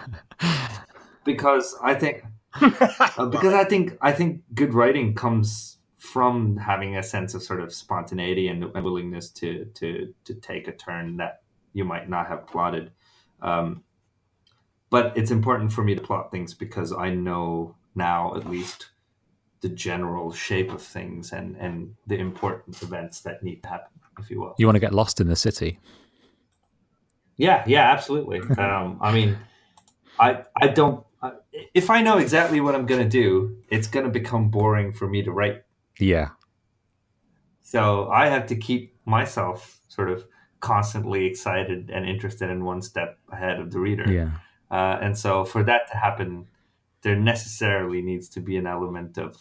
because 1.22 1.76
I 1.82 1.92
think 1.92 2.24
uh, 2.62 3.26
because 3.26 3.52
I 3.52 3.64
think 3.64 3.98
I 4.00 4.12
think 4.12 4.40
good 4.54 4.72
writing 4.72 5.14
comes 5.14 5.76
from 5.98 6.56
having 6.56 6.96
a 6.96 7.02
sense 7.02 7.34
of 7.34 7.42
sort 7.42 7.60
of 7.60 7.74
spontaneity 7.74 8.48
and 8.48 8.64
a 8.64 8.80
willingness 8.80 9.28
to 9.32 9.66
to 9.74 10.14
to 10.24 10.32
take 10.32 10.66
a 10.66 10.72
turn 10.72 11.18
that 11.18 11.42
you 11.74 11.84
might 11.84 12.08
not 12.08 12.28
have 12.28 12.46
plotted. 12.46 12.90
Um, 13.42 13.82
but 14.88 15.12
it's 15.14 15.30
important 15.30 15.74
for 15.74 15.84
me 15.84 15.94
to 15.94 16.00
plot 16.00 16.30
things 16.30 16.54
because 16.54 16.90
I 16.90 17.10
know 17.10 17.76
now 17.94 18.34
at 18.34 18.48
least 18.48 18.91
the 19.62 19.68
general 19.70 20.32
shape 20.32 20.70
of 20.72 20.82
things 20.82 21.32
and 21.32 21.56
and 21.56 21.94
the 22.06 22.16
important 22.16 22.82
events 22.82 23.20
that 23.22 23.42
need 23.42 23.62
to 23.62 23.68
happen, 23.68 23.92
if 24.18 24.30
you 24.30 24.40
will. 24.40 24.54
you 24.58 24.66
want 24.66 24.76
to 24.76 24.80
get 24.80 24.92
lost 24.92 25.20
in 25.20 25.28
the 25.28 25.36
city? 25.36 25.78
Yeah, 27.36 27.64
yeah, 27.66 27.90
absolutely. 27.92 28.40
um, 28.58 28.98
I 29.00 29.12
mean, 29.12 29.38
I 30.18 30.44
I 30.60 30.68
don't. 30.68 31.04
I- 31.22 31.32
If 31.74 31.88
I 31.90 32.02
know 32.02 32.18
exactly 32.18 32.60
what 32.60 32.74
I'm 32.74 32.86
going 32.86 33.02
to 33.02 33.08
do, 33.22 33.56
it's 33.68 33.88
going 33.88 34.04
to 34.04 34.12
become 34.20 34.48
boring 34.50 34.92
for 34.92 35.06
me 35.08 35.22
to 35.22 35.30
write. 35.32 35.62
Yeah, 36.00 36.28
So 37.62 38.08
I 38.10 38.26
have 38.28 38.46
to 38.46 38.56
keep 38.56 38.94
myself 39.04 39.78
sort 39.88 40.10
of 40.10 40.24
constantly 40.60 41.26
excited 41.26 41.90
and 41.90 42.08
interested 42.08 42.50
and 42.50 42.64
one 42.64 42.82
step 42.82 43.18
ahead 43.30 43.60
of 43.60 43.70
the 43.72 43.78
reader. 43.80 44.10
yeah, 44.10 44.30
Uh, 44.70 44.98
and 45.04 45.16
so 45.16 45.44
for 45.44 45.62
that 45.64 45.82
to 45.90 45.96
happen, 45.96 46.46
there 47.02 47.16
necessarily 47.16 48.02
needs 48.02 48.28
to 48.30 48.40
be 48.40 48.56
an 48.56 48.66
element 48.66 49.18
of 49.18 49.36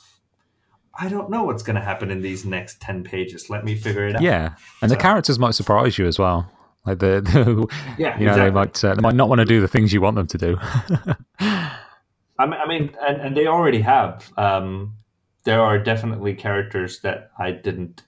I 0.99 1.07
don't 1.07 1.30
know 1.30 1.43
what's 1.43 1.64
going 1.64 1.78
to 1.78 1.82
happen 1.82 2.12
in 2.12 2.22
these 2.22 2.43
next 2.43 2.82
ten 2.82 3.03
pages. 3.03 3.49
Let 3.49 3.64
me 3.64 3.76
figure 3.76 4.07
it 4.07 4.16
out. 4.16 4.22
yeah. 4.22 4.55
And 4.82 4.91
the 4.91 4.97
characters 4.97 5.39
might 5.39 5.55
surprise 5.55 5.97
you 5.97 6.05
as 6.05 6.20
well. 6.20 6.51
Like 6.86 6.99
the, 6.99 7.22
the 7.22 7.68
yeah. 7.97 8.20
you 8.20 8.26
know, 8.26 8.36
they 8.36 8.49
might 8.49 8.84
uh, 8.84 8.95
they 8.95 9.01
might 9.01 9.16
not 9.16 9.30
want 9.30 9.39
to 9.39 9.45
do 9.45 9.62
the 9.62 9.68
things 9.68 9.93
you 9.93 10.01
want 10.01 10.16
them 10.16 10.28
to 10.28 10.38
do. 10.38 10.57
I 11.39 12.45
mean, 12.45 12.53
I 12.53 12.68
mean 12.68 12.95
and, 13.07 13.22
and 13.22 13.38
they 13.38 13.47
already 13.47 13.82
have. 13.82 14.32
Um, 14.38 14.95
there 15.43 15.62
are 15.62 15.80
definitely 15.80 16.34
characters 16.34 16.99
that 17.01 17.32
I 17.38 17.51
didn't. 17.51 18.03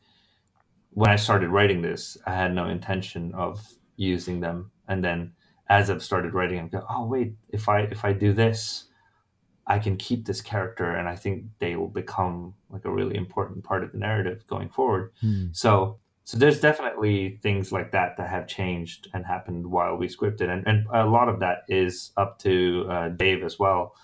When 0.91 1.09
I 1.09 1.15
started 1.15 1.49
writing 1.49 1.81
this, 1.81 2.17
I 2.25 2.33
had 2.33 2.53
no 2.53 2.67
intention 2.67 3.33
of 3.33 3.65
using 3.95 4.39
them, 4.41 4.71
and 4.87 5.03
then 5.03 5.33
as 5.69 5.89
I've 5.89 6.03
started 6.03 6.33
writing, 6.33 6.59
I 6.59 6.67
go, 6.67 6.85
"Oh 6.89 7.05
wait, 7.05 7.33
if 7.49 7.69
I 7.69 7.81
if 7.81 8.03
I 8.03 8.13
do 8.13 8.33
this, 8.33 8.85
I 9.65 9.79
can 9.79 9.97
keep 9.97 10.25
this 10.25 10.41
character, 10.41 10.91
and 10.91 11.07
I 11.07 11.15
think 11.15 11.45
they 11.59 11.75
will 11.75 11.87
become 11.87 12.53
like 12.69 12.85
a 12.85 12.91
really 12.91 13.15
important 13.15 13.63
part 13.63 13.83
of 13.83 13.91
the 13.91 13.97
narrative 13.97 14.45
going 14.47 14.69
forward." 14.69 15.11
Hmm. 15.21 15.47
So 15.51 15.99
so 16.25 16.37
there's 16.37 16.61
definitely 16.61 17.39
things 17.43 17.71
like 17.71 17.91
that 17.91 18.15
that 18.17 18.29
have 18.29 18.47
changed 18.47 19.09
and 19.13 19.25
happened 19.25 19.67
while 19.67 19.97
we 19.97 20.07
scripted, 20.07 20.49
and 20.49 20.65
and 20.65 20.87
a 20.93 21.05
lot 21.05 21.27
of 21.27 21.39
that 21.41 21.63
is 21.67 22.11
up 22.15 22.39
to 22.39 22.85
uh, 22.89 23.09
Dev 23.09 23.43
as 23.43 23.59
well, 23.59 23.95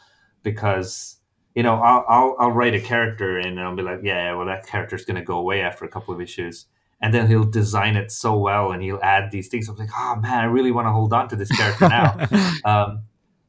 because 0.43 1.17
you 1.55 1.63
know 1.63 1.75
I'll, 1.75 2.05
I'll 2.09 2.35
I'll 2.39 2.51
write 2.51 2.73
a 2.73 2.81
character 2.81 3.37
and 3.37 3.59
I'll 3.59 3.75
be 3.75 3.83
like, 3.83 4.01
yeah, 4.03 4.33
well 4.35 4.45
that 4.47 4.67
character's 4.67 5.05
gonna 5.05 5.23
go 5.23 5.37
away 5.37 5.61
after 5.61 5.85
a 5.85 5.89
couple 5.89 6.13
of 6.13 6.21
issues. 6.21 6.65
And 7.01 7.13
then 7.13 7.27
he'll 7.27 7.45
design 7.45 7.95
it 7.95 8.11
so 8.11 8.37
well, 8.37 8.73
and 8.73 8.83
he'll 8.83 8.99
add 9.01 9.31
these 9.31 9.47
things. 9.47 9.69
I'm 9.69 9.77
like, 9.77 9.89
oh 9.97 10.17
man, 10.17 10.39
I 10.39 10.43
really 10.43 10.71
want 10.71 10.87
to 10.87 10.91
hold 10.91 11.13
on 11.13 11.29
to 11.29 11.37
this 11.37 11.49
character 11.49 11.87
now. 11.87 12.27
um, 12.65 13.03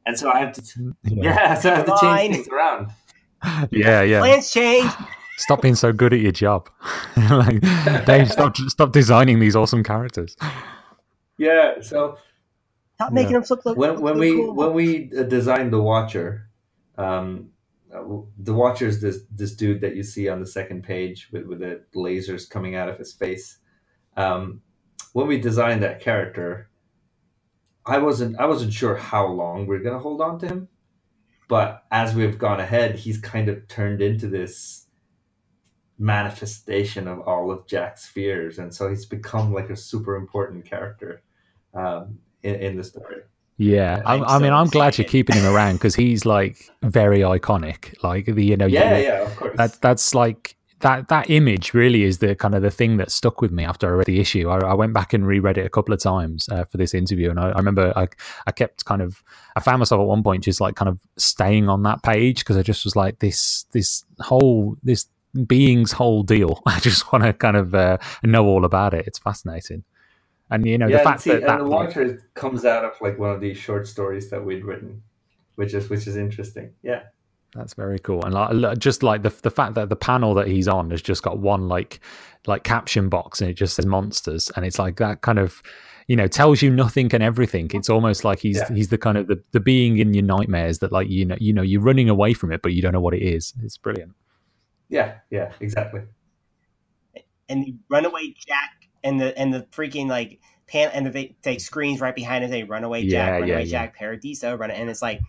and 0.05 0.17
so 0.17 0.31
I 0.31 0.39
have 0.39 0.53
to, 0.53 0.95
yeah, 1.03 1.53
so 1.59 1.71
I 1.71 1.75
have 1.75 1.85
to 1.85 1.97
change 2.01 2.35
things 2.35 2.47
around. 2.47 2.91
yeah, 3.71 4.01
yeah. 4.01 4.19
Plans 4.19 4.51
change. 4.51 4.91
Stop 5.37 5.61
being 5.61 5.75
so 5.75 5.91
good 5.91 6.13
at 6.13 6.19
your 6.19 6.31
job. 6.31 6.69
like, 7.17 7.61
Dev, 8.05 8.31
stop 8.31 8.55
stop 8.57 8.91
designing 8.91 9.39
these 9.39 9.55
awesome 9.55 9.83
characters. 9.83 10.35
Yeah, 11.37 11.81
so 11.81 12.17
Stop 13.01 13.13
making 13.13 13.33
them 13.33 13.43
look 13.49 13.65
like 13.65 13.77
when 13.77 13.91
look 13.95 14.01
when 14.01 14.13
so 14.13 14.19
we 14.19 14.35
cool. 14.35 14.53
when 14.53 14.73
we 14.73 15.11
uh, 15.17 15.23
designed 15.23 15.73
the 15.73 15.81
Watcher, 15.81 16.47
um, 16.99 17.49
uh, 17.91 18.03
the 18.37 18.53
Watcher 18.53 18.85
is 18.85 19.01
this 19.01 19.21
this 19.31 19.55
dude 19.55 19.81
that 19.81 19.95
you 19.95 20.03
see 20.03 20.29
on 20.29 20.39
the 20.39 20.45
second 20.45 20.83
page 20.83 21.29
with 21.31 21.47
with 21.47 21.61
the 21.61 21.81
lasers 21.95 22.47
coming 22.47 22.75
out 22.75 22.89
of 22.89 22.99
his 22.99 23.11
face. 23.11 23.57
Um, 24.17 24.61
when 25.13 25.25
we 25.25 25.39
designed 25.39 25.81
that 25.81 25.99
character, 25.99 26.69
I 27.85 27.97
wasn't 27.97 28.39
I 28.39 28.45
wasn't 28.45 28.73
sure 28.73 28.95
how 28.95 29.25
long 29.27 29.65
we 29.67 29.75
are 29.75 29.79
gonna 29.79 29.99
hold 29.99 30.21
on 30.21 30.39
to 30.39 30.47
him, 30.47 30.67
but 31.47 31.83
as 31.91 32.13
we've 32.15 32.37
gone 32.37 32.59
ahead, 32.59 32.95
he's 32.95 33.17
kind 33.19 33.49
of 33.49 33.67
turned 33.67 34.01
into 34.01 34.27
this 34.27 34.85
manifestation 35.97 37.07
of 37.07 37.19
all 37.21 37.51
of 37.51 37.67
Jack's 37.67 38.05
fears, 38.05 38.57
and 38.59 38.73
so 38.73 38.89
he's 38.89 39.05
become 39.05 39.53
like 39.53 39.69
a 39.69 39.75
super 39.75 40.15
important 40.15 40.65
character 40.65 41.21
um, 41.73 42.19
in, 42.43 42.55
in 42.55 42.77
the 42.77 42.83
story. 42.83 43.21
Yeah, 43.57 44.01
I, 44.05 44.15
I'm 44.15 44.23
I 44.23 44.39
mean, 44.39 44.49
so 44.49 44.55
I'm 44.55 44.67
glad 44.67 44.97
you're 44.97 45.07
keeping 45.07 45.35
him 45.35 45.45
around 45.45 45.73
because 45.73 45.93
he's 45.93 46.25
like 46.25 46.57
very 46.81 47.19
iconic. 47.19 47.95
Like 48.03 48.25
the 48.25 48.43
you 48.43 48.57
know, 48.57 48.65
you- 48.65 48.79
Yeah, 48.79 48.97
yeah, 48.97 49.21
of 49.21 49.35
course. 49.35 49.57
that 49.57 49.79
that's 49.81 50.15
like 50.15 50.55
that 50.81 51.07
that 51.07 51.29
image 51.29 51.73
really 51.73 52.03
is 52.03 52.19
the 52.19 52.35
kind 52.35 52.55
of 52.55 52.61
the 52.61 52.71
thing 52.71 52.97
that 52.97 53.11
stuck 53.11 53.41
with 53.41 53.51
me 53.51 53.63
after 53.63 53.87
I 53.87 53.91
read 53.91 54.05
the 54.05 54.19
issue. 54.19 54.49
I, 54.49 54.59
I 54.59 54.73
went 54.73 54.93
back 54.93 55.13
and 55.13 55.25
reread 55.25 55.57
it 55.57 55.65
a 55.65 55.69
couple 55.69 55.93
of 55.93 55.99
times 55.99 56.47
uh, 56.49 56.65
for 56.65 56.77
this 56.77 56.93
interview, 56.93 57.29
and 57.29 57.39
I, 57.39 57.49
I 57.49 57.57
remember 57.57 57.93
I 57.95 58.07
I 58.47 58.51
kept 58.51 58.85
kind 58.85 59.01
of 59.01 59.23
I 59.55 59.59
found 59.59 59.79
myself 59.79 60.01
at 60.01 60.07
one 60.07 60.23
point 60.23 60.43
just 60.43 60.61
like 60.61 60.75
kind 60.75 60.89
of 60.89 60.99
staying 61.17 61.69
on 61.69 61.83
that 61.83 62.03
page 62.03 62.39
because 62.39 62.57
I 62.57 62.63
just 62.63 62.85
was 62.85 62.95
like 62.95 63.19
this 63.19 63.65
this 63.71 64.03
whole 64.19 64.77
this 64.83 65.07
being's 65.47 65.91
whole 65.91 66.23
deal. 66.23 66.61
I 66.65 66.79
just 66.79 67.11
want 67.11 67.23
to 67.23 67.33
kind 67.33 67.57
of 67.57 67.73
uh, 67.73 67.97
know 68.23 68.45
all 68.45 68.65
about 68.65 68.93
it. 68.93 69.07
It's 69.07 69.19
fascinating, 69.19 69.83
and 70.49 70.65
you 70.65 70.77
know 70.77 70.87
yeah, 70.87 70.97
the 70.97 71.01
and 71.01 71.09
fact 71.09 71.21
see, 71.21 71.29
that 71.31 71.41
and 71.41 71.49
that 71.49 71.57
the 71.59 71.63
like, 71.65 71.87
Watcher 71.87 72.29
comes 72.33 72.65
out 72.65 72.85
of 72.85 72.93
like 73.01 73.17
one 73.17 73.31
of 73.31 73.41
these 73.41 73.57
short 73.57 73.87
stories 73.87 74.29
that 74.29 74.43
we'd 74.43 74.65
written, 74.65 75.03
which 75.55 75.73
is 75.73 75.89
which 75.89 76.07
is 76.07 76.15
interesting. 76.15 76.73
Yeah, 76.81 77.03
That's 77.53 77.73
very 77.73 77.99
cool, 77.99 78.23
and 78.23 78.33
like, 78.33 78.77
just 78.77 79.03
like 79.03 79.23
the 79.23 79.29
the 79.29 79.51
fact 79.51 79.73
that 79.75 79.89
the 79.89 79.95
panel 79.97 80.33
that 80.35 80.47
he's 80.47 80.69
on 80.69 80.89
has 80.91 81.01
just 81.01 81.21
got 81.21 81.39
one 81.39 81.67
like 81.67 81.99
like 82.47 82.63
caption 82.63 83.09
box, 83.09 83.41
and 83.41 83.49
it 83.49 83.55
just 83.55 83.75
says 83.75 83.85
monsters, 83.85 84.49
and 84.55 84.65
it's 84.65 84.79
like 84.79 84.97
that 84.97 85.19
kind 85.21 85.37
of 85.37 85.61
you 86.07 86.15
know 86.15 86.27
tells 86.27 86.61
you 86.61 86.69
nothing 86.71 87.13
and 87.13 87.21
everything. 87.21 87.69
It's 87.73 87.89
almost 87.89 88.23
like 88.23 88.39
he's 88.39 88.57
Yeah. 88.57 88.73
he's 88.73 88.87
the 88.87 88.97
kind 88.97 89.17
of 89.17 89.27
the, 89.27 89.43
the 89.51 89.59
being 89.59 89.97
in 89.97 90.13
your 90.13 90.23
nightmares 90.23 90.79
that 90.79 90.93
like 90.93 91.09
you 91.09 91.25
know 91.25 91.35
you 91.41 91.51
know 91.51 91.61
you're 91.61 91.81
running 91.81 92.07
away 92.09 92.33
from 92.33 92.53
it, 92.53 92.61
but 92.61 92.71
you 92.71 92.81
don't 92.81 92.93
know 92.93 93.01
what 93.01 93.13
it 93.13 93.21
is. 93.21 93.53
It's 93.61 93.77
brilliant. 93.77 94.13
yeah, 94.87 95.15
yeah, 95.29 95.51
exactly. 95.59 96.01
and 97.49 97.65
the 97.65 97.75
runaway 97.89 98.33
Jack 98.47 98.87
and 99.03 99.19
the 99.19 99.37
and 99.37 99.53
the 99.53 99.63
freaking 99.71 100.07
like 100.07 100.39
pan 100.67 100.89
and 100.93 101.05
the 101.05 101.09
they 101.09 101.35
take 101.41 101.59
screens 101.59 101.99
right 101.99 102.15
behind 102.15 102.45
it. 102.45 102.49
They 102.49 102.63
runaway 102.63 103.01
Yeah, 103.01 103.25
Jack, 103.25 103.31
runaway 103.41 103.49
yeah, 103.49 103.57
yeah. 103.59 103.65
Jack, 103.65 103.97
Paradiso, 103.97 104.55
run 104.55 104.71
and 104.71 104.89
it's 104.89 105.01
like. 105.01 105.19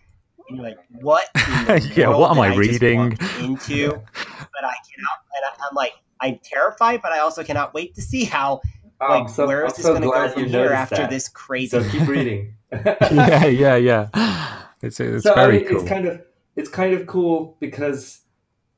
And 0.52 0.60
you're 0.60 0.68
like, 0.68 0.78
what? 1.00 1.24
Yeah, 1.96 2.08
what 2.08 2.30
am 2.30 2.36
did 2.36 2.42
I 2.52 2.56
reading? 2.56 3.00
Into, 3.40 3.90
but 4.14 4.64
I 4.64 4.74
cannot. 4.84 5.18
And 5.34 5.44
I, 5.44 5.50
I'm 5.68 5.74
like, 5.74 5.92
I'm 6.20 6.38
terrified, 6.42 7.00
but 7.02 7.12
I 7.12 7.20
also 7.20 7.42
cannot 7.42 7.72
wait 7.72 7.94
to 7.94 8.02
see 8.02 8.24
how. 8.24 8.60
Oh, 9.00 9.20
Like, 9.20 9.28
so, 9.28 9.46
where 9.46 9.64
is 9.64 9.72
I'm 9.72 9.76
this 9.76 9.84
so 9.86 9.90
going 9.92 10.02
to 10.02 10.08
go 10.08 10.28
from 10.28 10.44
here 10.46 10.72
after 10.72 10.96
that. 10.96 11.10
this 11.10 11.28
crazy? 11.28 11.68
So 11.68 11.88
keep 11.88 12.06
reading. 12.16 12.54
yeah, 12.72 13.46
yeah, 13.46 13.76
yeah. 13.76 14.62
It's 14.82 15.00
it's 15.00 15.24
so, 15.24 15.32
I 15.32 15.46
very 15.46 15.58
mean, 15.60 15.68
cool. 15.68 15.80
It's 15.80 15.88
kind 15.88 16.06
of 16.06 16.22
it's 16.56 16.68
kind 16.68 16.94
of 16.94 17.06
cool 17.06 17.56
because 17.60 18.20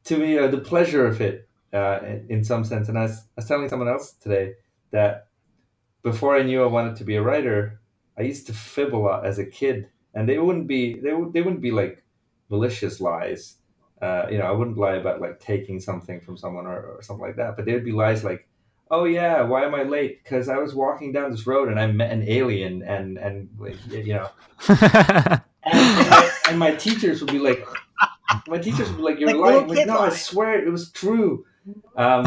to 0.05 0.17
me, 0.19 0.39
uh, 0.39 0.49
the 0.49 0.59
pleasure 0.59 1.07
of 1.07 1.21
it, 1.21 1.49
uh, 1.73 1.99
in, 2.05 2.27
in 2.29 2.45
some 2.45 2.65
sense, 2.65 2.89
and 2.89 2.99
I 2.99 3.03
was, 3.03 3.19
I 3.19 3.23
was 3.37 3.47
telling 3.47 3.69
someone 3.69 3.89
else 3.89 4.13
today 4.13 4.53
that 4.93 5.29
before 6.03 6.37
I 6.37 6.43
knew 6.43 6.63
I 6.63 6.67
wanted 6.67 6.97
to 6.97 7.05
be 7.05 7.17
a 7.17 7.23
writer, 7.23 7.81
I 8.19 8.23
used 8.23 8.47
to 8.47 8.53
fib 8.53 8.95
a 8.95 8.97
lot 8.99 9.27
as 9.27 9.39
a 9.39 9.45
kid, 9.47 9.89
and 10.15 10.29
they 10.29 10.39
wouldn't 10.39 10.67
be 10.67 10.99
they 11.01 11.13
would 11.13 11.33
they 11.33 11.43
wouldn't 11.43 11.63
be 11.63 11.71
like 11.71 12.03
malicious 12.49 13.01
lies. 13.01 13.57
Uh, 14.01 14.27
you 14.31 14.39
know, 14.39 14.45
I 14.45 14.51
wouldn't 14.51 14.77
lie 14.77 14.97
about 14.97 15.21
like 15.21 15.41
taking 15.41 15.81
something 15.81 16.21
from 16.21 16.37
someone 16.37 16.67
or, 16.67 16.79
or 16.81 17.03
something 17.03 17.25
like 17.25 17.37
that, 17.37 17.57
but 17.57 17.65
they 17.65 17.73
would 17.73 17.85
be 17.85 17.93
lies 17.93 18.23
like, 18.25 18.49
"Oh 18.91 19.05
yeah, 19.05 19.43
why 19.43 19.65
am 19.65 19.75
I 19.75 19.83
late? 19.83 20.23
Because 20.23 20.49
I 20.49 20.59
was 20.59 20.75
walking 20.75 21.13
down 21.13 21.31
this 21.31 21.47
road 21.47 21.69
and 21.69 21.81
I 21.81 21.87
met 21.87 22.11
an 22.11 22.29
alien, 22.29 22.83
and 22.83 23.19
and 23.19 23.49
you 23.91 24.15
know." 24.15 24.31
and, 24.69 25.41
and, 25.73 26.11
my, 26.11 26.31
and 26.51 26.59
my 26.59 26.73
teachers 26.73 27.21
would 27.21 27.33
be 27.33 27.39
like, 27.39 27.67
my 28.47 28.59
teachers 28.59 28.89
would 28.89 28.99
be 28.99 29.03
like, 29.03 29.21
"You're 29.21 29.35
Like 29.35 29.55
lying." 29.55 29.69
Like, 29.69 29.87
no, 29.87 30.01
I 30.01 30.11
swear 30.11 30.63
it 30.63 30.71
was 30.71 30.91
true. 30.91 31.47
Um, 31.97 32.27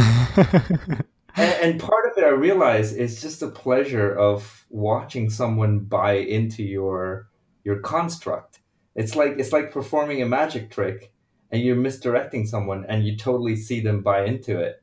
and, 1.36 1.54
and 1.62 1.80
part 1.80 2.10
of 2.10 2.18
it, 2.18 2.24
I 2.24 2.30
realize, 2.30 2.94
is 2.94 3.22
just 3.22 3.40
the 3.40 3.50
pleasure 3.50 4.12
of 4.18 4.66
watching 4.70 5.30
someone 5.30 5.80
buy 5.80 6.14
into 6.14 6.64
your 6.64 7.28
your 7.68 7.80
construct. 7.80 8.62
It's 8.96 9.14
like 9.18 9.34
it's 9.38 9.52
like 9.52 9.72
performing 9.74 10.22
a 10.22 10.26
magic 10.26 10.72
trick, 10.72 11.12
and 11.52 11.62
you're 11.62 11.76
misdirecting 11.76 12.48
someone, 12.48 12.86
and 12.88 13.06
you 13.06 13.18
totally 13.18 13.58
see 13.58 13.82
them 13.82 14.02
buy 14.02 14.24
into 14.24 14.58
it. 14.58 14.82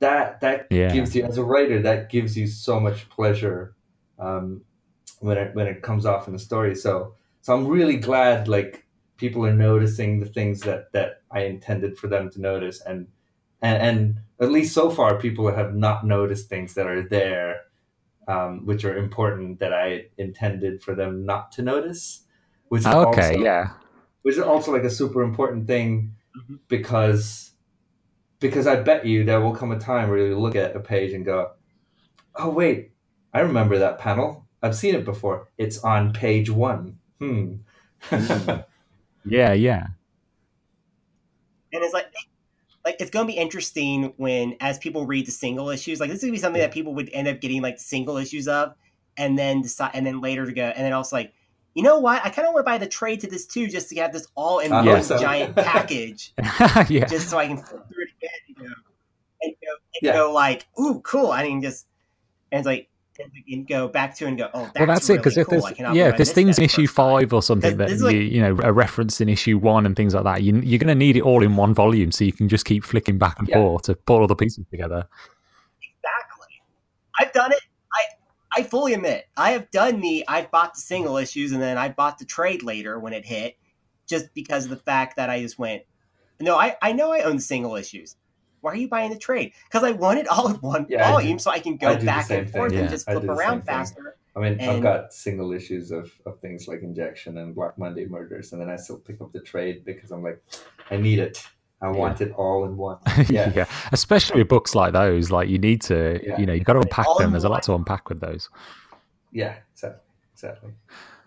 That 0.00 0.40
that 0.40 0.66
Yeah. 0.70 0.92
gives 0.92 1.14
you, 1.14 1.24
as 1.24 1.38
a 1.38 1.44
writer, 1.44 1.80
that 1.82 2.10
gives 2.10 2.36
you 2.36 2.48
so 2.48 2.80
much 2.80 3.08
pleasure 3.08 3.76
um, 4.18 4.62
when 5.20 5.38
it 5.38 5.54
when 5.54 5.68
it 5.68 5.80
comes 5.80 6.04
off 6.04 6.26
in 6.26 6.32
the 6.32 6.40
story. 6.40 6.74
So 6.74 7.14
so 7.40 7.54
I'm 7.54 7.68
really 7.68 7.98
glad 7.98 8.48
like 8.48 8.84
people 9.16 9.46
are 9.46 9.54
noticing 9.54 10.18
the 10.18 10.26
things 10.26 10.60
that 10.62 10.90
that 10.92 11.22
I 11.30 11.44
intended 11.44 11.96
for 11.96 12.08
them 12.08 12.30
to 12.30 12.40
notice, 12.40 12.82
and 12.82 13.06
and, 13.62 13.80
and 13.80 14.20
at 14.40 14.50
least 14.50 14.74
so 14.74 14.90
far, 14.90 15.20
people 15.20 15.54
have 15.54 15.72
not 15.72 16.04
noticed 16.04 16.48
things 16.48 16.74
that 16.74 16.88
are 16.88 17.08
there, 17.08 17.60
um, 18.28 18.66
which 18.66 18.84
are 18.84 18.96
important 18.96 19.58
that 19.60 19.72
I 19.72 20.06
intended 20.18 20.82
for 20.82 20.94
them 20.94 21.24
not 21.26 21.52
to 21.52 21.62
notice. 21.62 22.24
Which 22.68 22.80
is 22.80 22.86
okay, 22.86 23.28
also, 23.34 23.38
yeah. 23.42 23.70
which 24.22 24.36
is 24.36 24.42
also 24.42 24.72
like 24.72 24.84
a 24.84 24.90
super 24.90 25.22
important 25.22 25.66
thing 25.66 26.14
Mhm. 26.36 26.58
because 26.68 27.52
because 28.40 28.66
I 28.66 28.76
bet 28.82 29.06
you 29.06 29.24
there 29.24 29.40
will 29.40 29.54
come 29.54 29.70
a 29.72 29.78
time 29.78 30.08
where 30.08 30.18
you 30.18 30.38
look 30.38 30.56
at 30.56 30.74
a 30.74 30.80
page 30.80 31.12
and 31.12 31.24
go, 31.24 31.52
"Oh 32.34 32.50
wait, 32.50 32.92
I 33.34 33.40
remember 33.40 33.78
that 33.78 33.98
panel. 33.98 34.46
I've 34.62 34.74
seen 34.76 34.94
it 34.94 35.04
before. 35.04 35.48
It's 35.58 35.78
on 35.84 36.12
page 36.12 36.50
one." 36.50 36.98
Hmm. 37.20 37.56
Yeah, 39.24 39.52
yeah. 39.52 39.86
and 41.72 41.82
it's 41.84 41.94
like 41.94 42.12
like 42.84 42.96
it's 43.00 43.10
going 43.10 43.26
to 43.26 43.32
be 43.32 43.38
interesting 43.38 44.12
when 44.16 44.56
as 44.60 44.78
people 44.78 45.06
read 45.06 45.26
the 45.26 45.30
single 45.30 45.68
issues 45.70 46.00
like 46.00 46.08
this 46.10 46.18
is 46.18 46.22
going 46.24 46.32
to 46.32 46.36
be 46.36 46.40
something 46.40 46.60
Yeah. 46.60 46.66
that 46.68 46.74
people 46.74 46.94
would 46.94 47.10
end 47.12 47.28
up 47.28 47.40
getting 47.40 47.62
like 47.62 47.78
single 47.78 48.16
issues 48.16 48.48
of 48.48 48.74
and 49.16 49.38
then 49.38 49.62
decide 49.62 49.92
and 49.94 50.06
then 50.06 50.20
later 50.20 50.46
to 50.46 50.52
go 50.52 50.62
and 50.64 50.84
then 50.84 50.92
also 50.92 51.16
like 51.16 51.32
you 51.74 51.82
know 51.82 51.98
what 51.98 52.24
i 52.24 52.28
kind 52.30 52.46
of 52.48 52.54
want 52.54 52.64
to 52.66 52.70
buy 52.70 52.78
the 52.78 52.86
trade 52.88 53.20
to 53.20 53.26
this 53.28 53.46
too 53.46 53.66
just 53.68 53.88
to 53.90 53.96
have 54.00 54.12
this 54.12 54.26
all 54.34 54.58
in 54.58 54.72
I 54.72 54.84
one 54.84 55.02
so. 55.02 55.18
giant 55.18 55.54
package 55.72 56.32
yeah. 56.88 57.04
just 57.06 57.28
so 57.30 57.38
i 57.38 57.46
can 57.46 57.56
flip 57.58 57.82
through 57.88 58.04
it 58.04 58.10
again 58.18 58.30
you 58.46 58.54
know, 58.68 58.74
and 59.42 59.54
go 59.62 59.68
and 59.94 60.02
Yeah. 60.02 60.12
go 60.14 60.32
like 60.32 60.66
ooh 60.80 61.00
cool 61.00 61.30
i 61.30 61.42
mean 61.44 61.62
just 61.62 61.86
and 62.50 62.58
it's 62.58 62.66
like 62.66 62.88
and 63.50 63.66
go 63.66 63.88
back 63.88 64.14
to 64.16 64.26
and 64.26 64.38
go 64.38 64.48
oh 64.54 64.62
that's 64.74 64.78
well, 64.78 64.86
that's 64.86 65.10
it. 65.10 65.16
Because 65.18 65.36
if 65.36 65.46
cool. 65.46 65.60
there's 65.60 65.78
yeah, 65.78 66.08
if 66.08 66.14
I 66.14 66.16
there's 66.18 66.32
things 66.32 66.58
in 66.58 66.64
issue 66.64 66.86
time. 66.86 66.94
five 66.94 67.32
or 67.32 67.42
something 67.42 67.76
that 67.76 67.90
you 67.90 67.96
like- 67.98 68.16
you 68.16 68.40
know 68.40 68.58
a 68.62 68.72
reference 68.72 69.20
in 69.20 69.28
issue 69.28 69.58
one 69.58 69.86
and 69.86 69.96
things 69.96 70.14
like 70.14 70.24
that, 70.24 70.42
you 70.42 70.56
you're 70.60 70.78
going 70.78 70.88
to 70.88 70.94
need 70.94 71.16
it 71.16 71.22
all 71.22 71.42
in 71.42 71.56
one 71.56 71.74
volume, 71.74 72.12
so 72.12 72.24
you 72.24 72.32
can 72.32 72.48
just 72.48 72.64
keep 72.64 72.84
flicking 72.84 73.18
back 73.18 73.38
and 73.38 73.48
Yeah. 73.48 73.56
forth 73.56 73.82
to 73.84 73.94
put 73.94 74.20
all 74.20 74.26
the 74.26 74.36
pieces 74.36 74.64
together. 74.70 75.06
Exactly. 75.82 76.62
I've 77.20 77.32
done 77.32 77.52
it. 77.52 77.60
I 77.94 78.60
I 78.60 78.62
fully 78.64 78.94
admit 78.94 79.26
I 79.36 79.52
have 79.52 79.70
done 79.70 80.00
the 80.00 80.24
I've 80.28 80.50
bought 80.50 80.74
the 80.74 80.80
single 80.80 81.16
issues 81.16 81.52
and 81.52 81.60
then 81.62 81.78
I 81.78 81.88
bought 81.88 82.18
the 82.18 82.24
trade 82.24 82.62
later 82.62 82.98
when 82.98 83.12
it 83.12 83.24
hit, 83.24 83.56
just 84.08 84.32
because 84.34 84.64
of 84.64 84.70
the 84.70 84.76
fact 84.76 85.16
that 85.16 85.30
I 85.30 85.40
just 85.40 85.58
went, 85.58 85.82
no, 86.40 86.56
I 86.56 86.76
I 86.82 86.92
know 86.92 87.12
I 87.12 87.20
own 87.20 87.38
single 87.38 87.76
issues. 87.76 88.16
Why 88.62 88.72
are 88.72 88.76
you 88.76 88.88
buying 88.88 89.10
the 89.10 89.18
trade? 89.18 89.52
Because 89.68 89.84
I 89.84 89.90
want 89.90 90.18
it 90.20 90.26
all 90.28 90.48
in 90.48 90.54
one 90.56 90.86
Yeah, 90.88 91.04
I 91.04 91.08
do- 91.08 91.12
volume 91.12 91.38
so 91.38 91.50
I 91.50 91.58
can 91.58 91.76
go 91.76 91.92
do 91.92 92.00
the 92.00 92.06
back 92.06 92.26
same 92.26 92.40
and 92.44 92.50
forth. 92.50 92.72
Yeah. 92.72 92.80
and 92.80 92.88
just 92.90 93.04
flip 93.04 93.20
do 93.20 93.26
the 93.26 93.32
around 93.34 93.58
thing. 93.60 93.66
faster. 93.66 94.16
I 94.34 94.40
mean, 94.40 94.58
I've 94.62 94.80
got 94.82 95.12
single 95.12 95.52
issues 95.52 95.90
of, 95.90 96.10
of 96.24 96.38
things 96.40 96.66
like 96.66 96.80
Injection 96.82 97.36
and 97.36 97.54
Black 97.54 97.76
Monday 97.76 98.06
Murders, 98.06 98.52
and 98.52 98.62
then 98.62 98.70
I 98.70 98.76
still 98.76 98.96
pick 98.96 99.20
up 99.20 99.30
the 99.32 99.40
trade 99.40 99.84
because 99.84 100.10
I'm 100.10 100.22
like, 100.22 100.42
I 100.90 100.96
need 100.96 101.18
it. 101.18 101.46
I 101.82 101.88
want 101.90 102.20
it 102.22 102.32
all 102.32 102.64
in 102.64 102.76
one. 102.76 102.98
Yeah. 103.28 103.52
Yeah. 103.54 103.66
especially 103.92 104.40
with 104.40 104.48
books 104.48 104.74
like 104.74 104.92
those, 104.94 105.30
like 105.30 105.48
you 105.50 105.58
need 105.58 105.82
to, 105.82 106.18
Yeah. 106.24 106.38
you 106.38 106.46
know, 106.46 106.52
you've 106.54 106.64
got 106.64 106.74
to 106.74 106.78
unpack 106.80 107.08
All 107.08 107.18
them. 107.18 107.32
There's 107.32 107.44
a 107.44 107.48
lot 107.50 107.62
to 107.64 107.74
unpack 107.74 108.08
with 108.08 108.20
those. 108.20 108.48
Yeah, 109.32 109.56
exactly, 109.74 110.00
exactly. 110.32 110.70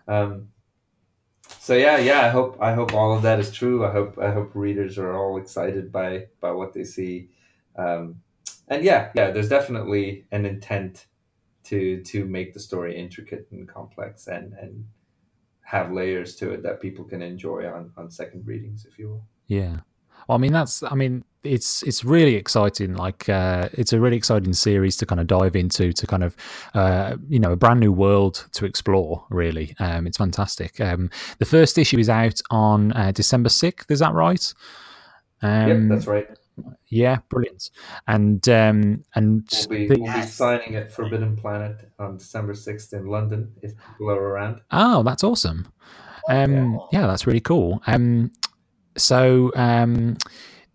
Um, 0.08 0.48
so 1.66 1.74
yeah, 1.74 1.98
yeah. 1.98 2.20
I 2.20 2.28
hope 2.28 2.56
I 2.60 2.72
hope 2.74 2.94
all 2.94 3.12
of 3.12 3.22
that 3.22 3.40
is 3.40 3.50
true. 3.50 3.84
I 3.84 3.90
hope 3.90 4.20
I 4.20 4.30
hope 4.30 4.52
readers 4.54 4.98
are 4.98 5.16
all 5.16 5.36
excited 5.36 5.90
by 5.90 6.26
by 6.40 6.52
what 6.52 6.72
they 6.72 6.84
see. 6.84 7.30
Um, 7.74 8.22
and 8.68 8.84
yeah, 8.84 9.10
yeah. 9.16 9.32
There's 9.32 9.48
definitely 9.48 10.26
an 10.30 10.46
intent 10.46 11.06
to 11.64 12.00
to 12.04 12.24
make 12.24 12.54
the 12.54 12.60
story 12.60 12.96
intricate 12.96 13.48
and 13.50 13.68
complex 13.68 14.28
and 14.28 14.52
and 14.52 14.86
have 15.62 15.90
layers 15.90 16.36
to 16.36 16.52
it 16.52 16.62
that 16.62 16.80
people 16.80 17.04
can 17.04 17.20
enjoy 17.20 17.68
on 17.68 17.90
on 17.96 18.12
second 18.12 18.46
readings, 18.46 18.86
if 18.86 18.96
you 18.96 19.08
will. 19.08 19.24
Yeah. 19.48 19.80
Well, 20.28 20.38
I 20.38 20.40
mean, 20.40 20.52
that's, 20.52 20.84
I 20.84 20.94
mean, 20.94 21.24
it's, 21.46 21.82
it's 21.84 22.04
really 22.04 22.34
exciting. 22.34 22.94
Like, 22.94 23.28
uh, 23.28 23.68
it's 23.72 23.92
a 23.92 24.00
really 24.00 24.16
exciting 24.16 24.52
series 24.52 24.96
to 24.98 25.06
kind 25.06 25.20
of 25.20 25.26
dive 25.26 25.56
into, 25.56 25.92
to 25.92 26.06
kind 26.06 26.24
of, 26.24 26.36
uh, 26.74 27.16
you 27.28 27.38
know, 27.38 27.52
a 27.52 27.56
brand 27.56 27.80
new 27.80 27.92
world 27.92 28.46
to 28.52 28.64
explore, 28.66 29.24
really. 29.30 29.74
Um, 29.78 30.06
it's 30.06 30.18
fantastic. 30.18 30.80
Um, 30.80 31.10
the 31.38 31.44
first 31.44 31.78
issue 31.78 31.98
is 31.98 32.08
out 32.10 32.40
on 32.50 32.92
uh, 32.92 33.12
December 33.12 33.48
6th. 33.48 33.90
Is 33.90 34.00
that 34.00 34.12
right? 34.14 34.52
Um, 35.42 35.68
yep, 35.68 35.78
that's 35.88 36.06
right. 36.06 36.28
Yeah, 36.88 37.18
brilliant. 37.28 37.70
And, 38.06 38.48
um, 38.48 39.04
and 39.14 39.48
We'll 39.68 39.78
be, 39.78 39.86
the- 39.88 40.00
we'll 40.00 40.12
be 40.14 40.22
signing 40.22 40.74
at 40.76 40.90
Forbidden 40.92 41.36
Planet 41.36 41.90
on 41.98 42.16
December 42.16 42.54
sixth 42.54 42.92
in 42.94 43.06
London 43.06 43.52
if 43.62 43.72
people 43.76 44.10
are 44.10 44.20
around. 44.20 44.60
Oh, 44.70 45.02
that's 45.02 45.22
awesome. 45.22 45.70
Um, 46.30 46.80
yeah, 46.92 47.06
that's 47.06 47.26
really 47.26 47.40
cool. 47.40 47.82
Um, 47.86 48.32
so 48.96 49.52
um, 49.54 50.16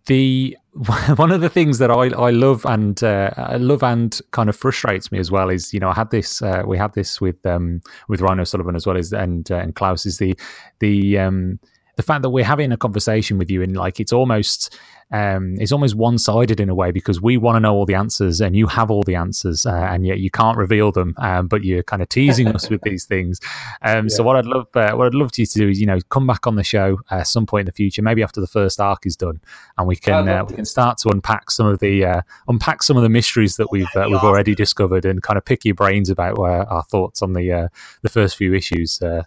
the 0.06 0.56
one 1.16 1.30
of 1.30 1.42
the 1.42 1.50
things 1.50 1.78
that 1.78 1.90
I, 1.90 2.08
I 2.08 2.30
love 2.30 2.64
and 2.64 3.02
uh, 3.04 3.30
I 3.36 3.56
love 3.56 3.82
and 3.82 4.18
kind 4.30 4.48
of 4.48 4.56
frustrates 4.56 5.12
me 5.12 5.18
as 5.18 5.30
well 5.30 5.50
is 5.50 5.74
you 5.74 5.80
know 5.80 5.90
I 5.90 5.94
had 5.94 6.10
this 6.10 6.40
uh, 6.40 6.62
we 6.66 6.78
had 6.78 6.94
this 6.94 7.20
with 7.20 7.44
um, 7.44 7.82
with 8.08 8.22
Ryan 8.22 8.40
O'Sullivan 8.40 8.74
as 8.74 8.86
well 8.86 8.96
as 8.96 9.12
and 9.12 9.50
uh, 9.50 9.56
and 9.56 9.74
Klaus 9.74 10.06
is 10.06 10.16
the 10.16 10.34
the 10.78 11.18
um, 11.18 11.60
the 11.96 12.02
fact 12.02 12.22
that 12.22 12.30
we're 12.30 12.44
having 12.44 12.72
a 12.72 12.76
conversation 12.76 13.38
with 13.38 13.50
you 13.50 13.62
and 13.62 13.76
like 13.76 14.00
it's 14.00 14.12
almost 14.12 14.78
um, 15.10 15.56
it's 15.60 15.72
almost 15.72 15.94
one 15.94 16.16
sided 16.16 16.58
in 16.58 16.70
a 16.70 16.74
way 16.74 16.90
because 16.90 17.20
we 17.20 17.36
want 17.36 17.56
to 17.56 17.60
know 17.60 17.74
all 17.74 17.84
the 17.84 17.94
answers 17.94 18.40
and 18.40 18.56
you 18.56 18.66
have 18.66 18.90
all 18.90 19.02
the 19.02 19.14
answers 19.14 19.66
uh, 19.66 19.88
and 19.90 20.06
yet 20.06 20.20
you 20.20 20.30
can't 20.30 20.56
reveal 20.56 20.90
them 20.90 21.14
um, 21.18 21.48
but 21.48 21.64
you're 21.64 21.82
kind 21.82 22.00
of 22.00 22.08
teasing 22.08 22.48
us 22.48 22.70
with 22.70 22.80
these 22.82 23.04
things. 23.04 23.40
Um, 23.84 24.08
so 24.08 24.22
what 24.22 24.36
I'd 24.36 24.46
love 24.46 24.68
uh, 24.74 24.92
what 24.92 25.06
I'd 25.06 25.14
love 25.14 25.30
you 25.36 25.44
to 25.44 25.58
do 25.58 25.68
is 25.68 25.80
you 25.80 25.86
know 25.86 25.98
come 26.08 26.26
back 26.26 26.46
on 26.46 26.54
the 26.54 26.62
show 26.62 27.00
uh, 27.10 27.24
some 27.24 27.46
point 27.46 27.62
in 27.62 27.66
the 27.66 27.72
future 27.72 28.00
maybe 28.00 28.22
after 28.22 28.40
the 28.40 28.46
first 28.46 28.80
arc 28.80 29.06
is 29.06 29.16
done 29.16 29.40
and 29.76 29.88
we 29.88 29.96
can 29.96 30.28
uh, 30.28 30.44
we 30.44 30.54
can 30.54 30.64
start 30.64 30.98
to 30.98 31.08
unpack 31.08 31.50
some 31.50 31.66
of 31.66 31.80
the 31.80 32.04
uh, 32.04 32.22
unpack 32.48 32.82
some 32.82 32.96
of 32.96 33.02
the 33.02 33.08
mysteries 33.08 33.56
that 33.56 33.70
we've 33.72 33.86
uh, 33.96 34.06
we've 34.08 34.22
already 34.22 34.54
discovered 34.54 35.04
and 35.04 35.22
kind 35.22 35.36
of 35.36 35.44
pick 35.44 35.64
your 35.64 35.74
brains 35.74 36.10
about 36.10 36.38
uh, 36.38 36.64
our 36.68 36.82
thoughts 36.84 37.22
on 37.22 37.32
the 37.32 37.50
uh, 37.52 37.68
the 38.02 38.08
first 38.08 38.36
few 38.36 38.54
issues 38.54 39.02
uh, 39.02 39.22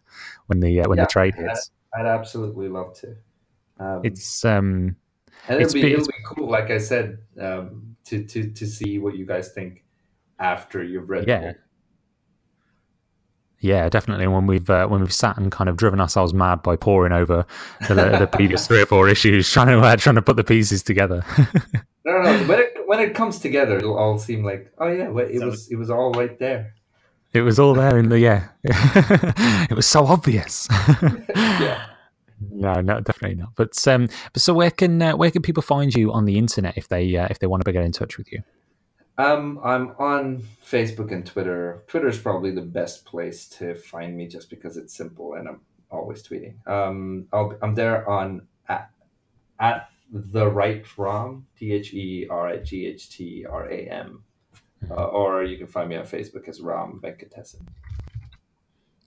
when 0.48 0.62
the 0.62 0.82
uh, 0.82 0.88
when 0.88 0.98
Yeah, 0.98 1.04
the 1.04 1.10
trade 1.10 1.36
hits 1.36 1.72
I'd 1.98 2.06
absolutely 2.06 2.70
love 2.70 2.94
to. 3.02 3.16
Um, 3.80 4.02
it's 4.04 4.44
um 4.46 4.96
and 5.48 5.62
it'll 5.62 5.74
be, 5.74 5.82
be- 5.82 5.94
it'll 5.94 6.06
be 6.06 6.14
cool, 6.26 6.50
like 6.50 6.72
I 6.72 6.78
said, 6.78 7.20
um, 7.40 7.96
to, 8.06 8.24
to, 8.24 8.50
to 8.52 8.66
see 8.66 8.98
what 9.00 9.16
you 9.16 9.26
guys 9.26 9.52
think 9.52 9.84
after 10.40 10.84
you've 10.84 11.10
read 11.10 11.28
Yeah. 11.28 11.40
the 11.40 11.48
book. 11.48 11.58
Yeah, 13.60 13.90
definitely. 13.90 14.28
When 14.28 14.46
we've 14.48 14.70
uh, 14.70 14.88
when 14.88 15.02
we've 15.02 15.14
sat 15.14 15.38
and 15.38 15.52
kind 15.52 15.70
of 15.70 15.78
driven 15.78 16.00
ourselves 16.00 16.34
mad 16.34 16.62
by 16.62 16.76
poring 16.76 17.14
over 17.14 17.46
the, 17.88 17.96
the 17.96 18.30
previous 18.32 18.68
three 18.68 18.82
or 18.82 18.86
four 18.86 19.10
issues, 19.10 19.50
trying 19.50 19.68
to 19.68 19.80
uh, 19.80 19.96
trying 19.96 20.16
to 20.16 20.22
put 20.22 20.36
the 20.36 20.44
pieces 20.44 20.84
together. 20.84 21.24
No, 22.08 22.22
no, 22.22 22.38
no. 22.38 22.48
When 22.48 22.60
it, 22.60 22.74
when 22.86 23.00
it 23.00 23.16
comes 23.16 23.40
together, 23.40 23.78
it'll 23.78 23.98
all 23.98 24.20
seem 24.20 24.44
like, 24.46 24.72
oh 24.78 24.86
yeah, 24.90 25.06
it 25.06 25.44
was 25.44 25.72
it 25.72 25.76
was 25.76 25.90
all 25.90 26.12
right 26.12 26.38
there. 26.38 26.76
It 27.36 27.42
was 27.42 27.60
all 27.60 27.74
there 27.74 27.98
in 27.98 28.10
the 28.10 28.20
yeah. 28.20 28.48
it 28.64 29.76
was 29.76 29.86
so 29.86 30.06
obvious. 30.06 30.68
yeah. 31.36 31.86
No, 32.52 32.82
no, 32.82 33.00
definitely 33.00 33.38
not. 33.38 33.50
But 33.56 33.88
um, 33.88 34.10
but 34.34 34.42
so 34.42 34.54
where 34.54 34.72
can 34.72 35.02
uh, 35.02 35.16
where 35.16 35.32
can 35.32 35.42
people 35.42 35.64
find 35.64 35.94
you 35.94 36.12
on 36.12 36.26
the 36.26 36.38
internet 36.38 36.78
if 36.78 36.88
they 36.88 37.16
uh, 37.16 37.28
if 37.30 37.40
they 37.40 37.48
want 37.48 37.64
to 37.66 37.72
get 37.72 37.84
in 37.84 37.92
touch 37.92 38.18
with 38.18 38.32
you? 38.32 38.44
Um, 39.18 39.60
I'm 39.64 39.92
on 39.98 40.44
Facebook 40.66 41.12
and 41.12 41.26
Twitter. 41.26 41.84
Twitter 41.88 42.10
is 42.10 42.18
probably 42.18 42.52
the 42.52 42.62
best 42.62 43.06
place 43.06 43.48
to 43.50 43.76
find 43.76 44.16
me, 44.18 44.28
just 44.28 44.50
because 44.50 44.76
it's 44.76 44.94
simple 44.94 45.36
and 45.36 45.48
I'm 45.48 45.62
always 45.90 46.22
tweeting. 46.22 46.56
Um, 46.68 47.28
I'll, 47.32 47.58
I'm 47.62 47.76
there 47.76 48.08
on 48.10 48.48
at, 48.68 48.90
at 49.60 49.90
the 50.12 50.48
right 50.48 50.86
Ram 50.98 51.46
T 51.58 51.72
H 51.72 51.94
E 51.94 52.28
R 52.30 52.48
I 52.50 52.58
G 52.58 52.86
H 52.88 53.10
T 53.10 53.46
R 53.46 53.70
A 53.70 53.88
M, 53.88 54.24
uh, 54.92 55.06
or 55.06 55.44
you 55.44 55.58
can 55.58 55.68
find 55.68 55.90
me 55.90 55.96
on 55.96 56.06
Facebook 56.06 56.48
as 56.48 56.62
Ram 56.62 57.00
Venkatesan. 57.04 57.68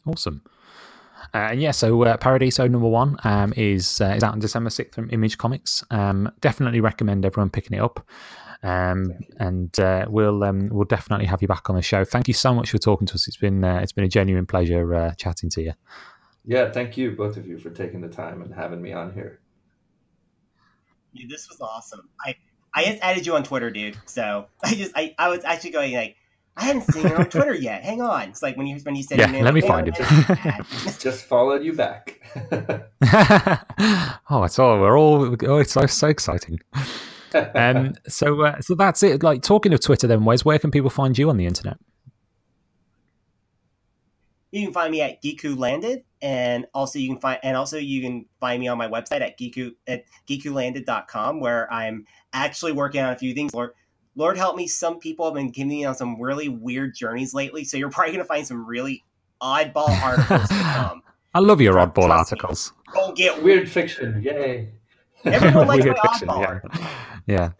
Awesome. 0.06 0.42
Uh, 1.34 1.48
and 1.50 1.60
yeah, 1.60 1.72
so 1.72 2.02
uh, 2.04 2.16
Paradiso 2.16 2.66
number 2.66 2.88
one 2.88 3.16
um, 3.24 3.52
is 3.56 4.00
uh, 4.00 4.14
is 4.16 4.22
out 4.22 4.32
on 4.32 4.38
December 4.38 4.70
sixth 4.70 4.94
from 4.94 5.10
Image 5.10 5.36
Comics. 5.36 5.84
Um, 5.90 6.30
definitely 6.40 6.80
recommend 6.80 7.24
everyone 7.24 7.50
picking 7.50 7.76
it 7.76 7.82
up. 7.82 8.06
Um, 8.62 9.12
and 9.38 9.78
uh, 9.78 10.06
we'll 10.08 10.42
um, 10.42 10.68
we'll 10.70 10.84
definitely 10.84 11.26
have 11.26 11.42
you 11.42 11.48
back 11.48 11.70
on 11.70 11.76
the 11.76 11.82
show. 11.82 12.04
Thank 12.04 12.28
you 12.28 12.34
so 12.34 12.52
much 12.54 12.70
for 12.70 12.78
talking 12.78 13.06
to 13.06 13.14
us. 13.14 13.28
It's 13.28 13.36
been 13.36 13.62
uh, 13.62 13.78
it's 13.82 13.92
been 13.92 14.04
a 14.04 14.08
genuine 14.08 14.46
pleasure 14.46 14.94
uh, 14.94 15.14
chatting 15.14 15.50
to 15.50 15.62
you. 15.62 15.72
Yeah, 16.44 16.72
thank 16.72 16.96
you 16.96 17.12
both 17.12 17.36
of 17.36 17.46
you 17.46 17.58
for 17.58 17.70
taking 17.70 18.00
the 18.00 18.08
time 18.08 18.42
and 18.42 18.52
having 18.54 18.80
me 18.80 18.92
on 18.92 19.12
here. 19.12 19.40
Yeah, 21.12 21.26
this 21.28 21.48
was 21.48 21.60
awesome. 21.60 22.08
I 22.24 22.34
I 22.74 22.84
just 22.84 23.02
added 23.02 23.26
you 23.26 23.34
on 23.34 23.44
Twitter, 23.44 23.70
dude. 23.70 23.96
So 24.06 24.46
I 24.62 24.74
just 24.74 24.92
I, 24.94 25.14
I 25.18 25.28
was 25.28 25.44
actually 25.44 25.70
going 25.70 25.94
like 25.94 26.16
I 26.56 26.64
hadn't 26.64 26.82
seen 26.92 27.06
you 27.06 27.14
on 27.14 27.26
Twitter 27.30 27.54
yet. 27.54 27.84
Hang 27.84 28.00
on. 28.02 28.28
It's 28.30 28.42
like 28.42 28.56
when 28.56 28.66
you 28.66 28.78
when 28.80 28.96
you 28.96 29.02
said 29.02 29.18
yeah, 29.18 29.26
your 29.26 29.32
name, 29.32 29.44
let 29.44 29.54
me 29.54 29.60
find 29.60 29.88
it. 29.88 29.94
Just 30.98 31.24
followed 31.24 31.62
you 31.62 31.72
back. 31.72 32.20
oh, 34.28 34.42
it's 34.44 34.58
all 34.58 34.80
we're 34.80 34.98
all 34.98 35.36
oh, 35.46 35.58
it's 35.58 35.72
so 35.72 35.86
so 35.86 36.08
exciting. 36.08 36.58
um, 37.54 37.94
so 38.08 38.42
uh, 38.42 38.60
so 38.60 38.74
that's 38.74 39.02
it. 39.04 39.22
Like 39.22 39.42
talking 39.42 39.72
of 39.72 39.80
Twitter, 39.80 40.08
then 40.08 40.24
Wes, 40.24 40.44
where 40.44 40.58
can 40.58 40.72
people 40.72 40.90
find 40.90 41.16
you 41.16 41.30
on 41.30 41.36
the 41.36 41.46
internet? 41.46 41.78
You 44.50 44.64
can 44.64 44.72
find 44.72 44.90
me 44.90 45.00
at 45.02 45.22
Geeku 45.22 45.56
Landed, 45.56 46.04
and 46.22 46.66
also 46.74 46.98
you 46.98 47.08
can 47.08 47.20
find 47.20 47.38
and 47.42 47.56
also 47.56 47.78
you 47.78 48.00
can 48.02 48.26
find 48.40 48.60
me 48.60 48.68
on 48.68 48.76
my 48.78 48.88
website 48.88 49.20
at 49.20 49.38
geeku 49.38 49.72
at 49.86 50.04
geekulanded.com 50.28 51.40
where 51.40 51.72
I'm 51.72 52.06
actually 52.32 52.72
working 52.72 53.00
on 53.02 53.12
a 53.12 53.16
few 53.18 53.34
things. 53.34 53.54
Lord, 53.54 53.70
Lord 54.16 54.36
help 54.36 54.56
me, 54.56 54.66
some 54.66 54.98
people 54.98 55.24
have 55.26 55.34
been 55.34 55.50
giving 55.50 55.68
me 55.68 55.84
on 55.84 55.94
some 55.94 56.20
really 56.20 56.48
weird 56.48 56.94
journeys 56.94 57.34
lately, 57.34 57.64
so 57.64 57.76
you're 57.76 57.90
probably 57.96 58.12
gonna 58.12 58.24
find 58.24 58.46
some 58.46 58.66
really 58.66 59.04
oddball 59.42 59.88
articles 60.02 60.48
to 60.48 60.54
come. 60.54 61.02
I 61.34 61.40
love 61.40 61.60
your 61.60 61.74
oddball 61.74 62.06
Trust 62.06 62.32
me. 62.32 62.38
articles. 62.38 62.72
Don't 62.94 63.16
get 63.16 63.42
Weird 63.42 63.70
fiction, 63.70 64.22
yay! 64.22 64.70
Everyone 65.24 65.66
likes 65.68 65.84
Weird 65.84 65.96
my 66.02 66.08
fiction, 66.10 66.28
oddball. 66.28 66.60
yeah. 67.26 67.50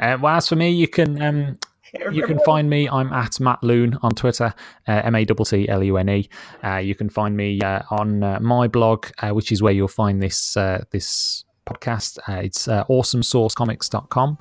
yeah. 0.00 0.14
Uh, 0.14 0.18
well, 0.20 0.36
as 0.36 0.48
for 0.48 0.56
me, 0.56 0.70
you 0.70 0.88
can 0.88 1.20
um, 1.22 1.58
you 2.12 2.26
can 2.26 2.38
find 2.40 2.68
me. 2.68 2.88
I'm 2.88 3.12
at 3.12 3.38
Matt 3.40 3.62
Lune 3.62 3.98
on 4.02 4.12
Twitter, 4.12 4.54
uh, 4.88 5.02
M 5.04 5.14
A 5.14 5.24
T 5.24 5.34
T 5.34 5.68
L 5.68 5.82
U 5.82 5.96
N 5.96 6.08
E. 6.08 6.28
Uh, 6.64 6.76
you 6.76 6.94
can 6.94 7.08
find 7.08 7.36
me 7.36 7.60
uh, 7.60 7.82
on 7.90 8.22
uh, 8.22 8.38
my 8.40 8.68
blog, 8.68 9.06
uh, 9.18 9.30
which 9.30 9.52
is 9.52 9.62
where 9.62 9.72
you'll 9.72 9.88
find 9.88 10.22
this 10.22 10.56
uh, 10.56 10.84
this 10.90 11.44
podcast. 11.66 12.18
Uh, 12.28 12.40
it's 12.42 12.68
uh, 12.68 12.84
awesomesourcecomics.com. 12.84 14.38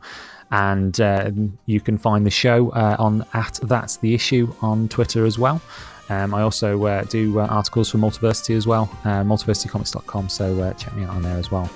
And 0.53 0.99
uh, 0.99 1.32
you 1.65 1.80
can 1.80 1.98
find 1.98 2.26
the 2.26 2.32
show 2.32 2.72
uh, 2.72 2.98
on 2.99 3.26
at 3.34 3.57
That's 3.64 3.98
the 3.98 4.14
Issue 4.14 4.53
on 4.61 4.90
Twitter 4.90 5.26
as 5.26 5.40
well. 5.40 5.61
Um, 6.10 6.34
I 6.34 6.41
also 6.41 6.86
uh, 6.86 7.03
do 7.03 7.40
uh, 7.40 7.48
articles 7.48 7.90
for 7.90 7.98
Multiversity 7.98 8.57
as 8.57 8.68
well, 8.68 8.90
uh, 9.06 9.23
multiversitycomics.com. 9.23 10.28
So 10.28 10.60
uh, 10.60 10.73
check 10.73 10.94
me 10.94 11.03
out 11.03 11.11
on 11.11 11.22
there 11.22 11.38
as 11.38 11.52
well. 11.52 11.69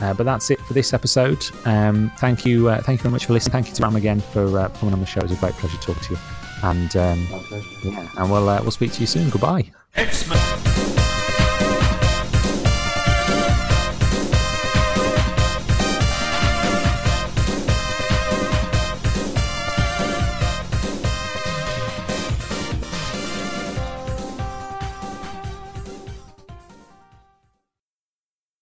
Uh, 0.00 0.14
but 0.14 0.24
that's 0.24 0.50
it 0.50 0.60
for 0.60 0.72
this 0.72 0.92
episode. 0.92 1.44
Um, 1.64 2.10
thank 2.18 2.46
you, 2.46 2.68
uh, 2.68 2.80
thank 2.82 3.00
you 3.00 3.02
very 3.02 3.12
much 3.12 3.26
for 3.26 3.32
listening. 3.32 3.52
Thank 3.52 3.68
you 3.68 3.74
to 3.74 3.82
Ram 3.82 3.96
again 3.96 4.20
for 4.20 4.58
uh, 4.58 4.68
coming 4.70 4.94
on 4.94 5.00
the 5.00 5.06
show. 5.06 5.20
It 5.20 5.24
was 5.24 5.32
a 5.32 5.36
great 5.36 5.54
pleasure 5.54 5.78
talking 5.78 6.02
to 6.02 6.14
you. 6.14 6.18
And 6.62 6.96
um, 6.96 7.26
yeah, 7.82 8.08
and 8.18 8.30
we'll 8.30 8.48
uh, 8.48 8.60
we'll 8.60 8.70
speak 8.70 8.92
to 8.92 9.00
you 9.00 9.06
soon. 9.06 9.30
Goodbye. 9.30 9.70
X-Men. 9.96 11.06